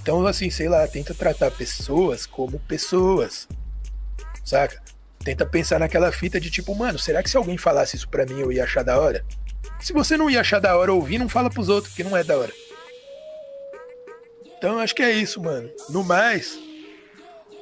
Então, 0.02 0.26
assim, 0.26 0.50
sei 0.50 0.70
lá, 0.70 0.88
tenta 0.88 1.14
tratar 1.14 1.52
pessoas 1.52 2.26
como 2.26 2.60
pessoas, 2.60 3.48
saca? 4.44 4.82
Tenta 5.20 5.46
pensar 5.46 5.80
naquela 5.80 6.12
fita 6.12 6.40
de 6.40 6.50
tipo, 6.50 6.74
mano, 6.74 6.98
será 6.98 7.22
que 7.22 7.30
se 7.30 7.36
alguém 7.36 7.58
falasse 7.58 7.98
isso 7.98 8.08
pra 8.08 8.26
mim 8.26 8.40
eu 8.40 8.52
ia 8.52 8.64
achar 8.64 8.84
da 8.84 8.98
hora? 8.98 9.26
Se 9.82 9.92
você 9.92 10.16
não 10.16 10.30
ia 10.30 10.40
achar 10.40 10.60
da 10.60 10.78
hora 10.78 10.94
ouvir, 10.94 11.18
não 11.18 11.28
fala 11.28 11.50
pros 11.50 11.68
outros, 11.68 11.94
que 11.94 12.04
não 12.04 12.16
é 12.16 12.24
da 12.24 12.38
hora. 12.38 12.54
Então, 14.58 14.80
acho 14.80 14.96
que 14.96 15.04
é 15.04 15.12
isso, 15.12 15.42
mano. 15.42 15.70
No 15.90 16.04
mais, 16.04 16.58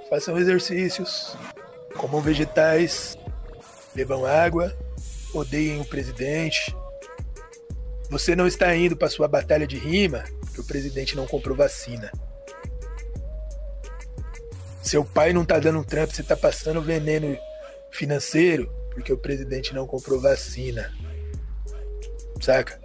façam 0.10 0.38
exercícios, 0.38 1.38
comam 1.98 2.22
vegetais, 2.22 3.18
bebam 3.94 4.26
água 4.26 4.76
odeiem 5.38 5.82
o 5.82 5.86
presidente. 5.86 6.76
Você 8.10 8.36
não 8.36 8.48
está 8.48 8.76
indo 8.76 8.96
para 8.96 9.10
sua 9.10 9.28
batalha 9.28 9.68
de 9.68 9.78
rima 9.78 10.24
porque 10.42 10.62
o 10.62 10.64
presidente 10.64 11.16
não 11.16 11.28
comprou 11.28 11.56
vacina. 11.56 12.12
Seu 14.82 15.04
pai 15.04 15.34
não 15.34 15.44
tá 15.44 15.60
dando 15.60 15.80
um 15.80 15.84
trampo, 15.84 16.14
você 16.14 16.24
tá 16.24 16.38
passando 16.38 16.82
veneno 16.82 17.38
financeiro 17.92 18.72
porque 18.92 19.12
o 19.12 19.18
presidente 19.18 19.74
não 19.74 19.88
comprou 19.88 20.22
vacina. 20.22 20.94
Saca? 22.40 22.80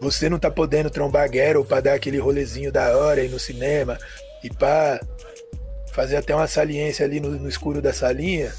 Você 0.00 0.28
não 0.28 0.38
tá 0.38 0.50
podendo 0.50 0.90
trombar 0.90 1.30
guerra 1.30 1.58
ou 1.58 1.64
pra 1.64 1.80
dar 1.80 1.94
aquele 1.94 2.18
rolezinho 2.18 2.70
da 2.70 2.96
hora 2.96 3.20
aí 3.20 3.28
no 3.28 3.38
cinema 3.38 3.98
e 4.42 4.50
pá, 4.50 5.00
fazer 5.92 6.16
até 6.16 6.34
uma 6.34 6.46
saliência 6.46 7.04
ali 7.04 7.20
no, 7.20 7.30
no 7.30 7.48
escuro 7.48 7.80
da 7.80 7.92
salinha 7.92 8.52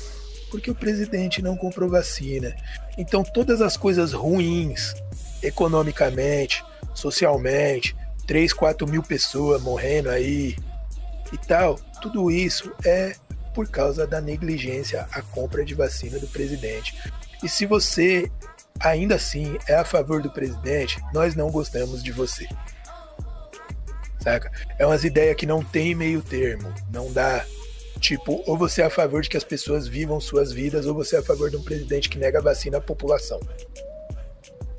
porque 0.49 0.71
o 0.71 0.75
presidente 0.75 1.41
não 1.41 1.55
comprou 1.55 1.89
vacina. 1.89 2.55
Então, 2.97 3.23
todas 3.23 3.61
as 3.61 3.77
coisas 3.77 4.13
ruins, 4.13 4.93
economicamente, 5.41 6.63
socialmente, 6.93 7.95
3, 8.25 8.53
4 8.53 8.87
mil 8.87 9.03
pessoas 9.03 9.61
morrendo 9.61 10.09
aí 10.09 10.55
e 11.31 11.37
tal, 11.37 11.75
tudo 12.01 12.31
isso 12.31 12.71
é 12.85 13.15
por 13.53 13.67
causa 13.69 14.05
da 14.05 14.21
negligência 14.21 15.07
à 15.11 15.21
compra 15.21 15.65
de 15.65 15.73
vacina 15.73 16.19
do 16.19 16.27
presidente. 16.27 16.95
E 17.43 17.49
se 17.49 17.65
você 17.65 18.31
ainda 18.79 19.15
assim 19.15 19.57
é 19.67 19.75
a 19.75 19.85
favor 19.85 20.21
do 20.21 20.29
presidente, 20.29 21.01
nós 21.13 21.35
não 21.35 21.49
gostamos 21.49 22.03
de 22.03 22.11
você. 22.11 22.47
Saca? 24.19 24.51
É 24.77 24.85
umas 24.85 25.03
ideias 25.03 25.35
que 25.35 25.45
não 25.45 25.63
tem 25.63 25.95
meio 25.95 26.21
termo, 26.21 26.73
não 26.91 27.11
dá 27.11 27.45
Tipo, 27.99 28.43
ou 28.45 28.57
você 28.57 28.81
é 28.81 28.85
a 28.85 28.89
favor 28.89 29.21
de 29.21 29.29
que 29.29 29.37
as 29.37 29.43
pessoas 29.43 29.87
vivam 29.87 30.19
suas 30.19 30.51
vidas, 30.51 30.85
ou 30.85 30.93
você 30.93 31.15
é 31.15 31.19
a 31.19 31.23
favor 31.23 31.49
de 31.49 31.57
um 31.57 31.63
presidente 31.63 32.09
que 32.09 32.17
nega 32.17 32.39
a 32.39 32.41
vacina 32.41 32.77
à 32.77 32.81
população. 32.81 33.39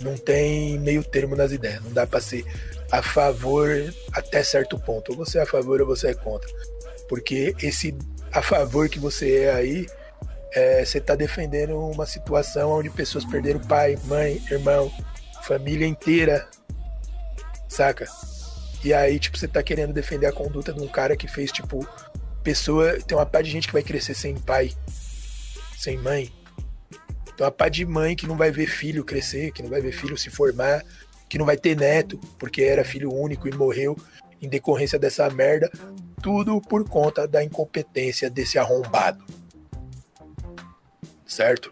Não 0.00 0.16
tem 0.16 0.78
meio 0.78 1.02
termo 1.02 1.34
nas 1.34 1.50
ideias. 1.50 1.82
Não 1.82 1.92
dá 1.92 2.06
para 2.06 2.20
ser 2.20 2.44
a 2.90 3.02
favor 3.02 3.68
até 4.12 4.42
certo 4.44 4.78
ponto. 4.78 5.10
Ou 5.12 5.18
você 5.18 5.38
é 5.38 5.42
a 5.42 5.46
favor 5.46 5.80
ou 5.80 5.86
você 5.86 6.08
é 6.08 6.14
contra. 6.14 6.48
Porque 7.08 7.54
esse 7.60 7.96
a 8.32 8.42
favor 8.42 8.88
que 8.88 8.98
você 8.98 9.40
é 9.40 9.54
aí, 9.54 9.86
é, 10.52 10.84
você 10.84 11.00
tá 11.00 11.14
defendendo 11.14 11.78
uma 11.78 12.06
situação 12.06 12.70
onde 12.70 12.90
pessoas 12.90 13.24
perderam 13.24 13.60
pai, 13.60 13.98
mãe, 14.04 14.42
irmão, 14.50 14.90
família 15.42 15.86
inteira. 15.86 16.48
Saca? 17.68 18.06
E 18.82 18.94
aí, 18.94 19.18
tipo, 19.18 19.36
você 19.36 19.48
tá 19.48 19.62
querendo 19.62 19.92
defender 19.92 20.26
a 20.26 20.32
conduta 20.32 20.72
de 20.72 20.80
um 20.80 20.88
cara 20.88 21.16
que 21.16 21.28
fez, 21.28 21.50
tipo, 21.50 21.86
pessoa. 22.42 22.98
Tem 23.00 23.16
uma 23.16 23.26
parte 23.26 23.46
de 23.46 23.52
gente 23.52 23.66
que 23.66 23.72
vai 23.72 23.82
crescer 23.82 24.14
sem 24.14 24.36
pai, 24.36 24.72
sem 25.76 25.96
mãe. 25.98 26.32
Tem 27.36 27.44
uma 27.44 27.52
parte 27.52 27.74
de 27.74 27.86
mãe 27.86 28.16
que 28.16 28.26
não 28.26 28.36
vai 28.36 28.50
ver 28.50 28.66
filho 28.66 29.04
crescer, 29.04 29.52
que 29.52 29.62
não 29.62 29.70
vai 29.70 29.80
ver 29.80 29.92
filho 29.92 30.16
se 30.16 30.30
formar, 30.30 30.84
que 31.28 31.38
não 31.38 31.44
vai 31.44 31.56
ter 31.56 31.76
neto, 31.76 32.18
porque 32.38 32.62
era 32.62 32.84
filho 32.84 33.12
único 33.12 33.48
e 33.48 33.52
morreu 33.52 33.96
em 34.40 34.48
decorrência 34.48 34.98
dessa 34.98 35.28
merda. 35.28 35.70
Tudo 36.22 36.60
por 36.60 36.88
conta 36.88 37.28
da 37.28 37.44
incompetência 37.44 38.30
desse 38.30 38.58
arrombado. 38.58 39.24
Certo? 41.28 41.70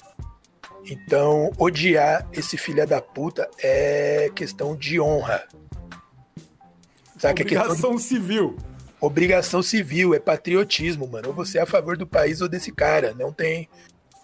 Então, 0.84 1.50
odiar 1.58 2.28
esse 2.32 2.56
filho 2.56 2.86
da 2.86 3.00
puta 3.00 3.50
é 3.58 4.30
questão 4.34 4.76
de 4.76 5.00
honra. 5.00 5.44
Sabe 7.18 7.42
Obrigação 7.42 7.46
que 7.46 7.54
é 7.54 7.68
questão 7.68 7.96
de... 7.96 8.02
civil. 8.02 8.56
obrigação 9.00 9.62
civil, 9.62 10.14
é 10.14 10.20
patriotismo, 10.20 11.08
mano. 11.08 11.28
Ou 11.28 11.34
você 11.34 11.58
é 11.58 11.62
a 11.62 11.66
favor 11.66 11.96
do 11.96 12.06
país 12.06 12.40
ou 12.40 12.48
desse 12.48 12.70
cara. 12.70 13.14
Não 13.18 13.32
tem 13.32 13.68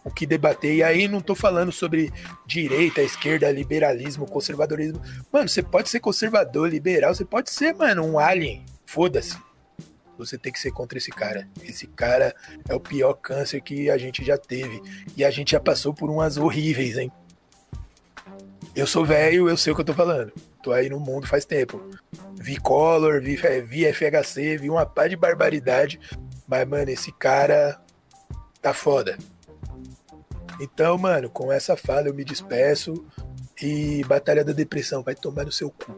o 0.04 0.10
que 0.10 0.26
debater. 0.26 0.74
E 0.74 0.82
aí 0.82 1.08
não 1.08 1.20
tô 1.20 1.34
falando 1.34 1.72
sobre 1.72 2.12
direita, 2.46 3.02
esquerda, 3.02 3.50
liberalismo, 3.50 4.26
conservadorismo. 4.26 5.00
Mano, 5.32 5.48
você 5.48 5.62
pode 5.62 5.88
ser 5.88 6.00
conservador, 6.00 6.68
liberal, 6.68 7.14
você 7.14 7.24
pode 7.24 7.50
ser, 7.50 7.74
mano, 7.74 8.04
um 8.04 8.18
alien. 8.18 8.64
Foda-se. 8.86 9.36
Você 10.24 10.38
tem 10.38 10.52
que 10.52 10.58
ser 10.58 10.70
contra 10.70 10.98
esse 10.98 11.10
cara. 11.10 11.48
Esse 11.62 11.86
cara 11.86 12.34
é 12.68 12.74
o 12.74 12.80
pior 12.80 13.14
câncer 13.14 13.60
que 13.60 13.90
a 13.90 13.98
gente 13.98 14.24
já 14.24 14.36
teve. 14.36 14.82
E 15.16 15.24
a 15.24 15.30
gente 15.30 15.52
já 15.52 15.60
passou 15.60 15.92
por 15.92 16.10
umas 16.10 16.36
horríveis, 16.36 16.96
hein? 16.96 17.10
Eu 18.74 18.86
sou 18.86 19.04
velho, 19.04 19.48
eu 19.48 19.56
sei 19.56 19.72
o 19.72 19.76
que 19.76 19.82
eu 19.82 19.86
tô 19.86 19.94
falando. 19.94 20.32
Tô 20.62 20.72
aí 20.72 20.88
no 20.88 20.98
mundo 20.98 21.26
faz 21.26 21.44
tempo. 21.44 21.90
Vi 22.34 22.56
Color, 22.56 23.20
vi, 23.20 23.36
vi 23.62 23.92
FHC, 23.92 24.56
vi 24.56 24.70
uma 24.70 24.86
pá 24.86 25.06
de 25.06 25.16
barbaridade. 25.16 26.00
Mas, 26.46 26.66
mano, 26.66 26.90
esse 26.90 27.12
cara 27.12 27.80
tá 28.60 28.72
foda. 28.72 29.18
Então, 30.60 30.96
mano, 30.96 31.28
com 31.28 31.52
essa 31.52 31.76
fala 31.76 32.08
eu 32.08 32.14
me 32.14 32.24
despeço. 32.24 33.04
E 33.60 34.02
Batalha 34.04 34.44
da 34.44 34.52
Depressão, 34.52 35.02
vai 35.02 35.14
tomar 35.14 35.44
no 35.44 35.52
seu 35.52 35.70
cu. 35.70 35.94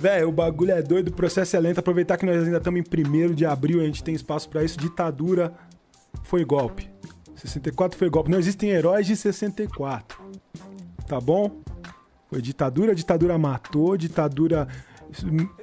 Velho, 0.00 0.30
o 0.30 0.32
bagulho 0.32 0.70
é 0.70 0.80
doido, 0.80 1.08
o 1.08 1.12
processo 1.12 1.54
é 1.54 1.60
lento. 1.60 1.78
Aproveitar 1.78 2.16
que 2.16 2.24
nós 2.24 2.42
ainda 2.42 2.56
estamos 2.56 2.80
em 2.80 3.30
1 3.30 3.34
de 3.34 3.44
abril, 3.44 3.82
a 3.82 3.84
gente 3.84 4.02
tem 4.02 4.14
espaço 4.14 4.48
para 4.48 4.64
isso. 4.64 4.78
Ditadura 4.78 5.52
foi 6.22 6.42
golpe. 6.42 6.90
64 7.34 7.98
foi 7.98 8.08
golpe. 8.08 8.30
Não 8.30 8.38
existem 8.38 8.70
heróis 8.70 9.06
de 9.06 9.14
64. 9.14 10.18
Tá 11.06 11.20
bom? 11.20 11.60
Foi 12.30 12.40
ditadura, 12.40 12.94
ditadura 12.94 13.36
matou, 13.36 13.94
ditadura 13.94 14.66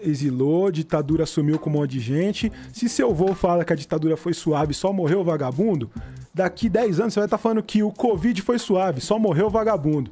exilou, 0.03 0.69
ditadura 0.69 1.25
sumiu 1.25 1.57
com 1.57 1.71
um 1.71 1.73
monte 1.73 1.93
de 1.93 1.99
gente. 1.99 2.51
Se 2.71 2.87
seu 2.87 3.09
avô 3.09 3.33
fala 3.33 3.65
que 3.65 3.73
a 3.73 3.75
ditadura 3.75 4.15
foi 4.15 4.35
suave, 4.35 4.71
só 4.71 4.93
morreu 4.93 5.23
vagabundo, 5.23 5.89
daqui 6.31 6.69
10 6.69 6.99
anos 6.99 7.13
você 7.15 7.21
vai 7.21 7.25
estar 7.25 7.37
tá 7.37 7.41
falando 7.41 7.63
que 7.63 7.81
o 7.81 7.91
Covid 7.91 8.39
foi 8.43 8.59
suave, 8.59 9.01
só 9.01 9.17
morreu 9.17 9.49
vagabundo. 9.49 10.11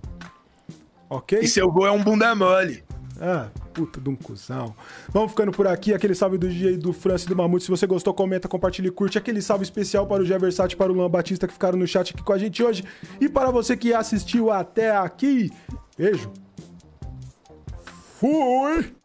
Ok? 1.08 1.42
E 1.42 1.48
seu 1.48 1.70
avô 1.70 1.86
é 1.86 1.92
um 1.92 2.04
bunda 2.04 2.34
mole. 2.34 2.85
Ah, 3.20 3.50
puta 3.74 4.02
de 4.02 4.10
um 4.10 4.16
cuzão. 4.16 4.76
Vamos 5.10 5.32
ficando 5.32 5.52
por 5.52 5.68
aqui. 5.68 5.94
Aquele 5.94 6.16
salve 6.16 6.38
do 6.38 6.48
DJ 6.48 6.78
do 6.78 6.92
Francis 6.92 7.28
do 7.28 7.36
Mamute. 7.36 7.64
Se 7.64 7.72
você 7.72 7.88
gostou, 7.88 8.14
comenta, 8.14 8.48
compartilha 8.48 8.88
e 8.88 8.92
curte. 8.92 9.18
Aquele 9.18 9.42
salve 9.42 9.64
especial 9.64 10.06
para 10.06 10.22
o 10.22 10.26
Geversat 10.26 10.74
e 10.74 10.76
para 10.76 10.92
o 10.92 10.96
Luan 10.96 11.10
Batista 11.10 11.48
que 11.48 11.54
ficaram 11.54 11.78
no 11.78 11.88
chat 11.88 12.14
aqui 12.14 12.24
com 12.24 12.34
a 12.34 12.38
gente 12.38 12.62
hoje. 12.64 12.84
E 13.20 13.30
para 13.30 13.52
você 13.52 13.78
que 13.78 13.94
assistiu 13.94 14.52
até 14.52 14.96
aqui, 14.96 15.52
beijo. 15.98 16.32
Fui! 18.20 19.05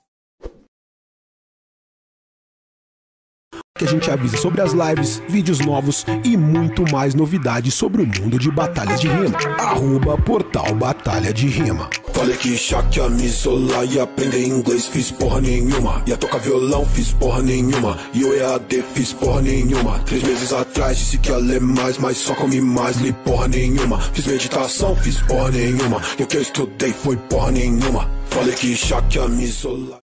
Que 3.81 3.86
a 3.86 3.89
gente 3.89 4.11
avisa 4.11 4.36
sobre 4.36 4.61
as 4.61 4.73
lives, 4.73 5.23
vídeos 5.27 5.59
novos 5.61 6.05
e 6.23 6.36
muito 6.36 6.85
mais 6.93 7.15
novidades 7.15 7.73
sobre 7.73 8.02
o 8.02 8.07
mundo 8.07 8.39
de 8.39 8.51
batalhas 8.51 9.01
de 9.01 9.09
rima. 9.09 9.39
Arroba 9.59 10.19
Portal 10.19 10.74
Batalha 10.74 11.32
de 11.32 11.48
Rima. 11.48 11.89
Falei 12.12 12.36
que 12.36 12.55
já 12.57 12.82
que 12.82 13.01
a 13.01 13.09
me 13.09 13.24
isolar 13.24 13.86
e 13.86 13.98
aprender 13.98 14.47
inglês 14.47 14.86
fiz 14.86 15.11
porra 15.11 15.40
nenhuma. 15.40 16.02
Ia 16.07 16.19
tocar 16.19 16.40
violão, 16.40 16.85
fiz 16.85 17.12
porra 17.12 17.40
nenhuma. 17.40 17.97
E 18.12 18.23
o 18.23 18.35
EAD 18.35 18.85
fiz 18.93 19.15
porra 19.15 19.40
nenhuma. 19.40 19.98
Três 20.01 20.23
meses 20.24 20.52
atrás 20.52 20.98
disse 20.98 21.16
que 21.16 21.31
ia 21.31 21.39
ler 21.39 21.62
mais, 21.62 21.97
mas 21.97 22.19
só 22.19 22.35
comi 22.35 22.61
mais, 22.61 22.98
li 22.98 23.15
porra 23.24 23.48
nenhuma. 23.48 23.98
Fiz 24.12 24.27
meditação, 24.27 24.94
fiz 24.97 25.23
porra 25.23 25.52
nenhuma. 25.52 26.02
E 26.19 26.23
o 26.23 26.27
que 26.27 26.36
eu 26.36 26.43
estudei 26.43 26.93
foi 26.93 27.16
porra 27.16 27.52
nenhuma. 27.52 28.11
Falei 28.27 28.55
que 28.55 28.74
já 28.74 29.01
que 29.01 29.19
a 29.19 29.27
me 29.27 29.44
isolar. 29.44 29.98